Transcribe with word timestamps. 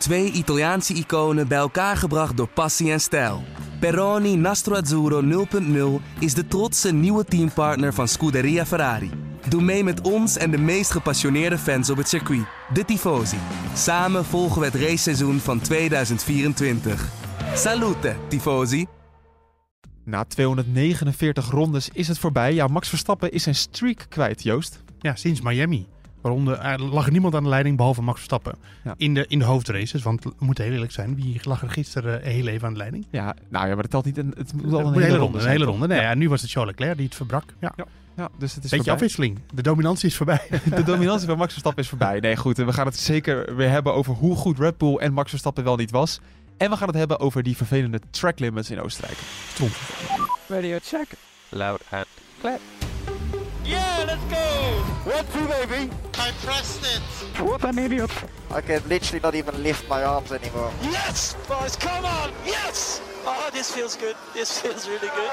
Twee 0.00 0.32
Italiaanse 0.32 0.94
iconen 0.94 1.48
bij 1.48 1.58
elkaar 1.58 1.96
gebracht 1.96 2.36
door 2.36 2.48
passie 2.48 2.92
en 2.92 3.00
stijl. 3.00 3.42
Peroni 3.80 4.36
Nastro 4.36 4.74
Azzurro 4.74 5.46
0.0 6.00 6.04
is 6.18 6.34
de 6.34 6.46
trotse 6.46 6.92
nieuwe 6.92 7.24
teampartner 7.24 7.94
van 7.94 8.08
Scuderia 8.08 8.66
Ferrari. 8.66 9.10
Doe 9.48 9.62
mee 9.62 9.84
met 9.84 10.00
ons 10.00 10.36
en 10.36 10.50
de 10.50 10.58
meest 10.58 10.90
gepassioneerde 10.90 11.58
fans 11.58 11.90
op 11.90 11.96
het 11.96 12.08
circuit, 12.08 12.44
de 12.72 12.84
Tifosi. 12.84 13.36
Samen 13.74 14.24
volgen 14.24 14.60
we 14.60 14.66
het 14.66 14.74
raceseizoen 14.74 15.38
van 15.38 15.60
2024. 15.60 17.08
Salute, 17.54 18.16
Tifosi! 18.28 18.86
Na 20.04 20.24
249 20.24 21.50
rondes 21.50 21.88
is 21.92 22.08
het 22.08 22.18
voorbij. 22.18 22.54
Ja, 22.54 22.66
Max 22.66 22.88
Verstappen 22.88 23.32
is 23.32 23.42
zijn 23.42 23.54
streak 23.54 24.06
kwijt, 24.08 24.42
Joost. 24.42 24.82
Ja, 24.98 25.14
sinds 25.14 25.40
Miami. 25.40 25.86
Waarom 26.20 26.48
er 26.48 26.80
lag 26.82 27.06
er 27.06 27.12
niemand 27.12 27.34
aan 27.34 27.42
de 27.42 27.48
leiding 27.48 27.76
behalve 27.76 28.02
Max 28.02 28.16
Verstappen. 28.16 28.54
Ja. 28.84 28.94
In, 28.96 29.14
de, 29.14 29.24
in 29.28 29.38
de 29.38 29.44
hoofdraces. 29.44 30.02
Want 30.02 30.24
we 30.24 30.32
moeten 30.38 30.64
heel 30.64 30.72
eerlijk 30.72 30.92
zijn. 30.92 31.14
Wie 31.14 31.40
lag 31.42 31.62
er 31.62 31.70
gisteren 31.70 32.22
heel 32.22 32.46
even 32.46 32.66
aan 32.66 32.72
de 32.72 32.78
leiding? 32.78 33.06
Ja, 33.10 33.34
nou 33.48 33.66
ja, 33.68 33.72
maar 33.74 33.82
dat 33.82 33.90
telt 33.90 34.04
niet. 34.04 34.18
Een, 34.18 34.34
het 34.36 34.52
moet 34.52 34.70
wel 34.70 34.80
een, 34.86 35.02
hele, 35.02 35.16
ronde. 35.16 35.38
Een 35.38 35.46
hele 35.48 35.64
ronde. 35.64 35.86
Nee, 35.86 35.98
Ja. 35.98 36.02
ja, 36.08 36.14
nu 36.14 36.28
was 36.28 36.40
het 36.42 36.50
Charles 36.50 36.70
Leclerc 36.70 36.96
die 36.96 37.06
het 37.06 37.14
verbrak. 37.14 37.44
Ja. 37.60 37.74
Ja, 38.16 38.28
dus 38.38 38.54
het 38.54 38.64
is 38.64 38.70
Beetje 38.70 38.76
voorbij. 38.76 38.92
afwisseling. 38.94 39.38
De 39.54 39.62
dominantie 39.62 40.08
is 40.08 40.16
voorbij. 40.16 40.40
De 40.74 40.82
dominantie 40.82 41.26
van 41.28 41.36
Max 41.38 41.50
Verstappen 41.50 41.82
is 41.82 41.88
voorbij. 41.88 42.20
Nee, 42.20 42.36
goed. 42.36 42.58
en 42.58 42.66
We 42.66 42.72
gaan 42.72 42.86
het 42.86 42.96
zeker 42.98 43.56
weer 43.56 43.70
hebben 43.70 43.94
over 43.94 44.14
hoe 44.14 44.36
goed 44.36 44.58
Red 44.58 44.78
Bull 44.78 44.96
en 44.96 45.12
Max 45.12 45.30
Verstappen 45.30 45.64
wel 45.64 45.76
niet 45.76 45.90
was. 45.90 46.20
En 46.56 46.70
we 46.70 46.76
gaan 46.76 46.88
het 46.88 46.96
hebben 46.96 47.20
over 47.20 47.42
die 47.42 47.56
vervelende 47.56 48.00
track 48.10 48.38
limits 48.38 48.70
in 48.70 48.80
Oostenrijk. 48.80 49.18
Radio 50.48 50.78
check. 50.82 51.06
Loud 51.48 51.80
and 51.90 52.06
clear. 52.40 52.58
Yeah, 53.70 54.04
let's 54.06 54.24
go! 54.24 54.46
One, 55.04 55.24
two, 55.32 55.46
baby. 55.46 55.90
I 56.18 56.32
pressed 56.44 56.82
it. 56.82 57.02
What 57.40 57.64
an 57.64 57.78
idiot. 57.78 58.10
I 58.56 58.60
can 58.60 58.80
literally 58.88 59.20
not 59.22 59.34
even 59.34 59.62
lift 59.62 59.88
my 59.88 60.02
arms 60.02 60.30
anymore. 60.30 60.70
Yes, 60.82 61.36
boys, 61.48 61.76
come 61.76 62.04
on! 62.04 62.30
Yes! 62.44 63.00
Oh, 63.24 63.48
this 63.52 63.70
feels 63.70 63.96
good. 63.96 64.14
This 64.32 64.58
feels 64.58 64.86
really 64.86 65.08
good. 65.08 65.30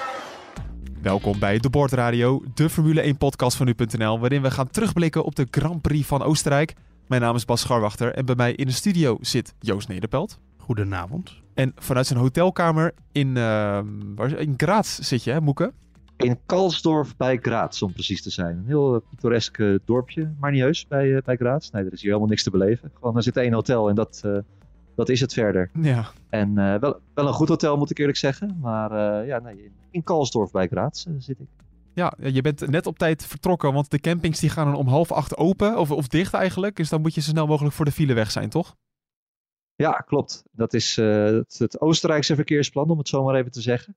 Welkom 1.01 1.39
bij 1.39 1.57
De 1.57 1.69
Board 1.69 1.91
Radio, 1.91 2.43
de 2.53 2.69
Formule 2.69 3.01
1 3.01 3.17
podcast 3.17 3.57
van 3.57 3.65
nu.nl, 3.65 4.19
waarin 4.19 4.41
we 4.41 4.51
gaan 4.51 4.69
terugblikken 4.69 5.23
op 5.23 5.35
de 5.35 5.47
Grand 5.51 5.81
Prix 5.81 6.07
van 6.07 6.21
Oostenrijk. 6.23 6.73
Mijn 7.07 7.21
naam 7.21 7.35
is 7.35 7.45
Bas 7.45 7.61
Scharwachter 7.61 8.13
en 8.13 8.25
bij 8.25 8.35
mij 8.35 8.53
in 8.53 8.65
de 8.65 8.73
studio 8.73 9.17
zit 9.21 9.53
Joost 9.59 9.87
Nederpelt. 9.87 10.39
Goedenavond. 10.57 11.33
En 11.53 11.73
vanuit 11.75 12.07
zijn 12.07 12.19
hotelkamer 12.19 12.93
in, 13.11 13.37
ehm 13.37 13.85
waar, 14.15 14.31
in 14.31 14.53
Graz 14.57 14.99
zit 14.99 15.23
je, 15.23 15.31
hè, 15.31 15.41
Moeke? 15.41 15.73
In 16.17 16.39
Kalsdorf 16.45 17.17
bij 17.17 17.37
Graz, 17.37 17.81
om 17.81 17.93
precies 17.93 18.21
te 18.21 18.29
zijn. 18.29 18.57
Een 18.57 18.65
heel 18.65 18.95
eh, 18.95 19.01
pittoresk 19.09 19.59
eh, 19.59 19.75
dorpje, 19.85 20.33
maar 20.39 20.51
niet 20.51 20.61
heus 20.61 20.87
bij, 20.87 21.15
eh, 21.15 21.21
bij 21.21 21.35
Graz. 21.35 21.69
Nee, 21.69 21.83
er 21.83 21.91
is 21.91 21.99
hier 21.99 22.09
helemaal 22.09 22.29
niks 22.29 22.43
te 22.43 22.49
beleven. 22.49 22.91
Gewoon, 22.93 23.15
er 23.15 23.23
zit 23.23 23.37
één 23.37 23.53
hotel 23.53 23.89
en 23.89 23.95
dat, 23.95 24.23
dat 24.95 25.09
is 25.09 25.19
het 25.19 25.33
verder. 25.33 25.71
Ja. 25.81 26.09
En 26.29 26.55
wel, 26.55 26.99
wel 27.13 27.27
een 27.27 27.33
goed 27.33 27.47
hotel, 27.47 27.77
moet 27.77 27.89
ik 27.89 27.97
eerlijk 27.97 28.17
zeggen. 28.17 28.57
Maar 28.61 29.25
ja, 29.25 29.39
nee, 29.39 29.63
in, 29.63 29.71
in 29.91 30.03
Kalsdorf 30.03 30.51
bij 30.51 30.67
Graz 30.67 31.05
zit 31.17 31.39
ik. 31.39 31.47
Ja, 31.93 32.13
je 32.17 32.41
bent 32.41 32.69
net 32.69 32.85
op 32.85 32.97
tijd 32.97 33.25
vertrokken, 33.25 33.73
want 33.73 33.91
de 33.91 33.99
campings 33.99 34.39
die 34.39 34.49
gaan 34.49 34.75
om 34.75 34.87
half 34.87 35.11
acht 35.11 35.37
open, 35.37 35.77
of, 35.77 35.91
of 35.91 36.07
dicht 36.07 36.33
eigenlijk. 36.33 36.75
Dus 36.75 36.89
dan 36.89 37.01
moet 37.01 37.13
je 37.15 37.21
zo 37.21 37.29
snel 37.29 37.47
mogelijk 37.47 37.75
voor 37.75 37.85
de 37.85 37.91
file 37.91 38.13
weg 38.13 38.31
zijn, 38.31 38.49
toch? 38.49 38.75
Ja, 39.75 39.91
klopt. 39.91 40.43
Dat 40.51 40.73
is 40.73 40.95
het, 40.95 41.57
het 41.57 41.81
Oostenrijkse 41.81 42.35
verkeersplan, 42.35 42.89
om 42.89 42.97
het 42.97 43.07
zo 43.07 43.23
maar 43.23 43.35
even 43.35 43.51
te 43.51 43.61
zeggen. 43.61 43.95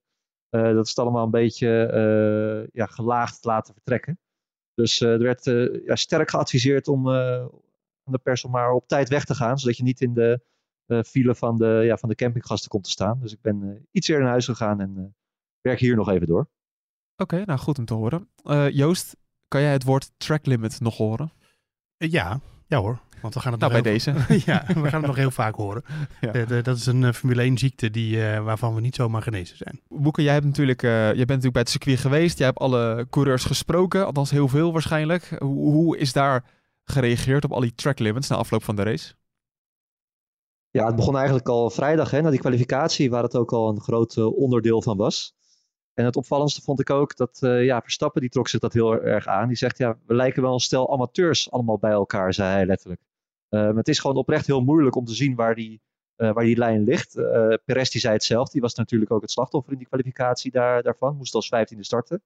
Eh, 0.51 0.63
dat 0.63 0.85
is 0.85 0.89
het 0.89 0.99
allemaal 0.99 1.25
een 1.25 1.31
beetje 1.31 1.87
eh, 1.87 2.69
ja, 2.73 2.87
gelaagd 2.87 3.45
laten 3.45 3.75
vertrekken. 3.75 4.19
Dus 4.75 5.01
eh, 5.01 5.13
er 5.13 5.19
werd 5.19 5.47
eh, 5.47 5.87
ja, 5.87 5.97
sterk 5.97 6.31
geadviseerd 6.31 6.89
om 6.89 7.09
eh, 7.09 7.41
aan 8.05 8.13
de 8.13 8.19
pers 8.19 8.45
om 8.45 8.51
maar 8.51 8.73
op 8.73 8.89
tijd 8.89 9.09
weg 9.09 9.25
te 9.25 9.35
gaan, 9.35 9.59
zodat 9.59 9.77
je 9.77 9.83
niet 9.83 10.01
in 10.01 10.15
de 10.15 10.41
eh, 10.87 11.03
file 11.03 11.35
van 11.35 11.57
de, 11.57 11.81
ja, 11.85 11.97
van 11.97 12.09
de 12.09 12.15
campinggasten 12.15 12.71
komt 12.71 12.85
te 12.85 12.91
staan. 12.91 13.19
Dus 13.21 13.33
ik 13.33 13.41
ben 13.41 13.63
eh, 13.63 13.83
iets 13.91 14.09
eerder 14.09 14.23
naar 14.23 14.33
huis 14.33 14.45
gegaan 14.45 14.81
en 14.81 14.95
eh, 14.97 15.05
werk 15.61 15.79
hier 15.81 15.97
nog 15.97 16.09
even 16.09 16.27
door. 16.27 16.49
Oké, 17.17 17.43
nou 17.45 17.59
goed 17.59 17.79
om 17.79 17.85
te 17.85 17.95
horen. 17.95 18.29
Eh, 18.45 18.71
Joost, 18.71 19.17
kan 19.49 19.61
jij 19.61 19.73
het 19.73 19.85
woord 19.85 20.11
track 20.17 20.47
limit 20.47 20.81
nog 20.81 20.97
horen? 20.97 21.33
Ja, 21.97 22.41
ja 22.67 22.79
hoor. 22.79 23.01
Want 23.23 23.35
we 23.35 23.41
gaan 23.41 23.53
het 23.53 23.61
Nou, 23.61 23.73
bij 23.83 23.93
nog 23.93 24.05
heel- 24.05 24.15
deze. 24.15 24.43
ja, 24.53 24.65
we 24.67 24.89
gaan 24.89 24.99
het 24.99 25.07
nog 25.07 25.17
heel 25.17 25.31
vaak 25.31 25.55
horen. 25.55 25.83
Ja. 26.21 26.33
Eh, 26.33 26.47
de- 26.49 26.63
dat 26.63 26.77
is 26.77 26.87
een 26.87 27.05
eh, 27.05 27.13
Formule 27.13 27.43
1 27.43 27.59
ziekte 27.59 27.91
die, 27.91 28.27
eh, 28.31 28.45
waarvan 28.45 28.75
we 28.75 28.81
niet 28.81 28.95
zomaar 28.95 29.23
genezen 29.23 29.57
zijn. 29.57 29.81
Moeke, 29.89 30.23
jij, 30.23 30.33
hebt 30.33 30.45
natuurlijk, 30.47 30.83
eh, 30.83 30.91
jij 30.91 31.07
bent 31.07 31.27
natuurlijk 31.29 31.53
bij 31.53 31.63
het 31.63 31.71
circuit 31.71 31.99
geweest. 31.99 32.39
Jij 32.39 32.47
hebt 32.47 32.59
alle 32.59 33.07
coureurs 33.11 33.45
gesproken, 33.45 34.07
althans 34.07 34.31
heel 34.31 34.49
veel 34.49 34.73
waarschijnlijk. 34.73 35.37
Hoe, 35.39 35.73
hoe 35.73 35.99
is 35.99 36.13
daar 36.13 36.45
gereageerd 36.85 37.45
op 37.45 37.53
al 37.53 37.61
die 37.61 37.75
track 37.75 37.99
limits 37.99 38.29
na 38.29 38.37
afloop 38.37 38.65
van 38.65 38.77
de 38.77 38.83
race? 38.83 39.15
Ja, 40.71 40.87
het 40.87 40.97
begon 40.97 41.17
eigenlijk 41.17 41.49
al 41.49 41.71
vrijdag, 41.71 42.11
hè, 42.11 42.21
na 42.23 42.31
die 42.31 42.39
kwalificatie, 42.41 43.11
waar 43.11 43.23
het 43.23 43.37
ook 43.37 43.53
al 43.53 43.69
een 43.69 43.81
groot 43.81 44.17
onderdeel 44.17 44.83
van 44.83 44.97
was. 44.97 45.35
En 45.95 46.05
het 46.05 46.17
opvallendste 46.17 46.63
vond 46.63 46.81
ik 46.81 46.91
ook 46.91 47.17
dat 47.17 47.39
eh, 47.43 47.65
ja, 47.65 47.81
Verstappen, 47.81 48.21
die 48.21 48.31
trok 48.31 48.49
zich 48.49 48.61
dat 48.61 48.73
heel 48.73 48.95
erg 49.03 49.27
aan. 49.27 49.49
Die 49.49 49.57
zegt, 49.57 49.79
ja, 49.79 49.97
we 50.07 50.15
lijken 50.15 50.43
wel 50.43 50.53
een 50.53 50.61
stel 50.61 50.93
amateurs 50.93 51.51
allemaal 51.51 51.79
bij 51.79 51.91
elkaar, 51.91 52.35
zei 52.35 52.51
hij 52.53 52.67
letterlijk. 52.67 53.01
Eh, 53.51 53.61
maar 53.61 53.75
het 53.75 53.89
is 53.89 53.99
gewoon 53.99 54.17
oprecht 54.17 54.47
heel 54.47 54.61
moeilijk 54.61 54.97
om 54.97 55.05
te 55.05 55.15
zien 55.15 55.35
waar 55.35 55.55
die, 55.55 55.81
eh, 56.17 56.33
waar 56.33 56.45
die 56.45 56.57
lijn 56.57 56.85
ligt. 56.85 57.15
Perez 57.65 57.91
die 57.91 58.01
zei 58.01 58.15
het 58.15 58.25
zelf, 58.25 58.49
die 58.49 58.61
was 58.61 58.75
natuurlijk 58.75 59.11
ook 59.11 59.21
het 59.21 59.31
slachtoffer 59.31 59.73
in 59.73 59.79
die 59.79 59.87
kwalificatie 59.87 60.51
daar, 60.51 60.83
daarvan. 60.83 61.17
Moest 61.17 61.35
als 61.35 61.49
vijftiende 61.49 61.85
starten. 61.85 62.23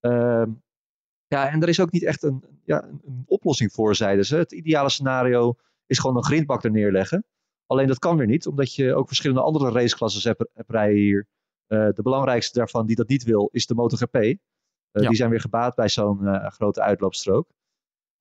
Ehm, 0.00 0.50
ja, 1.26 1.50
en 1.50 1.62
er 1.62 1.68
is 1.68 1.80
ook 1.80 1.90
niet 1.90 2.04
echt 2.04 2.22
een, 2.22 2.44
ja, 2.64 2.84
een, 2.84 3.22
oplossing 3.26 3.72
voor, 3.72 3.94
zeiden 3.94 4.24
ze. 4.24 4.36
Het 4.36 4.52
ideale 4.52 4.90
scenario 4.90 5.54
is 5.86 5.98
gewoon 5.98 6.16
een 6.16 6.24
grindbak 6.24 6.64
er 6.64 6.70
neerleggen. 6.70 7.24
Alleen 7.66 7.86
dat 7.86 7.98
kan 7.98 8.16
weer 8.16 8.26
niet, 8.26 8.46
omdat 8.46 8.74
je 8.74 8.94
ook 8.94 9.06
verschillende 9.06 9.42
andere 9.42 9.70
raceklassen 9.70 10.28
hebt, 10.28 10.50
hebt 10.54 10.70
rijden 10.70 10.96
hier. 10.96 11.26
Eh, 11.66 11.88
de 11.94 12.02
belangrijkste 12.02 12.58
daarvan 12.58 12.86
die 12.86 12.96
dat 12.96 13.08
niet 13.08 13.24
wil, 13.24 13.48
is 13.52 13.66
de 13.66 13.74
MotoGP. 13.74 14.14
Ja. 14.14 15.08
Die 15.08 15.16
zijn 15.16 15.30
weer 15.30 15.40
gebaat 15.40 15.74
bij 15.74 15.88
zo'n 15.88 16.50
grote 16.50 16.80
uitloopstrook. 16.80 17.48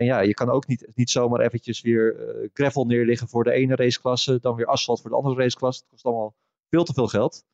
En 0.04 0.10
ja, 0.10 0.20
je 0.20 0.34
kan 0.34 0.50
ook 0.50 0.68
niet, 0.68 0.88
niet 0.96 1.10
zomaar 1.10 1.40
eventjes 1.40 1.82
weer 1.82 2.16
eh, 2.16 2.50
gravel 2.54 2.86
neerleggen 2.86 3.28
voor 3.28 3.44
de 3.44 3.52
ene 3.52 3.76
raceklasse, 3.76 4.40
dan 4.40 4.56
weer 4.56 4.66
asfalt 4.66 5.02
voor 5.02 5.10
de 5.10 5.16
andere 5.16 5.36
raceklasse. 5.36 5.82
Het 5.82 5.90
kost 5.90 6.06
allemaal 6.06 6.36
veel 6.70 6.84
te 6.84 6.94
veel 6.94 7.08
geld. 7.08 7.46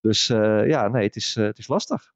Dus 0.00 0.28
eh, 0.28 0.68
ja, 0.68 0.88
nee, 0.88 1.06
het 1.06 1.16
is, 1.16 1.36
eh, 1.36 1.44
het 1.44 1.58
is 1.58 1.68
lastig. 1.68 2.12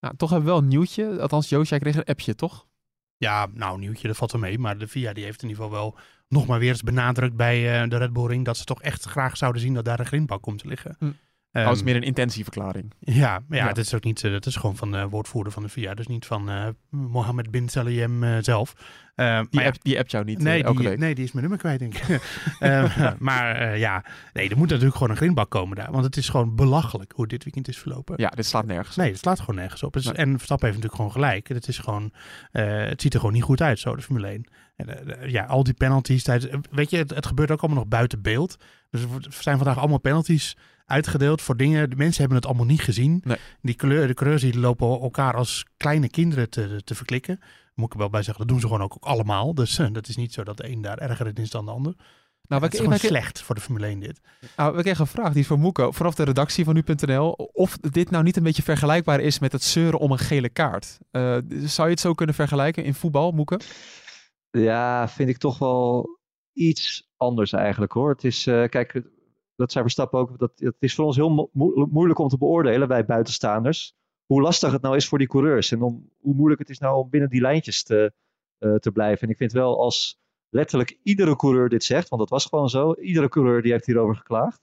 Nou, 0.00 0.16
toch 0.16 0.30
hebben 0.30 0.48
we 0.48 0.54
wel 0.54 0.62
een 0.62 0.68
nieuwtje. 0.68 1.20
Althans, 1.20 1.48
Joost, 1.48 1.70
jij 1.70 1.78
kreeg 1.78 1.96
een 1.96 2.04
appje, 2.04 2.34
toch? 2.34 2.66
Ja, 3.16 3.46
nou, 3.54 3.78
nieuwtje, 3.78 4.06
dat 4.06 4.16
valt 4.16 4.32
wel 4.32 4.40
mee. 4.40 4.58
Maar 4.58 4.78
de 4.78 4.88
VIA 4.88 5.12
die 5.12 5.24
heeft 5.24 5.42
in 5.42 5.48
ieder 5.48 5.64
geval 5.64 5.80
wel 5.80 5.98
nog 6.28 6.46
maar 6.46 6.58
weer 6.58 6.68
eens 6.68 6.82
benadrukt 6.82 7.36
bij 7.36 7.82
eh, 7.82 7.88
de 7.88 7.96
Red 7.96 8.12
Bull 8.12 8.26
Ring 8.26 8.44
dat 8.44 8.56
ze 8.56 8.64
toch 8.64 8.82
echt 8.82 9.04
graag 9.04 9.36
zouden 9.36 9.62
zien 9.62 9.74
dat 9.74 9.84
daar 9.84 10.00
een 10.00 10.06
grindbak 10.06 10.42
komt 10.42 10.58
te 10.58 10.68
liggen. 10.68 10.96
Hm. 10.98 11.10
Ehm, 11.52 11.66
Oh, 11.66 11.72
is 11.72 11.82
meer 11.82 11.96
een 11.96 12.02
intentieverklaring. 12.02 12.92
Ja, 12.98 13.40
maar 13.48 13.58
ja, 13.58 13.64
Ja. 13.66 13.72
dat 13.72 13.84
is 13.84 13.94
ook 13.94 14.04
niet. 14.04 14.24
eh, 14.24 14.32
Dat 14.32 14.46
is 14.46 14.56
gewoon 14.56 14.76
van 14.76 14.92
de 14.92 15.08
woordvoerder 15.08 15.52
van 15.52 15.62
de 15.62 15.68
VIA, 15.68 15.94
dus 15.94 16.06
niet 16.06 16.26
van 16.26 16.50
eh 16.50 16.66
Mohammed 16.90 17.50
bin 17.50 17.68
Salem 17.68 18.22
eh, 18.24 18.36
zelf. 18.40 18.72
Eh, 19.14 19.40
Die, 19.50 19.64
app, 19.64 19.82
die 19.82 19.98
appt 19.98 20.10
jou 20.10 20.24
niet 20.24 20.38
nee, 20.42 20.60
eh, 20.60 20.64
elke 20.66 20.78
die, 20.80 20.88
week. 20.88 20.98
nee, 20.98 21.14
die 21.14 21.24
is 21.24 21.32
mijn 21.32 21.48
nummer 21.48 21.58
kwijt, 21.62 21.78
denk 21.78 21.94
ik. 21.94 22.20
Eh, 22.58 23.12
maar 23.18 23.54
eh, 23.56 23.78
ja, 23.78 24.04
nee, 24.32 24.48
er 24.50 24.56
moet 24.56 24.68
natuurlijk 24.68 24.94
gewoon 24.96 25.10
een 25.10 25.16
grindbak 25.16 25.50
komen 25.50 25.76
daar, 25.76 25.90
want 25.92 26.04
het 26.04 26.16
is 26.16 26.28
gewoon 26.28 26.54
belachelijk 26.56 27.12
hoe 27.14 27.26
dit 27.26 27.44
weekend 27.44 27.68
is 27.68 27.78
verlopen. 27.78 28.14
Ja, 28.18 28.28
dit 28.28 28.46
slaat 28.46 28.66
nergens. 28.66 28.96
Nee, 28.96 29.10
het 29.10 29.18
slaat 29.18 29.40
gewoon 29.40 29.54
nergens 29.56 29.82
op. 29.82 29.94
Het 29.94 30.02
is- 30.02 30.08
Nee. 30.08 30.16
En 30.18 30.36
Verstappen 30.36 30.68
heeft 30.68 30.82
natuurlijk 30.82 31.10
gewoon 31.12 31.24
gelijk. 31.26 31.48
Het, 31.48 31.68
is 31.68 31.78
gewoon, 31.78 32.12
eh, 32.52 32.64
het 32.84 33.02
ziet 33.02 33.12
er 33.14 33.20
gewoon 33.20 33.34
niet 33.34 33.42
goed 33.44 33.60
uit, 33.62 33.78
zo, 33.78 33.96
de 33.96 34.02
Formule 34.02 34.28
1. 34.28 34.44
En, 34.76 35.18
eh, 35.20 35.28
ja, 35.30 35.44
al 35.44 35.62
die 35.64 35.74
penalties 35.74 36.22
tijdens... 36.22 36.54
Weet 36.70 36.90
je, 36.90 36.96
het, 36.96 37.10
het 37.14 37.26
gebeurt 37.26 37.50
ook 37.50 37.60
allemaal 37.60 37.78
nog 37.80 37.88
buiten 37.88 38.22
beeld. 38.22 38.56
Dus 38.90 39.02
er 39.02 39.08
zijn 39.42 39.56
vandaag 39.56 39.78
allemaal 39.78 39.98
penalties 40.00 40.56
uitgedeeld 40.88 41.42
voor 41.42 41.56
dingen. 41.56 41.90
De 41.90 41.96
mensen 41.96 42.20
hebben 42.20 42.38
het 42.38 42.46
allemaal 42.46 42.66
niet 42.66 42.80
gezien. 42.80 43.20
Nee. 43.24 43.36
Die 43.62 43.74
kleur, 43.74 44.06
de 44.06 44.14
coureurs 44.14 44.42
die 44.42 44.58
lopen 44.58 45.00
elkaar 45.00 45.34
als 45.34 45.66
kleine 45.76 46.08
kinderen 46.08 46.50
te, 46.50 46.80
te 46.84 46.94
verklikken. 46.94 47.40
Moet 47.74 47.86
ik 47.86 47.92
er 47.92 47.98
wel 47.98 48.10
bij 48.10 48.22
zeggen, 48.22 48.46
dat 48.46 48.52
doen 48.52 48.60
ze 48.60 48.66
gewoon 48.66 48.82
ook, 48.82 48.94
ook 48.94 49.04
allemaal. 49.04 49.54
Dus 49.54 49.78
eh, 49.78 49.86
dat 49.92 50.08
is 50.08 50.16
niet 50.16 50.32
zo 50.32 50.44
dat 50.44 50.56
de 50.56 50.68
een 50.68 50.82
daar 50.82 50.98
erger 50.98 51.26
in 51.26 51.34
is 51.34 51.50
dan 51.50 51.64
de 51.64 51.70
ander. 51.70 51.94
Nou, 52.48 52.62
het 52.62 52.72
we, 52.72 52.78
is 52.78 52.84
gewoon 52.84 52.98
slecht 52.98 53.42
voor 53.42 53.54
de 53.54 53.60
Formule 53.60 53.86
1 53.86 54.00
dit. 54.00 54.20
nou, 54.56 54.76
we 54.76 54.82
kregen 54.82 55.00
een 55.00 55.06
vraag, 55.06 55.32
die 55.32 55.40
is 55.40 55.46
van 55.46 55.60
Moeke, 55.60 55.92
vanaf 55.92 56.14
de 56.14 56.22
redactie 56.22 56.64
van 56.64 56.74
nu.nl. 56.74 57.30
Of 57.52 57.76
dit 57.76 58.10
nou 58.10 58.24
niet 58.24 58.36
een 58.36 58.42
beetje 58.42 58.62
vergelijkbaar 58.62 59.20
is 59.20 59.38
met 59.38 59.52
het 59.52 59.62
zeuren 59.62 59.98
om 59.98 60.12
een 60.12 60.18
gele 60.18 60.48
kaart. 60.48 60.98
Eh, 61.10 61.38
zou 61.48 61.88
je 61.88 61.94
het 61.94 62.00
zo 62.00 62.12
kunnen 62.12 62.34
vergelijken 62.34 62.84
in 62.84 62.94
voetbal, 62.94 63.30
Moeke? 63.30 63.60
Ja, 64.50 65.08
vind 65.08 65.28
ik 65.28 65.38
toch 65.38 65.58
wel 65.58 66.18
iets 66.52 67.08
anders 67.16 67.52
eigenlijk 67.52 67.92
hoor. 67.92 68.10
Het 68.10 68.24
is, 68.24 68.46
eh, 68.46 68.68
kijk, 68.68 69.02
dat 69.58 69.72
zei 69.72 69.84
Verstappen 69.84 70.18
ook, 70.18 70.38
dat, 70.38 70.52
het 70.56 70.76
is 70.78 70.94
voor 70.94 71.04
ons 71.04 71.16
heel 71.16 71.30
mo- 71.30 71.50
mo- 71.52 71.86
moeilijk 71.90 72.18
om 72.18 72.28
te 72.28 72.38
beoordelen, 72.38 72.88
wij 72.88 73.04
buitenstaanders, 73.04 73.94
hoe 74.26 74.40
lastig 74.40 74.72
het 74.72 74.82
nou 74.82 74.96
is 74.96 75.08
voor 75.08 75.18
die 75.18 75.26
coureurs. 75.28 75.72
En 75.72 75.82
om, 75.82 76.10
hoe 76.18 76.34
moeilijk 76.34 76.60
het 76.60 76.70
is 76.70 76.78
nou 76.78 76.96
om 76.98 77.10
binnen 77.10 77.30
die 77.30 77.40
lijntjes 77.40 77.82
te, 77.82 78.12
eh, 78.58 78.74
te 78.74 78.92
blijven. 78.92 79.22
En 79.22 79.30
ik 79.32 79.36
vind 79.36 79.52
wel 79.52 79.80
als 79.80 80.20
letterlijk 80.48 80.98
iedere 81.02 81.36
coureur 81.36 81.68
dit 81.68 81.84
zegt, 81.84 82.08
want 82.08 82.20
dat 82.22 82.30
was 82.30 82.46
gewoon 82.46 82.68
zo, 82.68 82.94
iedere 82.94 83.28
coureur 83.28 83.62
die 83.62 83.72
heeft 83.72 83.86
hierover 83.86 84.16
geklaagd. 84.16 84.60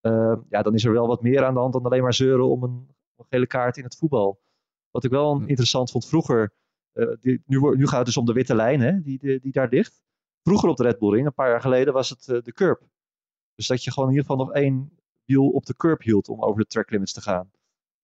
eh, 0.00 0.36
ja, 0.50 0.62
dan 0.62 0.74
is 0.74 0.84
er 0.84 0.92
wel 0.92 1.06
wat 1.06 1.22
meer 1.22 1.44
aan 1.44 1.54
de 1.54 1.60
hand 1.60 1.72
dan 1.72 1.82
alleen 1.84 2.02
maar 2.02 2.14
zeuren 2.14 2.48
om 2.48 2.62
een, 2.62 2.88
een 3.16 3.24
gele 3.28 3.46
kaart 3.46 3.76
in 3.76 3.84
het 3.84 3.96
voetbal. 3.96 4.40
Wat 4.90 5.04
ik 5.04 5.10
wel 5.10 5.40
interessant 5.46 5.90
vond 5.90 6.06
vroeger, 6.08 6.52
eh, 6.92 7.06
die, 7.20 7.42
nu, 7.46 7.58
nu 7.76 7.86
gaat 7.86 7.96
het 7.96 8.06
dus 8.06 8.16
om 8.16 8.24
de 8.24 8.32
witte 8.32 8.54
lijn 8.54 8.80
hè, 8.80 9.00
die, 9.00 9.18
die, 9.18 9.40
die 9.40 9.52
daar 9.52 9.68
ligt. 9.68 10.02
Vroeger 10.42 10.68
op 10.68 10.76
de 10.76 10.82
Red 10.82 10.98
Bull 10.98 11.10
Ring, 11.14 11.26
een 11.26 11.34
paar 11.34 11.48
jaar 11.48 11.60
geleden, 11.60 11.92
was 11.92 12.08
het 12.10 12.44
de 12.44 12.52
curb. 12.52 12.82
Dus 13.60 13.68
dat 13.68 13.84
je 13.84 13.92
gewoon 13.92 14.08
in 14.08 14.14
ieder 14.14 14.30
geval 14.30 14.44
nog 14.46 14.54
één 14.54 14.92
wiel 15.24 15.48
op 15.48 15.66
de 15.66 15.76
curb 15.76 16.02
hield 16.02 16.28
om 16.28 16.42
over 16.42 16.60
de 16.60 16.66
track 16.66 16.90
limits 16.90 17.12
te 17.12 17.20
gaan. 17.20 17.50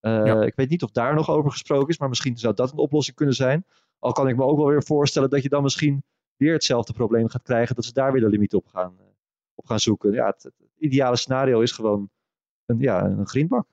Eh, 0.00 0.24
Ja. 0.26 0.42
Ik 0.42 0.54
weet 0.54 0.68
niet 0.68 0.82
of 0.82 0.90
daar 0.90 1.14
nog 1.14 1.30
over 1.30 1.50
gesproken 1.50 1.88
is, 1.88 1.98
maar 1.98 2.08
misschien 2.08 2.36
zou 2.38 2.54
dat 2.54 2.72
een 2.72 2.78
oplossing 2.78 3.16
kunnen 3.16 3.34
zijn. 3.34 3.64
Al 3.98 4.12
kan 4.12 4.28
ik 4.28 4.36
me 4.36 4.44
ook 4.44 4.56
wel 4.56 4.66
weer 4.66 4.82
voorstellen 4.82 5.30
dat 5.30 5.42
je 5.42 5.48
dan 5.48 5.62
misschien 5.62 6.04
weer 6.36 6.52
hetzelfde 6.52 6.92
probleem 6.92 7.28
gaat 7.28 7.42
krijgen, 7.42 7.74
dat 7.74 7.84
ze 7.84 7.92
daar 7.92 8.12
weer 8.12 8.20
de 8.20 8.28
limiet 8.28 8.54
op 8.54 8.66
gaan, 8.66 8.94
eh, 8.98 9.06
op 9.54 9.66
gaan 9.66 9.80
zoeken. 9.80 10.12
Ja, 10.12 10.26
het, 10.26 10.42
het 10.42 10.54
ideale 10.78 11.16
scenario 11.16 11.60
is 11.60 11.72
gewoon 11.72 12.10
een, 12.66 12.78
ja, 12.78 13.04
een 13.04 13.28
greenbak. 13.28 13.66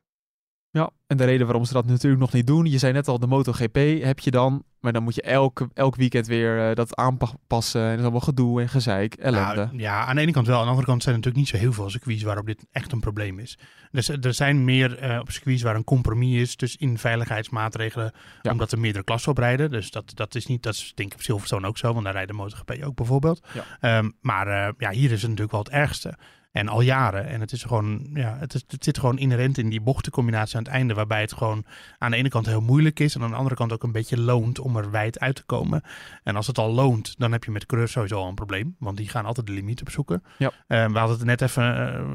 Ja, 0.73 0.89
en 1.07 1.17
de 1.17 1.23
reden 1.25 1.45
waarom 1.45 1.65
ze 1.65 1.73
dat 1.73 1.85
natuurlijk 1.85 2.21
nog 2.21 2.33
niet 2.33 2.47
doen, 2.47 2.65
je 2.65 2.77
zei 2.77 2.93
net 2.93 3.07
al, 3.07 3.19
de 3.19 3.27
MotoGP 3.27 3.75
heb 4.01 4.19
je 4.19 4.31
dan, 4.31 4.63
maar 4.79 4.93
dan 4.93 5.03
moet 5.03 5.15
je 5.15 5.21
elk, 5.21 5.67
elk 5.73 5.95
weekend 5.95 6.27
weer 6.27 6.69
eh, 6.69 6.75
dat 6.75 6.95
aanpassen 6.95 7.81
en 7.81 7.87
dat 7.87 7.97
is 7.97 8.01
allemaal 8.03 8.19
gedoe 8.19 8.61
en 8.61 8.69
gezeik, 8.69 9.13
ellende. 9.13 9.55
Nou, 9.55 9.77
ja, 9.79 10.05
aan 10.05 10.15
de 10.15 10.21
ene 10.21 10.31
kant 10.31 10.47
wel. 10.47 10.55
Aan 10.57 10.63
de 10.63 10.69
andere 10.69 10.87
kant 10.87 11.03
zijn 11.03 11.15
er 11.15 11.21
natuurlijk 11.21 11.51
niet 11.51 11.61
zo 11.61 11.65
heel 11.65 11.73
veel 11.73 11.89
circuits 11.89 12.23
waarop 12.23 12.45
dit 12.45 12.65
echt 12.71 12.91
een 12.91 12.99
probleem 12.99 13.39
is. 13.39 13.57
Dus 13.91 14.09
er 14.09 14.33
zijn 14.33 14.63
meer 14.63 14.97
eh, 14.97 15.19
op 15.19 15.31
circuits 15.31 15.61
waar 15.61 15.75
een 15.75 15.83
compromis 15.83 16.41
is 16.41 16.55
tussen 16.55 16.79
in 16.79 16.97
veiligheidsmaatregelen, 16.97 18.11
Ja. 18.41 18.51
omdat 18.51 18.71
er 18.71 18.79
meerdere 18.79 19.03
klassen 19.03 19.31
op 19.31 19.37
rijden. 19.37 19.71
Dus 19.71 19.91
dat, 19.91 20.11
dat 20.15 20.35
is 20.35 20.45
niet, 20.45 20.63
dat 20.63 20.73
is 20.73 20.91
denk 20.95 21.09
ik 21.11 21.17
op 21.17 21.23
Silverstone 21.23 21.67
ook 21.67 21.77
zo, 21.77 21.91
want 21.93 22.03
daar 22.03 22.13
rijden 22.13 22.35
MotoGP 22.35 22.83
ook 22.83 22.95
bijvoorbeeld. 22.95 23.45
Ja. 23.53 23.63
Ehm, 23.79 24.09
maar 24.21 24.47
eh, 24.47 24.73
ja, 24.77 24.89
hier 24.89 25.11
is 25.11 25.21
het 25.21 25.29
natuurlijk 25.29 25.51
wel 25.51 25.59
het 25.63 25.69
ergste. 25.69 26.17
En 26.53 26.67
al 26.67 26.81
jaren. 26.81 27.27
En 27.27 27.39
het 27.39 27.51
is 27.51 27.63
gewoon, 27.63 28.09
ja, 28.13 28.37
het, 28.39 28.53
is, 28.53 28.63
het 28.67 28.83
zit 28.83 28.97
gewoon 28.99 29.17
inherent 29.17 29.57
in 29.57 29.69
die 29.69 29.81
bochtencombinatie 29.81 30.57
aan 30.57 30.63
het 30.63 30.71
einde, 30.71 30.93
waarbij 30.93 31.21
het 31.21 31.33
gewoon 31.33 31.65
aan 31.97 32.11
de 32.11 32.17
ene 32.17 32.29
kant 32.29 32.45
heel 32.45 32.61
moeilijk 32.61 32.99
is 32.99 33.15
en 33.15 33.21
aan 33.21 33.29
de 33.29 33.35
andere 33.35 33.55
kant 33.55 33.73
ook 33.73 33.83
een 33.83 33.91
beetje 33.91 34.19
loont 34.19 34.59
om 34.59 34.77
er 34.77 34.91
wijd 34.91 35.19
uit 35.19 35.35
te 35.35 35.43
komen. 35.45 35.81
En 36.23 36.35
als 36.35 36.47
het 36.47 36.57
al 36.57 36.71
loont, 36.73 37.15
dan 37.17 37.31
heb 37.31 37.43
je 37.43 37.51
met 37.51 37.65
coureurs 37.65 37.91
sowieso 37.93 38.15
al 38.17 38.27
een 38.27 38.35
probleem, 38.35 38.75
want 38.79 38.97
die 38.97 39.09
gaan 39.09 39.25
altijd 39.25 39.45
de 39.47 39.53
limiet 39.53 39.81
opzoeken. 39.81 40.23
Ja. 40.37 40.51
Eh, 40.67 40.85
we 40.91 40.97
hadden 40.97 41.17
het 41.17 41.25
net 41.25 41.41
even 41.41 41.63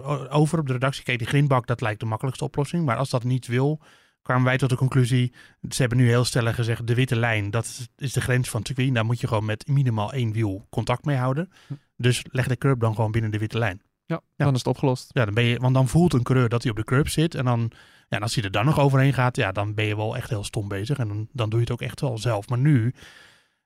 eh, 0.03 0.25
over 0.37 0.59
op 0.59 0.67
de 0.67 0.73
redactie. 0.73 1.05
Kijk, 1.05 1.19
die 1.19 1.27
grindbak, 1.29 1.67
dat 1.67 1.81
lijkt 1.81 2.01
de 2.01 2.07
makkelijkste 2.07 2.45
oplossing. 2.45 2.85
Maar 2.85 2.97
als 2.97 3.11
dat 3.11 3.25
niet 3.25 3.47
wil, 3.47 3.81
kwamen 4.23 4.45
wij 4.45 4.59
tot 4.59 4.71
de 4.71 4.77
conclusie. 4.77 5.33
Ze 5.69 5.81
hebben 5.81 5.99
nu 5.99 6.07
heel 6.09 6.25
stellig 6.25 6.55
gezegd: 6.55 6.87
de 6.87 6.95
witte 6.95 7.17
lijn, 7.17 7.51
dat 7.51 7.89
is- 7.97 8.13
de 8.13 8.21
grens 8.21 8.49
van 8.49 8.65
circuit. 8.67 8.95
Daar 8.95 9.05
moet 9.05 9.21
je 9.21 9.27
gewoon 9.27 9.45
met 9.45 9.67
minimaal 9.69 10.13
één 10.13 10.33
wiel 10.33 10.67
contact 10.71 11.05
mee 11.05 11.17
houden. 11.17 11.51
Dus 11.97 12.25
leg 12.31 12.47
de 12.47 12.57
curb 12.57 12.81
dan 12.81 12.95
gewoon 12.95 13.11
binnen 13.11 13.31
de 13.31 13.39
witte 13.39 13.59
lijn. 13.59 13.81
Ja, 14.09 14.21
dan 14.37 14.53
is 14.53 14.59
het 14.59 14.67
opgelost. 14.67 15.11
Ja, 15.13 15.25
dan 15.25 15.35
ben 15.35 15.45
je, 15.45 15.59
want 15.59 15.75
dan 15.75 15.89
voelt 15.89 16.13
een 16.13 16.23
coureur 16.23 16.49
dat 16.49 16.63
hij 16.63 16.71
op 16.71 16.77
de 16.77 16.85
curb 16.85 17.09
zit. 17.09 17.35
En 17.35 17.45
dan, 17.45 17.71
ja, 18.09 18.17
en 18.17 18.23
als 18.23 18.35
hij 18.35 18.45
er 18.45 18.51
dan 18.51 18.65
nog 18.65 18.79
overheen 18.79 19.13
gaat, 19.13 19.37
ja, 19.37 19.53
dan 19.53 19.75
ben 19.75 19.85
je 19.85 19.97
wel 19.97 20.17
echt 20.17 20.31
heel 20.31 20.45
stom 20.45 20.69
bezig. 20.69 20.99
En 20.99 21.09
dan, 21.09 21.29
dan 21.33 21.49
doe 21.51 21.59
je 21.59 21.65
het 21.65 21.73
ook 21.75 21.83
echt 21.83 22.01
wel 22.01 22.19
zelf. 22.19 22.49
Maar 22.49 22.59
nu, 22.59 22.95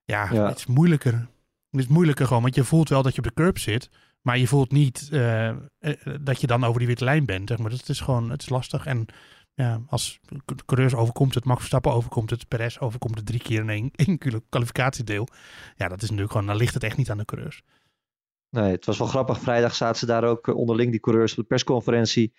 ja, 0.05 0.33
Ja. 0.33 0.47
het 0.49 0.59
is 0.59 0.67
moeilijker. 0.67 1.13
Het 1.71 1.81
is 1.81 1.87
moeilijker 1.87 2.27
gewoon, 2.27 2.43
want 2.43 2.55
je 2.55 2.65
voelt 2.65 2.89
wel 2.89 3.03
dat 3.03 3.13
je 3.13 3.19
op 3.19 3.27
de 3.27 3.35
curb 3.35 3.59
zit. 3.59 3.89
Maar 4.23 4.39
je 4.39 4.47
voelt 4.47 4.73
niet 4.73 5.09
eh, 5.13 5.49
eh, 5.49 5.57
dat 6.21 6.41
je 6.41 6.47
dan 6.47 6.65
over 6.65 6.79
die 6.79 6.89
witte 6.89 7.05
lijn 7.05 7.25
bent. 7.25 7.49
Zeg 7.49 7.59
maar. 7.59 7.71
Het 7.71 7.89
is 7.89 8.01
gewoon, 8.01 8.31
het 8.31 8.43
is 8.43 8.49
lastig. 8.49 8.87
En 8.87 9.07
ja, 9.55 9.81
als 9.87 10.21
coureurs 10.67 10.95
overkomt 10.95 11.35
het, 11.35 11.45
Max 11.45 11.59
Verstappen 11.59 11.93
overkomt 11.93 12.31
het, 12.31 12.49
Perez 12.49 12.79
overkomt 12.79 13.17
het 13.17 13.27
drie 13.27 13.43
keer 13.43 13.61
in 13.61 13.69
één, 13.71 13.91
één 14.07 14.19
kwalificatiedeel. 14.49 15.29
Ja, 15.77 15.89
dat 15.89 15.97
is 16.03 16.09
natuurlijk 16.09 16.31
gewoon, 16.33 16.47
dan 16.47 16.57
ligt 16.57 16.75
het 16.75 16.85
echt 16.85 16.97
niet 16.97 17.11
aan 17.11 17.19
de 17.19 17.25
coureurs. 17.25 17.63
Nee, 18.53 18.71
het 18.71 18.87
was 18.87 18.99
wel 18.99 19.07
grappig. 19.07 19.39
Vrijdag 19.41 19.75
zaten 19.75 19.99
ze 19.99 20.07
daar 20.07 20.25
ook 20.25 20.49
eh, 20.49 20.57
onderling, 20.57 20.91
die 20.91 21.01
coureurs, 21.01 21.31
op 21.31 21.37
de 21.37 21.45
persconferentie 21.45 22.33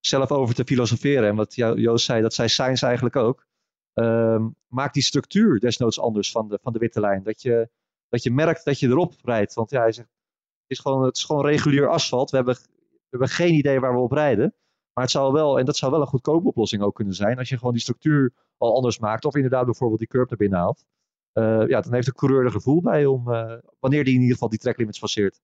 zelf 0.00 0.30
over 0.30 0.54
te 0.54 0.64
filosoferen. 0.64 1.28
En 1.28 1.36
wat 1.36 1.54
Jo- 1.54 1.76
Joost 1.76 2.04
zei, 2.04 2.22
dat 2.22 2.34
zei 2.34 2.48
Sainz 2.48 2.82
eigenlijk 2.82 3.16
ook. 3.16 3.46
Ehm, 3.92 4.48
maak 4.66 4.92
die 4.92 5.02
structuur 5.02 5.60
desnoods 5.60 6.00
anders 6.00 6.30
van 6.30 6.48
de, 6.48 6.58
van 6.62 6.72
de 6.72 6.78
witte 6.78 7.00
lijn. 7.00 7.22
Dat 7.22 7.42
je, 7.42 7.68
dat 8.08 8.22
je 8.22 8.30
merkt 8.30 8.64
dat 8.64 8.80
je 8.80 8.88
erop 8.88 9.14
rijdt. 9.22 9.54
Want 9.54 9.70
ja, 9.70 9.80
hij 9.80 9.92
zegt, 9.92 10.08
het 10.08 10.70
is 10.70 10.78
gewoon, 10.78 11.02
het 11.04 11.16
is 11.16 11.24
gewoon 11.24 11.46
regulier 11.46 11.88
asfalt. 11.88 12.30
We 12.30 12.36
hebben, 12.36 12.54
we 12.54 13.06
hebben 13.10 13.28
geen 13.28 13.54
idee 13.54 13.80
waar 13.80 13.92
we 13.94 14.00
op 14.00 14.12
rijden. 14.12 14.54
Maar 14.92 15.04
het 15.04 15.12
zou 15.12 15.32
wel, 15.32 15.58
en 15.58 15.64
dat 15.64 15.76
zou 15.76 15.92
wel 15.92 16.00
een 16.00 16.06
goedkope 16.06 16.48
oplossing 16.48 16.82
ook 16.82 16.94
kunnen 16.94 17.14
zijn. 17.14 17.38
Als 17.38 17.48
je 17.48 17.58
gewoon 17.58 17.72
die 17.72 17.82
structuur 17.82 18.32
al 18.56 18.74
anders 18.74 18.98
maakt. 18.98 19.24
Of 19.24 19.34
inderdaad 19.34 19.64
bijvoorbeeld 19.64 19.98
die 19.98 20.08
curb 20.08 20.28
naar 20.28 20.38
binnen 20.38 20.58
haalt. 20.58 20.84
Eh, 21.32 21.68
ja, 21.68 21.80
dan 21.80 21.92
heeft 21.94 22.06
de 22.06 22.12
coureur 22.14 22.44
er 22.44 22.50
gevoel 22.50 22.80
bij 22.80 23.06
om, 23.06 23.32
eh, 23.32 23.54
wanneer 23.80 24.04
die 24.04 24.14
in 24.14 24.20
ieder 24.20 24.34
geval 24.34 24.48
die 24.48 24.58
tracklimits 24.58 24.98
passeert. 24.98 25.40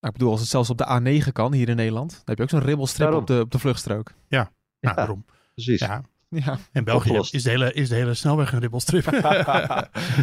Nou, 0.00 0.12
ik 0.12 0.18
bedoel, 0.18 0.30
als 0.30 0.40
het 0.40 0.48
zelfs 0.48 0.70
op 0.70 0.78
de 0.78 1.20
A9 1.24 1.32
kan 1.32 1.52
hier 1.52 1.68
in 1.68 1.76
Nederland, 1.76 2.10
dan 2.10 2.20
heb 2.24 2.36
je 2.36 2.42
ook 2.42 2.50
zo'n 2.50 2.60
ribbelstrip 2.60 3.12
op 3.12 3.26
de, 3.26 3.40
op 3.40 3.50
de 3.50 3.58
vluchtstrook. 3.58 4.12
Nou, 4.28 4.46
Ja. 4.80 4.92
daarom. 4.94 5.24
Precies. 5.54 5.80
Ja, 5.80 6.02
Ja. 6.28 6.58
in 6.72 6.84
België 6.84 7.08
Opgelost. 7.08 7.34
is 7.34 7.42
de, 7.42 7.50
hele, 7.50 7.72
is 7.72 7.88
de 7.88 7.94
hele 7.94 8.14
snelweg 8.14 8.52
een 8.52 8.58
ribbelstrip. 8.60 9.04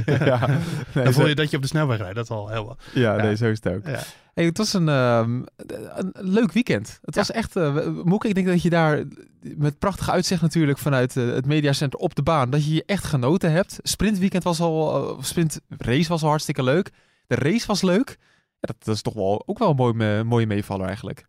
ja. 0.06 0.48
Nee, 0.94 1.04
dan 1.04 1.14
voel 1.14 1.28
je 1.28 1.36
dat 1.36 1.50
je 1.50 1.56
op 1.56 1.62
de 1.62 1.68
snelweg 1.68 1.98
rijdt. 1.98 2.16
Dat 2.16 2.24
is 2.24 2.30
al 2.32 2.50
heel 2.50 2.66
wat. 2.66 2.80
ja, 2.94 3.16
Ja. 3.16 3.22
nee, 3.24 3.36
zo 3.36 3.46
is 3.46 3.60
het 3.64 3.74
ook. 3.74 3.88
Ja. 3.88 4.00
Hey, 4.34 4.46
het 4.46 4.58
was 4.58 4.74
een, 4.74 4.90
ehm, 4.90 5.42
een 5.56 6.12
leuk 6.14 6.52
weekend. 6.52 7.00
Het 7.02 7.16
was 7.16 7.32
echt, 7.32 7.56
eh, 7.56 7.88
Moek, 8.04 8.26
ik 8.26 8.36
denk 8.36 8.48
dat 8.48 8.62
je 8.62 8.70
daar 8.70 9.04
met 9.42 9.80
prachtig 9.80 10.10
uitzicht 10.10 10.42
natuurlijk 10.42 10.78
vanuit 10.78 11.18
eh, 11.18 11.28
het 11.28 11.46
mediacenter 11.46 12.00
op 12.00 12.16
de 12.16 12.24
baan, 12.24 12.50
dat 12.50 12.66
je 12.66 12.74
je 12.74 12.84
echt 12.86 13.04
genoten 13.04 13.52
hebt. 13.52 13.80
Sprintweekend 13.84 14.44
was 14.44 14.60
al, 14.60 15.10
uh, 15.18 15.24
sprint 15.24 15.60
race 15.78 16.10
was 16.10 16.24
al 16.24 16.30
hartstikke 16.30 16.64
leuk. 16.64 16.92
De 17.28 17.36
race 17.36 17.68
was 17.68 17.82
leuk. 17.82 18.18
Ja, 18.60 18.74
dat, 18.80 18.88
is 18.88 19.02
toch 19.02 19.14
wel 19.14 19.48
ook 19.48 19.58
wel 19.58 19.70
een 19.70 19.76
mooi, 19.76 19.94
me- 19.94 20.24
mooie 20.24 20.48
meevaller 20.48 20.86
eigenlijk. 20.86 21.28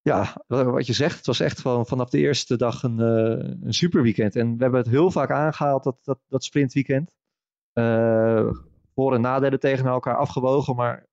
Ja, 0.00 0.44
wat 0.46 0.86
je 0.86 0.92
zegt, 0.92 1.16
het 1.16 1.26
was 1.26 1.40
echt 1.40 1.60
gewoon 1.60 1.86
vanaf 1.86 2.10
de 2.10 2.18
eerste 2.18 2.56
dag 2.56 2.82
een, 2.82 3.00
eh, 3.00 3.56
een 3.62 3.74
super 3.74 4.02
weekend. 4.02 4.36
En 4.36 4.56
we 4.56 4.62
hebben 4.62 4.80
het 4.80 4.88
heel 4.90 5.10
vaak 5.10 5.30
aangehaald, 5.30 5.84
dat, 5.84 5.98
dat, 6.02 6.18
dat 6.28 6.44
sprintweekend. 6.44 7.14
Eh 7.72 8.50
voor- 8.96 9.14
en 9.14 9.20
nadelen 9.20 9.60
tegen 9.60 9.86
elkaar 9.86 10.16
afgewogen. 10.16 10.76
Maar 10.76 11.06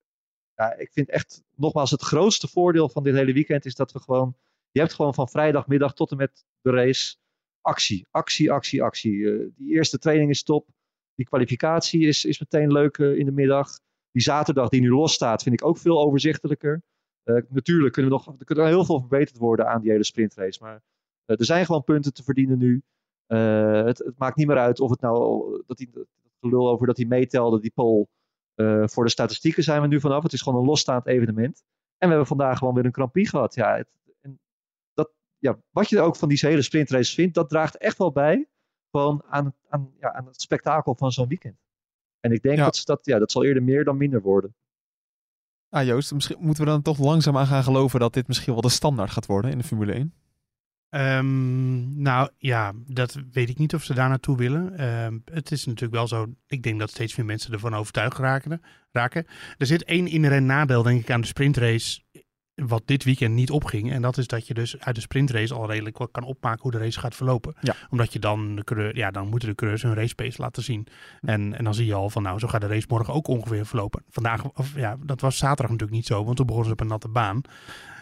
ja, 0.56 0.76
ik 0.76 0.92
vind 0.92 1.10
echt, 1.10 1.44
nogmaals, 1.56 1.92
het 1.92 2.02
grootste 2.02 2.48
voordeel 2.48 2.90
van 2.90 3.04
dit 3.04 3.16
hele 3.16 3.34
weekend 3.34 3.66
is 3.66 3.76
dat 3.76 3.92
we 3.92 4.00
gewoon... 4.00 4.36
Je 4.72 4.80
hebt 4.80 4.94
gewoon 4.94 5.14
van 5.14 5.30
vrijdagmiddag 5.30 5.94
tot 5.94 6.12
en 6.12 6.18
met 6.18 6.46
de 6.62 6.72
race 6.72 7.16
actie, 7.62 8.08
actie, 8.12 8.52
actie, 8.52 8.84
actie. 8.84 9.32
Eh, 9.32 9.50
die 9.56 9.74
eerste 9.74 10.00
training 10.00 10.30
is 10.30 10.44
top. 10.44 10.68
Die 11.16 11.26
kwalificatie 11.26 12.08
is, 12.08 12.26
is 12.26 12.40
meteen 12.40 12.72
leuk 12.72 12.98
in 12.98 13.26
de 13.26 13.32
middag. 13.32 13.80
Die 14.14 14.22
zaterdag 14.22 14.70
die 14.70 14.82
nu 14.82 14.90
los 14.90 15.14
staat, 15.14 15.44
vind 15.44 15.60
ik 15.62 15.68
ook 15.68 15.78
veel 15.78 16.00
overzichtelijker. 16.00 16.84
Eh, 17.24 17.36
natuurlijk 17.50 17.94
kunnen 17.94 18.12
we 18.12 18.18
nog, 18.18 18.40
er 18.40 18.46
kunnen 18.46 18.68
heel 18.68 18.86
veel 18.86 19.00
verbeterd 19.00 19.38
worden 19.38 19.68
aan 19.68 19.82
die 19.82 19.92
hele 19.92 20.04
sprintrace. 20.04 20.64
Maar 20.64 20.82
eh, 21.26 21.40
er 21.40 21.46
zijn 21.46 21.66
gewoon 21.66 21.84
punten 21.84 22.14
te 22.14 22.24
verdienen 22.24 22.58
nu. 22.58 22.84
Eh, 23.26 23.84
het, 23.84 23.98
het 23.98 24.18
maakt 24.18 24.36
niet 24.36 24.48
meer 24.48 24.58
uit 24.58 24.80
of 24.80 24.90
het 24.90 25.02
nou, 25.02 25.64
dat 25.66 25.78
die, 25.78 25.90
dat 25.92 26.08
gelul 26.40 26.70
over 26.70 26.88
dat 26.88 26.98
hij 26.98 27.06
meetelde, 27.06 27.60
die 27.60 27.72
poll. 27.72 28.08
voor 28.86 29.04
de 29.04 29.10
statistieken 29.10 29.64
zijn 29.64 29.82
we 29.82 29.88
nu 29.88 30.00
vanaf. 30.00 30.24
Het 30.24 30.34
is 30.34 30.42
gewoon 30.42 30.60
een 30.60 30.66
losstaand 30.66 31.08
evenement. 31.08 31.64
En 31.98 32.10
we 32.10 32.16
hebben 32.16 32.28
vandaag 32.28 32.58
gewoon 32.58 32.74
weer 32.74 32.86
een 32.86 33.12
Prix 33.12 33.30
gehad. 33.30 33.56
Ja, 33.56 33.76
het, 33.76 33.88
en 34.22 34.40
dat, 34.94 35.12
ja, 35.38 35.60
wat 35.70 35.90
je 35.90 36.02
ook 36.02 36.16
van 36.16 36.30
die 36.30 36.40
hele 36.42 36.62
sprintrace 36.62 37.14
vindt, 37.14 37.36
dat 37.36 37.50
draagt 37.50 37.78
echt 37.78 37.98
wel 37.98 38.12
bij. 38.12 38.48
Aan, 39.28 39.56
aan, 39.70 39.94
ja, 40.00 40.14
aan 40.14 40.26
het 40.26 40.42
spektakel 40.42 40.96
van 40.96 41.12
zo'n 41.12 41.28
weekend. 41.28 41.58
En 42.24 42.32
ik 42.32 42.42
denk 42.42 42.58
Ja. 42.58 42.64
dat, 42.64 42.82
dat, 42.84 43.00
ja, 43.06 43.20
dat 43.20 43.32
zal 43.32 43.44
eerder 43.44 43.64
meer 43.64 43.84
dan 43.84 43.98
minder 43.98 44.22
worden. 44.22 44.56
Ah 45.70 45.86
Joost, 45.86 46.14
misschien 46.14 46.38
moeten 46.40 46.64
we 46.64 46.70
dan 46.70 46.82
toch 46.82 46.98
langzaam 47.00 47.38
aan 47.38 47.48
gaan 47.48 47.64
geloven 47.64 48.00
dat 48.00 48.14
dit 48.14 48.28
misschien 48.28 48.54
wel 48.54 48.62
de 48.62 48.70
standaard 48.70 49.12
gaat 49.12 49.26
worden 49.26 49.52
in 49.52 49.58
de 49.58 49.64
Formule 49.64 49.94
1. 49.94 50.14
Ehm, 50.90 52.02
nou 52.02 52.30
ja, 52.38 52.74
dat 52.86 53.18
weet 53.32 53.50
ik 53.50 53.58
niet 53.58 53.74
of 53.74 53.84
ze 53.84 53.94
daar 53.94 54.10
naartoe 54.10 54.38
willen. 54.38 54.78
Ehm, 54.78 55.20
het 55.26 55.52
is 55.52 55.66
natuurlijk 55.66 55.94
wel 55.94 56.08
zo. 56.08 56.28
Ik 56.48 56.64
denk 56.64 56.80
dat 56.80 56.90
steeds 56.90 57.16
meer 57.16 57.26
mensen 57.26 57.54
ervan 57.54 57.74
overtuigd 57.76 58.18
raken. 58.18 58.62
raken. 58.92 59.26
Er 59.58 59.66
zit 59.66 59.84
één 59.84 60.08
inherent 60.08 60.46
nadeel, 60.46 60.84
denk 60.84 61.02
ik, 61.02 61.12
aan 61.12 61.22
de 61.22 61.28
sprintrace. 61.28 62.02
Wat 62.56 62.82
dit 62.86 63.04
weekend 63.04 63.34
niet 63.34 63.52
opging. 63.52 63.92
En 63.92 64.02
dat 64.02 64.18
is 64.18 64.28
dat 64.28 64.48
je 64.48 64.54
dus 64.54 64.80
uit 64.80 64.96
de 64.96 65.02
sprintrace 65.02 65.54
al 65.54 65.70
redelijk 65.70 65.98
wat 65.98 66.12
kan 66.12 66.24
opmaken 66.24 66.62
hoe 66.62 66.72
de 66.72 66.78
race 66.78 67.00
gaat 67.00 67.16
verlopen. 67.16 67.56
Ja. 67.62 67.76
Omdat 67.90 68.14
je 68.14 68.20
dan, 68.20 68.56
de 68.56 68.64
coureur, 68.64 68.98
ja, 68.98 69.12
dan 69.12 69.28
moeten 69.28 69.50
de 69.50 69.56
coureurs 69.56 69.82
hun 69.82 69.94
race 69.94 70.16
pace 70.16 70.42
laten 70.42 70.64
zien. 70.64 70.88
En, 71.22 71.58
en 71.58 71.64
dan 71.64 71.74
zie 71.74 71.86
je 71.86 71.94
al 71.94 72.10
van, 72.10 72.24
nou, 72.24 72.40
zo 72.40 72.48
gaat 72.48 72.62
de 72.62 72.68
race 72.68 72.86
morgen 72.90 73.14
ook 73.14 73.28
ongeveer 73.28 73.66
verlopen. 73.66 74.04
Vandaag, 74.10 74.44
of 74.44 74.76
ja, 74.76 74.98
dat 75.00 75.22
was 75.22 75.38
zaterdag 75.38 75.72
natuurlijk 75.72 75.98
niet 75.98 76.08
zo, 76.08 76.24
want 76.24 76.38
toen 76.38 76.46
begonnen 76.46 76.70
ze 76.70 76.74
op 76.76 76.82
een 76.82 76.92
natte 76.92 77.08
baan. 77.08 77.42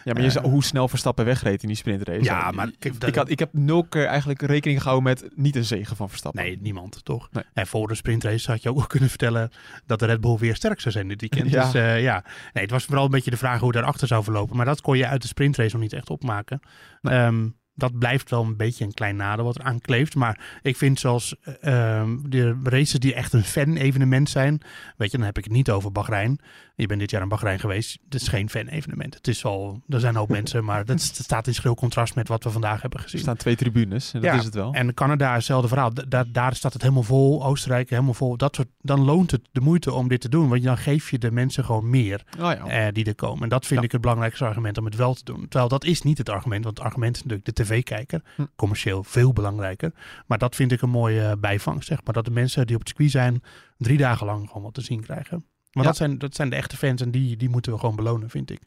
Ja, 0.04 0.12
maar 0.12 0.22
je 0.22 0.28
Eh. 0.28 0.34
zag 0.34 0.42
hoe 0.42 0.64
snel 0.64 0.88
Verstappen 0.88 1.24
wegreed 1.24 1.62
in 1.62 1.68
die 1.68 1.76
sprintrace. 1.76 2.22
Ja, 2.22 2.50
maar 2.50 2.70
kijk, 2.78 3.04
ik, 3.04 3.14
had, 3.14 3.28
ik 3.30 3.38
heb 3.38 3.52
nul 3.52 3.84
keer 3.84 4.04
eigenlijk 4.06 4.42
rekening 4.42 4.80
gehouden 4.82 5.08
met 5.08 5.28
niet 5.36 5.56
een 5.56 5.64
zegen 5.64 5.96
van 5.96 6.08
Verstappen. 6.08 6.42
Nee, 6.42 6.58
niemand, 6.60 7.04
toch? 7.04 7.28
Nee. 7.32 7.44
En 7.52 7.66
voor 7.66 7.88
de 7.88 7.94
sprintrace 7.94 8.50
had 8.50 8.62
je 8.62 8.68
ook 8.68 8.76
wel 8.76 8.86
kunnen 8.86 9.08
vertellen 9.08 9.50
dat 9.86 9.98
de 9.98 10.06
Red 10.06 10.20
Bull 10.20 10.36
weer 10.38 10.54
sterk 10.54 10.80
zou 10.80 10.94
zijn 10.94 11.08
dit 11.08 11.20
weekend. 11.20 11.50
Ja. 11.50 11.64
Dus 11.64 11.74
eh, 11.74 12.02
ja, 12.02 12.24
nee, 12.52 12.62
het 12.62 12.72
was 12.72 12.84
vooral 12.84 13.04
een 13.04 13.10
beetje 13.10 13.30
de 13.30 13.36
vraag 13.36 13.58
hoe 13.58 13.68
het 13.68 13.76
daarachter 13.76 14.06
zou 14.08 14.24
verlopen. 14.24 14.56
Maar 14.56 14.66
dat 14.66 14.80
kon 14.80 14.96
je 14.96 15.06
uit 15.06 15.22
de 15.22 15.28
sprintrace 15.28 15.72
nog 15.72 15.82
niet 15.82 15.92
echt 15.92 16.10
opmaken. 16.10 16.60
Nee. 17.00 17.14
Ehm, 17.18 17.48
dat 17.74 17.98
blijft 17.98 18.30
wel 18.30 18.42
een 18.44 18.56
beetje 18.56 18.84
een 18.84 18.94
klein 18.94 19.16
nadeel 19.16 19.44
wat 19.44 19.58
er 19.58 19.64
aan 19.64 19.80
kleeft. 19.80 20.14
Maar 20.14 20.58
ik 20.62 20.76
vind 20.76 21.00
zoals 21.00 21.36
eh, 21.60 21.98
ehm, 22.00 22.16
de 22.28 22.56
races 22.62 22.98
die 23.00 23.14
echt 23.14 23.32
een 23.32 23.44
fan-evenement 23.44 24.28
zijn. 24.30 24.60
Weet 24.96 25.10
je, 25.10 25.16
dan 25.16 25.26
heb 25.26 25.38
ik 25.38 25.44
het 25.44 25.52
niet 25.52 25.70
over 25.70 25.92
Bahrein. 25.92 26.38
Je 26.82 26.88
bent 26.88 27.00
dit 27.00 27.10
jaar 27.10 27.22
in 27.22 27.28
Bahrein 27.28 27.58
geweest. 27.60 27.98
Het 28.04 28.14
is 28.14 28.28
geen 28.28 28.50
fan-evenement. 28.50 29.14
Het 29.14 29.28
is 29.28 29.44
al, 29.44 29.82
er 29.88 30.00
zijn 30.00 30.16
ook 30.18 30.28
mensen, 30.28 30.64
maar 30.64 30.84
dat 30.84 31.00
staat 31.00 31.46
in 31.46 31.54
schril 31.54 31.74
contrast 31.74 32.14
met 32.14 32.28
wat 32.28 32.44
we 32.44 32.50
vandaag 32.50 32.80
hebben 32.82 33.00
gezien. 33.00 33.16
Er 33.16 33.22
staan 33.24 33.36
twee 33.36 33.56
tribunes 33.56 34.12
en 34.14 34.20
dat 34.20 34.30
Ja, 34.32 34.38
is 34.38 34.44
het 34.44 34.54
wel. 34.54 34.72
En 34.72 34.94
Canada, 34.94 35.34
hetzelfde 35.34 35.68
verhaal. 35.68 35.94
Da- 35.94 36.04
daar- 36.08 36.32
daar 36.32 36.54
staat 36.54 36.72
het 36.72 36.82
helemaal 36.82 37.02
vol. 37.02 37.44
Oostenrijk 37.44 37.90
helemaal 37.90 38.14
vol. 38.14 38.36
Dat 38.36 38.54
soort, 38.54 38.68
dan 38.80 39.00
loont 39.00 39.30
het 39.30 39.40
de 39.52 39.60
moeite 39.60 39.92
om 39.92 40.08
dit 40.08 40.20
te 40.20 40.28
doen. 40.28 40.48
Want 40.48 40.62
dan 40.62 40.78
geef 40.78 41.10
je 41.10 41.18
de 41.18 41.30
mensen 41.30 41.64
gewoon 41.64 41.90
meer 41.90 42.22
Oh 42.40 42.52
ja. 42.52 42.66
eh, 42.66 42.92
die 42.92 43.04
er 43.04 43.14
komen. 43.14 43.42
En 43.42 43.48
dat 43.48 43.66
vind 43.66 43.80
Ja. 43.80 43.86
ik 43.86 43.92
het 43.92 44.00
belangrijkste 44.00 44.44
argument 44.44 44.78
om 44.78 44.84
het 44.84 44.96
wel 44.96 45.14
te 45.14 45.24
doen. 45.24 45.40
Terwijl 45.48 45.68
dat 45.68 45.84
is 45.84 46.02
niet 46.02 46.18
het 46.18 46.28
argument. 46.28 46.64
Want 46.64 46.76
het 46.76 46.86
argument 46.86 47.16
is 47.16 47.22
natuurlijk 47.22 47.56
de 47.56 47.62
tv-kijker. 47.62 48.22
Hm. 48.36 48.42
Commercieel 48.56 49.04
veel 49.04 49.32
belangrijker. 49.32 49.92
Maar 50.26 50.38
dat 50.38 50.54
vind 50.54 50.72
ik 50.72 50.82
een 50.82 50.90
mooie 50.90 51.36
bijvangst. 51.38 51.88
Zeg 51.88 51.98
maar. 52.04 52.14
Dat 52.14 52.24
de 52.24 52.30
mensen 52.30 52.66
die 52.66 52.74
op 52.76 52.80
het 52.80 52.88
circuit 52.88 53.10
zijn 53.10 53.42
drie 53.78 53.98
dagen 53.98 54.26
lang 54.26 54.46
gewoon 54.46 54.62
wat 54.62 54.74
te 54.74 54.80
zien 54.80 55.00
krijgen. 55.00 55.44
Maar 55.72 55.82
Ja. 55.84 55.88
dat, 55.88 55.96
zijn, 55.96 56.18
dat 56.18 56.34
zijn 56.34 56.50
de 56.50 56.56
echte 56.56 56.76
fans 56.76 57.00
en 57.02 57.10
die, 57.10 57.36
die 57.36 57.48
moeten 57.48 57.72
we 57.72 57.78
gewoon 57.78 57.96
belonen, 57.96 58.30
vind 58.30 58.50
ik. 58.50 58.60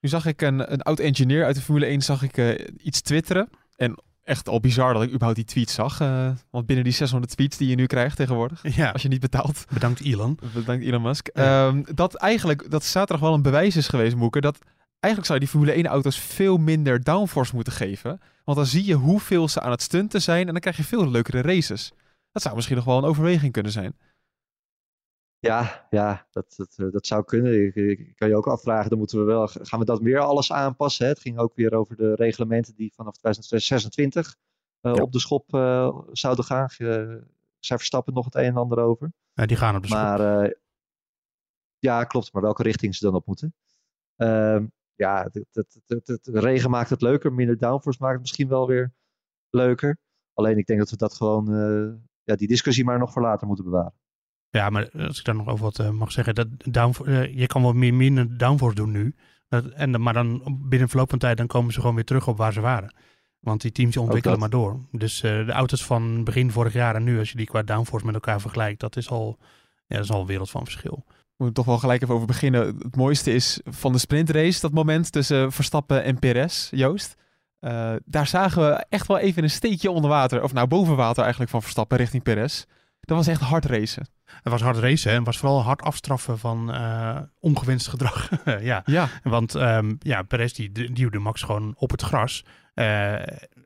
Nu 0.00 0.08
zag 0.08 0.26
ik 0.26 0.42
een, 0.42 0.72
een 0.72 0.82
oud 0.82 0.98
engineer 0.98 1.44
uit 1.44 1.54
de 1.54 1.60
Formule 1.62 1.86
1 1.86 2.02
zag 2.02 2.22
ik 2.22 2.36
eh, 2.36 2.66
iets 2.82 3.00
twitteren. 3.00 3.48
En 3.76 4.02
echt 4.22 4.48
al 4.48 4.60
bizar 4.60 4.92
dat 4.92 5.02
ik 5.02 5.08
überhaupt 5.08 5.36
die 5.36 5.44
tweet 5.44 5.70
zag. 5.70 6.00
eh, 6.00 6.30
want 6.50 6.66
binnen 6.66 6.84
die 6.84 6.92
600 6.94 7.32
tweets 7.32 7.56
die 7.56 7.68
je 7.68 7.74
nu 7.74 7.86
krijgt 7.86 8.16
tegenwoordig, 8.16 8.60
Ja, 8.76 8.90
als 8.90 9.02
je 9.02 9.08
niet 9.08 9.20
betaalt, 9.20 9.64
bedankt 9.72 10.00
Elon. 10.00 10.38
bedankt 10.54 10.84
Elon 10.84 11.02
Musk. 11.02 11.28
Ja. 11.34 11.68
ehm, 11.68 11.82
dat 11.94 12.14
eigenlijk, 12.14 12.70
dat 12.70 12.84
zaterdag 12.84 13.20
wel 13.26 13.34
een 13.34 13.42
bewijs 13.42 13.76
is 13.76 13.88
geweest, 13.88 14.16
Moeke, 14.16 14.40
dat 14.40 14.58
eigenlijk 14.98 15.26
zou 15.32 15.38
je 15.38 15.44
die 15.44 15.54
Formule 15.54 15.72
1 15.76 15.86
auto's 15.86 16.18
veel 16.18 16.56
minder 16.56 17.02
downforce 17.02 17.54
moeten 17.54 17.72
geven. 17.72 18.20
Want 18.44 18.56
dan 18.58 18.66
zie 18.66 18.84
je 18.84 18.94
hoeveel 18.94 19.48
ze 19.48 19.60
aan 19.60 19.70
het 19.70 19.82
stunten 19.82 20.22
zijn 20.22 20.46
en 20.46 20.52
dan 20.52 20.60
krijg 20.60 20.76
je 20.76 20.84
veel 20.84 21.10
leukere 21.10 21.40
races. 21.42 21.92
Dat 22.32 22.42
zou 22.42 22.54
misschien 22.54 22.76
nog 22.76 22.84
wel 22.84 22.98
een 22.98 23.04
overweging 23.04 23.52
kunnen 23.52 23.72
zijn. 23.72 23.94
Ja, 25.42 25.86
ja 25.90 26.26
dat, 26.30 26.54
dat, 26.56 26.74
eh, 26.76 26.90
dat 26.90 27.06
zou 27.06 27.24
kunnen. 27.24 27.74
Ik, 27.74 28.12
kan 28.16 28.28
je 28.28 28.36
ook 28.36 28.46
afvragen, 28.46 28.88
dan 28.90 28.98
moeten 28.98 29.18
we 29.18 29.24
wel, 29.24 29.46
gaan 29.48 29.78
we 29.78 29.84
dat 29.84 30.00
weer 30.00 30.18
alles 30.18 30.52
aanpassen? 30.52 31.04
Hè? 31.04 31.10
Het 31.10 31.20
ging 31.20 31.38
ook 31.38 31.54
weer 31.54 31.74
over 31.74 31.96
de 31.96 32.14
reglementen 32.14 32.74
die 32.74 32.92
vanaf 32.94 33.16
2026 33.16 34.36
eh, 34.80 34.94
Ja. 34.94 35.02
op 35.02 35.12
de 35.12 35.20
schop 35.20 35.54
eh, 35.54 35.98
zouden 36.12 36.44
gaan. 36.44 36.70
Ge- 36.70 37.24
zij 37.58 37.76
verstappen 37.76 38.14
nog 38.14 38.24
het 38.24 38.34
een 38.34 38.44
en 38.44 38.56
ander 38.56 38.78
over. 38.78 39.12
Ja, 39.32 39.46
die 39.46 39.56
gaan 39.56 39.76
op 39.76 39.82
de 39.82 39.88
schop. 39.88 40.00
Maar 40.00 40.54
ja, 41.78 42.04
klopt. 42.04 42.32
Maar 42.32 42.42
welke 42.42 42.62
richting 42.62 42.94
ze 42.94 43.04
dan 43.04 43.14
op 43.14 43.26
moeten. 43.26 43.54
Ehm, 44.16 44.66
ja, 44.94 45.28
het, 45.32 46.18
regen 46.22 46.70
maakt 46.70 46.90
het 46.90 47.02
leuker. 47.02 47.32
Minder 47.32 47.58
downforce 47.58 47.98
maakt 48.00 48.12
het 48.12 48.22
misschien 48.22 48.48
wel 48.48 48.66
weer 48.66 48.92
leuker. 49.50 49.98
Alleen 50.32 50.58
ik 50.58 50.66
denk 50.66 50.78
dat 50.78 50.90
we 50.90 50.96
dat 50.96 51.14
gewoon, 51.14 51.46
ja, 52.22 52.34
die 52.36 52.48
discussie 52.48 52.84
maar 52.84 52.98
nog 52.98 53.12
voor 53.12 53.22
later 53.22 53.46
moeten 53.46 53.64
bewaren. 53.64 53.94
Ja, 54.52 54.70
maar 54.70 54.90
als 54.90 55.18
ik 55.18 55.24
daar 55.24 55.34
nog 55.34 55.48
over 55.48 55.64
wat 55.64 55.78
eh, 55.78 55.90
mag 55.90 56.12
zeggen. 56.12 56.34
Dat 56.34 56.46
down, 56.58 57.04
eh, 57.04 57.36
je 57.38 57.46
kan 57.46 57.62
wel 57.62 57.72
meer 57.72 57.94
minder 57.94 58.38
downforce 58.38 58.74
doen 58.74 58.90
nu. 58.90 59.14
Dat, 59.48 59.64
en, 59.64 60.02
maar 60.02 60.12
dan 60.12 60.58
binnen 60.68 60.88
verloop 60.88 61.10
van 61.10 61.18
tijd 61.18 61.36
dan 61.36 61.46
komen 61.46 61.72
ze 61.72 61.80
gewoon 61.80 61.94
weer 61.94 62.04
terug 62.04 62.28
op 62.28 62.36
waar 62.36 62.52
ze 62.52 62.60
waren. 62.60 62.94
Want 63.38 63.60
die 63.60 63.72
teams 63.72 63.96
ontwikkelen 63.96 64.38
maar 64.38 64.50
door. 64.50 64.78
Dus 64.90 65.22
eh, 65.22 65.46
de 65.46 65.52
auto's 65.52 65.84
van 65.84 66.24
begin 66.24 66.50
vorig 66.50 66.72
jaar 66.72 66.94
en 66.94 67.04
nu, 67.04 67.18
als 67.18 67.30
je 67.30 67.36
die 67.36 67.46
qua 67.46 67.62
downforce 67.62 68.06
met 68.06 68.14
elkaar 68.14 68.40
vergelijkt, 68.40 68.80
dat 68.80 68.96
is 68.96 69.10
al, 69.10 69.38
ja, 69.86 69.96
dat 69.96 70.04
is 70.04 70.10
al 70.10 70.20
een 70.20 70.26
wereld 70.26 70.50
van 70.50 70.64
verschil. 70.64 71.04
We 71.06 71.44
moeten 71.44 71.54
toch 71.54 71.66
wel 71.66 71.78
gelijk 71.78 72.02
even 72.02 72.14
over 72.14 72.26
beginnen. 72.26 72.66
Het 72.66 72.96
mooiste 72.96 73.32
is 73.32 73.60
van 73.64 73.92
de 73.92 73.98
sprintrace, 73.98 74.60
dat 74.60 74.72
moment 74.72 75.12
tussen 75.12 75.52
Verstappen 75.52 76.04
en 76.04 76.18
Perez, 76.18 76.68
Joost. 76.70 77.14
Daar 78.04 78.26
zagen 78.26 78.68
we 78.68 78.84
echt 78.88 79.06
wel 79.06 79.18
even 79.18 79.42
een 79.42 79.50
steekje 79.50 79.90
onder 79.90 80.10
water, 80.10 80.42
of 80.42 80.52
nou 80.52 80.66
boven 80.66 80.96
water 80.96 81.22
eigenlijk 81.22 81.50
van 81.50 81.62
Verstappen 81.62 81.98
richting 81.98 82.22
Perez. 82.22 82.64
Dat 83.00 83.16
was 83.16 83.26
echt 83.26 83.40
hard 83.40 83.64
racen. 83.64 84.06
Het 84.42 84.52
was 84.52 84.62
hard 84.62 84.76
racen 84.76 85.12
en 85.12 85.24
was 85.24 85.38
vooral 85.38 85.62
hard 85.62 85.82
afstraffen 85.82 86.38
van 86.38 86.72
eh, 86.72 87.18
ongewenst 87.40 87.88
gedrag. 87.88 88.28
ja, 88.44 88.82
Ja, 88.84 89.08
Want 89.22 89.54
ehm, 89.54 89.94
ja, 89.98 90.22
Perez 90.22 90.52
die 90.52 90.92
duwde 90.92 91.18
Max 91.18 91.42
gewoon 91.42 91.74
op 91.76 91.90
het 91.90 92.02
gras. 92.02 92.44
Eh, 92.74 93.14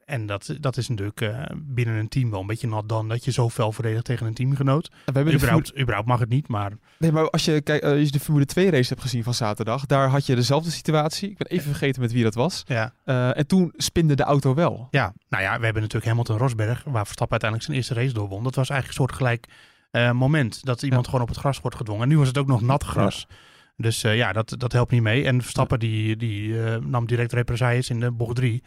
en 0.05 0.27
dat, 0.27 0.57
dat 0.61 0.77
is 0.77 0.89
natuurlijk 0.89 1.21
eh, 1.21 1.43
binnen 1.55 1.95
een 1.95 2.09
team 2.09 2.31
wel 2.31 2.41
een 2.41 2.47
beetje 2.47 2.69
nat 2.69 2.89
dan 2.89 3.09
dat 3.09 3.25
je 3.25 3.33
zo 3.33 3.51
fel 3.51 3.73
verdedigt 3.73 4.05
tegen 4.05 4.27
een 4.27 4.35
teamgenoot. 4.35 4.89
we 4.89 5.13
hebben 5.13 5.35
Überhaupt, 5.35 5.79
überhaupt 5.79 6.09
mag 6.09 6.19
het 6.19 6.29
niet, 6.29 6.49
maar 6.49 6.73
Nee, 6.99 7.13
maar 7.13 7.31
als 7.31 7.45
je, 7.45 7.61
kijk, 7.61 7.83
als 7.83 8.01
je 8.01 8.11
de 8.11 8.21
Formule 8.21 8.45
2 8.45 8.71
race 8.71 8.89
hebt 8.89 9.01
gezien 9.01 9.25
van 9.25 9.35
zaterdag, 9.35 9.87
daar 9.87 10.09
had 10.09 10.27
je 10.27 10.35
dezelfde 10.35 10.71
situatie. 10.71 11.31
Ik 11.31 11.37
ben 11.37 11.47
even 11.47 11.71
vergeten 11.71 12.03
met 12.03 12.13
wie 12.13 12.23
dat 12.23 12.35
was. 12.35 12.63
ja. 12.67 12.93
En 13.33 13.47
toen 13.47 13.73
spinde 13.77 14.15
de 14.15 14.23
auto 14.23 14.55
wel. 14.55 14.89
ja. 14.91 15.13
Nou 15.29 15.43
ja, 15.43 15.59
we 15.59 15.65
hebben 15.65 15.83
natuurlijk 15.83 16.11
Hamilton 16.11 16.39
Rosberg, 16.39 16.83
waar 16.85 17.05
Verstappen 17.05 17.41
uiteindelijk 17.41 17.63
zijn 17.63 17.77
eerste 17.77 17.95
race 17.95 18.15
doorwon. 18.15 18.45
Dat 18.45 18.55
was 18.55 18.69
eigenlijk 18.69 18.99
een 18.99 19.07
soortgelijk 19.07 19.47
eh 19.91 20.13
moment 20.13 20.65
dat 20.65 20.83
iemand 20.83 21.07
gewoon 21.07 21.21
op 21.21 21.29
het 21.29 21.39
gras 21.39 21.61
wordt 21.61 21.77
gedwongen. 21.77 22.03
En 22.03 22.09
nu 22.09 22.19
was 22.19 22.29
het 22.29 22.39
ook 22.39 22.47
nog 22.47 22.61
nat 22.61 22.85
gras. 22.85 23.27
Dus 23.77 24.05
eh, 24.05 24.17
ja, 24.17 24.33
dat, 24.33 24.55
dat 24.59 24.73
helpt 24.73 24.91
niet 24.91 25.03
mee. 25.03 25.25
En 25.25 25.43
Verstappen 25.43 25.79
die, 25.79 26.17
die 26.17 26.63
eh, 26.63 26.77
nam 26.77 27.07
direct 27.07 27.33
represailles 27.33 27.91
in 27.91 28.01
de 28.01 28.11
bocht 28.11 28.37
3. 28.37 28.63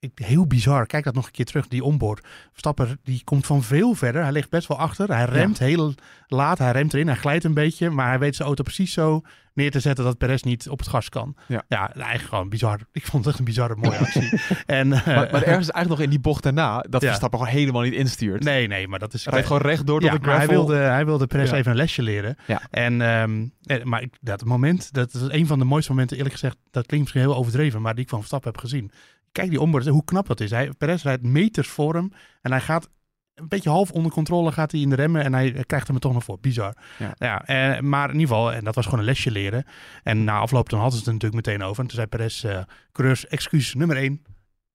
Ik, 0.00 0.10
heel 0.14 0.46
bizar. 0.46 0.86
Kijk 0.86 1.04
dat 1.04 1.14
nog 1.14 1.26
een 1.26 1.32
keer 1.32 1.44
terug, 1.44 1.68
die 1.68 1.84
onboard. 1.84 2.26
Verstappen 2.50 2.98
die 3.02 3.24
komt 3.24 3.46
van 3.46 3.62
veel 3.62 3.94
verder. 3.94 4.22
Hij 4.22 4.32
ligt 4.32 4.50
best 4.50 4.68
wel 4.68 4.78
achter. 4.78 5.08
Hij 5.14 5.24
remt 5.24 5.58
heel 5.58 5.94
laat. 6.26 6.58
Hij 6.58 6.72
remt 6.72 6.94
erin. 6.94 7.06
Hij 7.06 7.16
glijdt 7.16 7.44
een 7.44 7.54
beetje. 7.54 7.90
Maar 7.90 8.08
hij 8.08 8.18
weet 8.18 8.36
zijn 8.36 8.48
auto 8.48 8.62
precies 8.62 8.92
zo 8.92 9.20
neer 9.54 9.70
te 9.70 9.80
zetten 9.80 10.04
dat 10.04 10.18
Perez 10.18 10.42
niet 10.42 10.68
op 10.68 10.78
het 10.78 10.88
gas 10.88 11.08
kan. 11.08 11.36
Ja. 11.46 11.64
eigenlijk 11.68 12.22
gewoon 12.22 12.48
bizar. 12.48 12.80
Ik 12.92 13.06
vond 13.06 13.24
het 13.24 13.26
echt 13.30 13.38
een 13.38 13.44
bizarre 13.44 13.76
mooie 13.76 13.98
actie. 14.06 14.40
en, 14.66 14.92
eh, 14.92 15.06
Maar, 15.06 15.14
maar 15.14 15.42
ergens 15.42 15.70
eigenlijk 15.70 15.88
nog 15.88 16.00
in 16.00 16.10
die 16.10 16.20
bocht 16.20 16.42
daarna, 16.42 16.80
dat 16.88 17.00
Ja. 17.00 17.06
Verstappen 17.06 17.38
gewoon 17.38 17.54
helemaal 17.54 17.82
niet 17.82 17.92
instuurt. 17.92 18.44
Nee, 18.44 18.66
nee, 18.66 18.88
maar 18.88 18.98
dat 18.98 19.14
is... 19.14 19.24
Hij 19.24 19.32
rijdt 19.32 19.46
gewoon 19.46 19.62
rechtdoor 19.62 20.00
door 20.00 20.10
ja, 20.10 20.16
de 20.16 20.26
maar 20.26 20.36
hij 20.36 20.44
gravel. 20.44 20.66
wilde, 20.66 20.82
hij 20.82 21.04
wilde 21.04 21.26
Perez 21.26 21.50
even 21.52 21.70
een 21.70 21.76
lesje 21.76 22.02
leren. 22.02 22.36
Ja. 22.46 22.62
En, 22.70 23.00
ehm, 23.00 23.46
eh, 23.62 23.84
maar 23.84 24.02
ik, 24.02 24.16
dat 24.20 24.44
moment, 24.44 24.92
dat 24.92 25.14
is 25.14 25.20
een 25.28 25.46
van 25.46 25.58
de 25.58 25.64
mooiste 25.64 25.90
momenten, 25.90 26.16
eerlijk 26.16 26.34
gezegd, 26.34 26.56
dat 26.70 26.86
klinkt 26.86 27.04
misschien 27.06 27.30
heel 27.30 27.38
overdreven, 27.40 27.82
maar 27.82 27.94
die 27.94 28.02
ik 28.02 28.08
van 28.08 28.18
Verstappen 28.18 28.50
heb 28.50 28.60
gezien. 28.60 28.90
Kijk 29.32 29.50
die 29.50 29.60
onboard, 29.60 29.86
hoe 29.86 30.04
knap 30.04 30.26
dat 30.26 30.40
is. 30.40 30.50
Hij, 30.50 30.70
Perez 30.78 31.02
rijdt 31.02 31.22
meters 31.22 31.68
voor 31.68 31.94
hem 31.94 32.12
en 32.40 32.50
hij 32.50 32.60
gaat 32.60 32.88
een 33.34 33.48
beetje 33.48 33.70
half 33.70 33.90
onder 33.90 34.12
controle 34.12 34.52
gaat 34.52 34.72
hij 34.72 34.80
in 34.80 34.88
de 34.90 34.94
remmen 34.96 35.22
en 35.24 35.32
hij 35.32 35.64
krijgt 35.66 35.86
hem 35.86 35.96
er 35.96 36.02
toch 36.02 36.12
nog 36.12 36.24
voor. 36.24 36.38
Bizar. 36.40 36.76
Ja. 36.98 37.14
Ja, 37.18 37.44
eh, 37.46 37.80
maar 37.80 38.08
in 38.08 38.14
ieder 38.20 38.28
geval, 38.28 38.52
en 38.52 38.64
dat 38.64 38.74
was 38.74 38.84
gewoon 38.84 38.98
een 39.00 39.04
lesje 39.04 39.30
leren. 39.30 39.64
En 40.02 40.24
na 40.24 40.38
afloop 40.38 40.68
dan 40.68 40.80
hadden 40.80 40.98
ze 40.98 41.04
het 41.04 41.06
er 41.08 41.12
natuurlijk 41.20 41.46
meteen 41.46 41.68
over. 41.68 41.82
En 41.82 41.86
toen 41.88 41.96
zei 41.96 42.06
Perez, 42.06 42.44
coureurs, 42.92 43.26
excuus 43.26 43.74
nummer 43.74 43.96
één. 43.96 44.22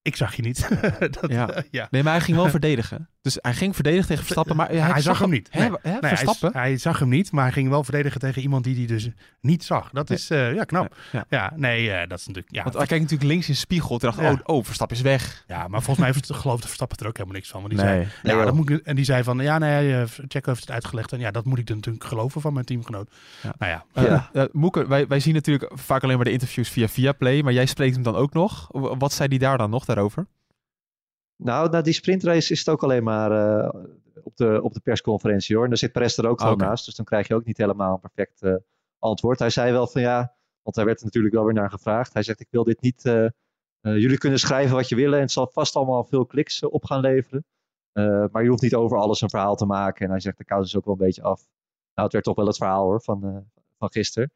Ik 0.02 0.16
zag 0.16 0.36
je 0.36 0.42
niet. 0.42 0.70
dat, 1.22 1.26
Ja. 1.28 1.50
eh, 1.50 1.64
ja. 1.72 1.88
Nee, 1.92 2.04
maar 2.04 2.14
hij 2.14 2.22
ging 2.22 2.38
wel 2.38 2.50
verdedigen. 2.60 3.10
Dus 3.26 3.38
hij 3.42 3.54
ging 3.54 3.74
verdedigen 3.76 4.08
tegen 4.08 4.24
Verstappen, 4.24 4.56
maar 4.56 4.68
hij, 4.68 4.78
hij 4.78 5.02
zag 5.02 5.20
hem 5.20 5.30
niet. 5.30 5.48
Hè, 5.52 5.60
Nee. 5.60 5.70
hè, 5.82 5.90
Nee, 5.92 6.00
hij, 6.00 6.18
Verstappen? 6.18 6.60
hij 6.62 6.78
zag 6.78 7.00
hem 7.00 7.10
niet, 7.10 7.32
maar 7.32 7.44
hij 7.44 7.52
ging 7.54 7.70
wel 7.70 7.84
verdedigen 7.84 8.20
tegen 8.20 8.42
iemand 8.42 8.64
die 8.64 8.76
hij 8.76 8.86
dus 8.86 9.10
niet 9.42 9.64
zag. 9.64 9.90
Dat 9.90 10.10
Nee. 10.10 10.18
is 10.18 10.30
eh, 10.30 10.54
ja, 10.54 10.64
knap. 10.64 10.96
Ja. 11.12 11.26
Ja, 11.30 11.54
nee, 11.56 11.92
eh, 11.92 12.08
dat 12.10 12.20
is 12.20 12.26
natuurlijk. 12.28 12.56
Ja, 12.56 12.64
Want 12.64 12.76
hij 12.76 12.86
kijkt 12.86 13.04
natuurlijk 13.04 13.30
links 13.32 13.48
in 13.48 13.54
de 13.54 13.60
spiegel. 13.60 13.98
Toen 13.98 14.10
dacht 14.10 14.22
Ja. 14.22 14.32
oh, 14.32 14.56
oh, 14.56 14.64
Verstappen 14.66 14.98
is 14.98 15.02
weg. 15.04 15.44
ja, 15.48 15.68
maar 15.68 15.82
volgens 15.82 15.98
mij 16.06 16.08
heeft- 16.16 16.34
geloofde 16.34 16.66
Verstappen 16.68 16.98
er 16.98 17.08
ook 17.08 17.14
helemaal 17.18 17.36
niks 17.38 17.50
van. 17.50 17.62
Want 17.62 17.74
die 17.74 17.84
Nee. 17.84 17.94
zei, 17.94 18.08
Nee, 18.24 18.36
ja, 18.36 18.46
dat 18.46 18.54
moet 18.56 18.70
ik, 18.70 18.80
en 18.86 18.96
die 18.96 19.06
zei 19.06 19.24
van, 19.24 19.38
ja, 19.40 19.58
nee, 19.58 19.94
eh, 19.96 20.04
Checo 20.28 20.50
heeft 20.50 20.62
het 20.62 20.72
uitgelegd. 20.72 21.12
En 21.12 21.20
ja, 21.20 21.32
dat 21.32 21.46
moet 21.46 21.58
ik 21.60 21.66
dan 21.68 21.76
natuurlijk 21.76 22.04
geloven 22.06 22.42
van 22.42 22.54
mijn 22.54 22.66
teamgenoot. 22.66 23.10
Ja. 23.42 23.54
Nou 23.58 23.72
ja, 23.72 24.30
Ja. 24.34 24.48
Moeke, 24.52 24.88
wij, 24.88 25.08
wij 25.08 25.20
zien 25.20 25.34
natuurlijk 25.34 25.72
vaak 25.74 26.04
alleen 26.04 26.16
maar 26.16 26.26
de 26.26 26.32
interviews 26.32 26.70
via 26.70 26.88
Viaplay, 26.88 27.42
maar 27.42 27.54
jij 27.54 27.66
spreekt 27.66 27.94
hem 27.94 28.04
dan 28.04 28.16
ook 28.16 28.34
nog. 28.34 28.68
Wat 28.72 29.14
zei 29.14 29.30
die 29.30 29.40
daar 29.40 29.58
dan 29.58 29.70
nog 29.70 29.86
daarover? 29.86 30.28
Nou, 31.38 31.70
na 31.70 31.82
die 31.82 31.94
sprintrace 31.94 32.52
is 32.52 32.60
het 32.60 32.70
ook 32.70 32.84
alleen 32.84 33.04
maar 33.04 33.32
eh, 33.32 33.84
op, 34.24 34.38
de, 34.38 34.60
op 34.62 34.74
de 34.74 34.80
persconferentie 34.80 35.56
hoor. 35.56 35.64
En 35.64 35.70
daar 35.70 35.80
zit 35.80 35.92
Perez 35.92 36.18
er 36.18 36.28
ook 36.28 36.42
gewoon 36.42 36.58
naast. 36.58 36.86
Dus 36.86 36.96
dan 36.96 37.06
krijg 37.06 37.28
je 37.28 37.36
ook 37.36 37.46
niet 37.46 37.58
helemaal 37.58 37.94
een 37.94 38.00
perfect 38.00 38.42
eh, 38.42 38.56
antwoord. 39.00 39.40
Hij 39.40 39.50
zei 39.50 39.72
wel 39.72 39.88
van 39.88 40.02
ja, 40.02 40.36
want 40.62 40.76
daar 40.76 40.86
werd 40.86 41.00
er 41.00 41.06
natuurlijk 41.06 41.34
wel 41.34 41.44
weer 41.46 41.54
naar 41.54 41.70
gevraagd. 41.70 42.14
Hij 42.14 42.24
zegt 42.24 42.40
ik 42.40 42.48
wil 42.50 42.64
dit 42.64 42.82
niet, 42.82 43.06
eh, 43.06 43.28
jullie 43.82 44.18
kunnen 44.18 44.40
schrijven 44.40 44.76
wat 44.76 44.90
je 44.90 44.96
willen. 44.96 45.16
En 45.16 45.22
het 45.22 45.32
zal 45.32 45.50
vast 45.52 45.76
allemaal 45.76 46.04
veel 46.04 46.26
kliks 46.26 46.64
op 46.64 46.86
gaan 46.86 47.00
leveren. 47.00 47.46
Maar 48.32 48.44
je 48.44 48.50
hoeft 48.50 48.62
niet 48.62 48.76
over 48.76 48.98
alles 48.98 49.22
een 49.22 49.30
verhaal 49.30 49.56
te 49.56 49.66
maken. 49.66 50.06
En 50.06 50.12
hij 50.12 50.20
zegt 50.20 50.38
de 50.38 50.46
koud 50.46 50.66
is 50.66 50.76
ook 50.76 50.86
wel 50.86 50.94
een 50.94 51.06
beetje 51.06 51.22
af. 51.22 51.40
Nou, 51.94 52.08
het 52.08 52.12
werd 52.12 52.24
toch 52.24 52.36
wel 52.36 52.48
het 52.48 52.58
verhaal 52.58 52.84
hoor, 52.84 53.02
van, 53.02 53.50
van 53.78 53.92
gisteren. 53.92 54.32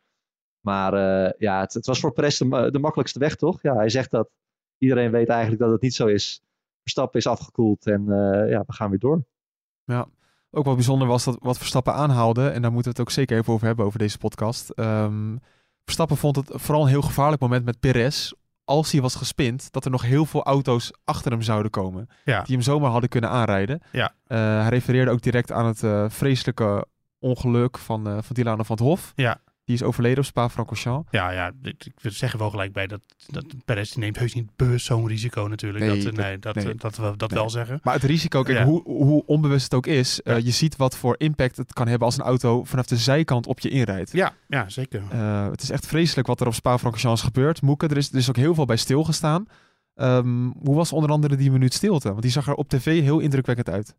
Maar 0.60 0.94
ja, 1.38 1.60
het, 1.60 1.74
het 1.74 1.86
was 1.86 2.00
voor 2.00 2.14
Perez 2.14 2.38
de, 2.38 2.70
de 2.72 2.80
makkelijkste 2.80 3.20
weg 3.20 3.36
toch? 3.36 3.62
Ja, 3.62 3.76
hij 3.76 3.90
zegt 3.90 4.12
dat 4.12 4.30
iedereen 4.78 5.12
weet 5.12 5.30
eigenlijk 5.30 5.62
dat 5.62 5.72
het 5.72 5.82
niet 5.82 5.94
zo 5.94 6.08
is. 6.08 6.44
Verstappen 6.90 7.20
is 7.20 7.28
afgekoeld 7.28 7.86
en 7.86 8.02
eh, 8.02 8.50
ja, 8.50 8.64
we 8.68 8.74
gaan 8.74 8.90
weer 8.90 9.00
door. 9.00 9.24
Ook 10.52 10.66
wel 10.66 10.76
bijzonder 10.76 11.08
was 11.08 11.24
dat 11.24 11.38
wat 11.42 11.58
Verstappen 11.58 11.94
aanhaalde, 11.94 12.50
en 12.50 12.62
daar 12.62 12.72
moeten 12.72 12.92
we 12.92 12.98
het 12.98 13.08
ook 13.08 13.14
zeker 13.14 13.38
even 13.38 13.54
over 13.54 13.68
hebben 13.68 13.86
over 13.86 14.00
deze 14.00 14.18
podcast. 14.18 14.70
Ehm, 14.70 15.36
Verstappen 15.84 16.18
vond 16.18 16.36
het 16.36 16.52
vooral 16.54 16.84
een 16.84 16.90
heel 16.90 17.02
gevaarlijk 17.02 17.42
moment 17.42 17.66
met 17.66 17.80
Perez. 17.80 18.32
Als 18.64 18.92
hij 18.92 19.02
was 19.02 19.16
gespind, 19.16 19.72
dat 19.72 19.86
er 19.86 19.92
nog 19.92 20.02
heel 20.02 20.26
veel 20.26 20.44
auto's 20.44 20.92
achter 21.04 21.32
hem 21.32 21.42
zouden 21.42 21.72
komen. 21.72 22.10
Ja. 22.24 22.42
Die 22.42 22.56
hem 22.56 22.64
zomaar 22.64 22.92
hadden 22.92 23.10
kunnen 23.10 23.30
aanrijden. 23.30 23.82
Ja. 23.92 24.14
Eh, 24.28 24.38
hij 24.38 24.70
refereerde 24.70 25.12
ook 25.12 25.22
direct 25.22 25.52
aan 25.52 25.66
het 25.66 25.84
eh, 25.84 26.06
vreselijke 26.10 26.86
ongeluk 27.20 27.78
van, 27.78 28.08
eh 28.08 28.14
van 28.14 28.36
Dilano 28.36 28.64
van 28.64 28.76
het 28.76 28.86
Hof. 28.86 29.12
Ja. 29.16 29.42
Die 29.70 29.78
is 29.78 29.84
overleden 29.84 30.18
op 30.18 30.26
Spa-Francorchamps. 30.26 31.08
Ja, 31.12 31.32
ja, 31.32 31.52
ik 31.62 31.92
wil 32.02 32.12
zeggen 32.12 32.40
wel 32.40 32.50
gelijk 32.50 32.74
bij 32.74 32.88
dat, 32.88 33.02
dat 33.28 33.46
Perez 33.66 33.94
neemt 33.96 34.18
heus 34.20 34.34
niet 34.34 34.56
bewust 34.56 34.86
zo'n 34.86 35.08
risico 35.08 35.48
natuurlijk. 35.48 35.86
Nee, 35.86 35.96
dat, 35.96 36.04
dat- 36.16 36.26
nee, 36.26 36.40
dat, 36.40 36.56
nee. 36.56 36.76
dat 36.76 36.98
we 36.98 37.14
dat 37.18 37.30
Nee. 37.30 37.40
wel 37.40 37.50
zeggen. 37.50 37.80
Maar 37.84 37.94
het 37.94 38.04
risico, 38.04 38.42
kijk, 38.42 38.58
Ja. 38.58 38.66
hoe, 38.66 38.82
hoe 38.84 39.24
onbewust 39.26 39.64
het 39.64 39.74
ook 39.74 39.88
is, 39.88 40.22
eh, 40.22 40.40
je 40.40 40.52
ziet 40.52 40.76
wat 40.76 40.98
voor 40.98 41.16
impact 41.18 41.58
het 41.58 41.74
kan 41.74 41.88
hebben 41.88 42.06
als 42.08 42.18
een 42.18 42.24
auto 42.24 42.64
vanaf 42.64 42.86
de 42.86 42.98
zijkant 42.98 43.48
op 43.48 43.60
je 43.60 43.70
inrijdt. 43.70 44.12
Ja, 44.12 44.34
ja 44.48 44.70
zeker. 44.70 45.04
Eh, 45.10 45.50
het 45.50 45.62
is 45.62 45.70
echt 45.70 45.86
vreselijk 45.88 46.28
wat 46.28 46.42
er 46.42 46.48
op 46.48 46.54
Spa-Francorchamps 46.54 47.22
gebeurt. 47.22 47.62
Moeke, 47.62 47.88
er 47.88 47.98
is, 47.98 48.10
er 48.12 48.18
is 48.18 48.30
ook 48.30 48.36
heel 48.36 48.54
veel 48.54 48.66
bij 48.66 48.78
stilgestaan. 48.78 49.46
Ehm, 49.96 50.50
hoe 50.64 50.76
was 50.76 50.92
onder 50.94 51.10
andere 51.12 51.36
die 51.36 51.52
minuut 51.52 51.74
stilte? 51.74 52.10
Want 52.10 52.22
die 52.22 52.32
zag 52.32 52.48
er 52.48 52.54
op 52.54 52.70
tv 52.70 53.02
heel 53.02 53.20
indrukwekkend 53.20 53.70
uit. 53.70 53.96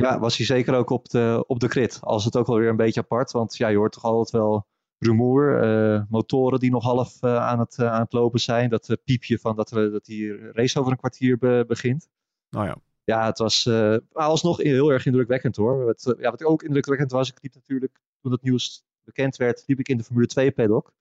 Ja, 0.00 0.18
was 0.18 0.36
hij 0.36 0.46
zeker 0.46 0.74
ook 0.74 0.90
op 0.90 1.08
de, 1.08 1.44
op 1.46 1.60
de 1.60 1.68
grid. 1.68 1.98
Als 2.00 2.24
het 2.24 2.36
ook 2.36 2.46
wel 2.46 2.56
weer 2.58 2.68
een 2.68 2.76
beetje 2.76 3.00
apart. 3.00 3.30
Want 3.30 3.56
ja, 3.56 3.68
je 3.68 3.76
hoort 3.76 3.92
toch 3.92 4.04
altijd 4.04 4.30
wel 4.30 4.66
rumoer. 4.98 5.62
eh, 5.62 6.02
motoren 6.08 6.58
die 6.60 6.70
nog 6.70 6.82
half 6.84 7.22
eh, 7.22 7.36
aan, 7.36 7.58
het, 7.58 7.78
eh, 7.78 7.92
aan 7.92 8.00
het 8.00 8.12
lopen 8.12 8.40
zijn. 8.40 8.70
Dat 8.70 8.96
piepje 9.04 9.38
van 9.38 9.56
dat, 9.56 9.68
dat 9.68 10.04
die 10.04 10.50
race 10.52 10.78
over 10.80 10.92
een 10.92 10.98
kwartier 10.98 11.38
be- 11.38 11.64
begint. 11.66 12.08
Nou 12.50 12.66
ja. 12.66 12.76
Ja, 13.04 13.26
het 13.26 13.38
was 13.38 13.68
alsnog 14.12 14.56
heel 14.56 14.90
erg 14.92 15.06
indrukwekkend 15.06 15.56
hoor. 15.56 15.84
Wat, 15.84 16.14
ja, 16.18 16.30
wat 16.30 16.44
ook 16.44 16.62
indrukwekkend 16.62 17.10
was, 17.12 17.30
ik 17.30 17.42
liep 17.42 17.54
natuurlijk 17.54 18.00
toen 18.20 18.32
het 18.32 18.42
nieuws 18.42 18.84
bekend 19.04 19.36
werd, 19.36 19.62
liep 19.66 19.78
ik 19.78 19.88
in 19.88 19.96
de 19.96 20.04
Formule 20.04 20.26
2 20.26 20.50
paddock. 20.50 20.92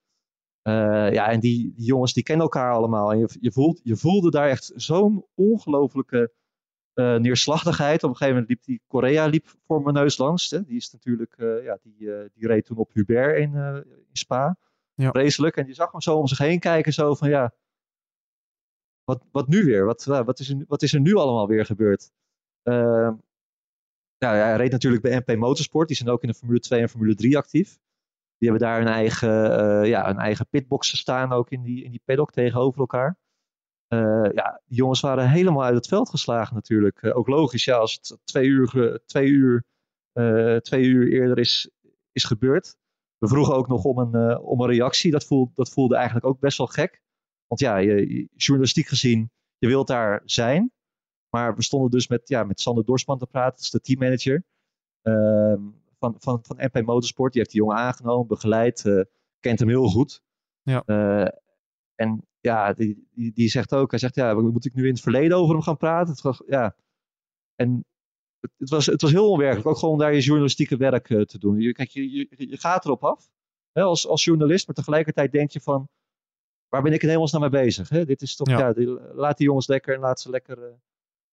Ja, 0.62 1.28
en 1.30 1.40
die, 1.40 1.74
die 1.76 1.86
jongens 1.86 2.14
die 2.14 2.24
kennen 2.24 2.44
elkaar 2.44 2.74
allemaal. 2.74 3.12
En 3.12 3.18
je, 3.20 3.38
je, 3.40 3.52
voelt, 3.52 3.80
je 3.84 3.96
voelde 3.96 4.30
daar 4.32 4.50
echt 4.50 4.72
zo'n 4.76 5.26
ongelofelijke 5.36 6.32
eh, 7.00 7.16
neerslachtigheid. 7.16 8.04
Op 8.04 8.10
een 8.10 8.16
gegeven 8.16 8.34
moment 8.34 8.50
liep 8.50 8.64
die 8.64 8.82
Korea 8.88 9.26
liep 9.26 9.48
voor 9.66 9.82
mijn 9.82 9.96
neus 9.96 10.18
langs. 10.18 10.50
Hè. 10.50 10.64
Die 10.64 10.76
is 10.76 10.92
natuurlijk, 10.92 11.34
eh, 11.38 11.64
ja, 11.64 11.78
die, 11.82 12.14
eh, 12.14 12.30
die 12.34 12.48
reed 12.48 12.66
toen 12.66 12.78
op 12.78 12.94
Hubert 12.94 13.38
in, 13.38 13.54
in 13.86 14.18
Spa. 14.18 14.58
Ja. 14.94 15.10
Vreselijk. 15.10 15.58
En 15.58 15.66
die 15.66 15.74
zag 15.74 15.92
hem 15.92 16.02
zo 16.02 16.18
om 16.18 16.28
zich 16.28 16.38
heen 16.38 16.60
kijken, 16.60 16.94
zo 16.94 17.16
van 17.16 17.30
ja, 17.30 17.54
wat, 19.04 19.24
wat 19.32 19.48
nu 19.48 19.64
weer? 19.64 19.86
Wat, 19.86 20.04
wat, 20.04 20.40
is 20.40 20.50
er, 20.50 20.64
wat 20.68 20.82
is 20.82 20.94
er 20.94 21.00
nu 21.00 21.16
allemaal 21.16 21.48
weer 21.48 21.66
gebeurd? 21.66 22.12
Ehm, 22.64 23.14
nou, 24.18 24.36
ja, 24.36 24.44
hij 24.44 24.56
reed 24.56 24.72
natuurlijk 24.72 25.04
bij 25.04 25.18
MP 25.26 25.36
Motorsport. 25.36 25.88
Die 25.88 25.98
zijn 25.98 26.10
ook 26.10 26.22
in 26.22 26.28
de 26.28 26.34
Formule 26.34 26.60
2 26.60 26.82
en 26.82 26.90
Formule 26.90 27.16
3 27.16 27.38
actief. 27.38 27.80
Die 28.38 28.50
hebben 28.50 28.68
daar 28.68 28.82
een 28.82 28.88
eigen, 28.88 29.30
ja, 29.88 30.10
een 30.10 30.18
eigen 30.18 30.48
pitbox 30.50 30.98
staan, 30.98 31.32
ook 31.32 31.50
in 31.50 31.62
die, 31.62 31.84
in 31.84 31.92
die 31.92 32.02
paddock 32.06 32.32
tegenover 32.32 32.80
elkaar. 32.80 33.18
Eh, 33.90 34.30
ja, 34.34 34.62
die 34.66 34.78
jongens 34.78 35.00
waren 35.00 35.30
helemaal 35.30 35.64
uit 35.64 35.76
het 35.76 35.88
veld 35.88 36.10
geslagen 36.10 36.56
natuurlijk. 36.56 37.02
Eh, 37.02 37.18
ook 37.18 37.28
logisch, 37.28 37.64
ja, 37.64 37.78
als 37.78 37.94
het 37.94 38.18
twee 38.24 38.48
uur, 38.48 39.00
twee 39.06 39.28
uur, 39.28 39.64
eh, 40.12 40.56
twee 40.56 40.84
uur 40.84 41.12
eerder 41.12 41.38
is, 41.38 41.70
is 42.12 42.24
gebeurd. 42.24 42.78
We 43.18 43.28
vroegen 43.28 43.56
ook 43.56 43.68
nog 43.68 43.84
om 43.84 43.98
een, 43.98 44.40
om 44.40 44.62
een 44.62 44.70
reactie. 44.70 45.12
Dat 45.12 45.26
voelde, 45.26 45.52
dat 45.56 45.70
voelde 45.70 45.96
eigenlijk 45.96 46.26
ook 46.26 46.40
best 46.40 46.58
wel 46.58 46.68
gek. 46.68 47.02
Want 47.48 47.62
ja, 47.62 47.78
je, 47.78 48.14
je- 48.14 48.28
journalistiek 48.36 48.88
gezien, 48.88 49.32
je 49.58 49.68
wilt 49.68 49.88
daar 49.88 50.22
zijn. 50.26 50.72
Maar 51.30 51.56
we 51.56 51.64
stonden 51.64 51.92
dus 51.92 52.08
met, 52.08 52.28
ja, 52.28 52.44
met 52.44 52.62
Sander 52.62 52.86
Dorsman 52.86 53.18
te 53.20 53.28
praten, 53.28 53.56
dat 53.56 53.64
is 53.64 53.70
de 53.70 53.82
teammanager 53.82 54.44
ehm, 55.02 55.62
van, 56.00 56.16
van, 56.20 56.40
van 56.44 56.58
MP 56.60 56.82
Motorsport. 56.86 57.32
Die 57.32 57.42
heeft 57.42 57.54
die 57.54 57.62
jongen 57.62 57.78
aangenomen, 57.78 58.28
begeleid, 58.28 59.06
kent 59.40 59.60
hem 59.60 59.70
heel 59.70 59.88
goed. 59.90 60.22
Ja. 60.62 60.84
En 61.96 62.29
ja, 62.40 62.74
die, 62.74 63.08
die, 63.12 63.32
die 63.34 63.50
zegt 63.50 63.74
ook, 63.74 63.90
hij 63.90 64.00
zegt, 64.00 64.16
ja, 64.16 64.34
moet 64.34 64.66
ik 64.66 64.74
nu 64.74 64.84
in 64.86 64.94
het 64.94 65.02
verleden 65.02 65.38
over 65.38 65.54
hem 65.54 65.64
gaan 65.64 65.78
praten? 65.78 66.12
Het 66.14 66.22
was, 66.22 66.42
ja. 66.48 66.76
En 67.56 67.86
het, 68.40 68.52
het 68.58 68.70
was, 68.70 68.86
het 68.86 69.02
was 69.02 69.12
heel 69.12 69.30
onwerkelijk, 69.32 69.68
ook 69.68 69.78
gewoon 69.78 69.94
om 69.94 70.00
daar 70.00 70.14
je 70.14 70.22
journalistieke 70.22 70.78
werk 70.78 71.10
eh, 71.10 71.22
te 71.22 71.38
doen. 71.40 71.60
Je, 71.60 71.72
kijk, 71.72 71.90
je, 71.90 72.12
je, 72.12 72.28
je 72.50 72.58
gaat 72.58 72.86
erop 72.86 73.04
af, 73.04 73.30
hè, 73.72 73.82
als, 73.82 74.08
als 74.08 74.24
journalist, 74.24 74.66
maar 74.68 74.76
tegelijkertijd 74.76 75.32
denk 75.32 75.52
je 75.52 75.62
van, 75.62 75.90
waar 76.68 76.82
ben 76.82 76.94
ik 76.94 77.04
in 77.04 77.10
hemelsnaam 77.10 77.42
mee 77.42 77.50
bezig? 77.50 77.90
Hè? 77.90 78.06
Dit 78.06 78.22
is 78.22 78.36
toch, 78.36 78.48
Ja. 78.50 78.60
ja, 78.60 78.74
die- 78.74 79.00
laat 79.14 79.38
die 79.38 79.46
jongens 79.48 79.68
lekker 79.68 79.94
en 79.94 80.00
laat 80.00 80.20
ze 80.22 80.30
lekker 80.30 80.64
eh, 80.64 80.74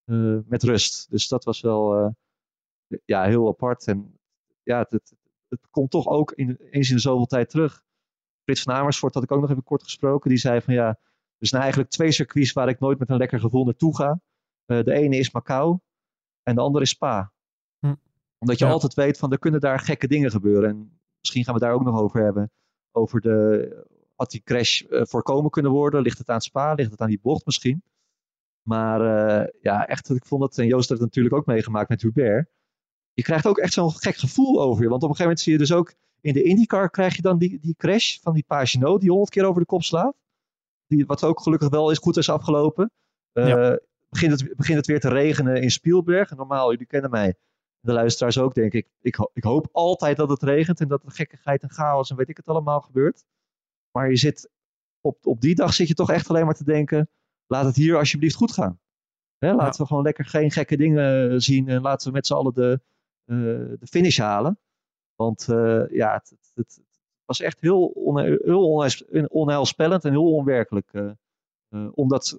eh, 0.05 0.43
met 0.47 0.63
rust. 0.63 1.11
Dus 1.11 1.29
dat 1.29 1.45
was 1.45 1.61
wel 1.61 2.15
ja, 3.05 3.25
heel 3.25 3.49
apart. 3.49 3.87
En 3.87 4.19
ja, 4.63 4.79
het, 4.79 4.91
het, 4.91 5.15
het 5.49 5.61
komt 5.71 5.91
toch 5.91 6.07
ook 6.07 6.33
in, 6.33 6.57
eens 6.71 6.89
in 6.89 6.95
de 6.95 7.01
zoveel 7.01 7.27
tijd 7.27 7.51
terug. 7.51 7.85
Frits 8.47 8.63
van 8.63 8.75
Amersfoort 8.75 9.15
had 9.15 9.23
ik 9.23 9.33
ook 9.33 9.41
nog 9.41 9.51
even 9.51 9.63
kort 9.63 9.83
gesproken. 9.83 10.29
Die 10.31 10.39
zei 10.39 10.61
van 10.61 10.75
ja, 10.75 10.87
er 11.39 11.47
zijn 11.47 11.61
eigenlijk 11.63 11.91
twee 11.91 12.13
circuits 12.13 12.53
waar 12.53 12.69
ik 12.69 12.79
nooit 12.81 12.99
met 12.99 13.11
een 13.11 13.17
lekker 13.17 13.41
gevoel 13.41 13.65
naartoe 13.65 13.97
ga. 13.97 14.21
Eh, 14.67 14.83
de 14.83 14.93
ene 14.93 15.17
is 15.17 15.31
Macau 15.31 15.79
en 16.43 16.55
de 16.55 16.61
andere 16.61 16.85
is 16.85 16.91
Spa. 16.91 17.33
Hm. 17.79 17.95
Omdat 18.39 18.59
je 18.59 18.65
Ja. 18.65 18.71
altijd 18.71 18.95
weet 18.95 19.19
van 19.19 19.33
er 19.33 19.39
kunnen 19.39 19.61
daar 19.61 19.79
gekke 19.81 20.07
dingen 20.09 20.31
gebeuren. 20.31 20.69
En 20.71 21.01
misschien 21.21 21.45
gaan 21.45 21.55
we 21.55 21.61
daar 21.61 21.73
ook 21.73 21.85
nog 21.85 22.01
over 22.01 22.23
hebben. 22.23 22.51
Over 22.93 23.21
de, 23.21 23.87
had 24.15 24.31
die 24.31 24.43
crash 24.43 24.83
eh, 24.83 25.03
voorkomen 25.05 25.51
kunnen 25.51 25.73
worden? 25.73 26.03
Ligt 26.03 26.19
het 26.19 26.29
aan 26.29 26.41
Spa? 26.41 26.73
Ligt 26.73 26.91
het 26.91 27.01
aan 27.01 27.09
die 27.09 27.21
bocht 27.23 27.47
misschien? 27.47 27.83
Maar 28.63 29.01
eh, 29.01 29.53
ja, 29.61 29.87
echt, 29.87 30.11
ik 30.11 30.27
vond 30.27 30.43
het, 30.43 30.59
en 30.59 30.67
Joost 30.67 30.89
heeft 30.89 31.01
het 31.01 31.09
natuurlijk 31.11 31.35
ook 31.35 31.47
meegemaakt 31.47 31.89
met 31.89 32.03
Hubert. 32.03 32.49
Je 33.13 33.23
krijgt 33.23 33.47
ook 33.47 33.59
echt 33.59 33.73
zo'n 33.73 33.91
gek 33.93 34.17
gevoel 34.17 34.63
over 34.63 34.83
je. 34.83 34.89
Want 34.89 35.03
op 35.03 35.09
een 35.09 35.17
gegeven 35.17 35.23
moment 35.23 35.41
zie 35.41 35.53
je 35.53 35.59
dus 35.59 35.73
ook 35.73 35.95
in 36.21 36.33
de 36.33 36.43
IndyCar 36.43 36.91
krijg 36.91 37.17
je 37.17 37.23
dan 37.23 37.39
die, 37.39 37.59
die 37.61 37.75
crash 37.77 38.19
van 38.19 38.35
die 38.35 38.45
Pagino 38.47 38.99
die 38.99 39.09
honderd 39.11 39.31
keer 39.31 39.45
over 39.45 39.61
de 39.61 39.67
kop 39.67 39.83
slaat. 39.83 40.17
Die, 40.87 41.07
wat 41.07 41.25
ook 41.25 41.41
gelukkig 41.41 41.69
wel 41.69 41.91
is 41.91 41.99
goed 41.99 42.17
is 42.17 42.29
afgelopen. 42.31 42.91
Eh, 43.33 43.49
Ja. 43.49 43.79
begint, 44.09 44.33
het, 44.41 44.57
begint 44.57 44.77
het 44.79 44.87
weer 44.87 45.01
te 45.01 45.09
regenen 45.09 45.63
in 45.63 45.71
Spielberg. 45.71 46.31
Normaal, 46.31 46.71
jullie 46.71 46.87
kennen 46.87 47.11
mij. 47.11 47.35
De 47.81 47.93
luisteraars 47.93 48.39
ook, 48.39 48.55
denk 48.55 48.73
ik. 48.73 48.89
Ik, 49.01 49.15
ho- 49.15 49.31
ik 49.33 49.45
hoop 49.45 49.69
altijd 49.73 50.17
dat 50.17 50.29
het 50.29 50.43
regent 50.43 50.81
en 50.81 50.89
dat 50.89 51.03
er 51.05 51.11
gekkigheid 51.11 51.63
en 51.63 51.71
chaos 51.71 52.11
en 52.11 52.17
weet 52.17 52.29
ik 52.29 52.37
het 52.37 52.47
allemaal 52.47 52.81
gebeurt. 52.81 53.25
Maar 53.93 54.11
je 54.11 54.17
zit 54.17 54.51
op, 55.01 55.27
op 55.27 55.41
die 55.41 55.55
dag 55.55 55.75
zit 55.75 55.89
je 55.89 55.95
toch 55.95 56.11
echt 56.11 56.29
alleen 56.29 56.45
maar 56.45 56.55
te 56.55 56.65
denken: 56.65 57.09
laat 57.47 57.65
het 57.65 57.77
hier 57.77 57.97
alsjeblieft 57.97 58.35
goed 58.35 58.53
gaan. 58.53 58.81
Hè, 59.39 59.53
laten 59.55 59.81
we 59.81 59.87
gewoon 59.87 60.03
lekker 60.03 60.25
geen 60.25 60.51
gekke 60.51 60.77
dingen 60.77 61.43
zien 61.43 61.69
en 61.69 61.81
laten 61.83 62.07
we 62.09 62.13
met 62.13 62.27
z'n 62.27 62.35
allen 62.35 62.55
de, 62.55 62.81
eh, 63.25 63.37
de 63.81 63.87
finish 63.91 64.19
halen. 64.19 64.59
Want 65.17 65.49
eh, 65.49 65.89
ja, 65.91 66.13
het, 66.13 66.37
het, 66.55 66.75
het 66.75 66.81
was 67.25 67.41
echt 67.41 67.61
heel, 67.61 67.87
onheils- 67.87 69.05
onheilspellend 69.29 70.05
en 70.05 70.11
heel 70.11 70.33
onwerkelijk 70.33 70.89
eh, 70.93 71.11
eh, 71.69 71.89
om 71.93 72.09
dat 72.09 72.39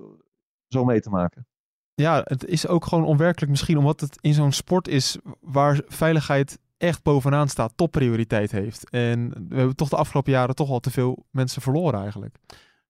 zo 0.68 0.86
mee 0.86 1.02
te 1.02 1.10
maken. 1.10 1.48
Ja, 1.94 2.22
het 2.24 2.46
is 2.46 2.68
ook 2.68 2.86
gewoon 2.86 3.06
onwerkelijk 3.06 3.52
misschien 3.52 3.78
omdat 3.78 4.00
het 4.00 4.18
in 4.22 4.34
zo'n 4.34 4.52
sport 4.52 4.88
is 4.88 5.18
waar 5.40 5.82
veiligheid 5.88 6.60
echt 6.78 7.04
bovenaan 7.04 7.48
staat, 7.48 7.74
topprioriteit 7.76 8.52
heeft. 8.52 8.90
En 8.90 9.30
we 9.50 9.56
hebben 9.56 9.76
toch 9.76 9.90
de 9.90 9.96
afgelopen 9.96 10.32
jaren 10.32 10.56
toch 10.56 10.70
al 10.70 10.80
te 10.80 10.92
veel 10.92 11.26
mensen 11.32 11.62
verloren 11.62 12.02
eigenlijk. 12.02 12.38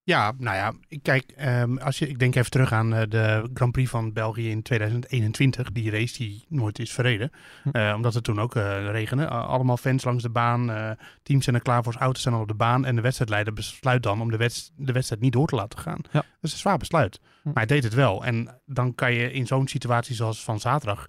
Ja, 0.08 0.34
nou 0.38 0.56
ja, 0.56 0.74
kijk, 1.02 1.32
ehm, 1.36 1.78
als 1.78 2.00
je, 2.00 2.08
ik 2.08 2.20
denk 2.20 2.36
even 2.36 2.52
terug 2.52 2.72
aan 2.72 2.94
eh, 2.94 3.02
de 3.10 3.50
Grand 3.54 3.72
Prix 3.72 3.90
van 3.90 4.14
België 4.14 4.50
in 4.50 4.62
2021. 4.62 5.72
Die 5.72 5.92
race 5.92 6.18
die 6.18 6.46
nooit 6.50 6.80
is 6.80 6.92
verreden. 6.92 7.32
Hm. 7.64 7.70
Eh, 7.70 7.94
omdat 7.96 8.14
het 8.14 8.24
toen 8.24 8.40
ook 8.40 8.56
eh 8.56 8.90
regende. 8.92 9.28
Allemaal 9.28 9.78
fans 9.78 10.04
langs 10.04 10.24
de 10.24 10.30
baan. 10.30 10.96
teams 11.24 11.44
zijn 11.44 11.56
er 11.56 11.62
klaar 11.62 11.84
voor, 11.84 11.96
auto's 11.96 12.22
zijn 12.22 12.36
al 12.36 12.42
op 12.42 12.48
de 12.48 12.54
baan. 12.54 12.86
En 12.86 12.96
de 12.96 13.02
wedstrijdleider 13.02 13.54
besluit 13.54 14.04
dan 14.04 14.22
om 14.22 14.32
de, 14.32 14.38
wedst- 14.38 14.72
de 14.76 14.92
wedstrijd 14.92 15.22
niet 15.22 15.34
door 15.34 15.48
te 15.48 15.56
laten 15.56 15.80
gaan. 15.80 16.00
Ja. 16.12 16.12
Dat 16.12 16.24
is 16.42 16.52
een 16.52 16.58
zwaar 16.58 16.78
besluit. 16.78 17.20
Hm. 17.42 17.48
Maar 17.48 17.66
hij 17.66 17.66
deed 17.66 17.84
het 17.84 17.94
wel. 17.94 18.26
En 18.26 18.60
dan 18.66 18.96
kan 18.96 19.14
je 19.14 19.32
in 19.32 19.48
zo'n 19.48 19.68
situatie 19.68 20.16
zoals 20.16 20.44
van 20.44 20.60
zaterdag 20.60 21.08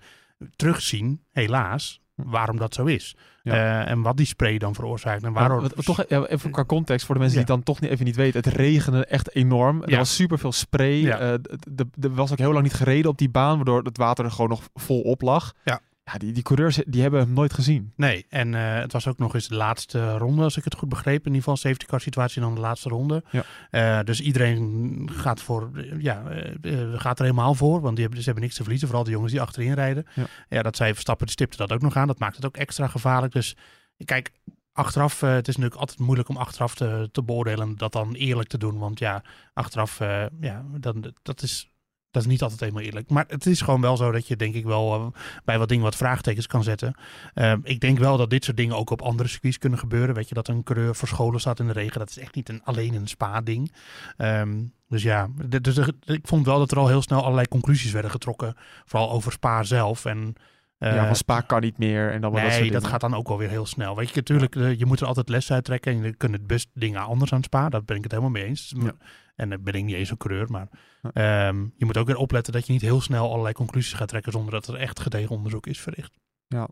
terugzien, 0.56 1.24
helaas, 1.30 2.00
waarom 2.24 2.56
dat 2.56 2.74
zo 2.74 2.84
is. 2.84 3.16
Ja. 3.42 3.52
Eh, 3.84 3.90
en 3.90 4.02
wat 4.02 4.16
die 4.16 4.26
spray 4.26 4.58
dan 4.58 4.74
veroorzaakt. 4.74 5.22
En 5.22 5.32
waarom... 5.32 5.68
Toch 5.68 6.06
even 6.06 6.50
qua 6.50 6.64
context 6.64 7.06
voor 7.06 7.14
de 7.14 7.20
mensen 7.20 7.40
Ja. 7.40 7.46
die 7.46 7.54
het 7.54 7.64
dan 7.64 7.74
toch 7.74 7.82
niet, 7.82 7.90
even 7.90 8.04
niet 8.04 8.16
weten. 8.16 8.40
Het 8.44 8.54
regende 8.54 9.04
echt 9.04 9.34
enorm. 9.34 9.82
Er 9.82 9.96
was 9.96 10.14
superveel 10.14 10.52
spray. 10.52 11.00
Ja. 11.00 11.18
Eh, 11.18 11.34
d- 11.34 11.66
d- 11.76 12.04
er 12.04 12.14
was 12.14 12.32
ook 12.32 12.38
heel 12.38 12.52
lang 12.52 12.62
niet 12.64 12.74
gereden 12.74 13.10
op 13.10 13.18
die 13.18 13.30
baan, 13.30 13.56
waardoor 13.56 13.82
het 13.82 13.96
water 13.96 14.24
er 14.24 14.30
gewoon 14.30 14.48
nog 14.50 14.68
vol 14.74 15.00
op 15.00 15.22
lag. 15.22 15.52
Ja. 15.64 15.80
Ja, 16.12 16.18
die, 16.18 16.32
die 16.32 16.42
coureurs 16.42 16.80
die 16.86 17.02
hebben 17.02 17.20
hem 17.20 17.32
nooit 17.32 17.52
gezien. 17.52 17.92
Nee, 17.96 18.26
en 18.28 18.54
eh, 18.54 18.74
het 18.74 18.92
was 18.92 19.06
ook 19.06 19.18
nog 19.18 19.34
eens 19.34 19.48
de 19.48 19.54
laatste 19.54 20.16
ronde, 20.16 20.42
als 20.42 20.56
ik 20.56 20.64
het 20.64 20.74
goed 20.74 20.88
begreep. 20.88 21.20
In 21.20 21.26
ieder 21.26 21.38
geval 21.38 21.56
safety 21.56 21.86
car 21.86 22.00
situatie 22.00 22.40
dan 22.40 22.54
de 22.54 22.60
laatste 22.60 22.88
ronde. 22.88 23.24
Ja. 23.30 23.42
Eh, 23.70 24.04
dus 24.04 24.20
iedereen 24.20 25.10
gaat, 25.12 25.42
voor, 25.42 25.70
ja, 25.98 26.22
eh, 26.62 26.72
gaat 26.94 27.18
er 27.18 27.24
helemaal 27.24 27.54
voor, 27.54 27.80
want 27.80 27.94
die 27.94 28.04
hebben, 28.04 28.18
ze 28.18 28.24
hebben 28.24 28.42
niks 28.42 28.54
te 28.54 28.62
verliezen. 28.62 28.88
Vooral 28.88 29.04
de 29.04 29.10
jongens 29.10 29.32
die 29.32 29.40
achterin 29.40 29.72
rijden. 29.72 30.06
Ja. 30.14 30.26
Ja, 30.48 30.62
dat 30.62 30.76
zij 30.76 30.92
Verstappen 30.92 31.28
stipte 31.28 31.56
dat 31.56 31.72
ook 31.72 31.82
nog 31.82 31.96
aan. 31.96 32.06
Dat 32.06 32.18
maakt 32.18 32.36
het 32.36 32.46
ook 32.46 32.56
extra 32.56 32.86
gevaarlijk. 32.86 33.32
Dus 33.32 33.56
kijk, 34.04 34.30
achteraf, 34.72 35.20
het 35.20 35.48
is 35.48 35.56
natuurlijk 35.56 35.80
altijd 35.80 35.98
moeilijk 35.98 36.28
om 36.28 36.36
achteraf 36.36 36.74
te, 36.74 37.08
te 37.12 37.22
beoordelen. 37.22 37.76
Dat 37.76 37.92
dan 37.92 38.14
eerlijk 38.14 38.48
te 38.48 38.58
doen, 38.58 38.78
want 38.78 38.98
ja, 38.98 39.22
achteraf, 39.52 39.98
ja, 40.40 40.64
dan, 40.80 41.14
dat 41.22 41.42
is... 41.42 41.70
Dat 42.10 42.22
is 42.22 42.28
niet 42.28 42.42
altijd 42.42 42.60
helemaal 42.60 42.82
eerlijk. 42.82 43.10
Maar 43.10 43.24
het 43.28 43.46
is 43.46 43.60
gewoon 43.60 43.80
wel 43.80 43.96
zo 43.96 44.10
dat 44.10 44.26
je 44.26 44.36
denk 44.36 44.54
ik 44.54 44.64
wel 44.64 44.94
eh, 44.94 45.20
bij 45.44 45.58
wat 45.58 45.68
dingen 45.68 45.84
wat 45.84 45.96
vraagtekens 45.96 46.46
kan 46.46 46.62
zetten. 46.62 46.94
Ehm, 47.34 47.60
ik 47.62 47.80
denk 47.80 47.98
wel 47.98 48.16
dat 48.16 48.30
dit 48.30 48.44
soort 48.44 48.56
dingen 48.56 48.76
ook 48.76 48.90
op 48.90 49.02
andere 49.02 49.28
circuits 49.28 49.58
kunnen 49.58 49.78
gebeuren. 49.78 50.14
Weet 50.14 50.28
je, 50.28 50.34
dat 50.34 50.48
een 50.48 50.62
coureur 50.62 50.94
verscholen 50.94 51.40
staat 51.40 51.60
in 51.60 51.66
de 51.66 51.72
regen. 51.72 51.98
Dat 51.98 52.10
is 52.10 52.18
echt 52.18 52.34
niet 52.34 52.48
een, 52.48 52.62
alleen 52.64 52.94
een 52.94 53.08
spa-ding. 53.08 53.72
Ehm, 54.16 54.64
dus 54.88 55.02
ja, 55.02 55.28
dus 55.60 55.78
ik 56.04 56.26
vond 56.26 56.46
wel 56.46 56.58
dat 56.58 56.70
er 56.70 56.78
al 56.78 56.88
heel 56.88 57.02
snel 57.02 57.22
allerlei 57.22 57.48
conclusies 57.48 57.92
werden 57.92 58.10
getrokken. 58.10 58.54
Vooral 58.84 59.10
over 59.10 59.32
Spa 59.32 59.62
zelf. 59.62 60.04
En 60.04 60.34
Eh, 60.78 60.94
ja, 60.94 61.06
van 61.06 61.16
Spa 61.16 61.40
kan 61.40 61.60
niet 61.60 61.78
meer 61.78 62.12
en 62.12 62.20
dan 62.20 62.32
nee, 62.32 62.40
dat 62.42 62.50
dat, 62.50 62.58
soort 62.60 62.72
dingen. 62.72 62.86
gaat 62.88 63.00
dan 63.00 63.14
ook 63.14 63.28
wel 63.28 63.38
weer 63.38 63.48
heel 63.48 63.66
snel. 63.66 63.96
Weet 63.96 64.08
je, 64.08 64.14
natuurlijk, 64.16 64.56
eh, 64.56 64.78
je 64.78 64.86
moet 64.86 65.00
er 65.00 65.06
altijd 65.06 65.28
les 65.28 65.52
uit 65.52 65.64
trekken. 65.64 65.92
En 65.92 66.02
je 66.02 66.14
kunt 66.16 66.32
het 66.32 66.46
best 66.46 66.68
dingen 66.74 67.00
anders 67.00 67.32
aan 67.32 67.42
Spa. 67.42 67.68
Daar 67.68 67.84
ben 67.84 67.96
ik 67.96 68.02
het 68.02 68.10
helemaal 68.12 68.32
mee 68.32 68.44
eens. 68.44 68.74
Ja. 68.76 68.92
En 69.36 69.50
dan 69.50 69.62
ben 69.62 69.74
ik 69.74 69.84
niet 69.84 69.94
eens 69.94 70.10
een 70.10 70.16
coureur. 70.16 70.50
Maar 70.50 70.68
ehm, 71.12 71.66
je 71.76 71.84
moet 71.84 71.96
ook 71.96 72.06
weer 72.06 72.16
opletten 72.16 72.52
dat 72.52 72.66
je 72.66 72.72
niet 72.72 72.82
heel 72.82 73.00
snel 73.00 73.30
allerlei 73.30 73.54
conclusies 73.54 73.92
gaat 73.92 74.08
trekken 74.08 74.32
zonder 74.32 74.52
dat 74.52 74.66
er 74.66 74.74
echt 74.74 75.00
gedegen 75.00 75.36
onderzoek 75.36 75.66
is 75.66 75.80
verricht. 75.80 76.18
Ja. 76.48 76.68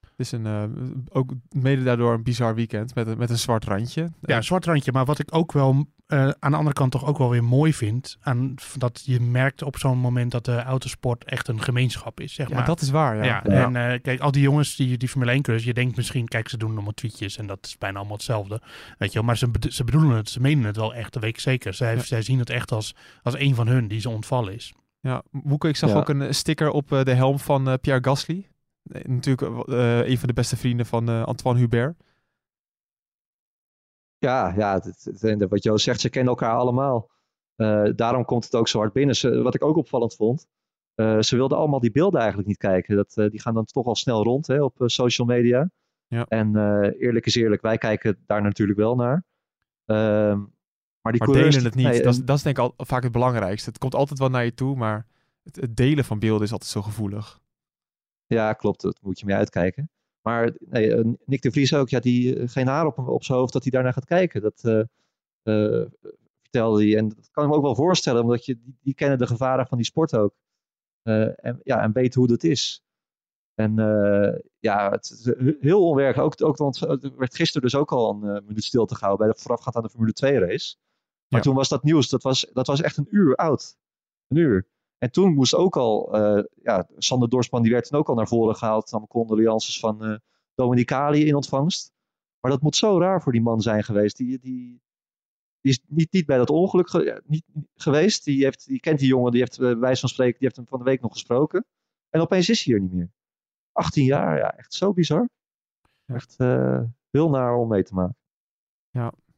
Het 0.00 0.12
is 0.26 0.32
een, 0.32 0.46
eh, 0.46 0.62
ook 1.08 1.32
mede 1.48 1.82
daardoor 1.82 2.14
een 2.14 2.22
bizar 2.22 2.54
weekend 2.54 2.94
met, 2.94 3.06
een- 3.06 3.18
met 3.18 3.30
een 3.30 3.38
zwart 3.38 3.64
randje. 3.64 4.08
Ja, 4.20 4.36
een 4.36 4.44
zwart 4.44 4.64
randje. 4.64 4.92
Maar 4.92 5.04
wat 5.04 5.18
ik 5.18 5.34
ook 5.34 5.52
wel 5.52 5.86
eh, 6.14 6.30
aan 6.38 6.50
de 6.50 6.56
andere 6.56 6.74
kant 6.74 6.90
toch 6.92 7.04
ook 7.06 7.18
wel 7.18 7.30
weer 7.30 7.44
mooi 7.44 7.74
vind. 7.74 8.16
Aan, 8.20 8.54
dat 8.76 9.02
je 9.04 9.20
merkt 9.20 9.62
op 9.62 9.78
zo'n 9.78 9.98
moment 9.98 10.30
dat 10.30 10.44
de 10.44 10.62
autosport 10.62 11.24
echt 11.24 11.48
een 11.48 11.62
gemeenschap 11.62 12.20
is. 12.20 12.34
Zeg 12.34 12.48
Ja, 12.48 12.54
maar. 12.54 12.64
dat 12.66 12.80
is 12.80 12.90
waar. 12.90 13.16
Ja. 13.16 13.22
Ja, 13.24 13.42
Ja. 13.44 13.64
en 13.64 13.76
eh, 13.92 14.00
kijk, 14.02 14.20
al 14.20 14.30
die 14.30 14.42
jongens 14.42 14.76
die, 14.76 14.96
die 14.98 15.08
Formule 15.08 15.32
1 15.32 15.42
coureurs, 15.42 15.68
je 15.68 15.74
denkt 15.74 15.96
misschien, 15.96 16.28
kijk, 16.28 16.48
ze 16.48 16.56
doen 16.56 16.72
allemaal 16.72 16.92
tweetjes 16.94 17.36
en 17.36 17.46
dat 17.46 17.58
is 17.66 17.78
bijna 17.78 17.96
allemaal 17.98 18.16
hetzelfde. 18.16 18.60
Weet 18.98 19.08
je 19.12 19.14
wel, 19.18 19.22
maar 19.26 19.36
ze, 19.36 19.48
ze 19.68 19.84
bedoelen 19.84 20.16
het, 20.16 20.28
ze 20.28 20.40
menen 20.40 20.64
het 20.64 20.76
wel 20.76 20.94
echt, 20.94 21.12
dat 21.12 21.22
weet 21.22 21.30
ik 21.34 21.40
zeker. 21.40 21.74
Zij, 21.74 21.94
Ja. 21.94 22.00
zij 22.02 22.22
zien 22.22 22.38
het 22.38 22.50
echt 22.50 22.72
als, 22.72 22.94
als 23.22 23.38
een 23.38 23.54
van 23.54 23.66
hun 23.66 23.88
die 23.88 24.00
ze 24.00 24.08
ontvallen 24.08 24.54
is. 24.54 24.72
Ja, 25.00 25.22
Moeke, 25.30 25.68
ik 25.68 25.76
zag 25.76 25.90
Ja. 25.90 25.96
ook 25.96 26.08
een 26.08 26.34
sticker 26.34 26.70
op 26.70 26.92
eh, 26.92 27.02
de 27.02 27.14
helm 27.14 27.38
van 27.38 27.68
eh, 27.68 27.74
Pierre 27.80 28.04
Gasly. 28.04 28.46
Natuurlijk 29.02 29.68
eh, 29.68 30.06
een 30.08 30.18
van 30.18 30.28
de 30.28 30.34
beste 30.34 30.56
vrienden 30.56 30.86
van 30.86 31.08
eh, 31.08 31.22
Antoine 31.22 31.60
Hubert. 31.60 31.96
Ja, 34.24 34.52
ja 34.56 34.80
het, 34.82 35.48
wat 35.48 35.62
Joost 35.62 35.84
zegt, 35.84 36.00
ze 36.00 36.10
kennen 36.10 36.30
elkaar 36.30 36.56
allemaal. 36.56 37.10
Eh, 37.56 37.84
daarom 37.96 38.24
komt 38.24 38.44
het 38.44 38.54
ook 38.54 38.68
zo 38.68 38.78
hard 38.78 38.92
binnen. 38.92 39.16
Ze, 39.16 39.42
wat 39.42 39.54
ik 39.54 39.64
ook 39.64 39.76
opvallend 39.76 40.14
vond, 40.14 40.46
eh, 40.94 41.20
ze 41.20 41.36
wilden 41.36 41.58
allemaal 41.58 41.80
die 41.80 41.90
beelden 41.90 42.18
eigenlijk 42.18 42.48
niet 42.48 42.58
kijken. 42.58 42.96
Dat, 42.96 43.16
eh, 43.16 43.30
die 43.30 43.40
gaan 43.40 43.54
dan 43.54 43.64
toch 43.64 43.86
al 43.86 43.94
snel 43.94 44.22
rond 44.22 44.46
hè, 44.46 44.62
op 44.62 44.74
social 44.76 45.26
media. 45.26 45.70
Ja. 46.06 46.26
En 46.28 46.56
eerlijk 46.98 47.26
is 47.26 47.34
eerlijk, 47.34 47.62
wij 47.62 47.78
kijken 47.78 48.22
daar 48.26 48.42
natuurlijk 48.42 48.78
wel 48.78 48.96
naar. 48.96 49.24
Ehm, 49.84 50.38
maar 51.00 51.12
die 51.12 51.24
Maar 51.24 51.34
delen 51.36 51.64
het 51.64 51.74
niet. 51.74 51.86
nee, 51.86 52.02
dat, 52.02 52.12
is, 52.12 52.24
dat 52.24 52.36
is 52.36 52.42
denk 52.42 52.58
ik 52.58 52.62
al, 52.62 52.74
vaak 52.76 53.02
het 53.02 53.12
belangrijkste. 53.12 53.68
Het 53.68 53.78
komt 53.78 53.94
altijd 53.94 54.18
wel 54.18 54.28
naar 54.28 54.44
je 54.44 54.54
toe, 54.54 54.76
maar 54.76 55.06
het, 55.42 55.56
het 55.56 55.76
delen 55.76 56.04
van 56.04 56.18
beelden 56.18 56.42
is 56.42 56.52
altijd 56.52 56.70
zo 56.70 56.82
gevoelig. 56.82 57.40
Ja, 58.26 58.52
klopt. 58.52 58.80
Dat 58.80 58.98
moet 59.02 59.18
je 59.18 59.26
mee 59.26 59.36
uitkijken. 59.36 59.90
Maar 60.26 60.52
nee, 60.58 60.94
eh, 60.94 61.04
Nick 61.24 61.42
de 61.42 61.50
Vries 61.50 61.74
ook, 61.74 61.88
ja, 61.88 62.00
die, 62.00 62.38
eh, 62.38 62.48
geen 62.48 62.66
haar 62.66 62.86
op, 62.86 62.98
op 62.98 63.24
zijn 63.24 63.38
hoofd 63.38 63.52
dat 63.52 63.62
hij 63.62 63.70
daarnaar 63.70 63.92
gaat 63.92 64.04
kijken. 64.04 64.42
Dat 64.42 64.64
eh, 65.42 65.84
vertelde 66.42 66.84
hij. 66.84 66.96
En 66.96 67.08
dat 67.08 67.30
kan 67.30 67.44
ik 67.44 67.50
me 67.50 67.56
ook 67.56 67.62
wel 67.62 67.74
voorstellen, 67.74 68.22
omdat 68.22 68.44
je, 68.44 68.58
die, 68.62 68.78
die 68.80 68.94
kennen 68.94 69.18
de 69.18 69.26
gevaren 69.26 69.66
van 69.66 69.76
die 69.76 69.86
sport 69.86 70.16
ook. 70.16 70.34
En, 71.02 71.60
ja, 71.62 71.82
en 71.82 71.92
weten 71.92 72.20
hoe 72.20 72.28
dat 72.28 72.42
is. 72.42 72.84
En 73.54 73.74
ja, 74.58 74.90
het 74.90 75.10
is 75.10 75.24
he- 75.24 75.56
heel 75.60 75.88
onwerkelijk. 75.88 76.40
Ook, 76.40 76.48
ook, 76.48 76.56
want 76.56 76.80
er 76.80 77.16
werd 77.16 77.36
gisteren 77.36 77.62
dus 77.62 77.74
ook 77.74 77.92
al 77.92 78.10
een 78.10 78.44
minuut 78.46 78.64
stilte 78.64 78.94
gehouden 78.94 79.26
bij 79.26 79.34
de 79.36 79.42
voorafgaand 79.42 79.76
aan 79.76 79.82
de 79.82 79.88
Formule 79.90 80.12
2 80.12 80.38
race. 80.38 80.76
Maar 81.28 81.40
Ja. 81.40 81.46
toen 81.46 81.54
was 81.54 81.68
dat 81.68 81.82
nieuws, 81.82 82.08
dat 82.08 82.22
was, 82.22 82.46
dat 82.52 82.66
was 82.66 82.80
echt 82.80 82.96
een 82.96 83.06
uur 83.10 83.36
oud. 83.36 83.76
Een 84.28 84.36
uur. 84.36 84.66
En 85.04 85.10
toen 85.10 85.34
moest 85.34 85.54
ook 85.54 85.76
al, 85.76 86.14
eh, 86.14 86.44
ja, 86.62 86.86
Sander 86.96 87.28
Dorsman 87.28 87.62
die 87.62 87.72
werd 87.72 87.88
toen 87.88 87.98
ook 87.98 88.08
al 88.08 88.14
naar 88.14 88.28
voren 88.28 88.56
gehaald. 88.56 88.90
Dan 88.90 89.06
condolences 89.06 89.78
van 89.80 90.04
eh 90.04 90.16
Dominicali 90.54 91.26
in 91.26 91.34
ontvangst. 91.34 91.92
Maar 92.40 92.50
dat 92.50 92.62
moet 92.62 92.76
zo 92.76 92.98
raar 92.98 93.22
voor 93.22 93.32
die 93.32 93.42
man 93.42 93.60
zijn 93.60 93.84
geweest. 93.84 94.16
Die, 94.16 94.38
die, 94.38 94.82
die 95.60 95.72
is 95.72 95.80
niet, 95.86 96.12
niet 96.12 96.26
bij 96.26 96.36
dat 96.36 96.50
ongeluk 96.50 96.88
ge- 96.90 97.04
ja, 97.04 97.20
niet, 97.24 97.44
geweest. 97.74 98.24
Die, 98.24 98.44
heeft, 98.44 98.66
die 98.66 98.80
kent 98.80 98.98
die 98.98 99.08
jongen, 99.08 99.30
die 99.30 99.40
heeft 99.40 99.52
eh, 99.58 99.64
bij 99.64 99.78
wijze 99.78 100.00
van 100.00 100.08
spreken, 100.08 100.32
die 100.38 100.42
heeft 100.42 100.56
hem 100.56 100.66
van 100.66 100.78
de 100.78 100.84
week 100.84 101.00
nog 101.00 101.12
gesproken. 101.12 101.64
En 102.10 102.20
opeens 102.20 102.48
is 102.48 102.64
hij 102.64 102.74
hier 102.74 102.82
niet 102.82 102.92
meer. 102.92 103.10
18 103.72 104.04
jaar, 104.04 104.36
ja, 104.38 104.56
echt 104.56 104.74
zo 104.74 104.92
bizar. 104.92 105.28
Ja. 106.04 106.14
Echt 106.14 106.36
heel 107.10 107.30
naar 107.30 107.54
om 107.56 107.68
mee 107.68 107.82
te 107.82 107.94
maken. 107.94 108.16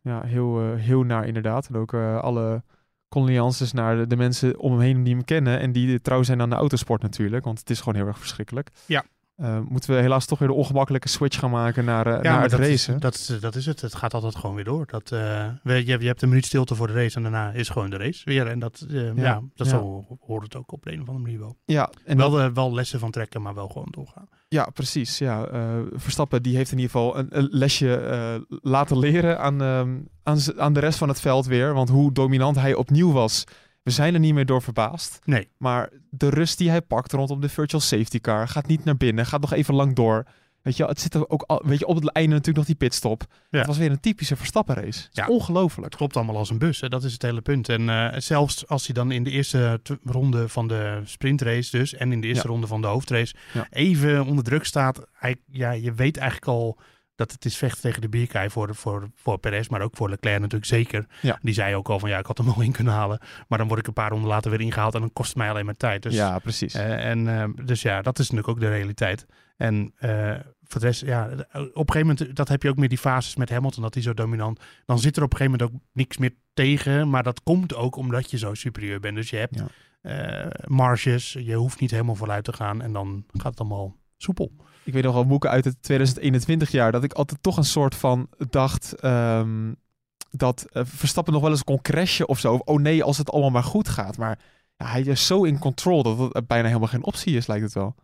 Ja, 0.02 0.22
heel, 0.22 0.60
eh, 0.60 0.74
heel 0.74 1.02
naar 1.02 1.26
inderdaad. 1.26 1.68
En 1.68 1.76
ook 1.76 1.94
alle 1.94 2.62
condolences 3.08 3.72
naar 3.72 3.96
de, 3.96 4.06
de 4.06 4.16
mensen 4.16 4.58
om 4.58 4.72
hem 4.72 4.80
heen 4.80 5.02
die 5.04 5.14
hem 5.14 5.24
kennen. 5.24 5.60
En 5.60 5.72
die 5.72 6.00
trouw 6.00 6.22
zijn 6.22 6.40
aan 6.40 6.50
de 6.50 6.56
autosport 6.56 7.02
natuurlijk. 7.02 7.44
Want 7.44 7.58
het 7.58 7.70
is 7.70 7.78
gewoon 7.78 7.94
heel 7.94 8.06
erg 8.06 8.18
verschrikkelijk. 8.18 8.70
Ja. 8.86 9.04
Eh, 9.36 9.58
moeten 9.68 9.94
we 9.94 10.00
helaas 10.00 10.26
toch 10.26 10.38
weer 10.38 10.48
de 10.48 10.54
ongemakkelijke 10.54 11.08
switch 11.08 11.38
gaan 11.38 11.50
maken 11.50 11.84
naar, 11.84 12.06
eh, 12.06 12.12
naar 12.12 12.32
maar 12.32 12.42
het 12.42 12.50
dat 12.50 12.60
racen. 12.60 12.94
Is, 12.94 13.00
dat, 13.00 13.14
is, 13.14 13.26
dat 13.40 13.54
is 13.54 13.66
het. 13.66 13.80
Het 13.80 13.94
gaat 13.94 14.14
altijd 14.14 14.36
gewoon 14.36 14.54
weer 14.54 14.64
door. 14.64 14.86
Dat, 14.86 15.12
eh, 15.12 15.46
we- 15.62 15.86
je, 15.86 15.98
je 16.00 16.06
hebt 16.06 16.22
een 16.22 16.28
minuut 16.28 16.44
stilte 16.46 16.74
voor 16.74 16.86
de 16.86 16.92
race 16.92 17.16
en 17.16 17.22
daarna 17.22 17.52
is 17.52 17.68
gewoon 17.68 17.90
de 17.90 17.96
race 17.96 18.24
weer. 18.24 18.46
En 18.46 18.58
dat, 18.58 18.86
eh, 18.90 18.94
ja, 18.94 19.12
Ja, 19.22 19.40
dat 19.54 19.66
ja. 19.66 19.72
Zo 19.72 20.04
hoort 20.20 20.42
het 20.42 20.56
ook 20.56 20.72
op 20.72 20.82
de 20.82 20.92
een 20.92 21.00
of 21.00 21.08
andere 21.08 21.24
manier 21.24 21.38
wel. 21.38 21.56
Ja, 21.64 21.90
en 22.04 22.16
wel, 22.16 22.30
dat- 22.30 22.40
eh, 22.40 22.54
wel 22.54 22.74
lessen 22.74 22.98
van 22.98 23.10
trekken, 23.10 23.42
maar 23.42 23.54
wel 23.54 23.68
gewoon 23.68 23.88
doorgaan. 23.90 24.28
Ja, 24.56 24.70
precies. 24.72 25.18
Ja, 25.18 25.46
eh, 25.46 25.78
Verstappen 25.92 26.42
die 26.42 26.56
heeft 26.56 26.72
in 26.72 26.78
ieder 26.78 26.92
geval 26.92 27.18
een, 27.18 27.26
een 27.38 27.48
lesje 27.50 27.96
eh, 27.96 28.56
laten 28.62 28.98
leren 28.98 29.38
aan, 29.38 29.62
ehm, 29.62 29.98
aan, 30.22 30.38
aan 30.56 30.72
de 30.72 30.80
rest 30.80 30.98
van 30.98 31.08
het 31.08 31.20
veld 31.20 31.46
weer. 31.46 31.74
Want 31.74 31.88
hoe 31.88 32.12
dominant 32.12 32.56
hij 32.56 32.74
opnieuw 32.74 33.12
was, 33.12 33.44
we 33.82 33.90
zijn 33.90 34.14
er 34.14 34.20
niet 34.20 34.34
meer 34.34 34.46
door 34.46 34.62
verbaasd. 34.62 35.18
Nee. 35.24 35.48
Maar 35.58 35.90
de 36.10 36.28
rust 36.28 36.58
die 36.58 36.70
hij 36.70 36.82
pakt 36.82 37.12
rondom 37.12 37.40
de 37.40 37.48
virtual 37.48 37.80
safety 37.80 38.20
car, 38.20 38.48
gaat 38.48 38.66
niet 38.66 38.84
naar 38.84 38.96
binnen, 38.96 39.26
gaat 39.26 39.40
nog 39.40 39.52
even 39.52 39.74
lang 39.74 39.94
door. 39.94 40.26
Weet 40.66 40.76
je, 40.76 40.84
het 40.84 41.00
zit 41.00 41.14
er 41.14 41.28
ook 41.28 41.42
al, 41.42 41.62
weet 41.64 41.78
je, 41.78 41.86
op 41.86 41.94
het 41.96 42.08
einde 42.12 42.30
natuurlijk 42.30 42.56
nog 42.56 42.66
die 42.66 42.74
pitstop. 42.74 43.24
Ja. 43.50 43.58
Het 43.58 43.66
was 43.66 43.78
weer 43.78 43.90
een 43.90 44.00
typische 44.00 44.36
Verstappen 44.36 44.74
race. 44.74 44.86
Het 44.86 44.96
is 44.96 45.08
Ja. 45.12 45.26
ongelooflijk. 45.26 45.84
Het 45.86 45.96
klopt 45.96 46.16
allemaal 46.16 46.36
als 46.36 46.50
een 46.50 46.58
bus. 46.58 46.80
Hè? 46.80 46.88
Dat 46.88 47.04
is 47.04 47.12
het 47.12 47.22
hele 47.22 47.40
punt. 47.40 47.68
En 47.68 47.88
eh, 47.88 48.20
zelfs 48.20 48.68
als 48.68 48.86
hij 48.86 48.94
dan 48.94 49.10
in 49.10 49.22
de 49.24 49.30
eerste 49.30 49.80
ronde 50.04 50.48
van 50.48 50.68
de 50.68 51.00
sprintrace 51.04 51.76
dus... 51.76 51.94
en 51.94 52.12
in 52.12 52.20
de 52.20 52.26
eerste 52.26 52.42
Ja. 52.46 52.50
ronde 52.52 52.66
van 52.66 52.80
de 52.80 52.86
hoofdrace... 52.86 53.34
Even 53.70 54.24
onder 54.24 54.44
druk 54.44 54.64
staat... 54.64 55.06
Hij, 55.12 55.36
ja, 55.46 55.70
je 55.70 55.92
weet 55.94 56.16
eigenlijk 56.16 56.48
al 56.50 56.78
dat 57.14 57.32
het 57.32 57.44
is 57.44 57.56
vechten 57.56 57.80
tegen 57.82 58.00
de 58.00 58.08
bierkaai 58.08 58.50
voor, 58.50 58.74
voor, 58.74 59.10
voor 59.14 59.38
Perez... 59.38 59.68
maar 59.68 59.80
ook 59.80 59.96
voor 59.96 60.08
Leclerc 60.10 60.40
natuurlijk 60.40 60.64
zeker. 60.70 61.06
Ja. 61.22 61.38
Die 61.42 61.54
zei 61.54 61.74
ook 61.74 61.88
al 61.88 61.98
van 61.98 62.08
ja, 62.08 62.18
ik 62.18 62.26
had 62.26 62.38
hem 62.38 62.46
wel 62.46 62.60
in 62.60 62.72
kunnen 62.72 62.92
halen... 62.92 63.20
maar 63.48 63.58
dan 63.58 63.66
word 63.68 63.80
ik 63.80 63.86
een 63.86 63.92
paar 63.92 64.10
ronden 64.10 64.28
later 64.28 64.50
weer 64.50 64.60
ingehaald... 64.60 64.94
en 64.94 65.00
dan 65.00 65.12
kost 65.12 65.28
het 65.28 65.38
mij 65.38 65.50
alleen 65.50 65.64
maar 65.64 65.76
tijd. 65.76 66.02
Dus, 66.02 66.14
ja, 66.14 66.38
precies. 66.38 66.74
eh, 66.74 67.10
en, 67.10 67.28
eh, 67.28 67.64
dus 67.64 67.82
ja, 67.82 68.02
dat 68.02 68.18
is 68.18 68.30
natuurlijk 68.30 68.48
ook 68.56 68.60
de 68.60 68.68
realiteit. 68.76 69.26
En 69.56 69.92
voor 70.68 70.80
de 70.80 70.86
rest, 70.86 71.00
ja, 71.04 71.24
op 71.26 71.88
een 71.88 71.92
gegeven 71.92 72.06
moment, 72.06 72.36
dat 72.36 72.48
heb 72.48 72.62
je 72.62 72.68
ook 72.68 72.76
meer 72.76 72.88
die 72.88 72.98
fases 72.98 73.36
met 73.36 73.50
Hamilton, 73.50 73.82
dat 73.82 73.94
hij 73.94 74.02
zo 74.02 74.14
dominant. 74.14 74.60
Dan 74.86 74.98
zit 74.98 75.16
er 75.16 75.22
op 75.22 75.32
een 75.32 75.36
gegeven 75.36 75.58
moment 75.58 75.76
ook 75.76 75.88
niks 75.92 76.16
meer 76.16 76.34
tegen. 76.54 77.10
Maar 77.10 77.22
dat 77.22 77.42
komt 77.42 77.74
ook 77.74 77.96
omdat 77.96 78.30
je 78.30 78.38
zo 78.38 78.54
superieur 78.54 79.00
bent. 79.00 79.16
Dus 79.16 79.30
je 79.30 79.36
hebt 79.36 79.58
Ja. 79.58 79.66
eh, 80.00 80.50
marges, 80.66 81.32
je 81.32 81.54
hoeft 81.54 81.80
niet 81.80 81.90
helemaal 81.90 82.14
vooruit 82.14 82.44
te 82.44 82.52
gaan. 82.52 82.82
En 82.82 82.92
dan 82.92 83.24
gaat 83.32 83.50
het 83.50 83.60
allemaal 83.60 83.96
soepel. 84.16 84.52
Ik 84.84 84.92
weet 84.92 85.02
nog 85.04 85.14
wel, 85.14 85.24
Moeke 85.24 85.48
uit 85.48 85.64
het 85.64 85.82
2021 85.82 86.70
jaar, 86.70 86.92
dat 86.92 87.04
ik 87.04 87.12
altijd 87.12 87.42
toch 87.42 87.56
een 87.56 87.64
soort 87.64 87.94
van 87.94 88.28
dacht 88.50 88.92
ehm, 88.92 89.72
dat 90.30 90.66
eh, 90.72 90.82
Verstappen 90.84 91.32
nog 91.32 91.42
wel 91.42 91.50
eens 91.50 91.64
kon 91.64 91.82
crashen 91.82 92.28
of 92.28 92.38
zo. 92.38 92.52
Of, 92.52 92.60
oh 92.60 92.80
nee, 92.80 93.02
als 93.04 93.18
het 93.18 93.30
allemaal 93.30 93.50
maar 93.50 93.62
goed 93.64 93.88
gaat. 93.88 94.16
Maar 94.18 94.38
ja, 94.76 94.86
hij 94.86 95.02
is 95.02 95.26
zo 95.26 95.44
in 95.44 95.58
control 95.58 96.02
dat 96.02 96.32
het 96.34 96.46
bijna 96.46 96.66
helemaal 96.66 96.88
geen 96.88 97.04
optie 97.04 97.36
is, 97.36 97.46
lijkt 97.46 97.64
het 97.64 97.74
wel. 97.74 97.94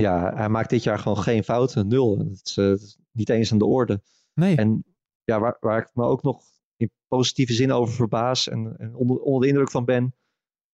Ja, 0.00 0.34
hij 0.34 0.48
maakt 0.48 0.70
dit 0.70 0.82
jaar 0.82 0.98
gewoon 0.98 1.18
geen 1.18 1.44
fouten, 1.44 1.88
nul. 1.88 2.18
Het 2.18 2.40
is, 2.44 2.56
eh, 2.56 2.64
het 2.64 2.80
is 2.80 2.98
niet 3.12 3.28
eens 3.28 3.52
aan 3.52 3.58
de 3.58 3.66
orde. 3.66 4.02
Nee. 4.34 4.56
En 4.56 4.84
ja, 5.24 5.40
waar, 5.40 5.56
waar 5.60 5.78
ik 5.78 5.90
me 5.94 6.04
ook 6.04 6.22
nog 6.22 6.42
in 6.76 6.90
positieve 7.08 7.52
zin 7.52 7.72
over 7.72 7.94
verbaas 7.94 8.48
en, 8.48 8.74
en 8.78 8.94
onder, 8.94 9.20
onder 9.20 9.42
de 9.42 9.48
indruk 9.48 9.70
van 9.70 9.84
ben, 9.84 10.14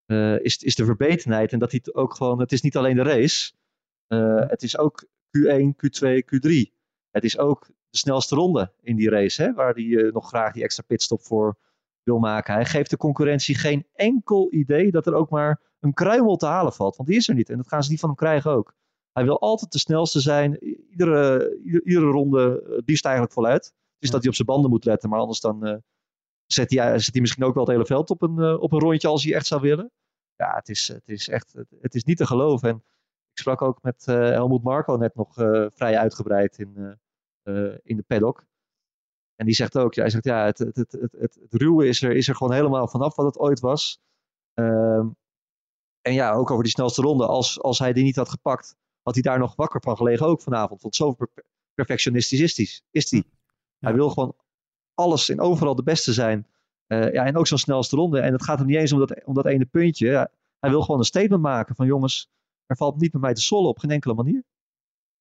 eh, 0.06 0.38
is, 0.38 0.56
is 0.56 0.74
de 0.74 0.84
verbetenheid. 0.84 1.52
En 1.52 1.58
dat 1.58 1.70
hij 1.70 1.80
het 1.84 1.94
ook 1.94 2.14
gewoon, 2.14 2.40
het 2.40 2.52
is 2.52 2.60
niet 2.60 2.76
alleen 2.76 2.96
de 2.96 3.02
race, 3.02 3.52
eh, 4.06 4.48
het 4.48 4.62
is 4.62 4.78
ook 4.78 5.06
Q1, 5.38 5.74
Q2, 5.76 6.22
Q3. 6.24 6.72
Het 7.10 7.24
is 7.24 7.38
ook 7.38 7.66
de 7.66 7.98
snelste 7.98 8.34
ronde 8.34 8.72
in 8.80 8.96
die 8.96 9.10
race, 9.10 9.42
hè, 9.42 9.52
waar 9.52 9.74
hij 9.74 10.10
nog 10.12 10.28
graag 10.28 10.52
die 10.52 10.62
extra 10.62 10.84
pitstop 10.86 11.22
voor 11.22 11.58
wil 12.02 12.18
maken. 12.18 12.54
Hij 12.54 12.64
geeft 12.64 12.90
de 12.90 12.96
concurrentie 12.96 13.54
geen 13.54 13.86
enkel 13.92 14.52
idee 14.52 14.90
dat 14.90 15.06
er 15.06 15.14
ook 15.14 15.30
maar 15.30 15.60
een 15.80 15.92
kruimel 15.92 16.36
te 16.36 16.46
halen 16.46 16.72
valt, 16.72 16.96
want 16.96 17.08
die 17.08 17.18
is 17.18 17.28
er 17.28 17.34
niet. 17.34 17.50
En 17.50 17.56
dat 17.56 17.68
gaan 17.68 17.82
ze 17.82 17.90
niet 17.90 18.00
van 18.00 18.08
hem 18.08 18.18
krijgen 18.18 18.50
ook. 18.50 18.74
Hij 19.12 19.24
wil 19.24 19.40
altijd 19.40 19.72
de 19.72 19.78
snelste 19.78 20.20
zijn. 20.20 20.64
Iedere, 20.90 21.56
iedere, 21.64 21.84
iedere 21.84 22.06
ronde 22.10 22.62
eh, 22.62 22.78
liefst 22.84 23.04
eigenlijk 23.04 23.34
voluit. 23.34 23.64
Het 23.64 23.74
is 23.98 24.08
Ja. 24.08 24.10
dat 24.12 24.20
hij 24.20 24.28
op 24.28 24.34
zijn 24.36 24.48
banden 24.48 24.70
moet 24.70 24.84
letten. 24.84 25.08
Maar 25.08 25.18
anders 25.20 25.40
dan 25.40 25.66
eh, 25.66 25.76
zet, 26.46 26.70
hij, 26.70 26.98
zet 26.98 27.12
hij 27.12 27.20
misschien 27.20 27.44
ook 27.44 27.54
wel 27.54 27.62
het 27.64 27.72
hele 27.72 27.86
veld 27.86 28.10
op 28.10 28.22
een, 28.22 28.38
eh, 28.38 28.60
op 28.60 28.72
een 28.72 28.78
rondje 28.78 29.08
als 29.08 29.24
hij 29.24 29.34
echt 29.34 29.46
zou 29.46 29.60
willen. 29.60 29.90
Ja, 30.36 30.54
het 30.54 30.68
is, 30.68 30.88
het 30.88 31.08
is 31.08 31.28
echt 31.28 31.52
het, 31.80 31.94
is 31.94 32.04
niet 32.04 32.16
te 32.16 32.26
geloven. 32.26 32.68
En 32.68 32.76
ik 33.32 33.38
sprak 33.38 33.62
ook 33.62 33.82
met 33.82 34.06
eh 34.06 34.14
Helmoet 34.16 34.62
Marco 34.62 34.94
net 34.96 35.14
nog 35.14 35.38
eh, 35.38 35.66
vrij 35.70 35.98
uitgebreid 35.98 36.58
in, 36.58 36.98
eh, 37.42 37.64
eh, 37.72 37.78
in 37.82 37.96
de 37.96 38.02
paddock. 38.02 38.44
En 39.36 39.46
die 39.46 39.54
zegt 39.54 39.78
ook, 39.78 39.94
ja, 39.94 40.00
hij 40.02 40.10
zegt, 40.10 40.24
ja, 40.24 40.44
het, 40.44 40.58
het, 40.58 40.76
het, 40.76 40.92
het, 40.92 41.12
het, 41.12 41.38
het 41.40 41.54
ruwe 41.54 41.86
is 41.88 42.02
er, 42.02 42.12
is 42.16 42.28
er 42.28 42.36
gewoon 42.36 42.52
helemaal 42.52 42.88
vanaf 42.88 43.16
wat 43.16 43.26
het 43.26 43.38
ooit 43.38 43.60
was. 43.60 44.00
Ehm, 44.54 45.08
en 46.00 46.12
ja, 46.12 46.32
ook 46.32 46.50
over 46.50 46.62
die 46.62 46.72
snelste 46.72 47.02
ronde. 47.02 47.26
Als, 47.26 47.60
als 47.60 47.78
hij 47.78 47.92
die 47.92 48.04
niet 48.04 48.16
had 48.16 48.28
gepakt, 48.28 48.76
had 49.02 49.14
hij 49.14 49.22
daar 49.22 49.38
nog 49.38 49.56
wakker 49.56 49.80
van 49.80 49.96
gelegen 49.96 50.26
ook 50.26 50.42
vanavond. 50.42 50.82
Want 50.82 50.96
zo 50.96 51.12
per- 51.12 51.44
perfectionistisch 51.74 52.40
is 52.40 52.56
hij. 52.56 52.68
Is 52.90 53.10
hij. 53.10 53.24
hij 53.78 53.94
wil 53.94 54.10
gewoon 54.10 54.34
alles 54.94 55.28
en 55.28 55.40
overal 55.40 55.74
de 55.74 55.82
beste 55.82 56.12
zijn. 56.12 56.46
Eh, 56.86 57.12
ja, 57.12 57.24
en 57.24 57.36
ook 57.36 57.46
zo'n 57.46 57.58
snelste 57.58 57.96
ronde. 57.96 58.20
En 58.20 58.32
het 58.32 58.44
gaat 58.44 58.58
hem 58.58 58.66
niet 58.66 58.76
eens 58.76 58.92
om 58.92 58.98
dat, 58.98 59.24
om 59.24 59.34
dat 59.34 59.46
ene 59.46 59.64
puntje. 59.64 60.06
Ja, 60.06 60.30
hij 60.58 60.70
wil 60.70 60.80
gewoon 60.82 60.98
een 60.98 61.06
statement 61.06 61.42
maken 61.42 61.74
van 61.74 61.86
jongens, 61.86 62.30
er 62.66 62.76
valt 62.76 63.00
niet 63.00 63.12
met 63.12 63.22
mij 63.22 63.34
te 63.34 63.40
sollen 63.40 63.68
op 63.68 63.78
geen 63.78 63.90
enkele 63.90 64.14
manier. 64.14 64.44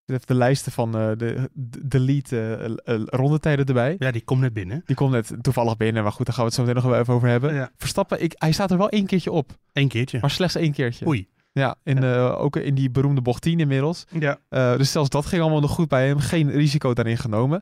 Even 0.06 0.28
de 0.28 0.34
lijsten 0.34 0.72
van 0.72 0.96
eh, 0.98 1.12
de, 1.17 1.50
de, 1.82 2.00
lead 2.00 2.32
eh, 2.32 2.65
eh, 2.65 2.72
rondetijden 3.06 3.65
erbij. 3.65 3.96
Ja, 3.98 4.12
die 4.12 4.24
komt 4.24 4.41
net 4.41 4.54
binnen. 4.54 4.82
Die 4.86 4.96
komt 4.96 5.12
net 5.12 5.34
toevallig 5.41 5.78
binnen, 5.78 6.04
maar 6.04 6.12
goed, 6.12 6.26
daar 6.26 6.36
gaan 6.36 6.44
we 6.44 6.50
het 6.50 6.60
zo 6.60 6.65
meteen 6.65 6.82
nog 6.82 6.91
wel 6.91 7.02
even 7.02 7.13
over 7.13 7.28
hebben. 7.28 7.54
Ja. 7.54 7.72
Verstappen, 7.78 8.22
ik, 8.24 8.34
hij 8.36 8.52
staat 8.52 8.72
er 8.72 8.78
wel 8.78 8.89
één 8.89 9.06
keertje 9.06 9.32
op, 9.32 9.58
Eén 9.74 9.88
keertje. 9.88 10.17
maar 10.22 10.30
slechts 10.32 10.56
één 10.56 10.72
keertje. 10.72 11.08
Oei. 11.08 11.30
Ja, 11.54 11.76
in, 11.84 12.04
eh, 12.04 12.42
ook 12.42 12.56
in 12.56 12.76
die 12.76 12.90
beroemde 12.90 13.22
bocht 13.22 13.42
10 13.42 13.60
inmiddels. 13.60 14.06
Ja. 14.20 14.40
Eh, 14.50 14.78
dus 14.78 14.92
zelfs 14.92 15.10
dat 15.10 15.26
ging 15.26 15.42
allemaal 15.42 15.60
nog 15.60 15.72
goed 15.72 15.88
bij 15.88 16.08
hem. 16.08 16.20
Geen 16.20 16.52
risico 16.52 16.94
daarin 16.94 17.18
genomen. 17.18 17.62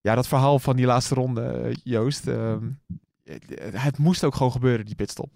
Ja, 0.00 0.14
dat 0.14 0.28
verhaal 0.28 0.58
van 0.58 0.76
die 0.76 0.86
laatste 0.86 1.14
ronde, 1.14 1.42
eh, 1.42 1.74
Joost. 1.82 2.26
ehm, 2.26 2.70
het 3.72 3.98
moest 3.98 4.24
ook 4.24 4.34
gewoon 4.34 4.52
gebeuren, 4.52 4.86
die 4.86 4.94
pitstop. 4.94 5.30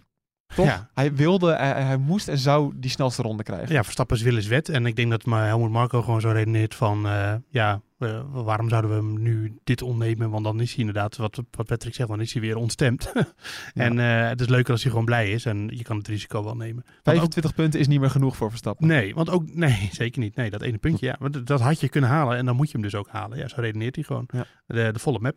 Toch? 0.54 0.66
Ja. 0.66 0.90
Hij 0.94 1.14
wilde, 1.14 1.54
hij, 1.54 1.82
hij 1.82 1.96
moest 1.96 2.28
en 2.28 2.38
zou 2.38 2.72
die 2.76 2.90
snelste 2.90 3.22
ronde 3.22 3.42
krijgen. 3.42 3.74
Ja, 3.74 3.82
Verstappen 3.84 4.36
is 4.36 4.46
wet. 4.46 4.68
En 4.68 4.86
ik 4.86 4.96
denk 4.96 5.10
dat 5.10 5.24
Helmut 5.24 5.70
Marco 5.70 6.02
gewoon 6.02 6.20
zo 6.20 6.30
redeneert 6.30 6.74
van... 6.74 7.06
eh, 7.06 7.34
ja, 7.50 7.80
eh, 7.98 8.20
waarom 8.32 8.68
zouden 8.68 8.90
we 8.90 8.96
hem 8.96 9.22
nu 9.22 9.58
dit 9.64 9.82
ontnemen? 9.82 10.30
Want 10.30 10.44
dan 10.44 10.60
is 10.60 10.70
hij 10.70 10.78
inderdaad, 10.78 11.16
wat, 11.16 11.40
wat 11.50 11.66
Patrick 11.66 11.94
zegt, 11.94 12.08
dan 12.08 12.20
is 12.20 12.32
hij 12.32 12.42
weer 12.42 12.56
ontstemd. 12.56 13.12
en 13.74 13.98
eh, 13.98 14.28
het 14.28 14.40
is 14.40 14.48
leuker 14.48 14.72
als 14.72 14.82
hij 14.82 14.90
gewoon 14.90 15.06
blij 15.06 15.30
is. 15.30 15.44
En 15.44 15.70
je 15.74 15.82
kan 15.82 15.96
het 15.96 16.08
risico 16.08 16.44
wel 16.44 16.56
nemen. 16.56 16.82
Want 16.84 16.96
ook- 16.96 17.04
25 17.14 17.54
punten 17.54 17.80
is 17.80 17.86
niet 17.88 18.00
meer 18.00 18.10
genoeg 18.10 18.36
voor 18.36 18.48
Verstappen. 18.50 18.86
nee, 18.86 19.14
want 19.14 19.30
ook... 19.30 19.54
Nee, 19.54 19.88
zeker 19.92 20.20
niet. 20.20 20.36
Nee, 20.36 20.50
dat 20.50 20.62
ene 20.62 20.78
puntje, 20.78 21.06
ja. 21.06 21.16
Want 21.18 21.46
dat 21.46 21.60
had 21.60 21.80
je 21.80 21.88
kunnen 21.88 22.10
halen 22.10 22.36
en 22.36 22.44
dan 22.46 22.56
moet 22.56 22.66
je 22.66 22.72
hem 22.72 22.82
dus 22.82 22.94
ook 22.94 23.08
halen. 23.08 23.38
Ja, 23.38 23.48
zo 23.48 23.60
redeneert 23.60 23.94
hij 23.94 24.04
gewoon. 24.04 24.28
Ja. 24.32 24.44
De, 24.66 24.90
de 24.92 24.98
volle 24.98 25.18
map. 25.18 25.36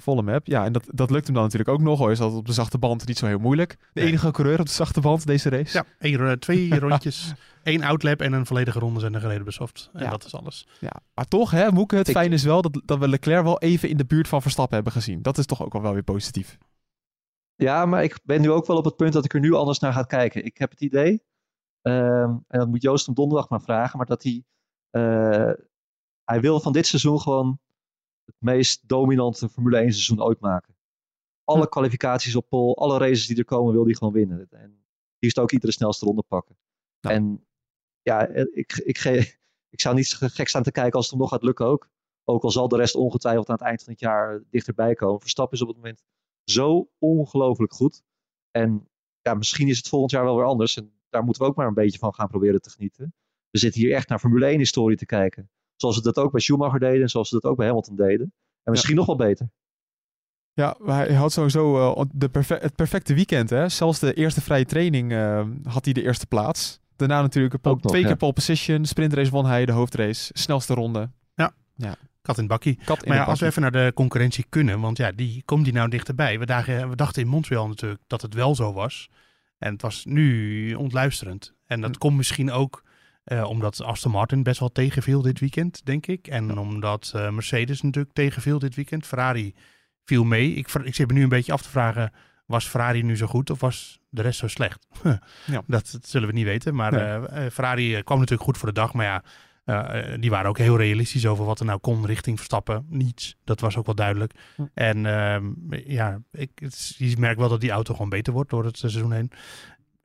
Volle 0.00 0.22
map. 0.22 0.46
Ja, 0.46 0.64
en 0.64 0.72
dat, 0.72 0.84
dat 0.94 1.10
lukt 1.10 1.24
hem 1.26 1.34
dan 1.34 1.42
natuurlijk 1.44 1.70
ook 1.70 1.80
nog. 1.80 1.98
Hoor. 1.98 2.10
Is 2.10 2.18
dat 2.18 2.32
op 2.32 2.46
de 2.46 2.52
zachte 2.52 2.78
band 2.78 3.06
niet 3.06 3.18
zo 3.18 3.26
heel 3.26 3.38
moeilijk. 3.38 3.76
De 3.92 4.00
Nee. 4.00 4.08
enige 4.08 4.30
coureur 4.30 4.60
op 4.60 4.66
de 4.66 4.72
zachte 4.72 5.00
band 5.00 5.26
deze 5.26 5.48
race. 5.48 5.76
Ja, 5.78 5.84
één, 5.98 6.38
twee 6.40 6.78
rondjes, 6.78 7.32
één 7.62 7.82
outlap 7.82 8.20
en 8.20 8.32
een 8.32 8.46
volledige 8.46 8.78
ronde 8.78 9.00
zijn 9.00 9.14
er 9.14 9.20
gereden 9.20 9.44
bij 9.44 9.52
soft. 9.52 9.90
En 9.92 10.02
Ja. 10.04 10.10
dat 10.10 10.24
is 10.24 10.34
alles. 10.34 10.66
Ja, 10.80 10.92
maar 11.14 11.28
toch, 11.28 11.50
hè, 11.50 11.70
Moeke, 11.72 11.96
het 11.96 12.08
Ik- 12.08 12.14
fijn 12.16 12.32
is 12.32 12.44
wel 12.44 12.62
dat, 12.62 12.80
dat 12.84 12.98
we 12.98 13.08
Leclerc 13.08 13.42
wel 13.44 13.58
even 13.58 13.88
in 13.88 13.96
de 13.96 14.04
buurt 14.06 14.28
van 14.28 14.42
Verstappen 14.42 14.74
hebben 14.74 14.92
gezien. 14.92 15.22
Dat 15.22 15.38
is 15.38 15.46
toch 15.46 15.62
ook 15.64 15.72
wel, 15.72 15.82
wel 15.82 15.92
weer 15.92 16.02
positief. 16.02 16.58
Ja, 17.54 17.86
maar 17.86 18.02
ik 18.04 18.18
ben 18.24 18.40
nu 18.40 18.50
ook 18.50 18.66
wel 18.66 18.76
op 18.76 18.84
het 18.84 18.96
punt 18.96 19.12
dat 19.12 19.24
ik 19.24 19.34
er 19.34 19.40
nu 19.40 19.52
anders 19.54 19.78
naar 19.78 19.92
ga 19.92 20.02
kijken. 20.02 20.44
Ik 20.44 20.58
heb 20.58 20.70
het 20.70 20.80
idee, 20.80 21.22
ehm, 21.82 22.30
en 22.48 22.58
dat 22.58 22.68
moet 22.68 22.82
Joost 22.82 23.06
hem 23.06 23.14
donderdag 23.14 23.48
maar 23.48 23.60
vragen, 23.62 23.96
maar 23.96 24.06
dat 24.06 24.22
hij, 24.22 24.44
eh, 24.90 25.52
hij 26.24 26.40
wil 26.40 26.60
van 26.60 26.72
dit 26.72 26.86
seizoen 26.86 27.20
gewoon 27.20 27.58
meest 28.42 28.88
dominante 28.88 29.48
Formule 29.48 29.76
1 29.78 29.92
seizoen 29.92 30.22
ooit 30.22 30.40
maken. 30.40 30.74
Alle 31.44 31.62
Hm. 31.62 31.68
kwalificaties 31.68 32.36
op 32.36 32.48
pol, 32.48 32.76
alle 32.78 32.98
races 32.98 33.26
die 33.26 33.36
er 33.36 33.44
komen, 33.44 33.72
wil 33.72 33.84
hij 33.84 33.94
gewoon 33.94 34.12
winnen. 34.12 34.46
En 34.50 34.84
liefst 35.18 35.38
ook 35.38 35.52
iedere 35.52 35.72
snelste 35.72 36.04
ronde 36.04 36.22
pakken. 36.22 36.56
Nou. 37.00 37.14
En 37.16 37.46
ja, 38.02 38.26
eh, 38.26 38.44
ik, 38.50 38.72
ik, 38.84 38.98
ge- 38.98 39.38
ik 39.74 39.80
zou 39.80 39.94
niet 39.94 40.14
gek 40.14 40.48
staan 40.48 40.62
te 40.62 40.72
kijken 40.72 40.92
als 40.92 41.02
het 41.04 41.10
hem 41.14 41.20
nog 41.22 41.30
gaat 41.30 41.42
lukken 41.42 41.66
ook. 41.66 41.88
Ook 42.24 42.42
al 42.42 42.50
zal 42.50 42.68
de 42.68 42.76
rest 42.76 42.94
ongetwijfeld 42.94 43.48
aan 43.48 43.54
het 43.54 43.64
eind 43.64 43.82
van 43.82 43.92
het 43.92 44.00
jaar 44.02 44.42
dichterbij 44.50 44.94
komen. 44.94 45.20
Verstappen 45.20 45.56
is 45.56 45.62
op 45.62 45.68
het 45.68 45.76
moment 45.76 46.02
zo 46.44 46.90
ongelooflijk 46.98 47.72
goed. 47.72 48.02
En 48.50 48.88
ja, 49.20 49.34
misschien 49.34 49.68
is 49.68 49.76
het 49.76 49.88
volgend 49.88 50.10
jaar 50.10 50.24
wel 50.24 50.36
weer 50.36 50.44
anders. 50.44 50.76
En 50.76 50.92
daar 51.08 51.24
moeten 51.24 51.42
we 51.42 51.48
ook 51.48 51.56
maar 51.56 51.66
een 51.66 51.74
beetje 51.74 51.98
van 51.98 52.14
gaan 52.14 52.28
proberen 52.28 52.60
te 52.62 52.70
genieten. 52.70 53.14
We 53.50 53.58
zitten 53.58 53.80
hier 53.80 53.92
echt 53.94 54.08
naar 54.08 54.18
Formule 54.18 54.46
1 54.46 54.58
historie 54.58 54.96
te 54.96 55.06
kijken. 55.06 55.50
Zoals 55.80 55.96
we 55.96 56.02
dat 56.02 56.16
ook 56.16 56.32
bij 56.32 56.40
Schumacher 56.40 56.80
deden 56.80 57.02
en 57.02 57.08
zoals 57.08 57.30
we 57.30 57.38
dat 57.40 57.50
ook 57.50 57.56
bij 57.56 57.66
Hamilton 57.66 57.96
deden. 57.96 58.32
En 58.62 58.70
misschien 58.72 58.96
nog 58.96 59.06
wel 59.06 59.16
beter. 59.16 59.50
Ja, 60.52 60.76
maar 60.78 61.06
hij 61.06 61.14
had 61.16 61.32
sowieso 61.32 61.92
eh, 61.94 62.04
de 62.12 62.28
perfe- 62.28 62.58
het 62.60 62.74
perfecte 62.74 63.14
weekend. 63.14 63.50
Hè? 63.50 63.68
Zelfs 63.68 63.98
de 63.98 64.14
eerste 64.14 64.40
vrije 64.40 64.64
training 64.64 65.12
eh, 65.12 65.46
had 65.64 65.84
hij 65.84 65.94
de 65.94 66.02
eerste 66.02 66.26
plaats. 66.26 66.80
Daarna 66.96 67.20
natuurlijk 67.20 67.54
een 67.54 67.60
nog, 67.62 67.80
twee 67.80 68.00
ja. 68.00 68.06
keer 68.06 68.16
pole 68.16 68.32
position. 68.32 68.84
Sprintrace 68.84 69.30
won 69.30 69.46
hij, 69.46 69.66
de 69.66 69.72
hoofdrace. 69.72 70.30
Snelste 70.32 70.74
ronde. 70.74 71.10
Kat 72.22 72.36
in 72.38 72.42
het 72.42 72.52
bakkie. 72.52 72.78
Kat 72.84 73.02
in 73.02 73.08
Maar 73.08 73.16
de 73.16 73.22
ja, 73.22 73.28
als 73.30 73.38
we 73.38 73.44
bakkie. 73.44 73.46
even 73.46 73.62
naar 73.62 73.86
de 73.86 73.92
concurrentie 73.94 74.46
kunnen, 74.48 74.80
want 74.80 74.96
ja, 74.96 75.12
die 75.12 75.42
komt 75.44 75.64
die 75.64 75.72
nou 75.72 75.88
dichterbij. 75.88 76.38
We, 76.38 76.46
dachten 76.96 77.22
in 77.22 77.28
Montreal 77.28 77.68
natuurlijk 77.68 78.02
dat 78.06 78.22
het 78.22 78.34
wel 78.34 78.54
zo 78.54 78.72
was. 78.72 79.08
En 79.58 79.72
het 79.72 79.82
was 79.82 80.04
nu 80.04 80.74
ontluisterend. 80.74 81.54
En 81.66 81.80
dat 81.80 81.90
Hm. 81.94 81.98
komt 81.98 82.16
misschien 82.16 82.50
ook 82.50 82.82
eh, 83.30 83.44
omdat 83.48 83.82
Aston 83.82 84.12
Martin 84.12 84.42
best 84.42 84.60
wel 84.60 84.68
tegenviel 84.72 85.22
dit 85.22 85.40
weekend, 85.40 85.84
denk 85.84 86.06
ik. 86.06 86.26
En 86.26 86.58
omdat 86.58 87.12
eh, 87.14 87.30
Mercedes 87.30 87.80
natuurlijk 87.82 88.14
tegenviel 88.14 88.58
dit 88.58 88.74
weekend. 88.74 89.06
Ferrari 89.06 89.54
viel 90.04 90.24
mee. 90.24 90.54
Ik, 90.54 90.68
ik 90.72 90.94
zit 90.94 91.06
me 91.06 91.12
nu 91.12 91.22
een 91.22 91.28
beetje 91.28 91.52
af 91.52 91.62
te 91.62 91.68
vragen, 91.68 92.12
was 92.46 92.66
Ferrari 92.68 93.02
nu 93.02 93.16
zo 93.16 93.26
goed 93.26 93.50
of 93.50 93.60
was 93.60 93.98
de 94.08 94.22
rest 94.22 94.38
zo 94.38 94.48
slecht? 94.48 94.86
Ja. 95.02 95.62
dat, 95.66 95.88
dat 95.92 96.06
zullen 96.08 96.28
we 96.28 96.34
niet 96.34 96.44
weten. 96.44 96.74
Maar 96.74 96.92
Nee. 96.92 97.26
eh, 97.28 97.50
Ferrari 97.50 98.02
kwam 98.02 98.18
natuurlijk 98.18 98.48
goed 98.48 98.58
voor 98.58 98.68
de 98.68 98.74
dag. 98.74 98.92
Maar 98.92 99.04
ja, 99.06 99.22
die 100.16 100.30
waren 100.30 100.48
ook 100.48 100.58
heel 100.58 100.76
realistisch 100.76 101.26
over 101.26 101.44
wat 101.44 101.60
er 101.60 101.66
nou 101.66 101.78
kon 101.78 102.06
richting 102.06 102.36
Verstappen. 102.36 102.86
Niets. 102.88 103.36
Dat 103.44 103.60
was 103.60 103.76
ook 103.76 103.86
wel 103.86 103.94
duidelijk. 103.94 104.32
Hm. 104.56 104.62
En 104.74 105.06
ehm, 105.06 105.46
ja, 105.86 106.20
ik, 106.32 106.50
het 106.54 106.72
is- 106.72 106.94
je 106.98 107.16
merkt 107.18 107.38
wel 107.40 107.48
dat 107.48 107.60
die 107.60 107.70
auto 107.70 107.94
gewoon 107.94 108.08
beter 108.08 108.32
wordt 108.32 108.50
door 108.50 108.64
het 108.64 108.78
seizoen 108.78 109.12
heen. 109.12 109.30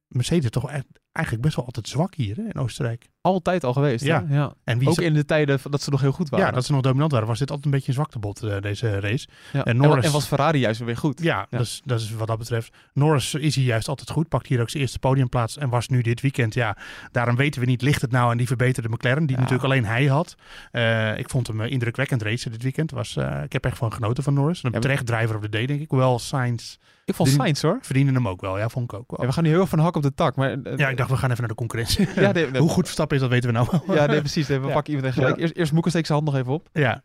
Mercedes 0.08 0.50
toch 0.50 0.70
echt, 0.72 0.86
eigenlijk 1.12 1.46
best 1.46 1.56
wel 1.56 1.66
altijd 1.66 1.88
zwak 1.88 2.16
hier 2.16 2.36
hè, 2.36 2.44
in 2.44 2.56
Oostenrijk. 2.60 3.10
Altijd 3.26 3.64
al 3.64 3.74
geweest. 3.74 4.04
Ja. 4.06 4.26
hè? 4.28 4.36
ja. 4.36 4.54
En 4.64 4.80
wie 4.80 4.88
Ook 4.90 5.00
in 5.00 5.14
de 5.14 5.26
tijden 5.26 5.60
dat 5.70 5.82
ze 5.82 5.90
nog 5.90 6.02
heel 6.02 6.12
goed 6.12 6.30
waren. 6.30 6.46
ja, 6.46 6.52
dat 6.52 6.66
ze 6.66 6.72
nog 6.72 6.82
dominant 6.82 7.12
waren, 7.12 7.28
was 7.28 7.40
dit 7.40 7.48
altijd 7.50 7.66
een 7.66 7.72
beetje 7.72 7.88
een 7.88 7.94
zwaktebod, 7.94 8.44
eh 8.44 8.62
deze 8.62 9.00
race. 9.00 9.28
Ja. 9.54 9.64
en 9.66 9.78
Norris- 9.78 10.06
en 10.06 10.12
was 10.12 10.26
Ferrari 10.26 10.60
juist 10.60 10.80
weer 10.84 10.98
goed. 10.98 11.22
Ja, 11.24 11.48
Ja. 11.50 11.58
Dus, 11.58 11.82
dat 11.86 12.00
is 12.00 12.12
wat 12.16 12.28
dat 12.28 12.38
betreft. 12.38 12.74
Norris 12.94 13.34
is 13.34 13.56
hier 13.56 13.66
juist 13.66 13.88
altijd 13.88 14.10
goed. 14.10 14.30
Pakt 14.30 14.48
hier 14.48 14.62
ook 14.62 14.70
zijn 14.70 14.82
eerste 14.84 15.00
podiumplaats. 15.00 15.58
En 15.58 15.70
was 15.70 15.88
nu 15.88 16.02
dit 16.02 16.22
weekend, 16.22 16.54
ja, 16.54 16.78
daarom 17.12 17.36
weten 17.36 17.62
we 17.62 17.68
niet, 17.68 17.82
ligt 17.82 18.02
het 18.02 18.12
nou 18.12 18.32
aan 18.32 18.38
die 18.38 18.48
verbeterde 18.48 18.90
McLaren, 18.90 19.26
die 19.26 19.36
natuurlijk 19.38 19.64
alleen 19.64 19.86
hij 19.86 20.06
had. 20.06 20.36
Eh, 20.72 21.18
ik 21.18 21.30
vond 21.30 21.48
hem 21.48 21.62
eh, 21.62 21.72
indrukwekkend 21.72 22.22
racen 22.22 22.52
dit 22.52 22.64
weekend. 22.64 22.92
Was, 22.92 23.18
ik 23.44 23.54
heb 23.54 23.66
echt 23.66 23.78
van 23.78 23.94
genoten 23.94 24.24
van 24.24 24.34
Norris. 24.34 24.64
Een 24.64 24.72
terecht 24.80 25.06
driver 25.06 25.36
of 25.36 25.42
the 25.42 25.50
day, 25.50 25.66
denk 25.66 25.82
ik. 25.82 25.90
Hoewel 25.90 26.20
Sainz 26.20 26.76
Ik 27.06 27.16
vond 27.16 27.30
Sainz 27.30 27.62
hoor. 27.62 27.78
verdiende 27.82 28.12
hem 28.12 28.28
ook 28.28 28.42
wel. 28.42 28.58
Ja, 28.58 28.70
vond 28.70 28.92
ik 28.94 29.00
ook 29.00 29.18
wel. 29.18 29.26
We 29.28 29.34
gaan 29.34 29.44
nu 29.44 29.50
heel 29.50 29.60
erg 29.60 29.70
van 29.70 29.80
hak 29.80 29.96
op 29.96 30.02
de 30.02 30.14
tak. 30.14 30.36
Maar, 30.36 30.58
Ja, 30.76 30.90
ik 30.90 30.98
dacht, 30.98 31.10
we 31.10 31.18
gaan 31.18 31.30
even 31.30 31.40
naar 31.40 31.50
de 31.50 31.56
concurrentie. 31.56 32.08
Ja. 32.16 32.34
Hoe 32.60 32.70
goed 32.70 32.84
Verstappen 32.84 33.15
is, 33.16 33.22
dat 33.22 33.30
weten 33.30 33.50
we 33.50 33.56
nou 33.56 33.68
wel. 33.86 33.96
Ja, 33.96 34.06
nee, 34.06 34.20
precies. 34.20 34.48
We 34.48 34.54
Ja. 34.68 34.74
pakken 34.74 34.94
iemand 34.94 35.14
gelijk. 35.14 35.36
Ja. 35.36 35.42
Eerst, 35.42 35.56
eerst 35.56 35.72
Moeke 35.74 35.90
steekt 35.90 36.08
zijn 36.08 36.20
hand 36.20 36.32
nog 36.32 36.42
even 36.42 36.54
op. 36.54 36.70
ja. 36.74 37.04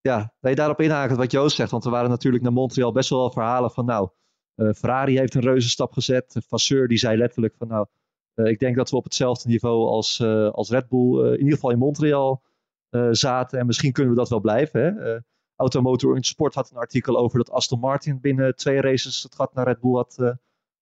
Ja, 0.00 0.32
wil 0.40 0.50
je 0.50 0.56
daarop 0.56 0.80
inhaken 0.80 1.16
wat 1.16 1.30
Joost 1.30 1.56
zegt? 1.56 1.70
Want 1.70 1.84
er 1.84 1.90
waren 1.90 2.10
natuurlijk 2.10 2.42
naar 2.42 2.52
Montreal 2.52 2.92
best 2.92 3.10
wel 3.10 3.30
verhalen 3.30 3.70
van 3.70 3.84
nou, 3.84 4.08
eh, 4.54 4.70
Ferrari 4.72 5.18
heeft 5.18 5.34
een 5.34 5.40
reuze 5.40 5.68
stap 5.68 5.92
gezet. 5.92 6.36
Vasseur 6.48 6.88
die 6.88 6.98
zei 6.98 7.16
letterlijk 7.16 7.54
van 7.58 7.68
nou, 7.68 7.86
eh, 8.34 8.46
ik 8.46 8.58
denk 8.58 8.76
dat 8.76 8.90
we 8.90 8.96
op 8.96 9.04
hetzelfde 9.04 9.48
niveau 9.48 9.86
als, 9.88 10.18
eh, 10.20 10.50
als 10.50 10.70
Red 10.70 10.88
Bull 10.88 11.24
eh, 11.24 11.32
in 11.32 11.38
ieder 11.38 11.54
geval 11.54 11.70
in 11.70 11.78
Montreal 11.78 12.42
eh, 12.90 13.08
zaten. 13.10 13.58
En 13.58 13.66
misschien 13.66 13.92
kunnen 13.92 14.12
we 14.12 14.18
dat 14.18 14.28
wel 14.28 14.40
blijven. 14.40 14.80
Hè? 14.80 15.14
Eh, 15.14 15.20
Automotor 15.56 16.16
in 16.16 16.24
Sport 16.24 16.54
had 16.54 16.70
een 16.70 16.76
artikel 16.76 17.16
over 17.16 17.38
dat 17.38 17.50
Aston 17.50 17.80
Martin 17.80 18.20
binnen 18.20 18.56
twee 18.56 18.80
races 18.80 19.22
het 19.22 19.34
gat 19.34 19.54
naar 19.54 19.66
Red 19.66 19.80
Bull 19.80 19.94
had, 19.94 20.16
eh, 20.18 20.30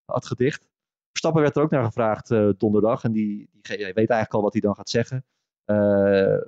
had 0.04 0.26
gedicht. 0.26 0.68
Verstappen 1.14 1.42
werd 1.42 1.56
er 1.56 1.62
ook 1.62 1.70
naar 1.70 1.84
gevraagd 1.84 2.30
eh, 2.30 2.48
donderdag. 2.58 3.04
En 3.04 3.12
die, 3.12 3.48
die, 3.52 3.76
weet 3.76 3.96
eigenlijk 3.96 4.34
al 4.34 4.42
wat 4.42 4.52
hij 4.52 4.60
dan 4.60 4.74
gaat 4.74 4.90
zeggen. 4.90 5.24
Eh, 5.64 6.38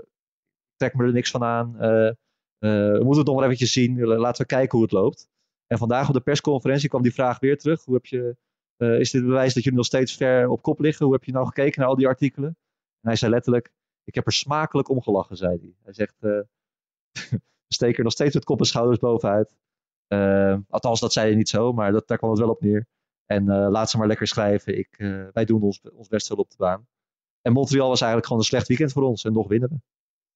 trek 0.77 0.95
me 0.95 1.05
er 1.05 1.13
niks 1.13 1.31
van 1.31 1.43
aan. 1.43 1.81
Eh, 1.81 2.11
we 2.59 3.01
moeten 3.01 3.19
het 3.19 3.27
nog 3.27 3.35
wel 3.35 3.45
eventjes 3.45 3.73
zien. 3.73 4.01
Laten 4.01 4.43
we 4.43 4.49
kijken 4.49 4.79
hoe 4.79 4.83
het 4.83 4.93
loopt. 4.93 5.29
En 5.67 5.79
vandaag 5.79 6.09
op 6.09 6.15
de 6.15 6.21
persconferentie 6.21 6.89
kwam 6.89 7.03
die 7.03 7.15
vraag 7.15 7.39
weer 7.39 7.59
terug. 7.59 7.85
Hoe 7.85 7.95
heb 7.95 8.07
je, 8.07 8.37
is 8.77 9.11
dit 9.11 9.23
bewijs 9.23 9.55
dat 9.55 9.63
jullie 9.63 9.79
nog 9.79 9.87
steeds 9.87 10.17
ver 10.17 10.49
op 10.49 10.63
kop 10.63 10.81
liggen? 10.81 11.05
Hoe 11.05 11.15
heb 11.15 11.25
je 11.25 11.33
nou 11.33 11.47
gekeken 11.47 11.81
naar 11.81 11.89
al 11.89 11.97
die 11.97 12.07
artikelen? 12.07 12.49
En 13.01 13.09
hij 13.09 13.17
zei 13.17 13.31
letterlijk, 13.31 13.73
ik 14.05 14.15
heb 14.15 14.27
er 14.27 14.33
smakelijk 14.33 14.89
om 14.89 15.03
gelachen, 15.03 15.37
zei 15.37 15.59
hij. 15.61 15.75
Hij 15.83 15.93
zegt, 15.93 16.15
steken 17.77 17.97
er 17.97 18.05
nog 18.05 18.13
steeds 18.13 18.35
met 18.35 18.45
kop 18.45 18.59
en 18.59 18.67
schouders 18.67 18.99
bovenuit. 18.99 19.57
Althans, 20.69 21.01
dat 21.01 21.13
zei 21.13 21.27
hij 21.27 21.37
niet 21.37 21.49
zo, 21.49 21.73
maar 21.73 21.93
dat, 21.93 22.09
daar 22.09 22.19
kwam 22.19 22.31
het 22.31 22.39
wel 22.39 22.51
op 22.51 22.61
neer. 22.61 22.87
En 23.27 23.51
eh, 23.51 23.71
laat 23.71 23.91
ze 23.91 23.99
maar 23.99 24.07
lekker 24.07 24.27
schrijven. 24.27 24.79
Ik, 24.79 24.89
eh, 24.91 25.25
wij 25.33 25.45
doen 25.45 25.63
ons, 25.63 25.81
ons 25.93 26.09
best 26.09 26.29
wel 26.29 26.39
op 26.39 26.51
de 26.51 26.57
baan. 26.59 26.87
En 27.43 27.53
Montreal 27.53 27.89
was 27.89 28.01
eigenlijk 28.01 28.27
gewoon 28.27 28.43
een 28.43 28.49
slecht 28.49 28.69
weekend 28.69 28.93
voor 28.93 29.03
ons. 29.03 29.25
En 29.25 29.33
nog 29.33 29.49
winnen 29.49 29.69
we. 29.69 29.77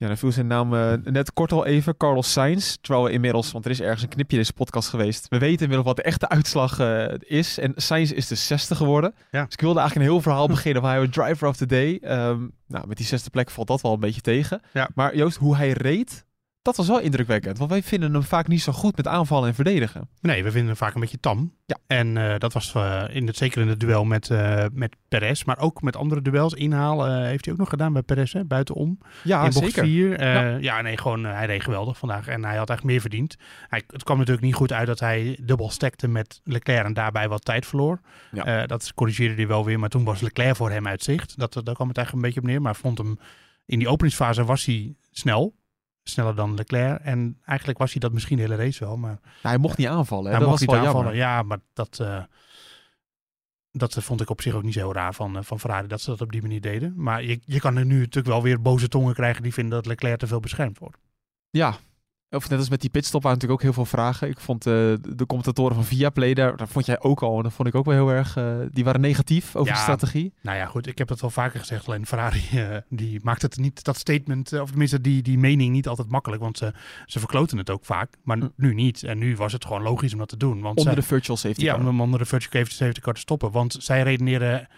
Ja, 0.00 0.07
dan 0.07 0.16
viel 0.16 0.33
zijn 0.33 0.46
naam 0.46 0.74
eh, 0.74 0.92
net 1.05 1.33
kort 1.33 1.53
al 1.53 1.66
even, 1.66 1.96
Carlos 1.96 2.33
Sainz. 2.33 2.76
Terwijl 2.81 3.05
we 3.05 3.12
inmiddels, 3.12 3.53
want 3.53 3.64
er 3.64 3.70
is 3.70 3.81
ergens 3.81 4.03
een 4.03 4.09
knipje 4.09 4.37
in 4.37 4.42
deze 4.42 4.53
podcast 4.53 4.88
geweest. 4.88 5.29
We 5.29 5.38
weten 5.38 5.61
inmiddels 5.61 5.87
wat 5.87 5.96
de 5.96 6.03
echte 6.03 6.29
uitslag 6.29 6.79
eh, 6.79 7.14
is. 7.18 7.59
En 7.59 7.72
Sainz 7.76 8.11
is 8.11 8.26
de 8.26 8.35
zesde 8.35 8.74
geworden. 8.74 9.14
Ja. 9.31 9.44
Dus 9.44 9.53
ik 9.53 9.61
wilde 9.61 9.79
eigenlijk 9.79 10.09
een 10.09 10.14
heel 10.14 10.22
verhaal 10.22 10.48
beginnen 10.48 10.83
van 10.83 10.90
hij 10.90 11.00
was 11.00 11.11
driver 11.11 11.48
of 11.48 11.57
the 11.57 11.66
day. 11.66 11.98
Ehm, 12.03 12.48
nou, 12.66 12.87
met 12.87 12.96
die 12.96 13.07
zesde 13.07 13.31
plek 13.31 13.50
valt 13.50 13.66
dat 13.66 13.81
wel 13.81 13.92
een 13.92 14.00
beetje 14.00 14.20
tegen. 14.20 14.61
Ja. 14.72 14.88
Maar 14.94 15.16
Joost, 15.16 15.37
hoe 15.37 15.57
hij 15.57 15.72
reed, 15.72 16.24
dat 16.62 16.76
was 16.76 16.88
wel 16.88 17.00
indrukwekkend. 17.00 17.58
Want 17.58 17.70
wij 17.70 17.82
vinden 17.82 18.12
hem 18.12 18.22
vaak 18.22 18.48
niet 18.48 18.62
zo 18.62 18.72
goed 18.72 18.96
met 18.96 19.06
aanvallen 19.06 19.48
en 19.48 19.54
verdedigen. 19.54 20.08
Nee, 20.20 20.42
we 20.42 20.50
vinden 20.50 20.68
hem 20.68 20.76
vaak 20.76 20.94
een 20.94 21.00
beetje 21.00 21.20
tam. 21.20 21.54
Ja. 21.66 21.76
En 21.86 22.16
eh, 22.16 22.38
dat 22.38 22.52
was 22.52 22.74
eh, 22.74 23.04
in 23.10 23.26
het, 23.26 23.36
zeker 23.36 23.62
in 23.62 23.68
het 23.68 23.80
duel 23.80 24.04
met, 24.04 24.30
eh 24.30 24.64
met 24.72 24.96
Perez. 25.08 25.44
Maar 25.44 25.58
ook 25.58 25.82
met 25.82 25.96
andere 25.96 26.22
duels. 26.22 26.54
Inhaal 26.54 27.06
heeft 27.06 27.44
hij 27.44 27.54
ook 27.54 27.60
nog 27.60 27.68
gedaan 27.68 27.92
bij 27.92 28.02
Perez, 28.02 28.32
hè, 28.32 28.44
buitenom. 28.44 28.98
Ja, 29.22 29.44
in 29.44 29.52
bocht 29.52 29.64
zeker. 29.64 29.84
4. 29.84 30.22
Ja. 30.22 30.56
ja. 30.56 30.80
nee, 30.80 30.96
gewoon 30.96 31.24
hij 31.24 31.46
reed 31.46 31.62
geweldig 31.62 31.98
vandaag. 31.98 32.26
En 32.26 32.44
hij 32.44 32.56
had 32.56 32.70
echt 32.70 32.84
meer 32.84 33.00
verdiend. 33.00 33.36
Hij, 33.68 33.82
het 33.86 34.04
kwam 34.04 34.18
natuurlijk 34.18 34.46
niet 34.46 34.54
goed 34.54 34.72
uit 34.72 34.86
dat 34.86 35.00
hij 35.00 35.38
dubbel 35.42 35.70
stekte 35.70 36.08
met 36.08 36.40
Leclerc 36.44 36.84
en 36.84 36.92
daarbij 36.92 37.28
wat 37.28 37.44
tijd 37.44 37.66
verloor. 37.66 38.00
Ja. 38.32 38.66
Dat 38.66 38.94
corrigeerde 38.94 39.34
hij 39.34 39.46
wel 39.46 39.64
weer. 39.64 39.78
Maar 39.78 39.88
toen 39.88 40.04
was 40.04 40.20
Leclerc 40.20 40.56
voor 40.56 40.70
hem 40.70 40.86
uit 40.86 41.02
zicht. 41.02 41.38
Dat, 41.38 41.52
daar 41.52 41.74
kwam 41.74 41.88
het 41.88 41.96
eigenlijk 41.96 42.12
een 42.12 42.32
beetje 42.32 42.40
op 42.40 42.46
neer. 42.46 42.62
Maar 42.62 42.76
vond 42.76 42.98
hem 42.98 43.18
in 43.66 43.78
die 43.78 43.88
openingsfase 43.88 44.44
was 44.44 44.64
hij 44.64 44.94
snel. 45.10 45.54
Sneller 46.02 46.34
dan 46.34 46.54
Leclerc. 46.54 47.00
En 47.00 47.40
eigenlijk 47.44 47.78
was 47.78 47.90
hij 47.90 48.00
dat 48.00 48.12
misschien 48.12 48.36
de 48.36 48.42
hele 48.42 48.56
race 48.56 48.84
wel. 48.84 48.96
Maar 48.96 49.18
Nou, 49.22 49.30
hij 49.40 49.58
mocht 49.58 49.78
niet 49.78 49.86
aanvallen. 49.86 50.24
Hè? 50.24 50.30
hij 50.30 50.38
dat 50.40 50.48
mocht 50.48 50.60
was 50.60 50.68
niet 50.68 50.78
wel 50.78 50.86
aanvallen. 50.86 51.16
jammer. 51.16 51.36
Ja, 51.36 51.42
maar 51.42 51.58
dat, 51.72 51.98
eh, 52.00 52.22
dat 53.72 53.94
vond 53.94 54.20
ik 54.20 54.30
op 54.30 54.40
zich 54.42 54.54
ook 54.54 54.62
niet 54.62 54.72
zo 54.72 54.78
heel 54.80 54.92
raar 54.92 55.14
van, 55.14 55.36
eh, 55.36 55.42
van 55.42 55.60
Ferrari 55.60 55.86
dat 55.86 56.00
ze 56.00 56.10
dat 56.10 56.20
op 56.20 56.32
die 56.32 56.42
manier 56.42 56.60
deden. 56.60 56.92
Maar 56.96 57.24
je, 57.24 57.40
je 57.44 57.60
kan 57.60 57.76
er 57.76 57.84
nu 57.84 57.98
natuurlijk 57.98 58.26
wel 58.26 58.42
weer 58.42 58.60
boze 58.62 58.88
tongen 58.88 59.14
krijgen 59.14 59.42
die 59.42 59.52
vinden 59.52 59.74
dat 59.74 59.86
Leclerc 59.86 60.18
te 60.18 60.26
veel 60.26 60.40
beschermd 60.40 60.78
wordt. 60.78 60.98
Ja. 61.50 61.74
Of 62.32 62.48
net 62.48 62.58
als 62.58 62.68
met 62.68 62.80
die 62.80 62.90
pitstop 62.90 63.22
waren 63.22 63.38
natuurlijk 63.38 63.60
ook 63.66 63.74
heel 63.74 63.84
veel 63.84 63.98
vragen. 63.98 64.28
Ik 64.28 64.40
vond 64.40 64.66
eh, 64.66 64.72
de 65.08 65.24
commentatoren 65.26 65.74
van 65.74 65.84
Viaplay, 65.84 66.34
daar, 66.34 66.56
daar 66.56 66.68
vond 66.68 66.86
jij 66.86 67.00
ook 67.00 67.22
al. 67.22 67.36
En 67.36 67.42
dat 67.42 67.52
vond 67.52 67.68
ik 67.68 67.74
ook 67.74 67.84
wel 67.84 67.94
heel 67.94 68.08
erg... 68.10 68.36
eh, 68.36 68.56
die 68.70 68.84
waren 68.84 69.00
negatief 69.00 69.56
over 69.56 69.68
Ja. 69.68 69.74
de 69.74 69.80
strategie. 69.82 70.32
Nou 70.42 70.56
ja, 70.56 70.66
goed, 70.66 70.86
ik 70.86 70.98
heb 70.98 71.08
het 71.08 71.20
wel 71.20 71.30
vaker 71.30 71.60
gezegd. 71.60 71.86
Alleen 71.86 72.06
Ferrari 72.06 72.42
eh, 72.52 72.76
die 72.88 73.20
maakt 73.22 73.42
het 73.42 73.56
niet, 73.58 73.84
dat 73.84 73.96
statement, 73.96 74.52
of 74.52 74.68
tenminste 74.68 75.00
die, 75.00 75.22
die 75.22 75.38
mening 75.38 75.72
niet 75.72 75.88
altijd 75.88 76.08
makkelijk. 76.10 76.42
Want 76.42 76.58
ze, 76.58 76.72
ze 77.06 77.18
verkloten 77.18 77.58
het 77.58 77.70
ook 77.70 77.84
vaak, 77.84 78.16
maar 78.22 78.36
Hm. 78.38 78.48
nu 78.56 78.74
niet. 78.74 79.02
En 79.02 79.18
nu 79.18 79.36
was 79.36 79.52
het 79.52 79.64
gewoon 79.64 79.82
logisch 79.82 80.12
om 80.12 80.18
dat 80.18 80.28
te 80.28 80.36
doen. 80.36 80.60
Want 80.60 80.78
Onder 80.78 80.82
zij- 80.92 80.94
de 80.94 81.02
virtual 81.08 81.36
safety 81.36 81.64
Ja, 81.64 81.74
car. 81.76 81.86
om 81.88 82.00
onder 82.00 82.18
de 82.18 82.24
virtual 82.26 82.64
safety 82.66 83.00
car 83.00 83.14
te 83.14 83.20
stoppen. 83.20 83.50
Want 83.50 83.76
zij 83.78 84.02
redeneren 84.02 84.68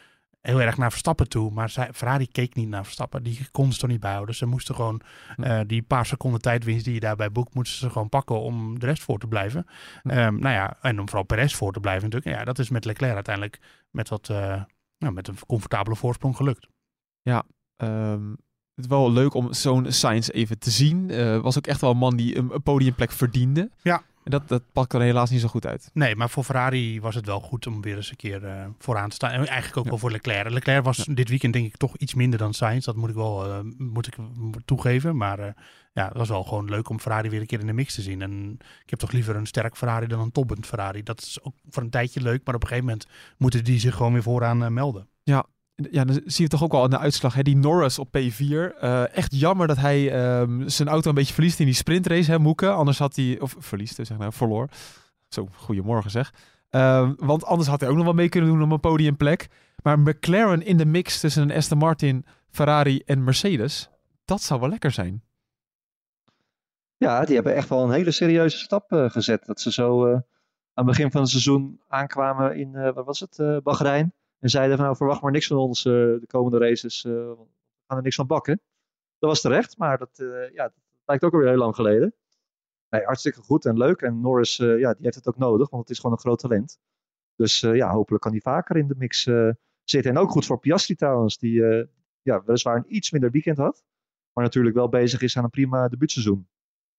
heel 0.42 0.60
erg 0.60 0.76
naar 0.76 0.90
Verstappen 0.90 1.28
toe. 1.28 1.50
Maar 1.50 1.68
zij, 1.70 1.88
Ferrari 1.92 2.28
keek 2.28 2.54
niet 2.54 2.68
naar 2.68 2.84
Verstappen. 2.84 3.22
Die 3.22 3.48
konden 3.50 3.74
ze 3.74 3.80
toch 3.80 3.90
niet 3.90 4.00
bijhouden. 4.00 4.34
Ze 4.34 4.46
moesten 4.46 4.74
gewoon 4.74 5.00
eh, 5.36 5.60
die 5.66 5.82
paar 5.82 6.06
seconden 6.06 6.40
tijdwinst 6.40 6.84
die 6.84 6.94
je 6.94 7.00
daarbij 7.00 7.32
boekt, 7.32 7.54
moesten 7.54 7.78
ze 7.78 7.90
gewoon 7.90 8.08
pakken 8.08 8.40
om 8.40 8.78
de 8.78 8.86
rest 8.86 9.02
voor 9.02 9.18
te 9.18 9.26
blijven. 9.26 9.66
Ehm, 10.02 10.38
nou 10.38 10.54
ja, 10.54 10.76
en 10.80 11.00
om 11.00 11.06
vooral 11.06 11.26
Perez 11.26 11.54
voor 11.54 11.72
te 11.72 11.80
blijven 11.80 12.10
natuurlijk. 12.10 12.38
Ja, 12.38 12.44
dat 12.44 12.58
is 12.58 12.68
met 12.68 12.84
Leclerc 12.84 13.14
uiteindelijk 13.14 13.60
met, 13.90 14.08
wat, 14.08 14.28
eh, 14.28 14.62
nou, 14.98 15.12
met 15.12 15.28
een 15.28 15.36
comfortabele 15.46 15.96
voorsprong 15.96 16.36
gelukt. 16.36 16.66
Ehm, 17.76 18.30
het 18.74 18.84
is 18.84 18.86
wel 18.86 19.12
leuk 19.12 19.34
om 19.34 19.52
zo'n 19.52 19.92
Sainz 19.92 20.28
even 20.28 20.58
te 20.58 20.70
zien. 20.70 21.10
Eh, 21.10 21.40
was 21.40 21.58
ook 21.58 21.66
echt 21.66 21.80
wel 21.80 21.90
een 21.90 21.96
man 21.96 22.16
die 22.16 22.36
een 22.36 22.62
podiumplek 22.62 23.12
verdiende. 23.12 23.70
Ja. 23.82 24.02
Dat, 24.24 24.48
dat 24.48 24.62
pakt 24.72 24.92
er 24.92 25.00
helaas 25.00 25.30
niet 25.30 25.40
zo 25.40 25.48
goed 25.48 25.66
uit. 25.66 25.90
Nee, 25.92 26.16
maar 26.16 26.30
voor 26.30 26.44
Ferrari 26.44 27.00
was 27.00 27.14
het 27.14 27.26
wel 27.26 27.40
goed 27.40 27.66
om 27.66 27.80
weer 27.80 27.96
eens 27.96 28.10
een 28.10 28.16
keer 28.16 28.44
eh, 28.44 28.66
vooraan 28.78 29.08
te 29.08 29.14
staan. 29.14 29.30
En 29.30 29.46
eigenlijk 29.46 29.76
ook 29.76 29.84
Ja. 29.84 29.90
wel 29.90 29.98
voor 29.98 30.10
Leclerc. 30.10 30.50
Leclerc 30.50 30.84
was 30.84 30.96
dit 31.04 31.28
weekend 31.28 31.52
denk 31.52 31.66
ik 31.66 31.76
toch 31.76 31.96
iets 31.96 32.14
minder 32.14 32.38
dan 32.38 32.54
Sainz. 32.54 32.84
Dat 32.84 32.96
moet 32.96 33.08
ik 33.08 33.14
wel 33.14 33.44
eh, 33.46 33.58
moet 33.78 34.06
ik 34.06 34.14
toegeven. 34.64 35.16
Maar 35.16 35.38
eh, 35.38 35.52
ja, 35.92 36.08
het 36.08 36.16
was 36.16 36.28
wel 36.28 36.42
gewoon 36.44 36.68
leuk 36.68 36.88
om 36.88 37.00
Ferrari 37.00 37.28
weer 37.30 37.40
een 37.40 37.46
keer 37.46 37.60
in 37.60 37.66
de 37.66 37.72
mix 37.72 37.94
te 37.94 38.02
zien. 38.02 38.22
En 38.22 38.58
ik 38.84 38.90
heb 38.90 38.98
toch 38.98 39.12
liever 39.12 39.36
een 39.36 39.46
sterk 39.46 39.76
Ferrari 39.76 40.06
dan 40.06 40.20
een 40.20 40.32
toppend 40.32 40.66
Ferrari. 40.66 41.02
Dat 41.02 41.20
is 41.20 41.38
ook 41.42 41.54
voor 41.70 41.82
een 41.82 41.90
tijdje 41.90 42.20
leuk. 42.20 42.40
Maar 42.44 42.54
op 42.54 42.62
een 42.62 42.68
gegeven 42.68 42.88
moment 42.88 43.06
moeten 43.38 43.64
die 43.64 43.78
zich 43.80 43.94
gewoon 43.94 44.12
weer 44.12 44.22
vooraan 44.22 44.72
melden. 44.72 45.08
Ja, 45.22 45.44
dan 45.90 46.20
zie 46.24 46.44
je 46.44 46.48
toch 46.48 46.62
ook 46.62 46.72
wel 46.72 46.82
aan 46.82 46.90
de 46.90 46.98
uitslag. 46.98 47.34
Hè? 47.34 47.42
Die 47.42 47.56
Norris 47.56 47.98
op 47.98 48.08
P4. 48.18 48.78
Eh, 48.80 49.16
echt 49.16 49.34
jammer 49.34 49.66
dat 49.66 49.76
hij 49.76 50.12
ehm, 50.12 50.68
zijn 50.68 50.88
auto 50.88 51.08
een 51.08 51.14
beetje 51.14 51.34
verliest 51.34 51.60
in 51.60 51.66
die 51.66 51.74
sprintrace, 51.74 52.30
hè, 52.30 52.38
Moeke. 52.38 52.70
Anders 52.70 52.98
had 52.98 53.16
hij... 53.16 53.40
Of 53.40 53.56
verliest, 53.58 53.94
zeg 53.94 54.18
nou, 54.18 54.32
verloor. 54.32 54.68
Zo, 55.28 55.48
goedemorgen 55.52 56.10
zeg. 56.10 56.32
Ehm, 56.70 57.12
want 57.16 57.44
anders 57.44 57.68
had 57.68 57.80
hij 57.80 57.88
ook 57.88 57.96
nog 57.96 58.04
wel 58.04 58.14
mee 58.14 58.28
kunnen 58.28 58.50
doen 58.50 58.62
om 58.62 58.72
een 58.72 58.80
podiumplek. 58.80 59.48
Maar 59.82 59.98
McLaren 59.98 60.64
in 60.64 60.76
de 60.76 60.86
mix 60.86 61.20
tussen 61.20 61.42
een 61.42 61.56
Aston 61.56 61.78
Martin, 61.78 62.26
Ferrari 62.50 63.02
en 63.04 63.24
Mercedes. 63.24 63.90
Dat 64.24 64.42
zou 64.42 64.60
wel 64.60 64.68
lekker 64.68 64.90
zijn. 64.90 65.22
Ja, 66.96 67.24
die 67.24 67.34
hebben 67.34 67.54
echt 67.54 67.68
wel 67.68 67.84
een 67.84 67.92
hele 67.92 68.10
serieuze 68.10 68.58
stap 68.58 68.92
eh, 68.92 69.10
gezet. 69.10 69.46
Dat 69.46 69.60
ze 69.60 69.72
zo 69.72 70.06
eh, 70.06 70.12
aan 70.12 70.22
het 70.74 70.86
begin 70.86 71.10
van 71.10 71.20
het 71.20 71.30
seizoen 71.30 71.80
aankwamen 71.88 72.56
in, 72.56 72.92
wat 72.92 73.04
was 73.04 73.20
het, 73.20 73.62
Bahrein. 73.62 74.12
En 74.42 74.48
zeiden 74.48 74.76
van 74.76 74.84
nou 74.84 74.96
verwacht 74.96 75.22
maar 75.22 75.32
niks 75.32 75.46
van 75.46 75.56
ons 75.56 75.84
eh, 75.84 75.92
de 75.92 76.26
komende 76.26 76.58
races. 76.58 77.04
eh, 77.04 77.12
we 77.12 77.46
gaan 77.86 77.96
er 77.96 78.02
niks 78.02 78.16
van 78.16 78.26
bakken. 78.26 78.60
Dat 79.18 79.30
was 79.30 79.40
terecht, 79.40 79.78
maar 79.78 79.98
dat, 79.98 80.18
eh, 80.18 80.54
ja, 80.54 80.62
dat 80.62 80.74
lijkt 81.04 81.24
ook 81.24 81.32
alweer 81.32 81.48
heel 81.48 81.58
lang 81.58 81.74
geleden. 81.74 82.14
Nee, 82.88 83.04
hartstikke 83.04 83.40
goed 83.40 83.64
en 83.64 83.78
leuk. 83.78 84.00
En 84.00 84.20
Norris 84.20 84.56
ja, 84.56 84.92
die 84.92 85.02
heeft 85.02 85.14
het 85.14 85.26
ook 85.28 85.38
nodig, 85.38 85.70
want 85.70 85.82
het 85.82 85.90
is 85.90 85.96
gewoon 85.96 86.12
een 86.12 86.22
groot 86.22 86.38
talent. 86.38 86.78
Dus 87.36 87.60
ja, 87.60 87.92
hopelijk 87.92 88.22
kan 88.22 88.32
hij 88.32 88.40
vaker 88.40 88.76
in 88.76 88.88
de 88.88 88.94
mix 88.96 89.22
zitten. 89.84 90.10
En 90.10 90.18
ook 90.18 90.30
goed 90.30 90.46
voor 90.46 90.58
Piastri 90.58 90.94
trouwens, 90.94 91.38
die 91.38 91.62
ja, 92.22 92.42
weliswaar 92.44 92.76
een 92.76 92.94
iets 92.96 93.10
minder 93.10 93.30
weekend 93.30 93.56
had. 93.56 93.84
Maar 94.32 94.44
natuurlijk 94.44 94.74
wel 94.74 94.88
bezig 94.88 95.20
is 95.20 95.36
aan 95.36 95.44
een 95.44 95.50
prima 95.50 95.88
debuutseizoen 95.88 96.48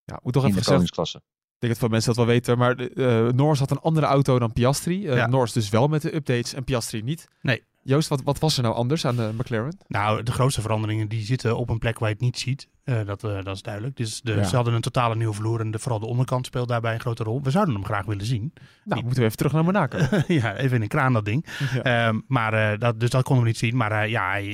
Ja, 0.04 0.20
moet 0.24 0.34
toch 0.34 0.44
even 0.44 0.56
de 0.56 0.64
gezegd 0.64 1.26
denk 1.64 1.72
dat 1.72 1.78
veel 1.78 1.88
mensen 1.90 2.14
dat 2.14 2.26
wel 2.26 2.34
weten, 2.34 2.58
maar 2.58 2.76
eh 2.76 3.28
Norris 3.28 3.60
had 3.60 3.72
een 3.72 3.80
andere 3.80 4.06
auto 4.06 4.40
dan 4.40 4.54
Piastri. 4.54 5.02
Ja. 5.02 5.28
Norris 5.28 5.52
dus 5.52 5.70
wel 5.70 5.88
met 5.88 6.02
de 6.02 6.16
updates 6.16 6.54
en 6.54 6.64
Piastri 6.64 7.02
niet. 7.02 7.28
Nee. 7.42 7.64
Joost, 7.84 8.08
wat, 8.10 8.22
wat 8.24 8.40
was 8.40 8.58
er 8.58 8.64
nou 8.64 8.76
anders 8.76 9.06
aan 9.06 9.16
de 9.16 9.32
McLaren? 9.38 9.78
Nou, 9.88 10.24
de 10.24 10.32
grootste 10.32 10.62
veranderingen 10.62 11.08
die 11.08 11.26
zitten 11.26 11.58
op 11.58 11.70
een 11.70 11.80
plek 11.80 12.00
waar 12.00 12.10
je 12.10 12.16
het 12.16 12.24
niet 12.24 12.40
ziet. 12.40 12.68
Eh, 12.84 13.06
dat, 13.06 13.24
eh, 13.24 13.44
dat 13.44 13.56
is 13.56 13.62
duidelijk. 13.62 13.98
Dus 13.98 14.22
de, 14.22 14.34
Ja. 14.34 14.44
ze 14.44 14.56
hadden 14.56 14.74
een 14.74 14.82
totale 14.82 15.16
nieuwe 15.16 15.34
vloer 15.34 15.60
en 15.60 15.72
de, 15.72 15.80
vooral 15.80 16.00
de 16.00 16.06
onderkant 16.06 16.46
speelt 16.46 16.68
daarbij 16.68 16.94
een 16.94 17.00
grote 17.00 17.24
rol. 17.24 17.42
We 17.42 17.52
zouden 17.52 17.74
hem 17.74 17.86
graag 17.86 18.06
willen 18.06 18.26
zien. 18.26 18.54
Nou, 18.84 19.02
moeten 19.02 19.20
we 19.20 19.26
even 19.26 19.38
terug 19.38 19.52
naar 19.52 19.64
Monaco. 19.64 19.98
ja, 20.28 20.56
even 20.56 20.76
in 20.76 20.82
een 20.82 20.88
kraan 20.88 21.14
dat 21.14 21.26
ding. 21.26 21.46
Ja. 21.74 21.82
Ehm, 22.08 22.20
maar 22.28 22.54
eh, 22.54 22.80
dat, 22.80 23.00
dus 23.00 23.10
dat 23.10 23.24
konden 23.24 23.44
we 23.44 23.50
niet 23.50 23.60
zien. 23.60 23.78
Maar 23.78 24.10
ja, 24.10 24.30
hij 24.30 24.46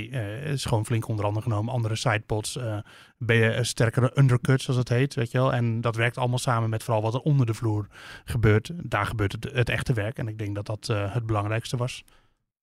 is 0.44 0.66
gewoon 0.66 0.86
flink 0.86 1.08
onder 1.08 1.26
andere 1.26 1.44
genomen. 1.44 1.74
Andere 1.74 1.96
sidepods, 1.96 2.60
ben 3.18 3.36
je 3.36 3.56
een 3.56 3.66
sterkere 3.66 4.12
undercut, 4.16 4.62
zoals 4.62 4.80
het 4.80 4.90
heet. 4.90 5.16
Weet 5.16 5.32
je 5.32 5.38
wel? 5.38 5.54
En 5.54 5.82
dat 5.82 5.96
werkt 5.96 6.18
allemaal 6.18 6.38
samen 6.38 6.70
met 6.70 6.84
vooral 6.84 7.02
wat 7.02 7.14
er 7.14 7.20
onder 7.20 7.46
de 7.46 7.54
vloer 7.54 7.88
gebeurt. 8.26 8.72
Daar 8.76 9.06
gebeurt 9.06 9.32
het, 9.32 9.50
het 9.54 9.70
echte 9.70 9.94
werk. 9.94 10.18
En 10.18 10.28
ik 10.28 10.38
denk 10.38 10.56
dat 10.56 10.66
dat 10.66 10.88
het 10.88 11.26
belangrijkste 11.26 11.78
was. 11.78 12.04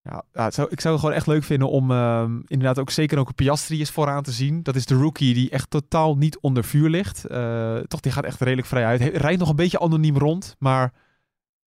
Ja, 0.08 0.24
ja, 0.32 0.44
het 0.44 0.54
zou, 0.54 0.68
ik 0.70 0.80
zou 0.80 0.94
het 0.94 1.02
gewoon 1.02 1.16
echt 1.16 1.26
leuk 1.26 1.44
vinden 1.44 1.70
om 1.70 1.90
ehm, 1.90 2.40
inderdaad 2.46 2.78
ook 2.78 2.90
zeker 2.90 3.18
ook 3.18 3.28
een 3.28 3.34
Piastri 3.34 3.80
is 3.80 3.90
vooraan 3.90 4.22
te 4.22 4.32
zien. 4.32 4.62
Dat 4.62 4.76
is 4.76 4.86
de 4.86 4.94
rookie 4.94 5.34
die 5.34 5.50
echt 5.50 5.70
totaal 5.70 6.16
niet 6.16 6.38
onder 6.38 6.64
vuur 6.64 6.88
ligt. 6.88 7.24
Eh, 7.24 7.76
toch, 7.76 8.00
die 8.00 8.12
gaat 8.12 8.24
echt 8.24 8.40
redelijk 8.40 8.68
vrij 8.68 8.84
uit. 8.84 9.00
Hij 9.00 9.10
rijdt 9.10 9.38
nog 9.38 9.48
een 9.48 9.56
beetje 9.56 9.80
anoniem 9.80 10.18
rond, 10.18 10.56
maar 10.58 10.92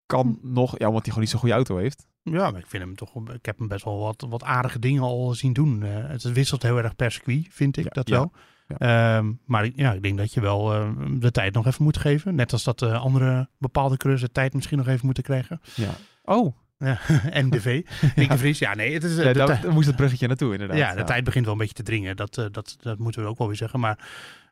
kan 0.05 0.39
nog, 0.41 0.79
ja, 0.79 0.87
omdat 0.87 1.01
hij 1.05 1.13
gewoon 1.13 1.19
niet 1.19 1.29
zo'n 1.29 1.39
goede 1.39 1.55
auto 1.55 1.77
heeft. 1.77 2.07
Ja, 2.23 2.51
maar 2.51 2.59
ik 2.59 2.67
vind 2.67 2.83
hem 2.83 2.95
toch. 2.95 3.29
Ik 3.33 3.45
heb 3.45 3.57
hem 3.57 3.67
best 3.67 3.85
wel 3.85 3.99
wat, 3.99 4.25
wat 4.29 4.43
aardige 4.43 4.79
dingen 4.79 5.01
al 5.01 5.33
zien 5.33 5.53
doen. 5.53 5.83
Eh, 5.83 5.89
het 6.07 6.21
wisselt 6.31 6.63
heel 6.63 6.77
erg 6.77 6.95
per 6.95 7.11
circuit, 7.11 7.47
vind 7.49 7.77
ik 7.77 7.83
Ja, 7.83 7.89
dat 7.89 8.09
ja, 8.09 8.15
wel. 8.15 8.31
Ehm, 8.77 9.31
maar 9.45 9.69
ja, 9.75 9.93
ik 9.93 10.03
denk 10.03 10.17
dat 10.17 10.33
je 10.33 10.41
wel 10.41 10.73
eh, 10.73 10.89
de 11.19 11.31
tijd 11.31 11.53
nog 11.53 11.67
even 11.67 11.83
moet 11.83 11.97
geven. 11.97 12.35
Net 12.35 12.51
als 12.51 12.63
dat 12.63 12.81
eh, 12.81 13.01
andere 13.01 13.49
bepaalde 13.57 13.97
coureurs 13.97 14.25
de 14.25 14.31
tijd 14.31 14.53
misschien 14.53 14.77
nog 14.77 14.87
even 14.87 15.05
moeten 15.05 15.23
krijgen. 15.23 15.61
Ja. 15.75 15.89
Oh, 16.23 16.55
Ja, 16.79 16.99
NDV. 17.45 17.65
Nick 18.15 18.29
de 18.29 18.37
Vries. 18.37 18.59
Ja, 18.59 18.75
nee, 18.75 18.93
het 18.93 19.03
is. 19.03 19.17
eh, 19.17 19.23
ja, 19.23 19.33
de 19.33 19.39
daar, 19.61 19.73
moest 19.73 19.87
het 19.87 19.95
bruggetje 19.95 20.27
naartoe 20.27 20.51
inderdaad. 20.51 20.77
ja, 20.77 20.95
de 20.95 21.03
tijd 21.03 21.23
begint 21.23 21.43
wel 21.45 21.53
een 21.53 21.59
beetje 21.59 21.73
te 21.75 21.83
dringen. 21.83 22.15
Dat, 22.15 22.37
eh, 22.37 22.45
dat, 22.51 22.75
dat 22.81 22.97
moeten 22.99 23.21
we 23.23 23.27
ook 23.27 23.37
wel 23.37 23.47
weer 23.47 23.55
zeggen. 23.55 23.79
Maar 23.79 24.07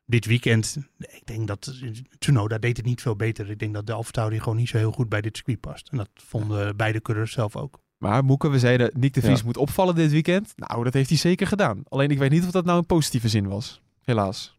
dit 0.05 0.25
weekend, 0.25 0.77
ik 0.97 1.21
denk 1.25 1.47
dat 1.47 1.73
Tsunoda 2.19 2.57
deed 2.57 2.77
het 2.77 2.85
niet 2.85 3.01
veel 3.01 3.15
beter. 3.15 3.49
Ik 3.49 3.59
denk 3.59 3.73
dat 3.73 3.87
de 3.87 3.93
AlphaTauri 3.93 4.39
gewoon 4.39 4.57
niet 4.57 4.69
zo 4.69 4.77
heel 4.77 4.91
goed 4.91 5.09
bij 5.09 5.21
dit 5.21 5.35
circuit 5.35 5.59
past. 5.59 5.89
En 5.91 5.97
dat 5.97 6.09
vonden 6.13 6.77
beide 6.77 7.01
coureurs 7.01 7.31
zelf 7.31 7.55
ook. 7.55 7.79
Maar 7.97 8.23
Moeke, 8.23 8.49
we 8.49 8.59
zeiden 8.59 8.91
Nick 8.93 9.13
de 9.13 9.21
Vries 9.21 9.39
Ja. 9.39 9.45
moet 9.45 9.57
opvallen 9.57 9.95
dit 9.95 10.11
weekend. 10.11 10.53
Nou, 10.55 10.83
dat 10.83 10.93
heeft 10.93 11.09
hij 11.09 11.17
zeker 11.17 11.47
gedaan. 11.47 11.81
Alleen 11.87 12.09
ik 12.09 12.17
weet 12.17 12.31
niet 12.31 12.43
of 12.45 12.51
dat 12.51 12.65
nou 12.65 12.77
een 12.77 12.85
positieve 12.85 13.29
zin 13.29 13.47
was. 13.47 13.81
Helaas. 14.03 14.56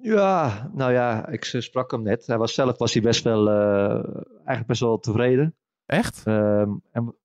Ja, 0.00 0.70
nou 0.74 0.92
ja, 0.92 1.28
ik 1.28 1.44
sprak 1.44 1.90
hem 1.90 2.02
net. 2.02 2.26
Hij 2.26 2.38
was 2.38 2.54
zelf 2.54 2.78
was 2.78 2.92
hij 2.92 3.02
best 3.02 3.24
wel, 3.24 3.48
eh, 3.48 4.14
eigenlijk 4.34 4.66
best 4.66 4.80
wel 4.80 4.98
tevreden. 4.98 5.56
Echt? 5.86 6.26
Ehm, 6.26 6.72
en, 6.90 7.16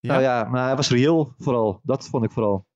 Nou 0.00 0.22
ja, 0.22 0.44
maar 0.44 0.66
hij 0.66 0.76
was 0.76 0.90
reëel 0.90 1.34
vooral. 1.38 1.80
Dat 1.82 2.08
vond 2.08 2.24
ik 2.24 2.30
vooral. 2.30 2.66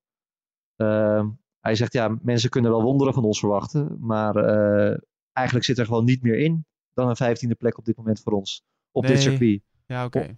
Ehm, 0.77 1.29
hij 1.61 1.75
zegt, 1.75 1.93
ja, 1.93 2.19
mensen 2.23 2.51
kunnen 2.51 2.71
wel 2.71 2.83
wonderen 2.83 3.15
van 3.15 3.25
ons 3.25 3.39
verwachten. 3.39 3.97
Maar 4.01 4.37
eh, 4.37 4.99
eigenlijk 5.33 5.67
zit 5.67 5.79
er 5.79 5.87
gewoon 5.87 6.05
niet 6.05 6.23
meer 6.23 6.39
in 6.39 6.67
dan 6.93 7.09
een 7.09 7.17
vijftiende 7.17 7.55
plek 7.55 7.79
op 7.79 7.85
dit 7.85 7.97
moment 7.97 8.21
voor 8.21 8.33
ons. 8.33 8.65
Op 8.91 9.03
Nee. 9.03 9.13
dit 9.13 9.23
circuit. 9.23 9.63
Ja, 9.87 10.05
oké. 10.05 10.37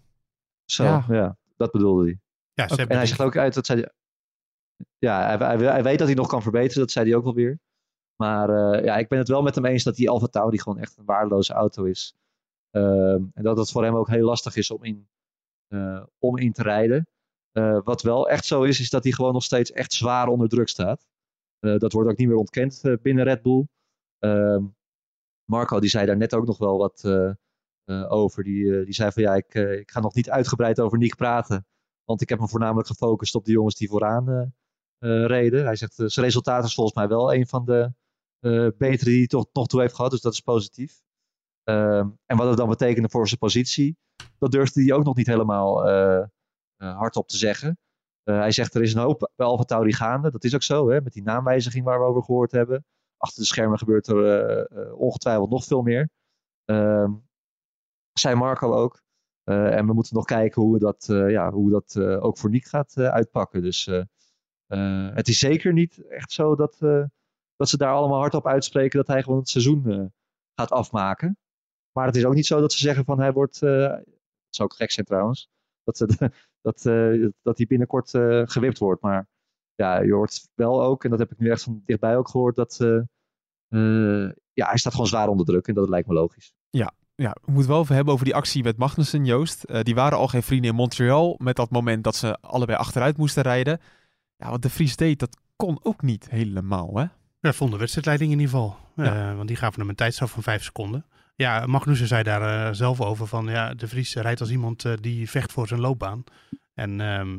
Zo, 0.65 0.85
Ja. 0.85 1.05
ja. 1.09 1.37
dat 1.57 1.73
bedoelde 1.73 2.05
hij. 2.05 2.21
Ja, 2.53 2.69
ze 2.69 2.87
En 2.87 2.97
hij 2.97 3.07
zegt 3.07 3.21
ook 3.21 3.37
uit, 3.37 3.55
dat 3.55 3.67
zei 3.67 3.81
hij, 3.81 3.93
ja, 4.99 5.37
hij, 5.37 5.57
hij, 5.57 5.67
hij 5.67 5.83
weet 5.83 5.99
dat 5.99 6.07
hij 6.07 6.17
nog 6.17 6.29
kan 6.29 6.43
verbeteren, 6.43 6.81
dat 6.81 6.91
zei 6.91 7.09
hij 7.09 7.17
ook 7.17 7.25
wel 7.25 7.35
weer. 7.35 7.59
Maar 8.17 8.51
eh, 8.51 8.85
ja, 8.85 8.97
ik 8.97 9.09
ben 9.09 9.19
het 9.19 9.29
wel 9.29 9.43
met 9.43 9.55
hem 9.55 9.65
eens 9.65 9.85
dat 9.85 9.97
die 9.97 10.11
Alfa 10.11 10.27
Tauri 10.27 10.59
gewoon 10.59 10.79
echt 10.79 10.97
een 10.97 11.05
waardeloze 11.05 11.53
auto 11.53 11.85
is. 11.85 12.17
Ehm, 12.71 13.25
en 13.35 13.43
dat 13.43 13.59
het 13.59 13.71
voor 13.71 13.85
hem 13.85 13.97
ook 13.97 14.09
heel 14.09 14.25
lastig 14.25 14.57
is 14.57 14.71
om 14.71 14.85
in, 14.85 15.09
eh, 15.69 16.05
om 16.19 16.39
in 16.39 16.53
te 16.53 16.63
rijden. 16.63 17.09
Eh, 17.53 17.81
wat 17.85 18.03
wel 18.03 18.29
echt 18.29 18.45
zo 18.45 18.63
is, 18.63 18.81
is 18.81 18.91
dat 18.91 19.03
hij 19.03 19.13
gewoon 19.13 19.33
nog 19.33 19.45
steeds 19.45 19.73
echt 19.73 19.93
zwaar 19.93 20.29
onder 20.29 20.49
druk 20.49 20.69
staat. 20.69 21.07
Dat 21.61 21.93
wordt 21.93 22.11
ook 22.11 22.17
niet 22.17 22.29
meer 22.29 22.37
ontkend 22.37 22.83
binnen 23.03 23.25
Red 23.25 23.43
Bull. 23.43 23.67
Ehm, 24.19 24.65
Marco 25.45 25.81
die 25.81 25.91
zei 25.91 26.07
daar 26.07 26.17
net 26.17 26.35
ook 26.35 26.47
nog 26.47 26.59
wel 26.59 26.79
wat 26.79 27.05
over. 28.09 28.45
Die, 28.45 28.85
die 28.85 28.95
zei 28.95 29.13
van 29.13 29.23
ja, 29.23 29.35
ik, 29.35 29.55
ik 29.55 29.91
ga 29.91 30.01
nog 30.01 30.15
niet 30.15 30.31
uitgebreid 30.31 30.81
over 30.81 30.99
Nick 30.99 31.17
praten. 31.17 31.67
Want 32.05 32.21
ik 32.21 32.29
heb 32.29 32.39
me 32.39 32.49
voornamelijk 32.49 32.89
gefocust 32.89 33.35
op 33.35 33.45
de 33.45 33.53
jongens 33.53 33.75
die 33.75 33.89
vooraan 33.89 34.55
reden. 35.27 35.65
Hij 35.65 35.77
zegt 35.77 35.95
zijn 35.95 36.27
resultaat 36.27 36.65
is 36.65 36.75
volgens 36.75 36.97
mij 36.97 37.09
wel 37.09 37.35
een 37.35 37.47
van 37.47 37.65
de 37.65 37.93
betere 38.41 39.05
die 39.05 39.19
hij 39.19 39.27
tot 39.27 39.49
nog 39.53 39.67
toe 39.67 39.81
heeft 39.81 39.95
gehad. 39.95 40.11
Dus 40.11 40.21
dat 40.21 40.33
is 40.33 40.41
positief. 40.41 41.03
Ehm, 41.63 42.09
en 42.27 42.37
wat 42.37 42.49
het 42.49 42.57
dan 42.57 42.69
betekende 42.69 43.09
voor 43.09 43.27
zijn 43.29 43.41
positie, 43.41 43.97
dat 44.39 44.51
durfde 44.51 44.83
hij 44.83 44.93
ook 44.93 45.05
nog 45.05 45.17
niet 45.17 45.27
helemaal 45.27 45.89
eh, 45.89 46.19
eh, 46.77 46.97
hardop 46.99 47.29
te 47.29 47.37
zeggen. 47.37 47.79
Eh, 48.23 48.39
hij 48.39 48.51
zegt 48.51 48.75
er 48.75 48.83
is 48.83 48.95
een 48.95 49.01
hoop 49.03 49.31
bij 49.37 49.47
Alfa 49.47 49.65
Tauri 49.65 49.93
gaande. 49.93 50.31
Dat 50.31 50.45
is 50.45 50.55
ook 50.55 50.63
zo, 50.63 50.91
hè, 50.91 51.01
met 51.01 51.13
die 51.13 51.23
naamwijziging 51.23 51.85
waar 51.85 51.99
we 51.99 52.05
over 52.05 52.23
gehoord 52.23 52.53
hebben. 52.53 52.85
Achter 53.17 53.41
de 53.41 53.49
schermen 53.49 53.79
gebeurt 53.79 54.07
er 54.07 54.25
eh, 54.27 54.83
eh, 54.83 54.99
ongetwijfeld 54.99 55.51
nog 55.51 55.65
veel 55.65 55.83
meer. 55.83 56.09
Ehm 56.65 57.13
zei 58.19 58.35
Marco 58.35 58.75
ook. 58.75 59.03
Eh, 59.45 59.77
en 59.77 59.87
we 59.87 59.93
moeten 59.93 60.15
nog 60.15 60.25
kijken 60.25 60.63
hoe 60.63 60.73
we 60.73 60.79
dat, 60.79 61.09
eh, 61.09 61.31
ja, 61.31 61.51
hoe 61.51 61.71
dat 61.71 61.95
eh, 61.97 62.25
ook 62.25 62.39
voor 62.39 62.51
Nick 62.51 62.67
gaat 62.67 62.97
eh, 62.97 63.09
uitpakken. 63.09 63.63
Dus 63.63 63.87
eh, 63.87 64.03
eh, 64.67 65.15
het 65.15 65.29
is 65.29 65.39
zeker 65.39 65.73
niet 65.73 66.07
echt 66.09 66.33
zo 66.33 66.55
dat, 66.57 66.77
eh, 66.81 67.05
dat 67.57 67.69
ze 67.69 67.77
daar 67.77 67.93
allemaal 67.93 68.21
hardop 68.21 68.47
uitspreken 68.47 68.99
dat 68.99 69.07
hij 69.07 69.23
gewoon 69.23 69.39
het 69.39 69.49
seizoen 69.49 69.91
eh, 69.91 70.05
gaat 70.55 70.71
afmaken. 70.71 71.39
Maar 71.93 72.07
het 72.07 72.17
is 72.17 72.25
ook 72.25 72.35
niet 72.35 72.47
zo 72.47 72.61
dat 72.61 72.73
ze 72.73 72.79
zeggen 72.79 73.05
van 73.05 73.19
hij 73.21 73.33
wordt, 73.33 73.63
eh 73.63 73.71
dat 74.47 74.57
zou 74.57 74.69
ook 74.69 74.77
gek 74.77 74.91
zijn 74.91 75.07
trouwens, 75.07 75.49
dat, 75.85 75.97
ze- 75.97 76.07
dat, 76.67 76.87
eh, 76.87 77.29
dat 77.43 77.57
hij 77.57 77.67
binnenkort 77.67 78.15
eh, 78.15 78.43
gewipt 78.45 78.79
wordt. 78.79 79.03
Maar 79.03 79.29
ja, 79.75 80.01
je 80.01 80.13
hoort 80.13 80.49
wel 80.55 80.83
ook, 80.83 81.05
en 81.05 81.11
dat 81.11 81.19
heb 81.19 81.31
ik 81.33 81.39
nu 81.39 81.51
echt 81.51 81.63
van 81.63 81.83
dichtbij 81.85 82.17
ook 82.17 82.29
gehoord, 82.29 82.57
dat 82.57 82.81
eh, 82.81 82.97
eh, 83.69 84.31
ja, 84.53 84.67
hij 84.69 84.77
staat 84.79 84.93
gewoon 84.93 85.07
zwaar 85.07 85.29
onder 85.29 85.47
druk 85.47 85.69
en 85.69 85.75
dat 85.75 85.89
lijkt 85.89 86.09
me 86.09 86.15
logisch. 86.15 86.55
Ja, 87.15 87.37
we 87.45 87.53
moeten 87.53 87.71
wel 87.71 87.81
even 87.83 87.95
hebben 87.95 88.13
over 88.13 88.25
die 88.25 88.35
actie 88.35 88.63
met 88.63 88.77
Magnussen, 88.77 89.25
Joost. 89.25 89.65
Eh, 89.65 89.81
die 89.83 89.95
waren 89.95 90.19
al 90.19 90.29
geen 90.29 90.43
vrienden 90.43 90.71
in 90.71 90.77
Montreal 90.77 91.35
met 91.43 91.57
dat 91.57 91.71
moment 91.71 92.05
dat 92.05 92.15
ze 92.17 92.41
allebei 92.41 92.79
achteruit 92.79 93.17
moesten 93.17 93.43
rijden. 93.43 93.81
Ja, 94.37 94.51
wat 94.51 94.63
de 94.63 94.71
Vries 94.71 94.97
deed, 94.97 95.19
dat 95.19 95.37
kon 95.57 95.79
ook 95.83 96.03
niet 96.03 96.31
helemaal, 96.31 96.91
hè? 96.99 97.05
Ja, 97.47 97.53
vond 97.53 97.73
de 97.73 97.79
wedstrijdleiding 97.79 98.33
in 98.33 98.39
ieder 98.39 98.53
geval. 98.55 98.77
Ja. 98.97 99.31
Eh, 99.31 99.37
want 99.37 99.49
die 99.49 99.57
gaven 99.57 99.81
hem 99.81 99.89
een 99.89 99.95
tijdstraf 99.95 100.31
van 100.31 100.43
vijf 100.43 100.63
seconden. 100.65 101.05
Ja, 101.37 101.67
Magnussen 101.67 102.07
zei 102.07 102.23
daar 102.23 102.69
eh, 102.69 102.75
zelf 102.75 103.01
over 103.01 103.27
van... 103.27 103.47
Ja, 103.47 103.75
de 103.75 103.89
Vries 103.89 104.15
rijdt 104.15 104.41
als 104.41 104.51
iemand 104.51 104.85
eh, 104.85 104.93
die 105.01 105.31
vecht 105.31 105.53
voor 105.53 105.69
zijn 105.69 105.81
loopbaan. 105.81 106.25
En 106.75 107.01
ehm, 107.01 107.39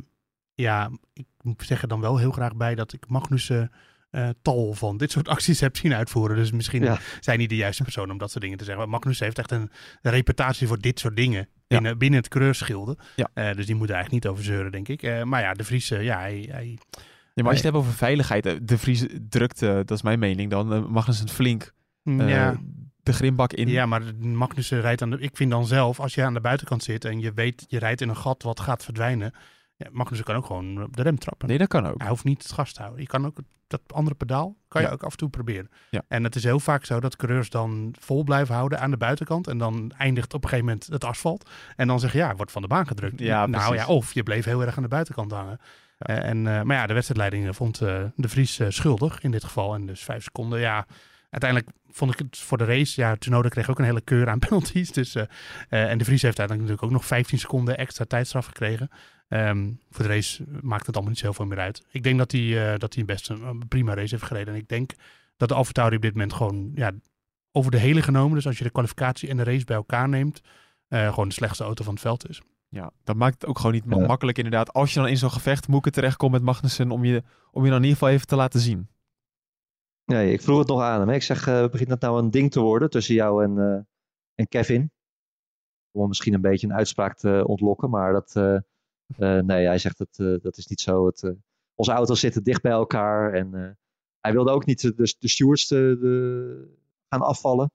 ja, 0.54 0.90
ik 1.14 1.26
moet 1.42 1.64
zeggen 1.66 1.90
dan 1.90 2.02
wel 2.02 2.18
heel 2.18 2.32
graag 2.32 2.56
bij 2.56 2.76
dat 2.76 2.94
ik 2.94 3.08
Magnussen... 3.08 3.72
eh, 4.10 4.30
tal 4.42 4.74
van 4.74 4.98
dit 4.98 5.12
soort 5.12 5.28
acties 5.28 5.60
heb 5.60 5.78
zien 5.78 5.94
uitvoeren. 5.94 6.36
Dus 6.36 6.52
misschien 6.52 6.84
Ja. 6.84 7.00
zijn 7.20 7.40
niet 7.40 7.50
de 7.50 7.56
juiste 7.56 7.84
persoon 7.84 8.12
om 8.12 8.18
dat 8.18 8.32
soort 8.32 8.44
dingen 8.44 8.58
te 8.58 8.64
zeggen. 8.64 8.84
Maar 8.84 8.92
Magnussen 8.92 9.26
heeft 9.26 9.40
echt 9.40 9.52
een, 9.52 9.72
reputatie 10.02 10.68
voor 10.68 10.80
dit 10.80 11.00
soort 11.00 11.16
dingen 11.16 11.48
binnen, 11.68 11.98
binnen 11.98 12.20
het 12.20 12.30
coureurschilde. 12.30 12.98
Ja. 13.16 13.54
Dus 13.54 13.66
die 13.66 13.76
moet 13.76 13.90
er 13.90 13.96
eigenlijk 13.96 14.24
niet 14.24 14.34
over 14.34 14.44
zeuren, 14.44 14.72
denk 14.72 14.88
ik. 14.88 15.26
Maar 15.26 15.42
ja, 15.42 15.54
de 15.54 15.64
Vries, 15.64 15.88
ja, 15.88 16.20
hij, 16.20 16.48
hij 16.52 16.78
maar 17.44 17.52
als 17.54 17.62
je 17.62 17.66
het 17.66 17.74
hebt 17.76 17.86
over 17.86 17.98
veiligheid, 17.98 18.46
eh, 18.46 18.54
de 18.62 18.78
Vries 18.78 19.06
drukt, 19.30 19.62
eh, 19.62 19.74
dat 19.74 19.92
is 19.92 20.02
mijn 20.02 20.20
mening 20.20 20.50
dan, 20.50 20.74
eh, 20.74 20.86
Magnussen 20.86 21.30
flink 21.30 21.74
eh, 22.04 22.30
ja, 22.30 22.56
de 23.04 23.14
grimbak 23.14 23.54
in. 23.54 23.68
Ja, 23.68 23.86
maar 23.86 24.02
Magnussen 24.20 24.82
rijdt 24.82 25.02
aan 25.02 25.10
de... 25.10 25.20
Ik 25.20 25.36
vind 25.38 25.52
dan 25.52 25.66
zelf, 25.66 26.00
als 26.00 26.16
je 26.16 26.24
aan 26.24 26.34
de 26.34 26.42
buitenkant 26.42 26.84
zit 26.84 27.06
en 27.06 27.20
je 27.20 27.34
weet, 27.34 27.66
je 27.68 27.80
rijdt 27.80 28.02
in 28.02 28.10
een 28.10 28.18
gat 28.18 28.44
wat 28.44 28.60
gaat 28.60 28.84
verdwijnen. 28.84 29.32
Ja, 29.76 29.88
Magnussen 29.92 30.26
kan 30.26 30.36
ook 30.36 30.46
gewoon 30.46 30.84
op 30.84 30.96
de 30.98 31.02
rem 31.04 31.18
trappen. 31.20 31.48
Nee, 31.48 31.58
dat 31.58 31.68
kan 31.68 31.88
ook. 31.88 32.00
Hij 32.00 32.10
hoeft 32.10 32.24
niet 32.24 32.44
het 32.44 32.52
gas 32.52 32.74
te 32.74 32.80
houden. 32.82 33.02
Je 33.02 33.08
kan 33.08 33.26
ook 33.26 33.38
dat 33.68 33.82
andere 33.88 34.16
pedaal, 34.16 34.56
kan 34.68 34.82
je 34.82 34.88
Ja. 34.88 34.94
ook 34.94 35.04
af 35.04 35.12
en 35.12 35.18
toe 35.18 35.30
proberen. 35.30 35.70
Ja. 35.90 36.02
En 36.08 36.24
het 36.24 36.36
is 36.36 36.44
heel 36.44 36.60
vaak 36.60 36.86
zo 36.86 37.00
dat 37.00 37.16
coureurs 37.16 37.50
dan 37.50 37.96
vol 38.00 38.24
blijven 38.24 38.56
houden 38.56 38.80
aan 38.80 38.92
de 38.92 38.98
buitenkant. 38.98 39.48
En 39.48 39.58
dan 39.58 39.92
eindigt 39.98 40.34
op 40.34 40.44
een 40.44 40.50
gegeven 40.50 40.70
moment 40.70 40.88
het 40.88 41.04
asfalt. 41.04 41.50
En 41.76 41.88
dan 41.88 42.00
zeg 42.00 42.12
je, 42.12 42.18
ja, 42.18 42.36
wordt 42.36 42.52
van 42.52 42.62
de 42.62 42.68
baan 42.68 42.88
gedrukt. 42.88 43.20
Ja, 43.20 43.46
nou 43.46 43.64
precies. 43.68 43.86
ja, 43.88 43.94
of 43.94 44.14
je 44.14 44.24
bleef 44.24 44.46
heel 44.46 44.62
erg 44.62 44.78
aan 44.78 44.84
de 44.84 44.90
buitenkant 44.90 45.32
hangen. 45.32 45.60
Eh, 45.98 46.24
en, 46.24 46.48
eh, 46.48 46.62
maar 46.62 46.78
ja, 46.78 46.88
de 46.88 46.94
wedstrijdleiding 46.94 47.56
vond 47.56 47.82
eh, 47.82 48.04
de 48.16 48.30
Vries 48.30 48.60
schuldig 48.68 49.22
in 49.22 49.32
dit 49.32 49.44
geval. 49.44 49.74
En 49.74 49.86
dus 49.86 50.04
vijf 50.04 50.24
seconden, 50.24 50.60
ja. 50.60 50.86
Uiteindelijk 51.30 51.72
vond 51.90 52.12
ik 52.14 52.20
het 52.20 52.38
voor 52.38 52.58
de 52.58 52.66
race. 52.66 53.02
Ja, 53.02 53.16
Tsunoda 53.16 53.50
kreeg 53.50 53.70
ook 53.70 53.80
een 53.80 53.86
hele 53.86 54.02
keur 54.02 54.30
aan 54.30 54.40
penalties. 54.48 54.92
Dus, 54.92 55.16
en 55.70 55.98
de 55.98 56.06
Vries 56.06 56.22
heeft 56.22 56.40
uiteindelijk 56.40 56.60
natuurlijk 56.60 56.84
ook 56.84 56.92
nog 56.92 57.06
15 57.06 57.40
seconden 57.40 57.78
extra 57.78 58.06
tijdstraf 58.06 58.46
gekregen. 58.46 58.90
Ehm, 59.28 59.72
voor 59.90 60.06
de 60.06 60.12
race 60.12 60.44
maakt 60.62 60.86
het 60.86 60.96
allemaal 60.96 61.14
niet 61.14 61.24
zoveel 61.24 61.46
meer 61.46 61.60
uit. 61.60 61.86
Ik 61.92 62.04
denk 62.04 62.18
dat 62.18 62.32
hij, 62.32 62.72
eh, 62.72 62.80
dat 62.80 62.94
hij 62.94 63.06
best 63.06 63.30
een, 63.30 63.68
prima 63.68 63.94
race 63.94 64.16
heeft 64.16 64.28
gereden. 64.28 64.54
En 64.54 64.60
ik 64.60 64.68
denk 64.68 64.92
dat 65.38 65.50
de 65.50 65.56
Alfa 65.56 65.72
Tauri 65.72 65.96
op 65.96 66.02
dit 66.02 66.14
moment 66.14 66.34
gewoon 66.34 66.72
ja, 66.76 66.92
over 67.52 67.72
de 67.72 67.78
hele 67.78 68.02
genomen. 68.02 68.36
Dus 68.36 68.48
als 68.48 68.58
je 68.58 68.64
de 68.64 68.70
kwalificatie 68.70 69.30
en 69.30 69.38
de 69.38 69.44
race 69.44 69.66
bij 69.66 69.76
elkaar 69.76 70.10
neemt. 70.10 70.42
gewoon 70.90 71.28
de 71.28 71.34
slechtste 71.34 71.64
auto 71.64 71.84
van 71.84 71.94
het 71.94 72.02
veld 72.02 72.30
is. 72.30 72.42
Ja, 72.70 72.92
dat 73.04 73.16
maakt 73.16 73.34
het 73.42 73.46
ook 73.50 73.58
gewoon 73.58 73.72
niet 73.72 73.84
Ja. 73.88 73.98
makkelijk 74.06 74.38
inderdaad. 74.38 74.74
Als 74.74 74.94
je 74.94 75.00
dan 75.00 75.08
in 75.10 75.18
zo'n 75.18 75.32
gevecht 75.32 75.68
moeke 75.68 75.90
terechtkomt 75.92 76.32
met 76.32 76.42
Magnussen, 76.42 76.92
om 76.92 77.04
je, 77.06 77.24
om 77.52 77.64
je 77.64 77.70
dan 77.70 77.78
in 77.78 77.84
ieder 77.84 77.98
geval 77.98 78.10
even 78.14 78.28
te 78.28 78.36
laten 78.36 78.60
zien. 78.60 78.88
Nee, 80.06 80.32
ik 80.34 80.42
vroeg 80.42 80.60
het 80.60 80.68
nog 80.68 80.82
aan 80.82 81.00
hem. 81.00 81.10
hè. 81.10 81.16
Ik 81.16 81.24
zeg, 81.24 81.48
eh, 81.48 81.68
begint 81.70 81.90
dat 81.90 82.02
nou 82.02 82.20
een 82.24 82.32
ding 82.32 82.52
te 82.52 82.60
worden 82.60 82.90
tussen 82.90 83.16
jou 83.16 83.44
en, 83.44 83.58
eh, 83.58 83.82
en 84.36 84.48
Kevin? 84.48 84.92
Om 85.92 86.08
misschien 86.08 86.34
een 86.34 86.42
beetje 86.42 86.68
een 86.68 86.74
uitspraak 86.74 87.18
te 87.18 87.44
ontlokken, 87.48 87.90
maar 87.90 88.14
dat, 88.14 88.36
eh, 88.36 89.40
nee, 89.40 89.66
hij 89.66 89.78
zegt 89.78 89.98
dat, 89.98 90.42
dat 90.44 90.58
is 90.58 90.68
niet 90.68 90.82
zo. 90.82 91.06
Het, 91.06 91.34
onze 91.76 91.92
auto's 91.92 92.20
zitten 92.20 92.44
dicht 92.44 92.62
bij 92.62 92.72
elkaar 92.72 93.34
en 93.34 93.78
hij 94.20 94.32
wilde 94.34 94.52
ook 94.52 94.66
niet 94.66 94.82
de, 94.82 94.94
de, 94.96 95.16
de 95.20 95.28
stewards 95.28 95.68
de, 95.68 95.98
de- 96.00 96.78
gaan 97.10 97.22
afvallen. 97.22 97.72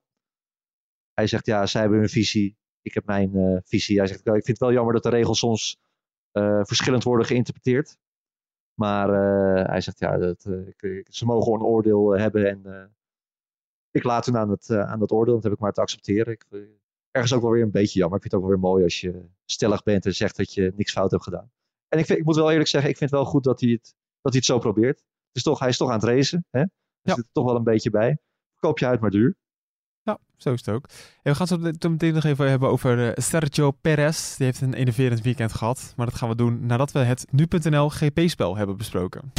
Hij 1.13 1.27
zegt, 1.27 1.45
ja, 1.45 1.65
zij 1.65 1.81
hebben 1.81 1.99
hun 1.99 2.09
visie, 2.09 2.57
ik 2.83 2.93
heb 2.93 3.05
mijn 3.05 3.35
eh, 3.35 3.57
visie. 3.63 3.97
Hij 3.97 4.07
zegt, 4.07 4.19
ik 4.19 4.31
vind 4.31 4.47
het 4.47 4.59
wel 4.59 4.71
jammer 4.71 4.93
dat 4.93 5.03
de 5.03 5.09
regels 5.09 5.39
soms 5.39 5.77
eh, 6.31 6.63
verschillend 6.63 7.03
worden 7.03 7.25
geïnterpreteerd. 7.25 7.97
Maar 8.73 9.09
eh, 9.09 9.65
hij 9.69 9.81
zegt, 9.81 9.99
ja, 9.99 10.17
dat, 10.17 10.41
ze 11.03 11.25
mogen 11.25 11.43
gewoon 11.43 11.59
een 11.59 11.65
oordeel 11.65 12.11
hebben. 12.11 12.49
En 12.49 12.91
ik 13.93 14.03
laat 14.03 14.25
hun 14.25 14.37
aan, 14.37 14.49
het, 14.49 14.69
eh, 14.69 14.79
aan 14.79 14.99
dat 14.99 15.11
oordeel. 15.11 15.33
Dat 15.33 15.43
heb 15.43 15.53
ik 15.53 15.59
maar 15.59 15.71
te 15.71 15.81
accepteren. 15.81 16.33
Ik, 16.33 16.45
ergens 17.11 17.33
ook 17.33 17.41
wel 17.41 17.51
weer 17.51 17.61
een 17.61 17.71
beetje 17.71 17.99
jammer. 17.99 18.17
Ik 18.17 18.21
vind 18.21 18.33
het 18.33 18.41
ook 18.41 18.49
wel 18.49 18.59
weer 18.59 18.69
mooi 18.69 18.83
als 18.83 19.01
je 19.01 19.25
stellig 19.45 19.83
bent 19.83 20.05
en 20.05 20.15
zegt 20.15 20.37
dat 20.37 20.53
je 20.53 20.73
niks 20.75 20.91
fout 20.91 21.11
hebt 21.11 21.23
gedaan. 21.23 21.51
En 21.87 21.99
ik, 21.99 22.05
vind, 22.05 22.19
ik 22.19 22.25
moet 22.25 22.35
wel 22.35 22.51
eerlijk 22.51 22.69
zeggen, 22.69 22.89
ik 22.89 22.97
vind 22.97 23.09
het 23.09 23.19
wel 23.19 23.29
goed 23.29 23.43
dat 23.43 23.59
hij 23.59 23.69
het, 23.69 23.95
dat 24.21 24.31
hij 24.31 24.35
het 24.35 24.45
zo 24.45 24.59
probeert. 24.59 24.97
Het 24.97 25.35
is 25.35 25.43
toch, 25.43 25.59
hij 25.59 25.69
is 25.69 25.77
toch 25.77 25.89
aan 25.89 25.99
het 25.99 26.03
racen. 26.03 26.45
Hè? 26.49 26.59
Ja. 26.59 27.15
zit 27.15 27.17
er 27.17 27.31
toch 27.31 27.45
wel 27.45 27.55
een 27.55 27.63
beetje 27.63 27.89
bij. 27.89 28.17
Koop 28.59 28.79
je 28.79 28.85
uit 28.85 28.99
maar 28.99 29.11
duur. 29.11 29.35
Ja, 30.03 30.17
zo 30.37 30.53
is 30.53 30.65
het 30.65 30.75
ook. 30.75 30.85
En 31.21 31.31
we 31.31 31.35
gaan 31.35 31.63
het 31.63 31.83
meteen 31.89 32.13
nog 32.13 32.23
even 32.23 32.49
hebben 32.49 32.69
over 32.69 33.07
eh, 33.07 33.23
Sergio 33.23 33.71
Perez. 33.71 34.35
Die 34.35 34.45
heeft 34.45 34.61
een 34.61 34.73
enerverend 34.73 35.21
weekend 35.21 35.53
gehad. 35.53 35.93
Maar 35.95 36.05
dat 36.05 36.15
gaan 36.15 36.29
we 36.29 36.35
doen 36.35 36.65
nadat 36.65 36.91
we 36.91 36.99
het 36.99 37.25
nu.nl 37.31 37.89
GP-spel 37.89 38.55
hebben 38.55 38.77
besproken. 38.77 39.31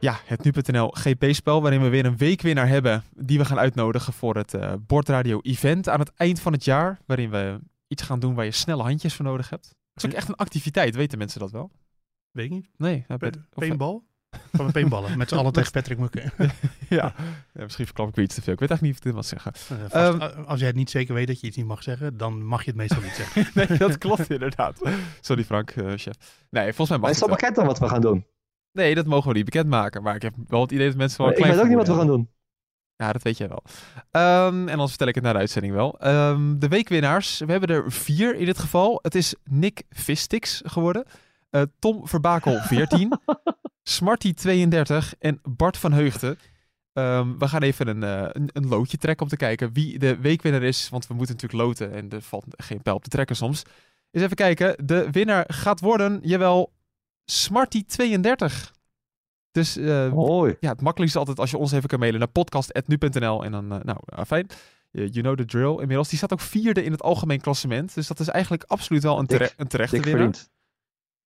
Ja, 0.00 0.20
het 0.24 0.42
nu.nl 0.44 0.88
GP-spel 0.88 1.62
waarin 1.62 1.82
we 1.82 1.88
weer 1.88 2.04
een 2.06 2.16
weekwinnaar 2.16 2.68
hebben 2.68 3.02
die 3.14 3.38
we 3.38 3.44
gaan 3.44 3.58
uitnodigen 3.58 4.12
voor 4.12 4.36
het 4.36 4.54
eh 4.54 4.72
Bordradio-event 4.86 5.88
aan 5.88 6.00
het 6.00 6.12
eind 6.14 6.40
van 6.40 6.52
het 6.52 6.64
jaar. 6.64 6.98
Waarin 7.06 7.30
we 7.30 7.60
iets 7.86 8.02
gaan 8.02 8.20
doen 8.20 8.34
waar 8.34 8.44
je 8.44 8.50
snelle 8.50 8.82
handjes 8.82 9.14
voor 9.14 9.24
nodig 9.24 9.50
hebt. 9.50 9.66
Het 9.66 10.04
is 10.04 10.10
ook 10.10 10.16
echt 10.16 10.28
een 10.28 10.34
activiteit, 10.34 10.94
weten 10.94 11.18
mensen 11.18 11.40
dat 11.40 11.50
wel? 11.50 11.70
Weet 12.30 12.44
ik 12.44 12.50
niet. 12.50 12.68
Nee. 12.76 13.04
Paintball? 13.50 14.00
Van 14.52 14.66
een 14.66 14.72
paintballen. 14.72 15.18
Met 15.18 15.28
z'n 15.28 15.34
allen 15.36 15.52
tegen 15.52 15.72
Patrick 15.72 15.98
Mukken. 15.98 16.32
ja. 16.88 17.14
ja, 17.54 17.62
misschien 17.62 17.84
verklap 17.86 18.08
ik 18.08 18.14
weer 18.14 18.24
iets 18.24 18.34
te 18.34 18.42
veel. 18.42 18.52
Ik 18.52 18.58
weet 18.60 18.70
eigenlijk 18.70 18.82
niet 18.82 18.92
of 18.92 18.98
ik 18.98 19.04
dit 19.04 19.14
mag 19.14 19.24
zeggen. 19.24 19.52
Eh, 19.52 19.90
vast- 19.90 20.14
Ehm, 20.14 20.22
a- 20.40 20.42
als 20.46 20.58
jij 20.58 20.68
het 20.68 20.76
niet 20.76 20.90
zeker 20.90 21.14
weet 21.14 21.26
dat 21.26 21.40
je 21.40 21.46
iets 21.46 21.56
niet 21.56 21.66
mag 21.66 21.82
zeggen, 21.82 22.16
dan 22.16 22.44
mag 22.44 22.60
je 22.64 22.66
het 22.70 22.76
meestal 22.78 23.02
niet 23.02 23.14
zeggen. 23.14 23.46
Nee, 23.68 23.78
dat 23.78 23.98
klopt 23.98 24.30
inderdaad. 24.30 24.80
Sorry 25.20 25.44
Frank, 25.44 25.70
eh, 25.70 25.92
chef. 25.96 26.14
Nee, 26.50 26.64
volgens 26.72 26.88
mij 26.88 26.98
mag 26.98 27.00
Maar 27.00 27.10
is 27.10 27.18
dat 27.18 27.28
wel. 27.28 27.36
bekend 27.36 27.56
dan 27.56 27.66
wat 27.66 27.78
we 27.78 27.88
gaan 27.88 28.00
doen? 28.00 28.26
Nee, 28.72 28.94
dat 28.94 29.06
mogen 29.06 29.28
we 29.28 29.34
niet 29.36 29.44
bekendmaken. 29.44 30.02
Maar 30.02 30.14
ik 30.14 30.22
heb 30.22 30.34
wel 30.48 30.60
het 30.60 30.72
idee 30.72 30.86
dat 30.88 30.96
mensen 30.96 31.18
wel 31.24 31.30
ik 31.30 31.44
weet 31.44 31.58
ook 31.60 31.66
niet 31.68 31.76
wat 31.76 31.86
we 31.88 31.94
gaan 31.94 32.06
doen. 32.06 32.30
Ja, 32.96 33.12
dat 33.12 33.22
weet 33.22 33.36
jij 33.38 33.48
wel. 33.48 33.62
Ehm, 34.10 34.54
en 34.68 34.70
anders 34.70 34.88
vertel 34.88 35.08
ik 35.08 35.14
het 35.14 35.24
na 35.24 35.32
de 35.32 35.38
uitzending 35.38 35.74
wel. 35.74 35.98
Ehm, 36.00 36.58
de 36.58 36.68
weekwinnaars, 36.68 37.38
we 37.38 37.50
hebben 37.50 37.68
er 37.68 37.92
vier 37.92 38.34
in 38.36 38.44
dit 38.44 38.58
geval. 38.58 38.98
Het 39.02 39.14
is 39.14 39.34
Nick 39.44 39.82
Vistix 39.90 40.60
geworden. 40.64 41.04
Eh, 41.50 41.62
Tom 41.78 42.08
Verbakel 42.08 42.58
14. 42.60 43.18
Smarty 43.82 44.32
32 44.34 45.14
en 45.18 45.40
Bart 45.42 45.76
van 45.76 45.92
Heugden. 45.92 46.38
Ehm, 46.92 47.38
we 47.38 47.48
gaan 47.48 47.62
even 47.62 47.88
een, 47.88 48.02
eh, 48.02 48.28
een, 48.32 48.50
een 48.52 48.68
loodje 48.68 48.96
trekken 48.96 49.22
om 49.24 49.30
te 49.30 49.36
kijken 49.36 49.72
wie 49.72 49.98
de 49.98 50.16
weekwinnaar 50.16 50.62
is. 50.62 50.88
Want 50.88 51.06
we 51.06 51.14
moeten 51.14 51.34
natuurlijk 51.34 51.62
loten 51.62 51.92
en 51.92 52.10
er 52.10 52.22
valt 52.22 52.44
geen 52.48 52.82
pijl 52.82 52.96
op 52.96 53.02
te 53.02 53.08
trekken 53.08 53.36
soms. 53.36 53.62
Eens 54.10 54.24
even 54.24 54.36
kijken. 54.36 54.86
De 54.86 55.10
winnaar 55.10 55.44
gaat 55.48 55.80
worden, 55.80 56.18
jawel, 56.22 56.72
Smarty 57.24 57.84
32. 57.84 58.72
Dus 59.50 59.76
Mooi. 59.76 60.56
ja, 60.60 60.70
het 60.70 60.80
makkelijkste 60.80 61.18
is 61.20 61.26
altijd 61.26 61.38
als 61.38 61.50
je 61.50 61.56
ons 61.58 61.72
even 61.72 61.88
kan 61.88 61.98
mailen 61.98 62.18
naar 62.18 62.28
podcast.nu.nl. 62.28 63.44
En 63.44 63.52
dan, 63.52 63.66
nou, 63.66 63.98
ah, 64.04 64.24
fijn. 64.26 64.46
You 64.90 65.10
know 65.10 65.36
the 65.36 65.44
drill. 65.44 65.70
Inmiddels, 65.78 66.08
die 66.08 66.18
staat 66.18 66.32
ook 66.32 66.40
vierde 66.40 66.82
in 66.84 66.92
het 66.92 67.02
algemeen 67.02 67.40
klassement. 67.40 67.94
Dus 67.94 68.06
dat 68.06 68.20
is 68.20 68.28
eigenlijk 68.28 68.62
absoluut 68.66 69.02
wel 69.02 69.18
een, 69.18 69.26
tere- 69.26 69.50
een 69.56 69.66
terechte 69.68 69.96
winnaar. 70.00 70.26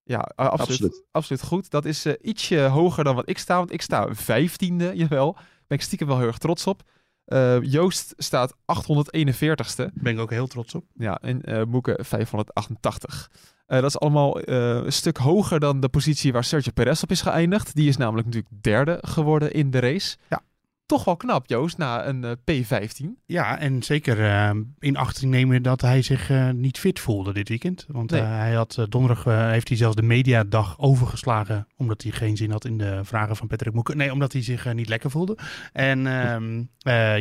Ja, 0.07 0.17
uh, 0.35 0.45
absoluut, 0.45 0.69
Absoluut. 0.69 1.03
absoluut. 1.11 1.43
goed. 1.43 1.69
Dat 1.69 1.85
is 1.85 2.05
uh, 2.05 2.13
ietsje 2.21 2.59
hoger 2.59 3.03
dan 3.03 3.15
wat 3.15 3.29
ik 3.29 3.37
sta, 3.37 3.57
want 3.57 3.71
ik 3.71 3.81
sta 3.81 4.07
vijftiende, 4.13 4.91
jawel. 5.01 5.33
Ben 5.67 5.77
ik 5.77 5.83
stiekem 5.83 6.07
wel 6.07 6.17
heel 6.17 6.27
erg 6.27 6.37
trots 6.37 6.67
op. 6.67 6.81
Uh, 7.27 7.61
Joost 7.61 8.13
staat 8.17 8.53
841ste. 8.53 9.85
Ben 9.93 10.13
ik 10.13 10.19
ook 10.19 10.29
heel 10.29 10.47
trots 10.47 10.75
op. 10.75 10.85
Ja, 10.93 11.17
en 11.21 11.41
uh, 11.49 11.63
Moeke 11.63 11.99
588. 12.01 13.31
Uh, 13.67 13.79
dat 13.79 13.89
is 13.89 13.99
allemaal 13.99 14.47
een 14.49 14.93
stuk 14.93 15.17
hoger 15.17 15.59
dan 15.59 15.79
de 15.79 15.89
positie 15.89 16.33
waar 16.33 16.43
Sergio 16.43 16.71
Perez 16.73 17.03
op 17.03 17.11
is 17.11 17.21
geëindigd. 17.21 17.75
Die 17.75 17.87
is 17.87 17.97
namelijk 17.97 18.27
natuurlijk 18.27 18.63
derde 18.63 18.97
geworden 19.01 19.51
in 19.51 19.71
de 19.71 19.79
race. 19.79 20.17
Ja. 20.29 20.41
Toch 20.85 21.03
wel 21.03 21.17
knap, 21.17 21.47
Joost, 21.47 21.77
na 21.77 22.05
een 22.05 22.37
P15. 22.51 23.05
Ja, 23.25 23.59
en 23.59 23.83
zeker 23.83 24.19
uh, 24.19 24.61
in 24.79 24.97
achting 24.97 25.31
nemen 25.31 25.63
dat 25.63 25.81
hij 25.81 26.01
zich 26.01 26.29
uh, 26.29 26.49
niet 26.49 26.79
fit 26.79 26.99
voelde 26.99 27.33
dit 27.33 27.49
weekend. 27.49 27.85
Want 27.87 28.11
nee. 28.11 28.21
uh, 28.21 28.27
hij 28.27 28.53
had 28.53 28.85
donderdag 28.89 29.23
heeft 29.51 29.67
hij 29.67 29.77
zelfs 29.77 29.95
de 29.95 30.01
mediadag 30.01 30.79
overgeslagen. 30.79 31.67
Omdat 31.77 32.01
hij 32.01 32.11
geen 32.11 32.37
zin 32.37 32.51
had 32.51 32.65
in 32.65 32.77
de 32.77 32.99
vragen 33.03 33.35
van 33.35 33.47
Patrick 33.47 33.73
Moeken. 33.73 33.97
Nee, 33.97 34.11
omdat 34.11 34.33
hij 34.33 34.41
zich 34.41 34.73
niet 34.73 34.89
lekker 34.89 35.11
voelde. 35.11 35.37
En 35.73 36.07
ehm, 36.07 36.63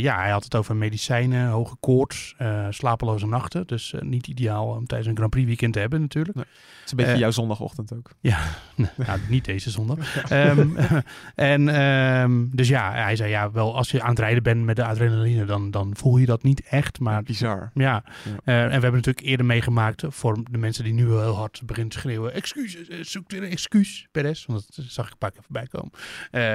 ja, 0.00 0.16
hij 0.16 0.30
had 0.30 0.44
het 0.44 0.54
over 0.54 0.76
medicijnen, 0.76 1.48
hoge 1.48 1.76
koorts, 1.80 2.34
slapeloze 2.70 3.26
nachten. 3.26 3.66
Dus 3.66 3.94
niet 4.00 4.26
ideaal 4.26 4.66
om 4.66 4.86
tijdens 4.86 5.08
een 5.10 5.16
Grand 5.16 5.30
Prix 5.30 5.46
weekend 5.46 5.72
te 5.72 5.78
hebben 5.78 6.00
natuurlijk. 6.00 6.36
Nee. 6.36 6.44
Het 6.84 6.92
is 6.92 6.98
een 6.98 7.04
beetje 7.04 7.20
jouw 7.20 7.30
zondagochtend 7.30 7.94
ook. 7.94 8.10
Ja, 8.20 8.38
nou, 9.06 9.20
niet 9.28 9.44
deze 9.44 9.70
zondag. 9.70 10.30
um, 10.32 10.76
en 11.34 11.80
um, 11.82 12.50
dus 12.52 12.68
ja, 12.68 12.92
hij 12.92 13.16
zei 13.16 13.30
ja, 13.30 13.50
wel 13.54 13.76
als 13.76 13.90
je 13.90 14.02
aan 14.02 14.10
het 14.10 14.18
rijden 14.18 14.42
bent 14.42 14.64
met 14.64 14.76
de 14.76 14.84
adrenaline, 14.84 15.44
dan, 15.44 15.70
dan 15.70 15.96
voel 15.96 16.16
je 16.16 16.26
dat 16.26 16.42
niet 16.42 16.62
echt. 16.62 17.00
Maar 17.00 17.22
bizar. 17.22 17.70
Ja. 17.74 17.82
ja. 17.82 18.04
Uh, 18.44 18.62
en 18.62 18.66
we 18.66 18.72
hebben 18.72 18.92
natuurlijk 18.92 19.26
eerder 19.26 19.46
meegemaakt 19.46 20.02
voor 20.08 20.38
de 20.50 20.58
mensen 20.58 20.84
die 20.84 20.92
nu 20.92 21.06
heel 21.06 21.36
hard 21.36 21.62
beginnen 21.66 21.92
te 21.92 21.98
schreeuwen. 21.98 22.34
Excuses, 22.34 23.10
zoek 23.10 23.30
weer 23.30 23.42
een 23.42 23.50
excuus, 23.50 24.08
Perez. 24.10 24.46
Want 24.46 24.76
dat 24.76 24.84
zag 24.88 25.06
ik 25.06 25.12
een 25.12 25.18
paar 25.18 25.30
keer 25.30 25.42
voorbij 25.42 25.66
komen. 25.66 25.90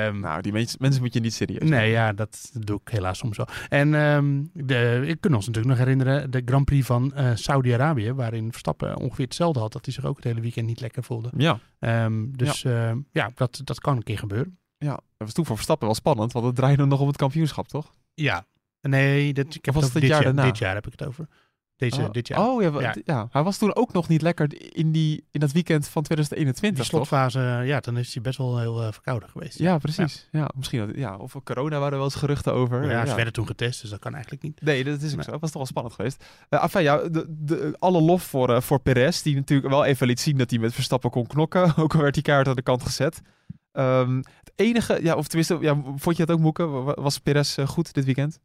Um, 0.08 0.20
nou, 0.20 0.42
die 0.42 0.52
mensen, 0.52 0.78
mensen 0.82 1.02
moet 1.02 1.14
je 1.14 1.20
niet 1.20 1.34
serieus 1.34 1.70
Nee, 1.70 1.92
ja, 1.92 2.14
dat 2.14 2.52
doe 2.54 2.80
ik 2.84 2.92
helaas 2.92 3.18
soms 3.18 3.38
wel. 3.38 3.48
En 3.70 3.94
um, 3.94 4.50
de, 4.54 5.04
ik 5.06 5.22
kan 5.22 5.34
ons 5.34 5.48
natuurlijk 5.48 5.76
nog 5.76 5.86
herinneren 5.86 6.32
de 6.32 6.42
Grand 6.46 6.66
Prix 6.66 6.86
van 6.86 7.14
uh, 7.16 7.32
Saudi-Arabië, 7.34 8.14
waarin 8.14 8.52
Verstappen 8.52 8.98
ongeveer 8.98 9.26
hetzelfde 9.26 9.60
had, 9.60 9.72
dat 9.72 9.86
hij 9.86 9.94
zich 9.94 10.06
ook 10.06 10.16
het 10.16 10.26
hele 10.26 10.42
weekend 10.42 10.68
niet 10.68 10.82
lekker 10.82 11.04
voelde. 11.04 11.30
Ja. 11.38 11.60
Um, 11.80 12.38
dus 12.38 12.62
ja, 12.62 12.96
ja 13.12 13.32
dat, 13.36 13.62
dat 13.64 13.80
kan 13.80 13.96
een 13.96 14.04
keer 14.04 14.18
gebeuren. 14.18 14.58
Ja, 14.80 14.92
dat 14.92 15.04
was 15.18 15.34
toen 15.34 15.46
voor 15.46 15.56
Verstappen 15.56 15.88
wel 15.88 15.96
spannend, 15.96 16.32
want 16.32 16.46
het 16.46 16.56
draaide 16.56 16.86
nog 16.86 17.00
om 17.00 17.08
het 17.08 17.18
kampioenschap, 17.18 17.68
toch? 17.68 17.94
Ja. 18.14 18.46
Nee, 18.82 19.34
dit, 19.34 19.56
ik 19.56 19.66
heb 19.66 19.74
was 19.74 19.84
het, 19.84 19.94
het 19.94 20.02
dit, 20.02 20.12
jaar 20.12 20.36
dit 20.36 20.58
jaar 20.58 20.74
heb 20.74 20.86
ik 20.86 20.92
het 20.92 21.08
over. 21.08 21.28
Deze, 21.80 22.02
oh. 22.02 22.12
dit 22.12 22.28
jaar. 22.28 22.40
Oh 22.40 22.62
ja, 22.62 22.80
ja. 22.80 22.96
ja, 23.04 23.28
hij 23.32 23.44
was 23.44 23.58
toen 23.58 23.76
ook 23.76 23.94
nog 23.94 24.08
niet 24.08 24.22
lekker 24.22 24.76
in, 24.76 24.92
die, 24.92 25.26
in 25.32 25.40
dat 25.40 25.52
weekend 25.52 25.88
van 25.88 26.04
2021. 26.04 26.84
Die 26.84 26.92
slotfase, 26.92 27.40
ja, 27.66 27.80
dan 27.80 27.98
is 27.98 28.14
hij 28.14 28.24
best 28.24 28.38
wel 28.38 28.60
heel 28.60 28.84
uh, 28.84 28.92
verkouden 28.92 29.30
geweest. 29.30 29.60
Ja, 29.60 29.78
precies. 29.78 30.28
Ja. 30.32 30.40
ja 30.40 30.50
misschien 30.56 30.88
dat, 30.88 30.96
ja, 30.96 31.16
of 31.16 31.36
corona 31.44 31.76
waren 31.76 31.92
er 31.92 31.98
wel 31.98 32.04
eens 32.04 32.16
geruchten 32.16 32.54
over. 32.54 32.90
Ja, 32.90 33.06
ze 33.06 33.16
werden 33.16 33.34
toen 33.34 33.48
getest, 33.48 33.82
dus 33.82 33.90
dat 33.90 34.00
kan 34.00 34.14
eigenlijk 34.14 34.44
niet. 34.44 34.62
Nee, 34.62 34.84
dat 34.84 35.02
is 35.02 35.14
ook 35.14 35.24
zo. 35.24 35.32
Dat 35.32 35.40
was 35.40 35.50
toch 35.50 35.62
wel 35.62 35.66
spannend 35.66 35.96
geweest. 35.96 36.24
Uh, 36.50 36.64
enfin, 36.64 36.82
ja, 36.82 36.98
de, 36.98 37.26
de, 37.28 37.76
alle 37.80 38.02
lof 38.02 38.24
voor, 38.24 38.50
uh, 38.50 38.62
voor 38.62 38.80
Perez, 38.80 39.22
die 39.22 39.36
natuurlijk 39.36 39.70
wel 39.70 39.86
even 39.86 40.08
liet 40.08 40.20
zien 40.20 40.38
dat 40.38 40.50
hij 40.50 40.60
met 40.60 40.74
Verstappen 40.74 41.10
kon 41.10 41.28
knokken. 41.28 41.76
ook 41.84 41.94
al 41.94 42.02
werd 42.02 42.14
die 42.14 42.24
kaart 42.24 42.48
aan 42.48 42.56
de 42.56 42.62
kant 42.62 42.84
gezet. 42.84 43.22
Um, 43.72 44.18
het 44.18 44.52
enige, 44.56 45.04
ja, 45.04 45.16
of 45.16 45.28
tenminste, 45.28 45.58
ja, 45.62 45.82
vond 45.96 46.18
je 46.18 46.26
dat 46.26 46.36
ook 46.36 46.42
Moeke? 46.42 46.66
Was 47.02 47.20
Perez 47.20 47.58
goed 47.66 47.94
dit 47.94 48.06
weekend? 48.06 48.40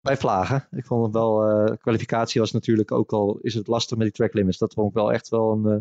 bij 0.00 0.16
vlagen. 0.16 0.68
Ik 0.70 0.86
vond 0.86 1.04
het 1.04 1.14
wel, 1.14 1.50
uh, 1.50 1.76
kwalificatie 1.76 2.40
was 2.40 2.52
natuurlijk 2.52 2.92
ook 2.92 3.12
al, 3.12 3.38
is 3.38 3.54
het 3.54 3.66
lastig 3.66 3.96
met 3.96 4.06
die 4.06 4.16
track 4.16 4.32
limits. 4.34 4.58
Dat 4.58 4.74
vond 4.74 4.88
ik 4.88 4.94
wel 4.94 5.12
echt 5.12 5.28
wel 5.28 5.52
een 5.52 5.72
uh, 5.72 5.78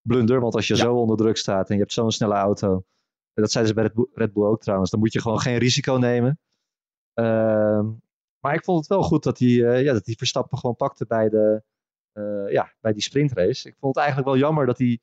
blunder. 0.00 0.40
Want 0.40 0.54
als 0.54 0.66
je 0.66 0.76
ja. 0.76 0.80
zo 0.80 0.94
onder 0.94 1.16
druk 1.16 1.36
staat 1.36 1.68
en 1.68 1.74
je 1.74 1.80
hebt 1.80 1.92
zo'n 1.92 2.10
snelle 2.10 2.34
auto. 2.34 2.84
Dat 3.34 3.50
zeiden 3.50 3.74
ze 3.74 3.80
bij 3.80 3.88
Red 3.88 3.94
Bull, 3.94 4.08
Red 4.12 4.32
Bull 4.32 4.44
ook 4.44 4.60
trouwens. 4.60 4.90
Dan 4.90 5.00
moet 5.00 5.12
je 5.12 5.20
gewoon 5.20 5.40
geen 5.40 5.58
risico 5.58 5.94
nemen. 5.94 6.38
Uh, 7.14 7.86
maar 8.38 8.54
ik 8.54 8.64
vond 8.64 8.78
het 8.78 8.88
wel 8.88 9.02
goed 9.02 9.22
dat 9.22 9.38
hij, 9.38 9.48
ja, 9.82 9.92
dat 9.92 10.06
hij 10.06 10.14
Verstappen 10.14 10.58
gewoon 10.58 10.76
pakte 10.76 11.06
bij, 11.06 11.28
de, 11.28 11.62
ja, 12.50 12.72
bij 12.80 12.92
die 12.92 13.02
sprintrace. 13.02 13.68
Ik 13.68 13.76
vond 13.78 13.94
het 13.94 14.04
eigenlijk 14.04 14.28
wel 14.28 14.38
jammer 14.38 14.66
dat 14.66 14.78
hij 14.78 15.00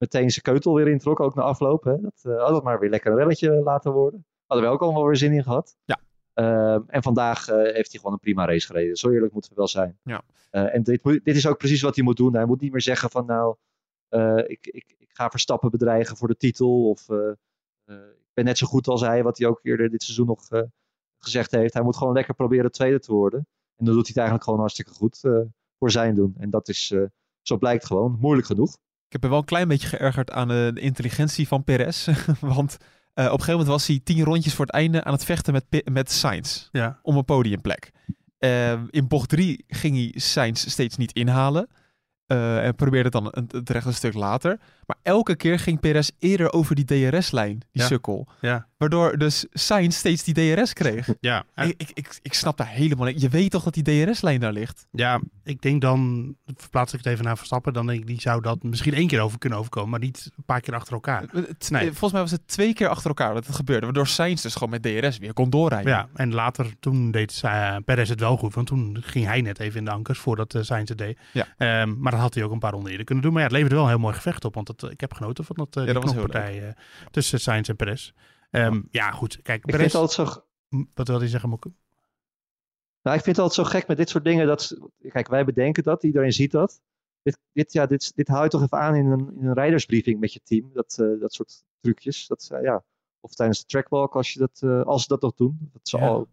meteen 0.00 0.30
zijn 0.30 0.44
keutel 0.44 0.74
weer 0.74 0.88
introk. 0.88 1.20
Ook 1.20 1.34
na 1.34 1.42
afloop. 1.42 1.84
Hè. 1.84 2.00
Dat 2.00 2.22
had 2.22 2.54
het 2.54 2.64
maar 2.64 2.80
weer 2.80 2.90
lekker 2.90 3.10
een 3.10 3.18
relletje 3.18 3.50
laten 3.50 3.92
worden. 3.92 4.24
Hadden 4.46 4.68
we 4.68 4.74
ook 4.74 4.82
allemaal 4.82 5.06
weer 5.06 5.16
zin 5.16 5.32
in 5.32 5.42
gehad. 5.42 5.76
Ja. 5.84 6.00
Uh, 6.34 6.78
en 6.86 7.02
vandaag 7.02 7.48
uh, 7.48 7.56
heeft 7.56 7.90
hij 7.90 7.98
gewoon 7.98 8.12
een 8.12 8.18
prima 8.18 8.46
race 8.46 8.66
gereden. 8.66 8.96
Zo 8.96 9.10
eerlijk 9.10 9.32
moeten 9.32 9.50
we 9.50 9.56
wel 9.56 9.68
zijn. 9.68 9.98
Ja. 10.02 10.22
Uh, 10.52 10.74
en 10.74 10.82
dit, 10.82 11.02
dit, 11.02 11.36
is 11.36 11.46
ook 11.46 11.58
precies 11.58 11.82
wat 11.82 11.94
hij 11.94 12.04
moet 12.04 12.16
doen. 12.16 12.34
Hij 12.34 12.44
moet 12.44 12.60
niet 12.60 12.72
meer 12.72 12.80
zeggen 12.80 13.10
van 13.10 13.26
nou, 13.26 13.56
ik, 14.46 14.66
ik, 14.66 14.94
ik, 14.98 15.08
ga 15.08 15.30
Verstappen 15.30 15.70
bedreigen 15.70 16.16
voor 16.16 16.28
de 16.28 16.36
titel. 16.36 16.88
Of 16.88 17.08
ik 17.88 18.34
ben 18.34 18.44
net 18.44 18.58
zo 18.58 18.66
goed 18.66 18.88
als 18.88 19.00
hij, 19.00 19.22
wat 19.22 19.38
hij 19.38 19.46
ook 19.48 19.60
eerder 19.62 19.90
dit 19.90 20.02
seizoen 20.02 20.26
nog 20.26 20.48
gezegd 21.18 21.50
heeft. 21.50 21.74
Hij 21.74 21.82
moet 21.82 21.96
gewoon 21.96 22.12
lekker 22.12 22.34
proberen 22.34 22.72
tweede 22.72 23.00
te 23.00 23.12
worden. 23.12 23.46
En 23.76 23.84
dan 23.84 23.94
doet 23.94 24.06
hij 24.06 24.08
het 24.08 24.16
eigenlijk 24.16 24.44
gewoon 24.44 24.60
hartstikke 24.60 24.90
goed 24.90 25.20
voor 25.78 25.90
zijn 25.90 26.14
doen. 26.14 26.34
En 26.38 26.50
dat 26.50 26.68
is, 26.68 26.94
zo 27.42 27.56
blijkt 27.56 27.86
gewoon, 27.86 28.16
moeilijk 28.20 28.46
genoeg. 28.46 28.76
Ik 29.10 29.16
heb 29.16 29.22
me 29.22 29.28
wel 29.28 29.38
een 29.38 29.44
klein 29.44 29.68
beetje 29.68 29.88
geërgerd 29.88 30.30
aan 30.30 30.48
de 30.48 30.72
intelligentie 30.74 31.48
van 31.48 31.64
Perez. 31.64 32.08
Want 32.40 32.78
Uh, 33.14 33.26
op 33.26 33.32
een 33.32 33.44
gegeven 33.44 33.52
moment 33.52 33.68
was 33.68 33.86
hij 33.86 34.00
tien 34.04 34.24
rondjes 34.24 34.54
voor 34.54 34.64
het 34.66 34.74
einde 34.74 35.04
aan 35.04 35.12
het 35.12 35.24
vechten 35.24 35.52
met, 35.52 35.90
met 35.90 36.10
Sainz. 36.10 36.68
Ja. 36.72 36.98
Om 37.02 37.16
een 37.16 37.24
podiumplek. 37.24 37.90
Uh, 38.38 38.72
in 38.90 39.08
bocht 39.08 39.28
drie 39.28 39.64
ging 39.68 39.96
hij 39.96 40.20
Sainz 40.20 40.66
steeds 40.66 40.96
niet 40.96 41.12
inhalen. 41.12 41.68
Uh, 42.26 42.66
en 42.66 42.74
probeerde 42.74 43.08
het 43.08 43.12
dan 43.12 43.28
een, 43.30 43.48
het 43.50 43.70
rechte 43.70 43.92
stuk 43.92 44.14
later. 44.14 44.60
Maar 44.90 44.98
elke 45.02 45.36
keer 45.36 45.58
ging 45.58 45.80
Perez 45.80 46.10
eerder 46.18 46.52
over 46.52 46.74
die 46.74 46.84
DRS-lijn, 46.84 47.58
die 47.58 47.82
ja. 47.82 47.86
sukkel. 47.86 48.28
Ja. 48.40 48.66
Waardoor 48.76 49.18
dus 49.18 49.46
Sainz 49.52 49.96
steeds 49.96 50.24
die 50.24 50.54
DRS 50.54 50.72
kreeg. 50.72 51.08
Ja. 51.20 51.44
Ik, 51.54 51.74
ik, 51.76 51.90
ik, 51.94 52.18
ik 52.22 52.34
snap 52.34 52.56
daar 52.56 52.68
helemaal 52.68 53.06
niet. 53.06 53.20
Je 53.20 53.28
weet 53.28 53.50
toch 53.50 53.62
dat 53.62 53.74
die 53.74 53.82
DRS-lijn 53.82 54.40
daar 54.40 54.52
ligt? 54.52 54.86
Ja, 54.90 55.20
ik 55.44 55.62
denk 55.62 55.80
dan, 55.80 56.34
verplaats 56.54 56.92
ik 56.92 56.98
het 56.98 57.12
even 57.12 57.24
naar 57.24 57.36
Verstappen, 57.36 57.72
dan 57.72 57.86
denk 57.86 58.00
ik, 58.00 58.06
die 58.06 58.20
zou 58.20 58.42
dat 58.42 58.62
misschien 58.62 58.94
één 58.94 59.06
keer 59.06 59.20
over 59.20 59.38
kunnen 59.38 59.58
overkomen, 59.58 59.90
maar 59.90 60.00
niet 60.00 60.30
een 60.36 60.44
paar 60.44 60.60
keer 60.60 60.74
achter 60.74 60.92
elkaar. 60.92 61.24
Het, 61.32 61.70
nee. 61.70 61.86
Volgens 61.86 62.12
mij 62.12 62.20
was 62.20 62.30
het 62.30 62.48
twee 62.48 62.74
keer 62.74 62.88
achter 62.88 63.08
elkaar 63.08 63.34
dat 63.34 63.46
het 63.46 63.56
gebeurde, 63.56 63.84
waardoor 63.84 64.06
Sainz 64.06 64.42
dus 64.42 64.54
gewoon 64.54 64.70
met 64.70 64.82
DRS 64.82 65.18
weer 65.18 65.32
kon 65.32 65.50
doorrijden. 65.50 65.92
Ja, 65.92 66.08
en 66.14 66.34
later, 66.34 66.66
toen 66.80 67.10
deed 67.10 67.42
uh, 67.44 67.76
Perez 67.84 68.08
het 68.08 68.20
wel 68.20 68.36
goed, 68.36 68.54
want 68.54 68.66
toen 68.66 68.96
ging 69.00 69.26
hij 69.26 69.40
net 69.40 69.60
even 69.60 69.78
in 69.78 69.84
de 69.84 69.90
ankers 69.90 70.18
voordat 70.18 70.54
uh, 70.54 70.62
Sainz 70.62 70.88
het 70.88 70.98
deed. 70.98 71.18
Ja. 71.32 71.82
Um, 71.82 71.96
maar 71.98 72.12
dat 72.12 72.20
had 72.20 72.34
hij 72.34 72.44
ook 72.44 72.52
een 72.52 72.58
paar 72.58 72.72
ronden 72.72 72.90
eerder 72.90 73.06
kunnen 73.06 73.24
doen. 73.24 73.32
Maar 73.32 73.42
ja, 73.42 73.48
het 73.48 73.56
leverde 73.56 73.76
wel 73.76 73.84
een 73.84 73.90
heel 73.90 74.00
mooi 74.00 74.14
gevecht 74.14 74.44
op, 74.44 74.54
want 74.54 74.68
het, 74.68 74.79
ik 74.82 75.00
heb 75.00 75.12
genoten 75.12 75.44
van 75.44 75.56
dat, 75.56 75.76
uh, 75.76 75.86
ja, 75.86 75.92
dat 75.92 76.02
was 76.02 76.14
partij 76.14 76.66
uh, 76.66 76.72
tussen 77.10 77.40
Sainz 77.40 77.68
en 77.68 77.76
Perez. 77.76 78.12
Um, 78.50 78.74
ja. 78.74 78.82
ja, 78.90 79.10
goed. 79.10 79.42
Kijk, 79.42 79.58
ik 79.58 79.70
Perez... 79.70 79.80
vind 79.80 79.92
het 79.92 80.00
altijd 80.00 80.28
zo... 80.28 80.44
Wat 80.94 81.08
wil 81.08 81.18
hij 81.18 81.28
zeggen, 81.28 81.48
Moeke? 81.48 81.72
Nou, 83.02 83.16
ik 83.16 83.22
vind 83.22 83.36
het 83.36 83.44
altijd 83.44 83.66
zo 83.66 83.72
gek 83.72 83.86
met 83.86 83.96
dit 83.96 84.08
soort 84.08 84.24
dingen. 84.24 84.46
Dat, 84.46 84.78
kijk, 85.08 85.28
wij 85.28 85.44
bedenken 85.44 85.82
dat, 85.82 86.02
iedereen 86.02 86.32
ziet 86.32 86.50
dat. 86.50 86.80
Dit, 87.22 87.38
dit, 87.52 87.72
ja, 87.72 87.86
dit, 87.86 88.12
dit 88.14 88.28
hou 88.28 88.42
je 88.42 88.48
toch 88.48 88.62
even 88.62 88.78
aan 88.78 88.94
in 88.94 89.06
een, 89.06 89.36
in 89.38 89.46
een 89.46 89.54
rijdersbriefing 89.54 90.20
met 90.20 90.32
je 90.32 90.40
team. 90.44 90.70
Dat, 90.72 90.98
uh, 91.00 91.20
dat 91.20 91.32
soort 91.32 91.64
trucjes. 91.80 92.26
Dat, 92.26 92.50
uh, 92.52 92.62
ja. 92.62 92.84
Of 93.20 93.34
tijdens 93.34 93.60
de 93.60 93.66
trackwalk 93.66 94.14
als, 94.14 94.32
je 94.32 94.38
dat, 94.38 94.60
uh, 94.64 94.82
als 94.82 95.02
ze 95.02 95.08
dat 95.08 95.22
nog 95.22 95.34
doen. 95.34 95.70
Dat 95.72 95.88
zal 95.88 96.18
ja. 96.18 96.24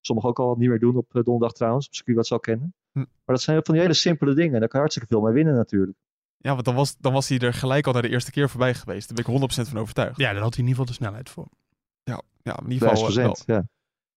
sommigen 0.00 0.30
ook 0.30 0.38
al 0.38 0.54
niet 0.56 0.68
meer 0.68 0.78
doen 0.78 0.96
op 0.96 1.10
donderdag 1.12 1.52
trouwens. 1.52 1.88
Misschien 1.88 2.14
wat 2.14 2.26
zal 2.26 2.40
kennen. 2.40 2.74
Hm. 2.92 2.98
Maar 2.98 3.34
dat 3.34 3.40
zijn 3.40 3.60
van 3.62 3.74
die 3.74 3.82
hele 3.82 3.94
simpele 3.94 4.34
dingen. 4.34 4.60
Daar 4.60 4.68
kan 4.68 4.80
je 4.80 4.86
hartstikke 4.86 5.08
veel 5.08 5.20
mee 5.20 5.32
winnen 5.32 5.54
natuurlijk. 5.54 5.98
Ja, 6.38 6.52
want 6.52 6.64
dan 6.64 6.74
was, 6.74 6.96
dan 6.98 7.12
was 7.12 7.28
hij 7.28 7.38
er 7.38 7.54
gelijk 7.54 7.86
al 7.86 7.92
naar 7.92 8.02
de 8.02 8.08
eerste 8.08 8.30
keer 8.30 8.48
voorbij 8.50 8.74
geweest. 8.74 9.08
Daar 9.08 9.24
ben 9.24 9.34
ik 9.34 9.50
100% 9.66 9.68
van 9.68 9.78
overtuigd. 9.78 10.16
Ja, 10.18 10.32
daar 10.32 10.42
had 10.42 10.54
hij 10.54 10.64
in 10.64 10.68
ieder 10.68 10.86
geval 10.86 10.86
de 10.86 11.04
snelheid 11.04 11.30
voor. 11.30 11.48
Ja, 12.02 12.22
ja 12.42 12.58
in 12.64 12.70
ieder 12.70 12.88
geval 12.88 13.14
wel. 13.14 13.36
Ja. 13.46 13.66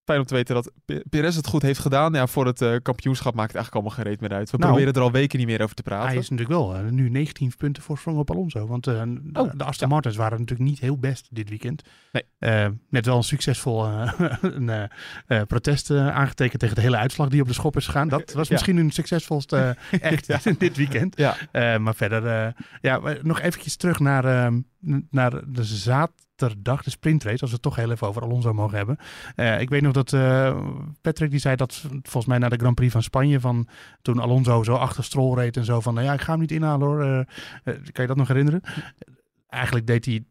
Fijn 0.10 0.22
om 0.22 0.28
te 0.28 0.34
weten 0.34 0.56
dat 0.56 0.72
Perez 1.10 1.36
het 1.36 1.48
goed 1.48 1.62
heeft 1.62 1.80
gedaan. 1.80 2.14
Ja, 2.14 2.28
voor 2.28 2.46
het 2.46 2.62
uh, 2.62 2.76
kampioenschap 2.82 3.34
maakt 3.34 3.54
het 3.54 3.56
eigenlijk 3.56 3.74
allemaal 3.74 4.04
geen 4.04 4.14
reet 4.14 4.30
meer 4.30 4.40
uit. 4.40 4.52
We 4.52 4.58
nou, 4.58 4.70
proberen 4.70 4.94
er 4.94 5.02
al 5.02 5.12
weken 5.12 5.38
niet 5.38 5.48
meer 5.48 5.62
over 5.62 5.76
te 5.76 5.84
praten. 5.84 6.08
Hij 6.08 6.18
is 6.18 6.30
natuurlijk 6.30 6.60
wel 6.60 6.76
uh, 6.76 6.90
nu 6.90 7.10
19 7.10 7.54
punten 7.58 7.84
voorsprong 7.84 8.18
op 8.18 8.32
Alonso. 8.32 8.68
Want 8.68 8.88
uh, 8.88 9.02
oh, 9.34 9.52
de 9.56 9.64
Aston 9.64 9.88
ja. 9.88 9.94
Martins 9.94 10.16
waren 10.16 10.40
natuurlijk 10.40 10.70
niet 10.70 10.80
heel 10.80 10.98
best 10.98 11.28
dit 11.32 11.50
weekend. 11.50 11.82
Nee. 12.12 12.80
net 12.90 13.06
wel 13.06 13.18
een 13.18 13.24
succesvol 13.24 13.86
een, 14.42 14.90
protest 15.48 15.92
aangetekend 15.92 16.60
tegen 16.60 16.76
de 16.76 16.82
hele 16.82 16.98
uitslag 16.98 17.30
die 17.30 17.42
op 17.42 17.48
de 17.48 17.54
schop 17.54 17.76
is 17.76 17.86
gegaan. 17.86 18.08
Dat 18.08 18.34
was 18.34 18.50
misschien 18.50 18.78
hun 18.78 18.92
succesvolste 18.92 19.76
echt 20.02 20.28
dit 20.60 20.78
weekend. 20.78 21.18
Ja. 21.18 21.78
maar 21.78 21.96
verder, 21.96 22.54
ja, 22.82 23.02
nog 23.22 23.40
eventjes 23.42 23.76
terug 23.76 24.00
naar, 24.00 24.52
naar 25.10 25.52
de 25.52 25.64
zaterdag, 25.64 26.84
de 26.84 26.90
sprintrace, 26.90 27.42
als 27.42 27.50
we 27.50 27.56
het 27.56 27.62
toch 27.62 27.76
heel 27.76 27.92
even 27.92 28.08
over 28.08 28.22
Alonso 28.22 28.54
mogen 28.54 28.78
hebben. 28.78 28.98
Uh, 29.36 29.62
ik 29.62 29.70
weet 29.70 29.82
nog 29.82 29.94
dat 29.94 30.12
uh, 30.12 30.66
Patrick 31.02 31.32
die 31.32 31.40
zei 31.40 31.56
dat 31.56 31.74
volgens 31.90 32.26
mij 32.26 32.38
na 32.38 32.50
de 32.50 32.58
Grand 32.58 32.76
Prix 32.76 32.92
van 32.92 33.04
Spanje, 33.04 33.40
van 33.40 33.68
toen 34.02 34.20
Alonso 34.20 34.64
zo 34.64 34.74
achter 34.74 35.04
Stroll 35.04 35.36
reed 35.36 35.58
en 35.58 35.66
zo 35.66 35.80
van, 35.80 35.94
nou 35.94 36.06
ja, 36.06 36.14
ik 36.14 36.22
ga 36.22 36.32
hem 36.32 36.40
niet 36.40 36.52
inhalen 36.52 36.88
hoor. 36.88 37.06
Uh, 37.06 37.22
kan 37.64 38.04
je 38.04 38.08
dat 38.08 38.18
nog 38.18 38.28
herinneren? 38.28 38.62
Eigenlijk 39.50 39.88
deed 39.88 40.06
hij 40.06 40.16
eh, 40.16 40.22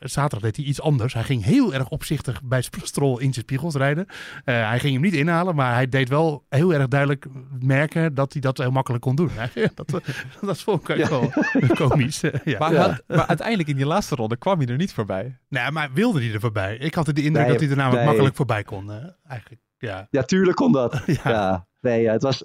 zaterdag 0.00 0.40
deed 0.40 0.56
hij 0.56 0.64
iets 0.64 0.80
anders. 0.80 1.14
Hij 1.14 1.22
ging 1.22 1.44
heel 1.44 1.74
erg 1.74 1.88
opzichtig 1.88 2.42
bij 2.42 2.62
Stroll 2.82 3.12
in 3.20 3.32
zijn 3.32 3.44
spiegels 3.44 3.74
rijden. 3.74 4.06
Eh, 4.44 4.68
hij 4.68 4.78
ging 4.78 4.92
hem 4.92 5.02
niet 5.02 5.14
inhalen, 5.14 5.54
maar 5.54 5.74
hij 5.74 5.88
deed 5.88 6.08
wel 6.08 6.44
heel 6.48 6.74
erg 6.74 6.88
duidelijk 6.88 7.26
merken 7.60 8.14
dat 8.14 8.32
hij 8.32 8.40
dat 8.42 8.58
heel 8.58 8.70
makkelijk 8.70 9.02
kon 9.02 9.14
doen. 9.16 9.30
dat, 9.74 9.94
eh, 9.94 10.14
dat 10.48 10.60
vond 10.60 10.88
ik 10.88 11.06
wel 11.06 11.32
komisch. 11.88 12.22
eh, 12.22 12.40
ja. 12.44 12.58
Maar, 12.58 12.72
Ja. 12.72 12.88
hij- 12.88 13.16
maar 13.16 13.26
uiteindelijk 13.26 13.68
in 13.68 13.76
die 13.76 13.86
laatste 13.86 14.14
ronde 14.14 14.36
kwam 14.36 14.58
hij 14.58 14.66
er 14.68 14.76
niet 14.76 14.92
voorbij. 14.92 15.38
Nee, 15.48 15.70
maar 15.70 15.92
wilde 15.92 16.20
hij 16.24 16.32
er 16.34 16.40
voorbij? 16.40 16.76
Ik 16.76 16.94
had 16.94 17.06
de 17.06 17.12
indruk 17.22 17.42
Nee, 17.44 17.52
dat 17.52 17.60
hij 17.60 17.70
er 17.70 17.76
namelijk 17.76 17.98
nee. 17.98 18.06
makkelijk 18.08 18.36
voorbij 18.36 18.62
kon. 18.62 18.90
eh, 18.90 18.96
eigenlijk, 19.28 19.62
ja. 19.78 20.06
Ja, 20.10 20.22
tuurlijk 20.22 20.56
kon 20.56 20.72
dat. 20.72 21.02
Ja. 21.06 21.14
Ja, 21.24 21.66
nee, 21.80 22.02
ja, 22.02 22.12
het 22.12 22.22
was, 22.22 22.44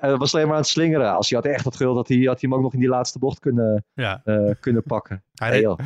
hij 0.00 0.16
was 0.16 0.34
alleen 0.34 0.46
maar 0.46 0.54
aan 0.54 0.60
het 0.62 0.70
slingeren. 0.70 1.14
Als 1.14 1.30
hij 1.30 1.38
had 1.38 1.48
echt 1.52 1.64
had 1.64 1.76
gewild, 1.76 1.96
had 1.96 2.08
hij, 2.08 2.16
had 2.16 2.40
hij 2.40 2.50
hem 2.50 2.54
ook 2.54 2.62
nog 2.62 2.72
in 2.72 2.80
die 2.80 2.88
laatste 2.88 3.18
bocht 3.18 3.38
kunnen, 3.38 3.84
ja. 3.94 4.20
eh, 4.24 4.50
kunnen 4.60 4.82
pakken. 4.82 5.22
Hij, 5.38 5.50
reed, 5.50 5.62
joh, 5.62 5.78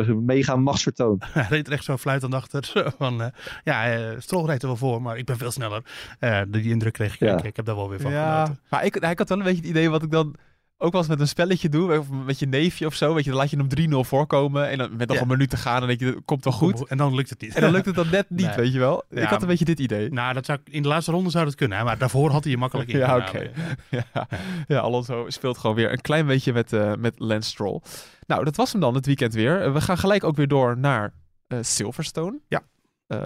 eh, 0.00 0.14
mega 0.14 0.56
machtsvertoon. 0.56 1.20
hij 1.32 1.46
reed 1.48 1.66
er 1.66 1.72
echt 1.72 1.84
zo 1.84 1.96
fluitend 1.96 2.34
achter. 2.34 2.64
Zo 2.64 2.82
van, 2.98 3.22
eh, 3.22 3.28
ja, 3.64 4.20
Stroll 4.20 4.46
reed 4.46 4.62
er 4.62 4.68
wel 4.68 4.76
voor, 4.76 5.02
maar 5.02 5.18
ik 5.18 5.24
ben 5.24 5.36
veel 5.36 5.50
sneller. 5.50 5.82
Eh, 6.18 6.40
die 6.48 6.70
indruk 6.70 6.92
kreeg 6.92 7.14
ik. 7.14 7.20
Ja. 7.20 7.36
Ik, 7.38 7.44
ik 7.44 7.56
heb 7.56 7.64
daar 7.64 7.76
wel 7.76 7.88
weer 7.88 8.00
van 8.00 8.10
Ja, 8.10 8.44
genoten. 8.44 8.62
maar 8.70 8.84
ik, 8.84 8.96
ik 8.96 9.18
had 9.18 9.28
wel 9.28 9.38
een 9.38 9.44
beetje 9.44 9.60
het 9.60 9.70
idee 9.70 9.90
wat 9.90 10.02
ik 10.02 10.10
dan 10.10 10.34
ook 10.78 10.92
wel 10.92 11.00
eens 11.00 11.10
met 11.10 11.20
een 11.20 11.28
spelletje 11.28 11.68
doe, 11.68 11.98
of 11.98 12.10
met 12.10 12.38
je 12.38 12.46
neefje 12.46 12.86
of 12.86 12.94
zo. 12.94 13.14
Weet 13.14 13.24
je, 13.24 13.30
dan 13.30 13.38
laat 13.38 13.50
je 13.50 13.56
hem 13.56 13.68
3-0 13.92 13.96
voorkomen 14.08 14.68
en 14.68 14.78
dan 14.78 14.96
met 14.96 15.08
nog 15.08 15.16
Ja. 15.16 15.22
een 15.22 15.28
minuut 15.28 15.50
te 15.50 15.56
gaan 15.56 15.80
en 15.80 15.86
denk 15.86 16.00
je, 16.00 16.12
dat 16.12 16.22
komt 16.24 16.44
wel 16.44 16.52
goed. 16.52 16.86
En 16.86 16.96
dan 16.96 17.14
lukt 17.14 17.30
het 17.30 17.40
niet. 17.40 17.54
En 17.54 17.60
dan 17.60 17.70
lukt 17.72 17.86
het 17.86 17.94
dan 17.94 18.10
net 18.10 18.30
niet, 18.30 18.46
Nee. 18.46 18.56
weet 18.56 18.72
je 18.72 18.78
wel. 18.78 19.04
Ja, 19.10 19.22
ik 19.22 19.28
had 19.28 19.42
een 19.42 19.48
beetje 19.48 19.64
dit 19.64 19.78
idee. 19.78 20.12
Nou, 20.12 20.34
dat 20.34 20.44
zou, 20.44 20.58
in 20.64 20.82
de 20.82 20.88
laatste 20.88 21.10
ronde 21.12 21.30
zou 21.30 21.44
dat 21.44 21.54
kunnen, 21.54 21.84
maar 21.84 21.98
daarvoor 21.98 22.30
had 22.30 22.42
hij 22.42 22.52
je 22.52 22.58
makkelijk 22.58 22.88
in. 22.92 22.98
Ja, 22.98 23.16
oké. 23.16 23.50
ja, 23.90 24.28
ja, 24.66 24.78
Alonso 24.78 25.24
speelt 25.28 25.58
gewoon 25.58 25.76
weer 25.76 25.92
een 25.92 26.00
klein 26.00 26.26
beetje 26.26 26.52
met, 26.52 26.72
eh 26.72 26.92
met 26.98 27.14
Lance 27.18 27.50
Stroll. 27.50 27.80
Nou, 28.26 28.44
dat 28.44 28.56
was 28.56 28.72
hem 28.72 28.80
dan 28.80 28.94
het 28.94 29.06
weekend 29.06 29.34
weer. 29.34 29.62
Eh, 29.62 29.72
we 29.72 29.80
gaan 29.80 29.98
gelijk 29.98 30.24
ook 30.24 30.36
weer 30.36 30.48
door 30.48 30.78
naar 30.78 31.12
eh, 31.46 31.58
Silverstone. 31.62 32.38
Ja. 32.48 32.62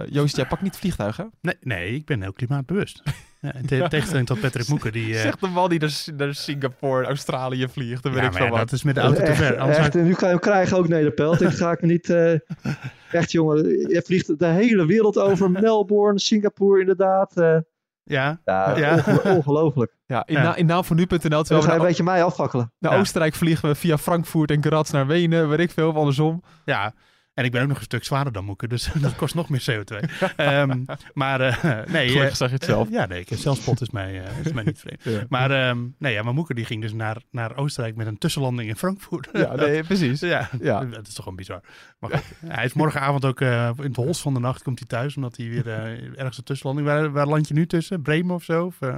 Joost, 0.09 0.35
jij 0.35 0.45
pakt 0.45 0.61
niet 0.61 0.75
vliegtuigen. 0.77 1.31
Nee, 1.41 1.55
nee, 1.61 1.95
ik 1.95 2.05
ben 2.05 2.21
heel 2.21 2.33
klimaatbewust. 2.33 3.01
Ja, 3.41 3.53
in 3.53 3.65
te- 3.65 3.85
tegenstelling 3.89 4.27
tot 4.27 4.39
Patrick 4.41 4.67
Moeken, 4.73 4.91
die... 4.91 5.15
eh, 5.15 5.21
Zeg 5.21 5.35
de 5.35 5.47
man 5.47 5.69
die 5.69 5.79
naar, 5.79 6.03
naar 6.17 6.35
Singapore, 6.35 7.05
Australië 7.05 7.67
vliegt. 7.67 8.03
Dan 8.03 8.11
ja, 8.11 8.17
ik 8.17 8.23
maar 8.23 8.33
van 8.33 8.41
ja, 8.45 8.49
wat. 8.49 8.59
dat 8.59 8.71
is 8.71 8.83
met 8.83 8.95
de 8.95 9.01
auto 9.01 9.23
te 9.23 9.33
ver. 9.35 9.57
Anders 9.57 9.77
echt, 9.77 9.91
zou- 9.91 10.03
en 10.03 10.09
nu 10.09 10.15
kan 10.15 10.27
je 10.27 10.33
hem 10.33 10.43
krijgen 10.43 10.77
ook 10.77 10.87
nederpelt. 10.87 11.41
Ik 11.41 11.49
ga 11.49 11.71
ik 11.71 11.81
me 11.81 11.87
niet... 11.87 12.09
eh, 12.09 12.33
echt 13.19 13.31
jongen, 13.31 13.63
je 13.89 14.01
vliegt 14.05 14.39
de 14.39 14.45
hele 14.45 14.85
wereld 14.85 15.17
over. 15.19 15.51
Melbourne, 15.51 16.19
Singapore 16.19 16.79
inderdaad. 16.79 17.37
eh. 17.37 17.57
ja, 18.03 18.39
ja, 18.45 18.77
Ja. 18.77 18.93
onge- 19.07 19.21
ongelooflijk. 19.35 19.95
Ja, 20.05 20.23
in, 20.25 20.35
Ja. 20.35 20.43
na, 20.43 20.55
in 20.55 20.65
naam 20.65 20.83
van 20.83 20.95
nu.nl, 20.95 21.19
dan 21.29 21.45
ga 21.45 21.55
je 21.55 21.61
een 21.61 21.67
naar, 21.67 21.79
beetje 21.87 22.03
mij 22.03 22.23
afvakkelen. 22.23 22.73
naar 22.79 22.91
Ja. 22.93 22.99
Oostenrijk 22.99 23.33
vliegen 23.33 23.69
we 23.69 23.75
via 23.75 23.97
Frankfurt 23.97 24.51
en 24.51 24.63
Graz 24.63 24.91
naar 24.91 25.07
Wenen, 25.07 25.49
weet 25.49 25.59
ik 25.59 25.71
veel, 25.71 25.89
of 25.89 25.95
andersom. 25.95 26.43
ja. 26.65 26.93
En 27.41 27.47
ik 27.47 27.53
ben 27.53 27.61
ook 27.61 27.67
nog 27.67 27.77
een 27.77 27.83
stuk 27.83 28.03
zwaarder 28.03 28.33
dan 28.33 28.45
Moeken, 28.45 28.69
dus 28.69 28.89
dat 29.01 29.15
kost 29.15 29.35
nog 29.35 29.49
meer 29.49 29.63
CO2. 29.71 29.95
Ehm, 30.35 30.83
maar 31.13 31.41
eh, 31.41 31.63
nee... 31.91 32.07
Gelukkig 32.07 32.29
eh, 32.31 32.35
zeg 32.35 32.47
je 32.49 32.53
het 32.55 32.63
zelf. 32.63 32.89
ja, 32.89 33.05
nee, 33.05 33.19
ik- 33.19 33.37
zelfspot 33.37 33.81
is 33.81 33.89
mij, 33.89 34.23
eh, 34.23 34.45
is 34.45 34.53
mij 34.53 34.63
niet 34.63 34.79
vreemd. 34.79 35.03
Ja. 35.03 35.23
Maar 35.29 35.51
ehm, 35.51 35.79
nee, 35.97 36.13
ja, 36.13 36.23
maar 36.23 36.33
Moeken 36.33 36.55
die 36.55 36.65
ging 36.65 36.81
dus 36.81 36.93
naar, 36.93 37.17
naar 37.31 37.55
Oostenrijk 37.55 37.95
met 37.95 38.07
een 38.07 38.17
tussenlanding 38.17 38.69
in 38.69 38.75
Frankfurt. 38.75 39.29
Ja, 39.33 39.55
nee, 39.55 39.83
precies. 39.91 40.19
Ja, 40.19 40.49
Ja. 40.59 40.85
dat 40.85 41.07
is 41.07 41.13
toch 41.13 41.23
gewoon 41.23 41.35
bizar. 41.35 41.61
Maar 41.99 42.09
goed, 42.09 42.23
hij 42.45 42.65
is 42.65 42.73
morgenavond 42.73 43.25
ook 43.25 43.41
eh, 43.41 43.69
in 43.77 43.83
het 43.83 43.95
hols 43.95 44.21
van 44.21 44.33
de 44.33 44.39
nacht 44.39 44.63
komt 44.63 44.79
hij 44.79 44.87
thuis, 44.87 45.15
omdat 45.15 45.37
hij 45.37 45.49
weer 45.49 45.67
eh, 45.69 46.19
ergens 46.19 46.37
een 46.37 46.43
tussenlanding. 46.43 46.87
Waar, 46.87 47.11
waar 47.11 47.27
land 47.27 47.47
je 47.47 47.53
nu 47.53 47.67
tussen? 47.67 48.01
Bremen 48.01 48.35
of 48.35 48.43
zo? 48.43 48.65
Of, 48.65 48.81
eh, 48.81 48.97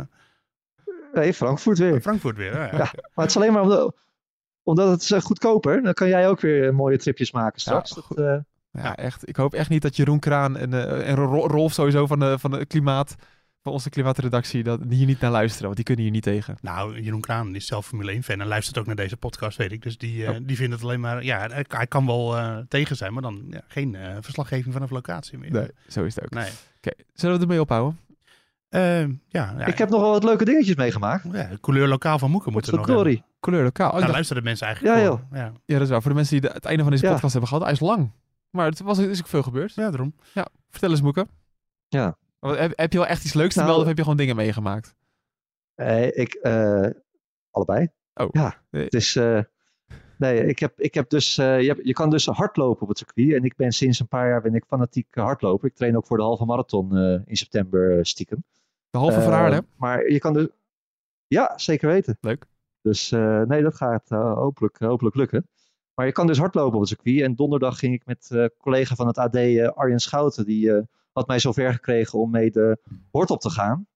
Nee, 1.13 1.33
Frankfurt 1.33 1.77
weer. 1.77 2.01
Frankfurt 2.01 2.37
weer. 2.37 2.53
Ja, 2.53 2.63
ja. 2.65 2.71
Ja. 2.71 2.77
Maar 2.77 2.91
het 3.25 3.29
is 3.29 3.35
alleen 3.35 3.53
maar 3.53 3.61
omdat, 3.61 3.95
omdat 4.63 4.89
het 4.89 5.01
is 5.01 5.11
eh, 5.11 5.21
goedkoper. 5.21 5.83
Dan 5.83 5.93
kan 5.93 6.07
jij 6.07 6.27
ook 6.29 6.41
weer 6.41 6.67
eh, 6.67 6.73
mooie 6.73 6.97
tripjes 6.97 7.31
maken 7.31 7.59
straks. 7.61 7.89
Ja, 7.95 8.01
Dat, 8.07 8.17
eh, 8.17 8.83
Ja, 8.83 8.95
echt. 8.95 9.27
Ik 9.29 9.35
hoop 9.35 9.53
echt 9.53 9.69
niet 9.69 9.81
dat 9.81 9.95
Jeroen 9.95 10.19
Kraan 10.19 10.57
en, 10.57 10.73
eh, 10.73 11.09
en 11.09 11.15
Ro- 11.15 11.47
Rolf 11.47 11.73
sowieso 11.73 12.07
van 12.07 12.19
de, 12.19 12.39
van 12.39 12.51
de 12.51 12.65
klimaat, 12.65 13.15
van 13.61 13.71
onze 13.71 13.89
klimaatredactie, 13.89 14.63
dat 14.63 14.79
die 14.89 14.97
hier 14.97 15.05
niet 15.07 15.19
naar 15.19 15.31
luisteren, 15.31 15.63
want 15.63 15.75
die 15.75 15.85
kunnen 15.85 16.03
hier 16.03 16.13
niet 16.13 16.23
tegen. 16.23 16.57
Nou, 16.61 17.01
Jeroen 17.01 17.21
Kraan 17.21 17.55
is 17.55 17.65
zelf 17.65 17.85
Formule 17.87 18.11
1 18.11 18.23
fan 18.23 18.41
en 18.41 18.47
luistert 18.47 18.77
ook 18.77 18.85
naar 18.85 18.95
deze 18.95 19.17
podcast, 19.17 19.57
weet 19.57 19.71
ik. 19.71 19.81
Dus 19.81 19.97
die, 19.97 20.29
Oh. 20.29 20.35
die 20.41 20.55
vindt 20.57 20.73
het 20.73 20.83
alleen 20.83 20.99
maar, 20.99 21.23
ja, 21.23 21.47
hij, 21.67 21.87
kan 21.87 22.05
wel 22.05 22.37
eh, 22.37 22.57
tegen 22.67 22.95
zijn, 22.95 23.13
maar 23.13 23.21
dan 23.21 23.43
ja, 23.49 23.61
geen 23.67 23.95
eh, 23.95 24.15
verslaggeving 24.21 24.73
vanaf 24.73 24.89
locatie 24.89 25.37
meer. 25.37 25.51
Nee, 25.51 25.67
zo 25.87 26.03
is 26.03 26.15
het 26.15 26.23
ook. 26.23 26.29
Nee. 26.29 26.49
Oké, 26.77 26.91
zullen 27.13 27.35
we 27.35 27.41
ermee 27.41 27.61
ophouden? 27.61 27.99
Ehm, 28.73 29.13
ja, 29.27 29.53
ja, 29.57 29.65
ik 29.65 29.77
heb 29.77 29.89
nog 29.89 30.01
wel 30.01 30.11
wat 30.11 30.23
leuke 30.23 30.45
dingetjes 30.45 30.75
meegemaakt. 30.75 31.25
ja, 31.31 31.49
couleur 31.61 31.87
lokaal 31.87 32.19
van 32.19 32.31
Moeken 32.31 32.51
moeten 32.51 32.71
we 32.71 32.77
nog 32.77 32.85
glory. 32.85 33.23
Kleur 33.39 33.63
lokaal. 33.63 33.91
Oh, 33.91 33.99
dacht- 33.99 34.11
luisteren 34.11 34.43
mensen 34.43 34.67
eigenlijk 34.67 34.97
Ja, 34.97 35.07
voor. 35.07 35.21
Ja, 35.31 35.51
ja, 35.65 35.73
dat 35.73 35.81
is 35.81 35.89
waar. 35.89 36.01
Voor 36.01 36.09
de 36.11 36.15
mensen 36.17 36.39
die 36.39 36.49
de- 36.49 36.55
het 36.55 36.65
einde 36.65 36.81
van 36.83 36.91
deze 36.91 37.03
Ja. 37.05 37.09
podcast 37.11 37.31
hebben 37.31 37.49
gehad, 37.49 37.63
hij 37.63 37.73
is 37.73 37.79
lang. 37.79 38.11
Maar 38.49 38.65
het 38.65 38.79
was, 38.79 38.97
is 38.97 39.19
ook 39.19 39.27
veel 39.27 39.43
gebeurd. 39.43 39.73
ja, 39.73 39.89
daarom. 39.89 40.13
Vertel 40.69 40.89
eens, 40.89 41.01
Moeke. 41.01 41.27
Ja. 41.87 42.17
Heb, 42.39 42.71
heb 42.75 42.91
je 42.91 42.97
wel 42.97 43.07
echt 43.07 43.23
iets 43.25 43.33
leuks 43.33 43.53
te 43.53 43.59
Nou, 43.59 43.65
melden 43.65 43.81
of 43.81 43.87
heb 43.87 43.97
je 43.97 44.03
gewoon 44.03 44.17
dingen 44.17 44.35
meegemaakt? 44.35 44.95
Eh, 45.75 46.05
ik, 46.17 46.33
eh, 46.33 46.87
allebei. 47.51 47.87
Oh. 48.13 48.27
Ja, 48.31 48.55
Nee. 48.71 48.83
het 48.83 48.93
is... 48.93 49.15
eh, 49.15 49.39
nee, 50.17 50.45
ik 50.45 50.59
heb, 50.59 50.79
ik 50.79 50.93
heb 50.93 51.09
dus... 51.09 51.37
eh, 51.37 51.61
je, 51.61 51.67
hebt- 51.67 51.85
je 51.87 51.93
kan 51.93 52.09
dus 52.09 52.25
hardlopen 52.25 52.81
op 52.81 52.87
het 52.87 52.97
circuit. 52.97 53.33
En 53.33 53.43
ik 53.43 53.55
ben 53.55 53.71
sinds 53.71 53.99
een 53.99 54.07
paar 54.07 54.27
jaar 54.27 54.41
ben 54.41 54.55
ik 54.55 54.65
fanatiek 54.67 55.07
hardloper. 55.15 55.67
Ik 55.69 55.75
train 55.75 55.97
ook 55.97 56.05
voor 56.05 56.17
de 56.17 56.23
halve 56.23 56.45
marathon 56.45 56.97
eh, 56.97 57.19
in 57.25 57.35
september 57.35 58.05
stiekem. 58.05 58.43
De 58.93 58.99
halve 58.99 59.17
Eh, 59.17 59.23
verhaal, 59.23 59.61
Maar 59.75 60.09
je 60.11 60.19
kan 60.19 60.33
dus... 60.33 60.47
Ja, 61.27 61.57
zeker 61.57 61.87
weten. 61.87 62.17
Leuk. 62.21 62.45
Dus 62.81 63.11
eh, 63.11 63.41
nee, 63.41 63.61
dat 63.61 63.75
gaat 63.75 64.11
eh, 64.11 64.33
hopelijk, 64.33 64.79
hopelijk 64.79 65.15
lukken. 65.15 65.47
Maar 65.93 66.05
je 66.05 66.11
kan 66.11 66.27
dus 66.27 66.37
hardlopen 66.37 66.73
op 66.73 66.79
het 66.79 66.89
circuit. 66.89 67.21
En 67.21 67.35
donderdag 67.35 67.79
ging 67.79 67.93
ik 67.93 68.05
met 68.05 68.31
eh 68.31 68.45
collega 68.57 68.95
van 68.95 69.07
het 69.07 69.17
AD, 69.17 69.35
eh, 69.35 69.67
Arjen 69.67 69.99
Schouten. 69.99 70.45
Die 70.45 70.73
eh, 70.73 70.83
had 71.11 71.27
mij 71.27 71.39
zover 71.39 71.73
gekregen 71.73 72.19
om 72.19 72.31
mee 72.31 72.51
de 72.51 72.77
hort 73.11 73.29
op 73.29 73.39
te 73.39 73.49
gaan. 73.49 73.87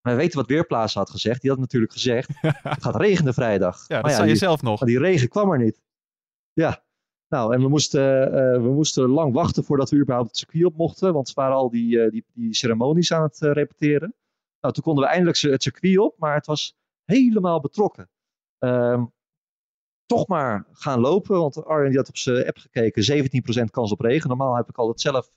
Maar 0.00 0.16
weten 0.16 0.38
wat 0.38 0.48
Weerplaatsen 0.48 1.00
had 1.00 1.10
gezegd. 1.10 1.40
Die 1.40 1.50
had 1.50 1.58
natuurlijk 1.58 1.92
gezegd, 1.92 2.28
het 2.40 2.82
gaat 2.82 2.96
regenen 2.96 3.34
vrijdag. 3.34 3.84
Ja, 3.88 4.00
dat 4.00 4.10
ja, 4.10 4.16
zei 4.16 4.26
je 4.26 4.32
die, 4.32 4.42
zelf 4.42 4.62
nog. 4.62 4.80
maar 4.80 4.88
die 4.88 4.98
regen 4.98 5.28
kwam 5.28 5.52
er 5.52 5.58
niet. 5.58 5.80
Ja. 6.52 6.84
Nou, 7.28 7.54
en 7.54 7.60
we 7.60 7.68
moesten, 7.68 8.26
eh, 8.26 8.62
we 8.62 8.70
moesten 8.72 9.08
lang 9.08 9.32
wachten 9.32 9.64
voordat 9.64 9.90
we 9.90 9.96
überhaupt 9.96 10.28
het 10.28 10.36
circuit 10.36 10.64
op 10.64 10.76
mochten. 10.76 11.12
Want 11.12 11.28
ze 11.28 11.34
waren 11.34 11.56
al 11.56 11.70
die, 11.70 12.02
eh, 12.02 12.10
die, 12.10 12.24
die 12.32 12.54
ceremonies 12.54 13.12
aan 13.12 13.22
het 13.22 13.42
eh, 13.42 13.52
repeteren. 13.52 14.14
Nou, 14.62 14.74
toen 14.74 14.82
konden 14.82 15.04
we 15.04 15.10
eindelijk 15.10 15.38
het 15.38 15.62
circuit 15.62 15.98
op, 15.98 16.18
maar 16.18 16.34
het 16.34 16.46
was 16.46 16.76
helemaal 17.04 17.60
betrokken. 17.60 18.10
Ehm, 18.58 19.04
toch 20.06 20.26
maar 20.26 20.66
gaan 20.72 21.00
lopen, 21.00 21.38
want 21.38 21.64
Arjen 21.64 21.88
die 21.88 21.98
had 21.98 22.08
op 22.08 22.16
zijn 22.16 22.46
app 22.46 22.56
gekeken, 22.56 23.02
17% 23.02 23.70
kans 23.70 23.92
op 23.92 24.00
regen. 24.00 24.28
Normaal 24.28 24.56
heb 24.56 24.68
ik 24.68 24.78
altijd 24.78 25.00
zelf 25.00 25.30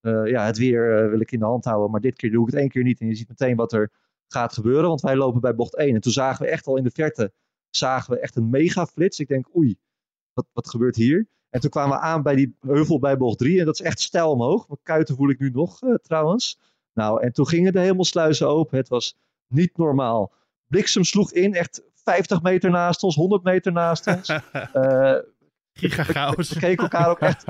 eh, 0.00 0.26
ja, 0.26 0.44
het 0.44 0.58
weer 0.58 0.98
eh, 0.98 1.08
wil 1.10 1.20
ik 1.20 1.32
in 1.32 1.38
de 1.38 1.44
hand 1.44 1.64
houden, 1.64 1.90
maar 1.90 2.00
dit 2.00 2.16
keer 2.16 2.30
doe 2.30 2.46
ik 2.46 2.52
het 2.52 2.60
één 2.60 2.68
keer 2.68 2.82
niet. 2.82 3.00
En 3.00 3.06
je 3.06 3.14
ziet 3.14 3.28
meteen 3.28 3.56
wat 3.56 3.72
er 3.72 3.92
gaat 4.28 4.52
gebeuren, 4.52 4.88
want 4.88 5.00
wij 5.00 5.16
lopen 5.16 5.40
bij 5.40 5.54
bocht 5.54 5.76
1. 5.76 5.94
En 5.94 6.00
toen 6.00 6.12
zagen 6.12 6.44
we 6.44 6.50
echt 6.50 6.66
al 6.66 6.76
in 6.76 6.84
de 6.84 6.90
verte, 6.90 7.32
zagen 7.70 8.14
we 8.14 8.20
echt 8.20 8.36
een 8.36 8.50
mega 8.50 8.86
flits. 8.86 9.18
Ik 9.18 9.28
denk, 9.28 9.56
oei, 9.56 9.76
wat, 10.32 10.46
wat 10.52 10.68
gebeurt 10.68 10.96
hier? 10.96 11.28
En 11.50 11.60
toen 11.60 11.70
kwamen 11.70 11.96
we 11.96 12.02
aan 12.02 12.22
bij 12.22 12.34
die 12.34 12.56
heuvel 12.60 12.98
bij 12.98 13.16
bocht 13.16 13.38
3 13.38 13.58
en 13.58 13.64
dat 13.64 13.74
is 13.74 13.86
echt 13.86 14.00
stijl 14.00 14.30
omhoog. 14.30 14.68
Mijn 14.68 14.80
kuiten 14.82 15.16
voel 15.16 15.30
ik 15.30 15.38
nu 15.38 15.50
nog 15.50 15.82
eh, 15.82 15.94
trouwens. 15.94 16.58
Nou, 16.96 17.22
en 17.22 17.32
toen 17.32 17.48
gingen 17.48 17.72
de 17.72 17.80
hemelsluizen 17.80 18.48
open. 18.48 18.78
Het 18.78 18.88
was 18.88 19.16
niet 19.46 19.76
normaal. 19.76 20.32
Bliksem 20.66 21.04
sloeg 21.04 21.32
in, 21.32 21.54
echt 21.54 21.82
50 21.94 22.42
meter 22.42 22.70
naast 22.70 23.02
ons, 23.02 23.14
100 23.14 23.42
meter 23.42 23.72
naast 23.72 24.06
ons. 24.06 24.28
Eh, 24.72 25.16
Giga 25.72 26.02
chaos. 26.02 26.48
we 26.52 26.58
keken 26.58 26.82
elkaar 26.82 27.10
ook 27.10 27.18
echt 27.18 27.44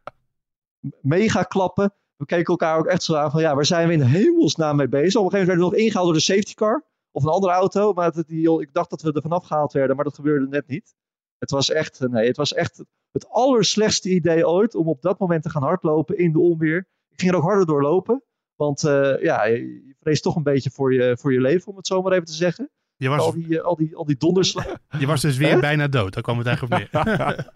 mega 1.16 1.42
klappen. 1.42 1.94
We 2.16 2.24
keken 2.24 2.46
elkaar 2.46 2.78
ook 2.78 2.86
echt 2.86 3.02
zo 3.02 3.14
aan 3.14 3.30
van 3.30 3.40
ja, 3.40 3.54
waar 3.54 3.66
zijn 3.66 3.88
we 3.88 3.94
in 3.94 4.00
hemelsnaam 4.00 4.76
mee 4.76 4.88
bezig? 4.88 5.20
Op 5.20 5.24
een 5.24 5.30
gegeven 5.30 5.38
moment 5.38 5.46
werden 5.46 5.64
we 5.64 5.70
nog 5.70 5.80
ingehaald 5.80 6.06
door 6.06 6.14
de 6.14 6.20
safety 6.20 6.54
car 6.54 6.84
of 7.10 7.22
een 7.22 7.30
andere 7.30 7.52
auto. 7.52 7.92
Maar 7.92 8.12
het, 8.12 8.26
die, 8.28 8.60
ik 8.60 8.72
dacht 8.72 8.90
dat 8.90 9.02
we 9.02 9.12
er 9.12 9.22
vanaf 9.22 9.44
gehaald 9.44 9.72
werden, 9.72 9.96
maar 9.96 10.04
dat 10.04 10.14
gebeurde 10.14 10.48
net 10.48 10.66
niet. 10.66 10.94
Het 11.38 11.50
was 11.50 11.70
echt, 11.70 12.00
eh, 12.00 12.08
nee, 12.08 12.26
het 12.26 12.36
was 12.36 12.52
echt 12.52 12.84
het 13.12 13.28
allerslechtste 13.28 14.10
idee 14.10 14.48
ooit 14.48 14.74
om 14.74 14.88
op 14.88 15.02
dat 15.02 15.18
moment 15.18 15.42
te 15.42 15.50
gaan 15.50 15.62
hardlopen 15.62 16.18
in 16.18 16.32
de 16.32 16.40
onweer. 16.40 16.88
Ik 17.08 17.20
ging 17.20 17.32
er 17.32 17.38
ook 17.38 17.44
harder 17.44 17.66
doorlopen. 17.66 18.22
Want 18.60 18.84
eh, 18.84 19.22
ja, 19.22 19.44
je 19.44 19.94
vreest 20.00 20.22
toch 20.22 20.36
een 20.36 20.42
beetje 20.42 20.70
voor 20.70 20.94
je, 20.94 21.16
voor 21.20 21.32
je 21.32 21.40
leven, 21.40 21.68
om 21.70 21.76
het 21.76 21.86
zo 21.86 22.02
maar 22.02 22.12
even 22.12 22.24
te 22.24 22.32
zeggen. 22.32 22.70
Je 22.96 23.08
Al 23.08 23.16
was, 23.16 23.34
die, 23.34 23.58
eh, 23.58 23.64
al 23.64 23.76
die, 23.76 23.96
al 23.96 24.04
die 24.04 24.16
donderslagen. 24.16 24.80
je 24.98 25.06
was 25.06 25.20
dus 25.20 25.36
weer 25.36 25.60
bijna 25.60 25.88
dood. 25.88 26.12
Daar 26.14 26.22
kwam 26.22 26.38
het 26.38 26.46
eigenlijk 26.46 26.82
op 26.82 26.94
neer. 27.04 27.46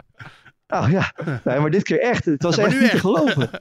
Nou 0.67 0.91
ja, 0.97 1.13
nee, 1.43 1.59
maar 1.59 1.69
dit 1.71 1.83
keer 1.83 1.99
echt. 1.99 2.25
Het 2.25 2.43
was 2.43 2.55
Ja, 2.55 2.63
echt 2.63 2.73
nu 2.73 2.79
niet 2.79 2.87
te 2.89 2.93
echt. 2.93 3.01
geloven. 3.05 3.49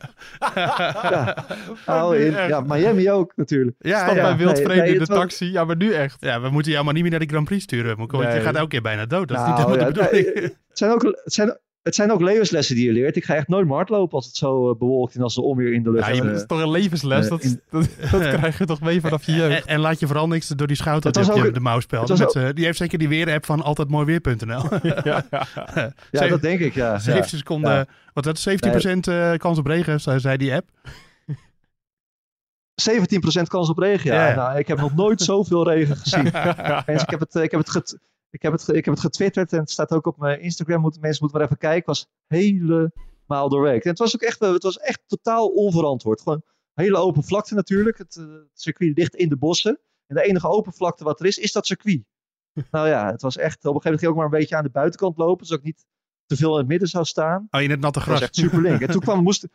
Ja. 0.54 1.44
Nou, 1.86 2.16
in, 2.18 2.32
ja, 2.32 2.60
Miami 2.60 3.10
ook 3.10 3.32
natuurlijk. 3.36 3.76
Ja, 3.78 3.98
Stap 4.04 4.16
ja. 4.16 4.22
bij 4.22 4.36
wildvreemden 4.36 4.76
nee, 4.76 4.92
in 4.92 4.98
de 4.98 5.04
was- 5.04 5.18
taxi. 5.18 5.50
Ja, 5.52 5.64
maar 5.64 5.76
nu 5.76 5.92
echt. 5.92 6.16
Ja, 6.20 6.40
we 6.40 6.50
moeten 6.50 6.72
jou 6.72 6.84
maar 6.84 6.94
niet 6.94 7.02
meer 7.02 7.10
naar 7.10 7.20
de 7.20 7.26
Grand 7.26 7.44
Prix 7.44 7.62
sturen, 7.62 7.98
Moeke, 7.98 8.16
want 8.16 8.28
Nee. 8.28 8.38
je 8.38 8.42
gaat 8.44 8.54
elke 8.54 8.68
keer 8.68 8.82
bijna 8.82 9.06
dood. 9.06 9.28
Dat 9.28 9.36
is 9.36 9.42
Nou, 9.42 9.48
niet 9.58 9.66
helemaal 9.66 9.92
de 9.92 10.00
bedoeling. 10.00 10.42
Het 10.68 10.78
zijn 10.78 10.90
ook, 10.90 11.02
het 11.02 11.32
zijn, 11.32 11.58
het 11.84 11.94
zijn 11.94 12.12
ook 12.12 12.20
levenslessen 12.20 12.74
die 12.74 12.84
je 12.86 12.92
leert. 12.92 13.16
Ik 13.16 13.24
ga 13.24 13.34
echt 13.34 13.48
nooit 13.48 13.66
meer 13.66 13.74
hardlopen 13.76 14.14
als 14.16 14.26
het 14.26 14.36
zo 14.36 14.70
eh, 14.70 14.78
bewolkt 14.78 15.14
en 15.14 15.22
als 15.22 15.34
de 15.34 15.42
onweer 15.42 15.72
in 15.72 15.82
de 15.82 15.90
lucht. 15.90 16.06
Ja, 16.06 16.12
je 16.12 16.20
eh, 16.20 16.26
Dat 16.26 16.36
is 16.36 16.46
toch 16.46 16.60
een 16.60 16.70
levensles? 16.70 17.24
eh, 17.24 17.30
dat, 17.30 17.42
in- 17.42 17.60
dat, 17.70 17.88
dat 18.10 18.20
krijg 18.20 18.58
je 18.58 18.64
toch 18.64 18.80
mee 18.80 19.00
vanaf 19.00 19.26
je 19.26 19.32
jeugd? 19.32 19.64
en 19.66 19.80
laat 19.80 20.00
je 20.00 20.06
vooral 20.06 20.28
niks 20.28 20.48
door 20.48 20.66
die 20.66 20.76
schout 20.76 21.04
Het 21.04 21.14
dat 21.14 21.34
je 21.34 21.50
de 21.50 21.60
mouwspel. 21.60 22.06
Met, 22.18 22.34
eh, 22.34 22.48
die 22.54 22.64
heeft 22.64 22.78
zeker 22.78 22.98
die 22.98 23.08
weer-app 23.08 23.46
van 23.46 23.62
altijdmooiweer.nl. 23.62 24.62
ja, 24.82 25.00
ja. 25.30 25.92
ja, 26.10 26.26
dat 26.28 26.42
denk 26.42 26.60
ik, 26.60 26.74
ja. 26.74 26.92
ja. 26.92 26.98
70 26.98 27.38
seconden, 27.38 27.86
wat 28.12 28.24
dat 28.24 28.46
17% 28.48 28.98
eh, 29.00 29.32
kans 29.36 29.58
op 29.58 29.66
regen, 29.66 30.00
zei 30.00 30.36
die 30.36 30.54
app. 30.54 30.68
17% 33.40 33.42
kans 33.48 33.68
op 33.68 33.78
regen, 33.78 34.14
ja. 34.14 34.34
Nou, 34.34 34.58
ik 34.58 34.68
heb 34.68 34.78
nog 34.78 34.94
nooit 34.94 35.20
zoveel 35.22 35.68
regen 35.68 35.96
gezien. 35.96 36.26
Ik 36.26 37.10
heb 37.10 37.20
het, 37.20 37.34
eh, 37.36 37.42
ik 37.42 37.50
heb 37.50 37.60
het, 37.60 37.70
get- 37.70 37.98
ik 38.34 38.42
heb 38.42 38.52
het, 38.52 38.68
ik 38.68 38.84
heb 38.84 38.94
het 38.94 39.02
getwitterd 39.02 39.52
en 39.52 39.58
het 39.58 39.70
staat 39.70 39.90
ook 39.90 40.06
op 40.06 40.18
mijn 40.18 40.40
Instagram. 40.40 40.80
Moet, 40.80 41.00
mensen 41.00 41.22
moeten 41.22 41.38
maar 41.38 41.46
even 41.46 41.58
kijken. 41.58 41.78
Het 41.78 41.86
was 41.86 42.08
helemaal 42.26 43.48
doorwerkt. 43.48 43.84
En 43.84 43.90
het 43.90 43.98
was 43.98 44.14
ook 44.14 44.22
echt, 44.22 44.40
eh, 44.40 44.52
het 44.52 44.62
was 44.62 44.78
echt 44.78 45.02
totaal 45.06 45.46
onverantwoord. 45.46 46.20
Gewoon 46.20 46.42
hele 46.74 46.96
open 46.96 47.24
vlakte 47.24 47.54
natuurlijk. 47.54 47.98
Het, 47.98 48.16
eh, 48.16 48.24
het 48.24 48.60
circuit 48.60 48.96
ligt 48.96 49.14
in 49.14 49.28
de 49.28 49.36
bossen. 49.36 49.80
En 50.06 50.16
de 50.16 50.22
enige 50.22 50.48
open 50.48 50.72
vlakte 50.72 51.04
wat 51.04 51.20
er 51.20 51.26
is, 51.26 51.38
is 51.38 51.52
dat 51.52 51.66
circuit. 51.66 52.04
nou 52.70 52.88
ja, 52.88 53.10
het 53.10 53.22
was 53.22 53.36
echt, 53.36 53.64
op 53.64 53.74
een 53.74 53.80
gegeven 53.80 53.82
moment 53.82 53.84
ging 53.84 54.02
ik 54.02 54.08
ook 54.08 54.16
maar 54.16 54.24
een 54.24 54.40
beetje 54.40 54.56
aan 54.56 54.64
de 54.64 54.70
buitenkant 54.70 55.16
lopen. 55.16 55.46
Zodat 55.46 55.64
ik 55.64 55.66
niet 55.66 55.86
te 56.26 56.36
veel 56.36 56.52
in 56.52 56.58
het 56.58 56.68
midden 56.68 56.88
zou 56.88 57.04
staan. 57.04 57.46
Oh, 57.50 57.60
in 57.60 57.70
het 57.70 57.80
natte 57.80 58.00
gras. 58.00 58.20
echt 58.20 58.36
super 58.36 58.60
link. 58.60 58.80
En 58.80 58.90
toen, 58.90 59.00
kwam, 59.08 59.22
moest, 59.22 59.46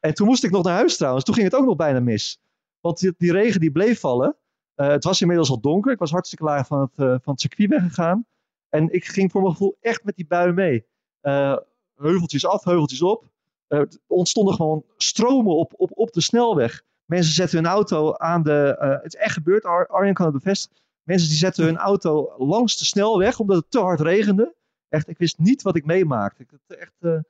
en 0.00 0.14
toen 0.14 0.26
moest 0.26 0.44
ik 0.44 0.50
nog 0.50 0.64
naar 0.64 0.74
huis 0.74 0.96
trouwens. 0.96 1.24
Toen 1.24 1.34
ging 1.34 1.46
het 1.46 1.56
ook 1.56 1.66
nog 1.66 1.76
bijna 1.76 2.00
mis. 2.00 2.40
Want 2.80 2.98
die, 2.98 3.14
die 3.16 3.32
regen 3.32 3.60
die 3.60 3.72
bleef 3.72 4.00
vallen. 4.00 4.36
Eh, 4.78 4.88
het 4.88 5.04
was 5.04 5.20
inmiddels 5.20 5.50
al 5.50 5.60
donker. 5.60 5.92
Ik 5.92 5.98
was 5.98 6.10
hartstikke 6.10 6.44
laag 6.44 6.66
van 6.66 6.80
het, 6.80 6.90
eh, 6.94 7.06
van 7.06 7.32
het 7.32 7.40
circuit 7.40 7.68
weggegaan. 7.68 8.26
En 8.68 8.92
ik 8.92 9.04
ging 9.04 9.30
voor 9.30 9.40
mijn 9.40 9.52
gevoel 9.52 9.76
echt 9.80 10.04
met 10.04 10.16
die 10.16 10.26
bui 10.26 10.52
mee. 10.52 10.86
Eh, 11.20 11.56
heuveltjes 11.94 12.46
af, 12.46 12.64
heuveltjes 12.64 13.02
op. 13.02 13.30
Er 13.66 13.88
ontstonden 14.06 14.54
gewoon 14.54 14.84
stromen 14.96 15.56
op, 15.56 15.72
op, 15.76 15.90
op 15.94 16.12
de 16.12 16.20
snelweg. 16.20 16.82
Mensen 17.04 17.34
zetten 17.34 17.58
hun 17.58 17.66
auto 17.66 18.14
aan 18.14 18.42
de... 18.42 18.76
het 19.02 19.14
is 19.14 19.20
echt 19.20 19.32
gebeurd, 19.32 19.64
Ar 19.64 19.86
Arjen 19.86 20.14
kan 20.14 20.26
het 20.26 20.34
bevestigen. 20.34 20.82
Mensen 21.02 21.28
die 21.28 21.38
zetten 21.38 21.64
hun 21.64 21.76
auto 21.76 22.34
langs 22.36 22.78
de 22.78 22.84
snelweg 22.84 23.38
omdat 23.38 23.56
het 23.56 23.70
te 23.70 23.80
hard 23.80 24.00
regende. 24.00 24.54
Echt, 24.88 25.08
ik 25.08 25.18
wist 25.18 25.38
niet 25.38 25.62
wat 25.62 25.76
ik 25.76 25.84
meemaakte. 25.84 26.42
Ik, 26.42 26.50
het, 26.50 26.78
echt, 26.78 27.24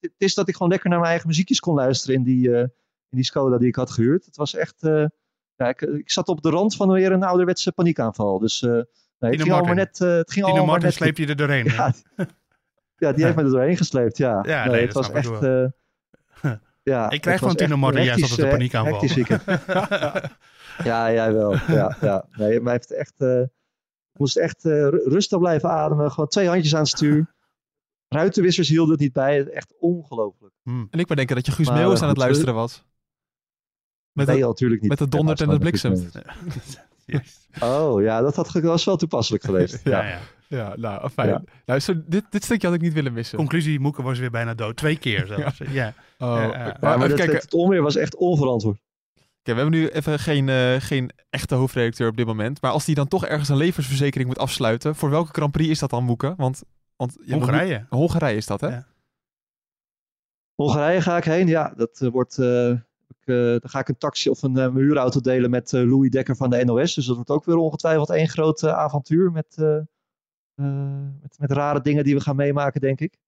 het 0.00 0.14
is 0.16 0.34
dat 0.34 0.48
ik 0.48 0.54
gewoon 0.54 0.70
lekker 0.70 0.88
naar 0.88 0.98
mijn 0.98 1.10
eigen 1.10 1.28
muziekjes 1.28 1.60
kon 1.60 1.74
luisteren 1.74 2.16
in 2.16 2.22
die, 2.22 2.50
in 2.50 2.70
die 3.10 3.24
Skoda 3.24 3.58
die 3.58 3.68
ik 3.68 3.76
had 3.76 3.90
gehuurd. 3.90 4.24
Het 4.24 4.36
was 4.36 4.54
echt... 4.54 4.82
ja, 5.58 5.68
ik, 5.68 5.80
ik 5.80 6.10
zat 6.10 6.28
op 6.28 6.42
de 6.42 6.50
rand 6.50 6.76
van 6.76 6.90
weer 6.92 7.12
een 7.12 7.22
ouderwetse 7.22 7.72
paniekaanval. 7.72 8.38
Dus 8.38 8.62
eh, 8.62 8.70
nee, 8.70 8.82
het 9.18 9.40
ging 9.42 9.52
allemaal 9.54 9.74
net... 9.74 10.00
eh, 10.00 10.08
het 10.08 10.32
ging 10.32 10.44
Tino 10.44 10.46
allemaal 10.46 10.64
Martin 10.66 10.84
net 10.84 10.94
sleept 10.94 11.18
je 11.18 11.26
er 11.26 11.36
doorheen. 11.36 11.64
ja, 11.64 11.92
ja, 13.04 13.12
die 13.12 13.24
heeft 13.24 13.36
me 13.36 13.42
er 13.42 13.50
doorheen 13.50 13.76
gesleept, 13.76 14.16
ja. 14.16 14.42
Ja, 14.46 14.64
nee, 14.64 14.72
nee, 14.72 14.84
het 14.84 14.94
was 14.94 15.10
echt... 15.10 15.42
eh, 15.42 15.64
ja, 16.82 17.10
Ik 17.10 17.20
krijg 17.20 17.40
van 17.40 17.54
Tino 17.54 17.76
Martin 17.76 18.00
een 18.00 18.06
juist 18.06 18.22
altijd 18.22 18.40
een 18.40 18.50
paniekaanval. 18.50 18.92
hectisch 18.92 19.14
weekend. 19.14 19.42
ja, 20.90 21.12
jij 21.12 21.32
wel. 21.32 21.54
Ja, 21.68 21.96
ja. 22.00 22.24
Nee, 22.30 22.60
maar 22.60 22.72
hij 22.72 22.72
heeft 22.72 22.92
echt... 22.92 23.14
eh, 23.16 23.42
moest 24.12 24.36
echt 24.36 24.64
eh, 24.64 24.72
ru- 24.72 25.02
rustig 25.08 25.38
blijven 25.38 25.70
ademen. 25.70 26.10
Gewoon 26.10 26.28
twee 26.28 26.48
handjes 26.48 26.74
aan 26.74 26.80
het 26.80 26.88
stuur. 26.88 27.34
Ruitenwissers 28.08 28.68
hielden 28.68 28.92
het 28.92 29.00
niet 29.00 29.12
bij. 29.12 29.44
Echt 29.46 29.74
ongelooflijk. 29.78 30.54
Hmm. 30.62 30.88
En 30.90 30.98
ik 30.98 31.06
maar 31.08 31.16
denken 31.16 31.36
dat 31.36 31.46
je 31.46 31.52
Guus 31.52 31.70
Meeuwis 31.70 32.02
aan 32.02 32.08
het 32.08 32.16
luisteren 32.16 32.54
was. 32.54 32.84
Met 34.26 34.28
het, 34.36 34.38
natuurlijk 34.46 34.80
niet. 34.80 34.90
met 34.90 34.98
het 34.98 35.10
dondert 35.10 35.40
en 35.40 35.48
het 35.48 35.62
maar 35.62 35.70
bliksemt. 35.70 36.10
Yes. 37.04 37.48
Oh, 37.60 38.02
ja, 38.02 38.20
dat 38.20 38.36
had, 38.36 38.48
ge- 38.48 38.60
was 38.60 38.84
wel 38.84 38.96
toepasselijk 38.96 39.44
geweest. 39.44 39.80
Ja, 39.84 40.08
ja. 40.08 40.18
ja. 40.46 40.72
Nou, 40.76 41.08
fijn. 41.08 41.28
Ja. 41.28 41.42
Nou, 41.66 41.80
zo, 41.80 41.94
dit, 42.06 42.24
dit 42.30 42.44
stukje 42.44 42.66
had 42.66 42.76
ik 42.76 42.82
niet 42.82 42.92
willen 42.92 43.12
missen. 43.12 43.38
Conclusie, 43.38 43.80
Moeke 43.80 44.02
was 44.02 44.18
weer 44.18 44.30
bijna 44.30 44.54
dood. 44.54 44.76
Twee 44.76 44.98
keer 44.98 45.26
zelfs. 45.36 45.58
Ja. 45.58 45.92
Oh, 46.18 46.28
Ja, 46.36 46.42
ja. 46.42 46.48
maar 46.50 46.76
maar 46.80 46.94
even 46.96 47.08
dat, 47.08 47.16
kijken. 47.18 47.34
het 47.34 47.54
onweer 47.54 47.82
was 47.82 47.96
echt 47.96 48.16
onverantwoord. 48.16 48.78
Oké, 49.16 49.54
we 49.56 49.60
hebben 49.62 49.70
nu 49.80 49.88
even 49.88 50.18
geen, 50.18 50.48
eh, 50.48 50.74
geen 50.78 51.10
echte 51.30 51.54
hoofdredacteur 51.54 52.08
op 52.08 52.16
dit 52.16 52.26
moment. 52.26 52.60
Maar 52.62 52.70
als 52.70 52.84
die 52.84 52.94
dan 52.94 53.08
toch 53.08 53.26
ergens 53.26 53.48
een 53.48 53.56
levensverzekering 53.56 54.28
moet 54.28 54.38
afsluiten, 54.38 54.94
voor 54.94 55.10
welke 55.10 55.32
Grand 55.32 55.52
Prix 55.52 55.70
is 55.70 55.78
dat 55.78 55.90
dan, 55.90 56.04
Moeke? 56.04 56.34
Want, 56.36 56.62
want 56.96 57.16
ja, 57.24 57.34
Hongarije. 57.34 57.86
Hongarije 57.88 58.36
is 58.36 58.46
dat, 58.46 58.60
hè? 58.60 58.68
Ja. 58.68 58.86
Hongarije 60.54 61.00
ga 61.00 61.16
ik 61.16 61.24
heen. 61.24 61.46
Ja, 61.46 61.72
dat 61.76 62.00
eh, 62.00 62.08
wordt. 62.10 62.38
Eh, 63.28 63.36
dan 63.36 63.68
ga 63.70 63.78
ik 63.78 63.88
een 63.88 63.98
taxi 63.98 64.30
of 64.30 64.42
een 64.42 64.56
eh, 64.56 64.74
huurauto 64.74 65.20
delen 65.20 65.50
met 65.50 65.72
eh, 65.72 65.82
Louis 65.82 66.10
Dekker 66.10 66.36
van 66.36 66.50
de 66.50 66.64
NOS. 66.64 66.94
Dus 66.94 67.06
dat 67.06 67.14
wordt 67.14 67.30
ook 67.30 67.44
weer 67.44 67.56
ongetwijfeld 67.56 68.10
één 68.10 68.28
groot 68.28 68.64
avontuur 68.64 69.32
met, 69.32 69.56
met, 71.20 71.38
met 71.38 71.52
rare 71.52 71.80
dingen 71.80 72.04
die 72.04 72.14
we 72.14 72.20
gaan 72.20 72.36
meemaken, 72.36 72.80
denk 72.80 73.00
ik. 73.00 73.18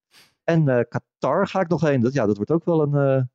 En 0.45 0.89
Qatar 0.89 1.47
ga 1.47 1.61
ik 1.61 1.69
nog 1.69 1.81
heen. 1.81 2.01
Dat, 2.01 2.13
ja, 2.13 2.27
dat 2.27 2.37
wordt 2.37 2.51
ook 2.51 2.65
wel 2.65 2.83
een. 2.83 3.29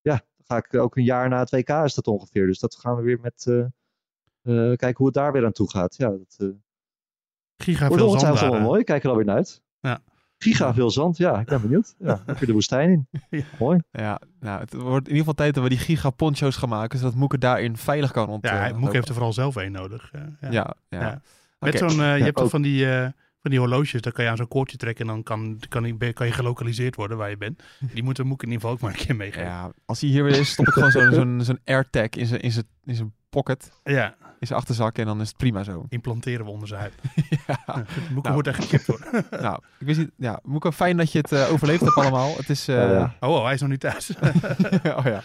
ja, 0.00 0.20
dan 0.36 0.46
ga 0.46 0.56
ik 0.56 0.74
ook 0.74 0.96
een 0.96 1.04
jaar 1.04 1.28
na 1.28 1.38
het 1.38 1.50
WK 1.50 1.68
is 1.68 1.94
dat 1.94 2.06
ongeveer. 2.06 2.46
Dus 2.46 2.58
dat 2.58 2.76
gaan 2.76 2.96
we 2.96 3.02
weer 3.02 3.20
met. 3.20 3.42
kijken 4.76 4.96
hoe 4.96 5.06
het 5.06 5.14
daar 5.14 5.32
weer 5.32 5.44
aan 5.44 5.52
toe 5.52 5.70
gaat. 5.70 5.96
Ja, 5.96 6.10
dat 6.10 6.54
Giga 7.56 7.88
wordt 7.88 8.02
veel 8.02 8.18
zand 8.18 8.40
hè? 8.40 8.60
mooi. 8.60 8.80
Ik 8.80 8.86
kijk 8.86 9.04
er 9.04 9.10
alweer 9.10 9.24
naar 9.24 9.36
uit. 9.36 9.62
Ja. 9.80 10.02
Giga 10.42 10.74
veel 10.74 10.90
zand. 10.90 11.16
Ja, 11.16 11.40
ik 11.40 11.46
ben 11.46 11.60
benieuwd. 11.60 11.94
Ja, 11.98 12.22
heb 12.26 12.38
je 12.38 12.46
de 12.46 12.52
woestijn 12.52 12.90
in. 12.90 13.08
Ja. 13.38 13.42
Mooi. 13.58 13.78
Ja, 13.90 14.20
nou, 14.40 14.60
het 14.60 14.72
wordt 14.72 15.08
in 15.08 15.14
ieder 15.14 15.16
geval 15.18 15.34
tijd 15.34 15.54
dat 15.54 15.62
we 15.62 15.68
die 15.68 15.78
giga-poncho's 15.78 16.56
gaan 16.56 16.68
maken, 16.68 16.98
zodat 16.98 17.14
Moeke 17.14 17.38
daarin 17.38 17.76
veilig 17.76 18.10
kan 18.12 18.26
rond. 18.26 18.44
Ja, 18.44 18.72
Moeke 18.76 18.94
heeft 18.96 19.08
er 19.08 19.14
vooral 19.14 19.32
zelf 19.32 19.56
één 19.56 19.72
nodig. 19.72 20.10
eh, 20.12 20.20
ja. 20.40 20.50
Ja, 20.50 20.74
ja. 20.88 21.00
Ja. 21.00 21.22
Met 21.58 21.78
zo'n, 21.78 21.88
eh, 21.90 21.96
je 21.96 22.02
Ja, 22.18 22.24
hebt 22.24 22.36
toch 22.36 22.50
van 22.50 22.62
die, 22.62 22.90
eh, 22.90 23.08
van 23.42 23.50
die 23.50 23.58
horloges, 23.58 24.00
daar 24.02 24.12
kan 24.12 24.24
je 24.24 24.30
aan 24.30 24.36
zo'n 24.36 24.48
koordje 24.48 24.76
trekken 24.76 25.06
en 25.08 25.12
dan 25.14 25.22
kan, 25.22 25.58
kan, 25.68 25.82
die- 25.82 26.12
kan 26.12 26.26
je 26.26 26.32
gelokaliseerd 26.32 26.94
worden 26.96 27.16
waar 27.16 27.30
je 27.30 27.36
bent. 27.36 27.62
Die 27.92 28.02
moeten 28.02 28.26
Moeke 28.26 28.44
in 28.46 28.50
ieder 28.52 28.68
geval 28.68 28.76
ook 28.76 28.82
maar 28.90 29.00
een 29.00 29.06
keer 29.06 29.16
meegeven. 29.16 29.48
Ja, 29.48 29.70
als 29.84 30.00
hij 30.00 30.10
hier 30.10 30.24
weer 30.24 30.38
is, 30.38 30.50
stop 30.50 30.66
ik 30.66 30.72
gewoon 30.72 30.90
zo'n 30.90 31.12
zo'n 31.12 31.40
zo'n 31.44 31.58
AirTag 31.64 32.08
in 32.10 32.26
zijn, 32.26 32.40
in, 32.40 32.52
zijn, 32.52 32.66
in 32.84 32.94
zijn 32.94 33.14
pocket, 33.30 33.70
Ja, 33.84 34.14
in 34.38 34.46
zijn 34.46 34.58
achterzak 34.58 34.98
en 34.98 35.04
dan 35.06 35.20
is 35.20 35.28
het 35.28 35.36
prima 35.36 35.62
zo. 35.62 35.84
implanteren 35.88 36.44
we 36.44 36.50
onder 36.50 36.68
zijn 36.68 36.80
huid. 36.80 36.94
ja. 37.46 37.58
Moeke 38.10 38.28
Nou. 38.28 38.34
moet 38.34 38.46
echt 38.46 38.62
gekipt 38.62 38.86
worden. 38.86 39.26
Nou, 39.42 39.58
ik 39.78 39.86
wist 39.86 39.98
niet, 39.98 40.10
ja, 40.16 40.40
Moeke, 40.42 40.72
fijn 40.72 40.96
dat 40.96 41.12
je 41.12 41.18
het 41.18 41.32
eh, 41.32 41.52
overleefd 41.52 41.80
hebt 41.80 41.96
allemaal. 41.96 42.36
Het 42.36 42.50
is, 42.50 42.68
eh. 42.68 43.10
Oh, 43.20 43.30
oh, 43.30 43.44
hij 43.44 43.54
is 43.54 43.60
nog 43.60 43.70
niet 43.70 43.80
thuis. 43.80 44.10
oh 44.96 45.04
ja. 45.04 45.22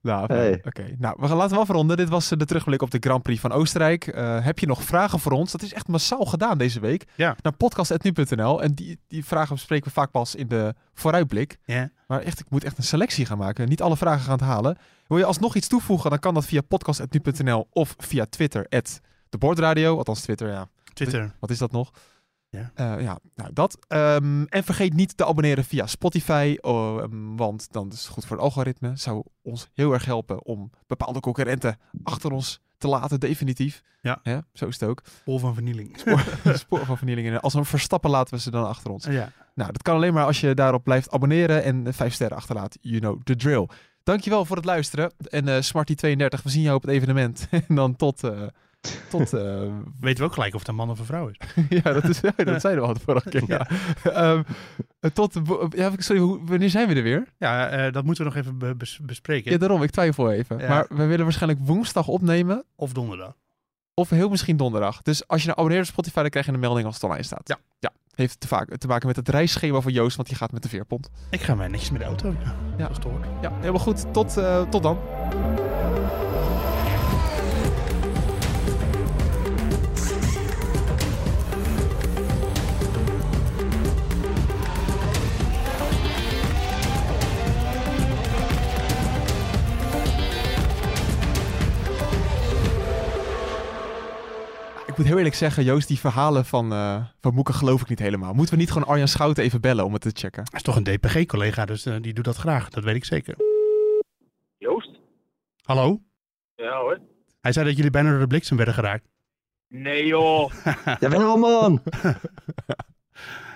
Nou. 0.00 0.32
Hey. 0.34 0.60
oké. 0.64 0.94
Nou, 0.98 1.16
we 1.20 1.28
gaan 1.28 1.36
laten 1.36 1.56
we 1.56 1.62
afronden. 1.62 1.96
Dit 1.96 2.08
was 2.08 2.30
eh, 2.30 2.38
de 2.38 2.44
terugblik 2.44 2.82
op 2.82 2.90
de 2.90 2.96
Grand 3.00 3.22
Prix 3.22 3.40
van 3.40 3.52
Oostenrijk. 3.52 4.06
Eh, 4.06 4.44
heb 4.44 4.58
je 4.58 4.66
nog 4.66 4.82
vragen 4.82 5.18
voor 5.20 5.32
ons? 5.32 5.52
Dat 5.52 5.62
is 5.62 5.72
echt 5.72 5.88
massaal 5.88 6.24
gedaan 6.24 6.58
deze 6.58 6.80
week. 6.80 7.04
Ja. 7.14 7.36
Naar 7.42 7.52
podcast.nu.nl. 7.56 8.62
En 8.62 8.74
die, 8.74 8.98
die 9.08 9.24
vragen 9.24 9.54
bespreken 9.54 9.86
we 9.86 9.92
vaak 9.92 10.10
pas 10.10 10.34
in 10.34 10.48
de 10.48 10.74
vooruitblik. 10.94 11.56
ja. 11.64 11.90
Maar 12.06 12.20
echt, 12.20 12.40
ik 12.40 12.50
moet 12.50 12.64
echt 12.64 12.78
een 12.78 12.84
selectie 12.84 13.26
gaan 13.26 13.38
maken. 13.38 13.68
Niet 13.68 13.82
alle 13.82 13.96
vragen 13.96 14.20
gaan 14.22 14.32
het 14.32 14.40
halen. 14.40 14.76
Wil 15.12 15.20
je 15.20 15.26
alsnog 15.26 15.54
iets 15.54 15.68
toevoegen, 15.68 16.10
dan 16.10 16.18
kan 16.18 16.34
dat 16.34 16.44
via 16.44 16.60
podcast.nu.nl 16.60 17.66
of 17.70 17.94
via 17.98 18.26
Twitter, 18.26 18.66
de 19.28 19.38
Bordradio. 19.38 19.96
Althans 19.96 20.20
Twitter, 20.20 20.48
ja. 20.48 20.68
Twitter. 20.92 21.34
Wat 21.40 21.50
is 21.50 21.58
dat 21.58 21.72
nog? 21.72 21.90
Ja. 22.48 22.70
Eh, 22.74 23.02
ja, 23.02 23.18
nou 23.34 23.52
dat. 23.52 23.78
Ehm, 23.88 24.44
en 24.44 24.64
vergeet 24.64 24.94
niet 24.94 25.16
te 25.16 25.26
abonneren 25.26 25.64
via 25.64 25.86
Spotify, 25.86 26.56
ehm, 26.60 27.36
want 27.36 27.72
dan 27.72 27.90
is 27.90 27.98
het 27.98 28.08
goed 28.08 28.24
voor 28.24 28.36
het 28.36 28.44
algoritme. 28.44 28.96
Zou 28.96 29.24
ons 29.42 29.68
heel 29.72 29.92
erg 29.92 30.04
helpen 30.04 30.44
om 30.44 30.70
bepaalde 30.86 31.20
concurrenten 31.20 31.78
achter 32.02 32.30
ons 32.30 32.60
te 32.78 32.88
laten, 32.88 33.20
definitief. 33.20 33.82
Ja. 34.02 34.20
zo 34.52 34.66
is 34.66 34.80
het 34.80 34.88
ook. 34.88 35.02
Pol 35.24 35.38
van 35.38 35.54
vernieling. 35.54 35.98
Spoor 36.44 36.84
van 36.90 36.96
vernielingen. 36.96 37.40
Als 37.40 37.54
we 37.54 37.64
verstappen, 37.64 38.10
laten 38.10 38.34
we 38.34 38.40
ze 38.40 38.50
dan 38.50 38.66
achter 38.66 38.90
ons. 38.90 39.04
Ja. 39.04 39.32
Nou, 39.54 39.72
dat 39.72 39.82
kan 39.82 39.94
alleen 39.94 40.14
maar 40.14 40.26
als 40.26 40.40
je 40.40 40.54
daarop 40.54 40.84
blijft 40.84 41.10
abonneren 41.10 41.62
en 41.62 41.94
vijf 41.94 42.14
sterren 42.14 42.36
achterlaat. 42.36 42.78
You 42.80 43.00
know 43.00 43.22
the 43.22 43.36
drill. 43.36 43.68
Dankjewel 44.04 44.44
voor 44.44 44.56
het 44.56 44.64
luisteren. 44.64 45.12
En 45.28 45.48
eh 45.48 45.62
Smarty32, 45.62 46.42
we 46.42 46.50
zien 46.50 46.62
jou 46.62 46.76
op 46.76 46.82
het 46.82 46.90
evenement. 46.90 47.48
en 47.68 47.74
dan 47.74 47.96
tot... 47.96 48.24
eh, 48.24 48.40
tot 49.08 49.32
eh, 49.42 49.60
Weten 50.00 50.18
we 50.18 50.24
ook 50.28 50.32
gelijk 50.32 50.52
of 50.54 50.58
het 50.60 50.68
een 50.68 50.74
man 50.74 50.90
of 50.90 50.98
een 50.98 51.04
vrouw 51.04 51.28
is. 51.28 51.36
ja, 51.82 51.92
dat, 51.92 52.04
is, 52.08 52.20
ja, 52.20 52.44
dat 52.44 52.60
zeiden 52.60 52.82
we 52.82 52.88
al 52.88 52.94
de 52.94 53.00
vorige 53.00 53.28
keer. 53.28 53.44
Ja. 53.46 53.68
Ehm, 54.04 54.42
tot, 55.12 55.40
ja, 55.70 55.90
sorry, 55.96 56.22
hoe- 56.22 56.40
wanneer 56.44 56.70
zijn 56.70 56.88
we 56.88 56.94
er 56.94 57.02
weer? 57.02 57.26
Ja, 57.38 57.90
dat 57.90 58.04
moeten 58.04 58.24
we 58.24 58.30
nog 58.30 58.38
even 58.40 58.58
be- 58.58 58.74
bes- 58.74 59.00
bespreken. 59.02 59.52
Ja, 59.52 59.58
daarom, 59.58 59.82
ik 59.82 59.90
twijfel 59.90 60.30
even. 60.32 60.58
Ja. 60.58 60.68
Maar 60.68 60.86
we 60.88 61.04
willen 61.06 61.24
waarschijnlijk 61.24 61.60
woensdag 61.66 62.08
opnemen. 62.08 62.64
Of 62.76 62.92
donderdag. 62.92 63.34
Of 63.94 64.10
heel 64.10 64.28
misschien 64.28 64.56
donderdag. 64.56 65.02
Dus 65.02 65.28
als 65.28 65.40
je 65.40 65.46
nou 65.46 65.58
abonneert 65.58 65.86
op 65.86 65.92
Spotify, 65.92 66.20
dan 66.20 66.30
krijg 66.30 66.46
je 66.46 66.52
een 66.52 66.60
melding 66.60 66.86
als 66.86 66.94
het 66.94 67.04
online 67.04 67.22
staat. 67.22 67.48
Ja. 67.48 67.58
ja. 67.78 67.90
Heeft 68.14 68.40
te, 68.40 68.48
vaak, 68.48 68.76
te 68.76 68.86
maken 68.86 69.06
met 69.06 69.16
het 69.16 69.28
reisschema 69.28 69.80
van 69.80 69.92
Joost, 69.92 70.16
want 70.16 70.28
die 70.28 70.36
gaat 70.36 70.52
met 70.52 70.62
de 70.62 70.68
veerpont. 70.68 71.10
Ik 71.30 71.40
ga 71.40 71.54
mij 71.54 71.68
netjes 71.68 71.90
met 71.90 72.00
de 72.00 72.06
auto. 72.06 72.34
Ja, 72.44 72.54
Ja. 72.78 72.90
hoort. 73.08 73.26
Ja, 73.40 73.52
helemaal 73.58 73.80
goed. 73.80 74.12
Tot, 74.12 74.36
eh, 74.36 74.62
tot 74.68 74.82
dan. 74.82 74.98
Ik 94.92 94.98
moet 94.98 95.06
heel 95.06 95.16
eerlijk 95.16 95.34
zeggen, 95.34 95.64
Joost, 95.64 95.88
die 95.88 95.98
verhalen 95.98 96.44
van, 96.44 96.72
eh 96.72 97.04
van 97.20 97.34
Moeke 97.34 97.52
geloof 97.52 97.80
ik 97.80 97.88
niet 97.88 97.98
helemaal. 97.98 98.32
Moeten 98.34 98.54
we 98.54 98.60
niet 98.60 98.70
gewoon 98.70 98.88
Arjan 98.88 99.08
Schouten 99.08 99.44
even 99.44 99.60
bellen 99.60 99.84
om 99.84 99.92
het 99.92 100.02
te 100.02 100.10
checken? 100.12 100.42
Hij 100.42 100.58
is 100.58 100.62
toch 100.62 100.76
een 100.76 100.82
DPG-collega, 100.82 101.64
dus 101.64 101.86
eh, 101.86 101.96
die 102.00 102.12
doet 102.12 102.24
dat 102.24 102.36
graag. 102.36 102.68
Dat 102.68 102.84
weet 102.84 102.94
ik 102.94 103.04
zeker. 103.04 103.34
Joost? 104.58 104.90
Hallo? 105.62 106.00
Ja 106.54 106.80
hoor. 106.80 107.00
Hij 107.40 107.52
zei 107.52 107.66
dat 107.66 107.76
jullie 107.76 107.90
bijna 107.90 108.10
door 108.10 108.18
de 108.18 108.26
bliksem 108.26 108.56
werden 108.56 108.74
geraakt. 108.74 109.08
Nee 109.68 110.06
joh. 110.06 110.52
Jawel 111.00 111.36
man! 111.36 111.82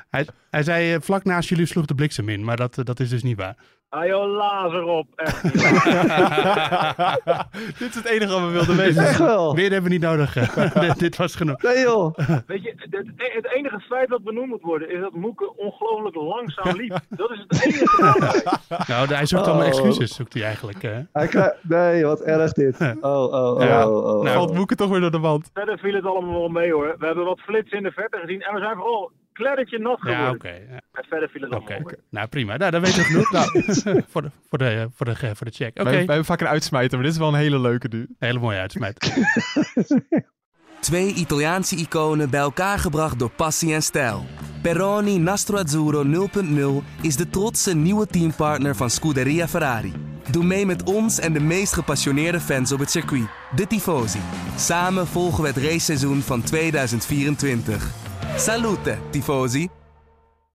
Hij, 0.08 0.26
hij 0.50 0.62
zei 0.62 0.94
eh, 0.94 1.00
vlak 1.00 1.24
naast 1.24 1.48
jullie 1.48 1.66
sloeg 1.66 1.86
de 1.86 1.94
bliksem 1.94 2.28
in, 2.28 2.44
maar 2.44 2.56
dat, 2.56 2.74
dat 2.74 3.00
is 3.00 3.08
dus 3.08 3.22
niet 3.22 3.36
waar. 3.36 3.56
Ah 3.88 4.06
joh, 4.06 4.36
lazer 4.36 4.82
op. 4.82 5.06
Echt. 5.16 5.42
Dit 7.78 7.88
is 7.88 7.94
het 7.94 8.04
enige 8.04 8.32
wat 8.32 8.40
we 8.40 8.48
wilden 8.52 8.76
weten. 8.76 9.02
Echt 9.06 9.18
wel! 9.18 9.54
Meer 9.54 9.62
hebben 9.70 9.82
we 9.82 9.88
niet 9.88 10.00
nodig. 10.00 10.32
dit, 10.80 10.98
dit 10.98 11.16
was 11.16 11.34
genoeg. 11.34 11.62
Nee 11.62 11.78
joh! 11.80 12.14
Weet 12.46 12.62
je, 12.62 12.72
het, 12.76 13.06
het 13.16 13.52
enige 13.54 13.80
feit 13.80 14.08
wat 14.08 14.22
benoemd 14.24 14.48
moet 14.48 14.62
worden 14.62 14.90
is 14.90 15.00
dat 15.00 15.12
Moeke 15.12 15.56
ongelooflijk 15.56 16.14
langzaam 16.14 16.76
liep. 16.76 16.98
Dat 17.08 17.30
is 17.30 17.44
het 17.48 17.64
enige 17.64 17.88
feit. 17.88 18.88
Nou, 18.88 19.14
hij 19.14 19.26
zoekt 19.26 19.46
allemaal 19.46 19.62
Oh. 19.66 19.68
excuses, 19.68 20.14
zoekt 20.14 20.32
hij 20.34 20.42
eigenlijk. 20.42 20.82
eh. 20.82 20.96
Hij 21.12 21.26
krijgt- 21.26 21.56
Nee, 21.62 22.04
wat 22.04 22.20
erg 22.20 22.52
dit. 22.52 22.80
Oh, 22.80 23.22
oh, 23.22 23.32
oh, 23.56 23.62
Ja. 23.62 23.88
oh, 23.88 23.96
oh. 23.96 24.22
Nou, 24.22 24.28
Valt 24.36 24.54
Moeke 24.54 24.74
toch 24.74 24.90
weer 24.90 25.00
door 25.00 25.10
de 25.10 25.18
wand. 25.20 25.50
Verder 25.54 25.78
viel 25.78 25.94
het 25.94 26.04
allemaal 26.04 26.38
wel 26.40 26.48
mee 26.48 26.72
hoor. 26.72 26.94
We 26.98 27.06
hebben 27.06 27.24
wat 27.24 27.40
flitsen 27.40 27.76
in 27.78 27.82
de 27.82 27.92
verte 27.92 28.18
gezien 28.18 28.42
en 28.42 28.54
we 28.54 28.60
zijn 28.60 28.76
vooral 28.76 29.10
kleddertje 29.36 29.78
nat 29.78 30.00
geworden. 30.00 30.24
Ja, 30.24 30.30
oké. 30.30 30.48
ja, 30.48 30.80
En 30.92 31.04
verder 31.08 31.28
viel 31.28 31.40
het 31.40 31.50
nou 32.10 32.26
prima. 32.28 32.56
Nou, 32.56 32.70
dan 32.70 32.80
weten 32.80 32.98
we 32.98 33.04
genoeg. 33.04 33.30
Nou, 33.32 33.62
voor, 34.12 34.22
de, 34.22 34.30
voor, 34.48 34.58
de, 34.58 34.88
voor, 34.94 35.06
de, 35.06 35.34
voor 35.34 35.46
de 35.46 35.52
check. 35.52 35.70
Oké, 35.70 35.82
Wij, 35.82 35.92
wij 35.92 36.04
hebben 36.04 36.24
vaak 36.24 36.40
een 36.40 36.48
uitsmijter, 36.48 36.94
maar 36.94 37.02
dit 37.06 37.12
is 37.12 37.20
wel 37.20 37.28
een 37.28 37.34
hele 37.34 37.60
leuke 37.60 37.88
nu. 37.90 38.06
hele 38.18 38.38
mooie 38.38 38.58
uitsmijt. 38.58 38.96
Twee 40.80 41.14
Italiaanse 41.14 41.76
iconen 41.76 42.30
bij 42.30 42.40
elkaar 42.40 42.78
gebracht 42.78 43.18
door 43.18 43.30
passie 43.30 43.74
en 43.74 43.82
stijl. 43.82 44.24
Peroni 44.62 45.18
Nastro 45.18 45.56
Azzurro 45.56 46.28
0.0 46.82 46.84
is 47.02 47.16
de 47.16 47.30
trotse 47.30 47.74
nieuwe 47.76 48.06
teampartner 48.06 48.76
van 48.76 48.90
Scuderia 48.90 49.48
Ferrari. 49.48 49.92
Doe 50.30 50.44
mee 50.44 50.66
met 50.66 50.82
ons 50.82 51.18
en 51.18 51.32
de 51.32 51.40
meest 51.40 51.72
gepassioneerde 51.72 52.40
fans 52.40 52.72
op 52.72 52.78
het 52.78 52.90
circuit, 52.90 53.26
de 53.56 53.66
Tifosi. 53.66 54.20
Samen 54.56 55.06
volgen 55.06 55.42
we 55.42 55.48
het 55.48 55.56
raceseizoen 55.56 56.20
van 56.20 56.42
2024. 56.42 58.05
Salute, 58.34 58.98
Tifosi! 59.10 59.70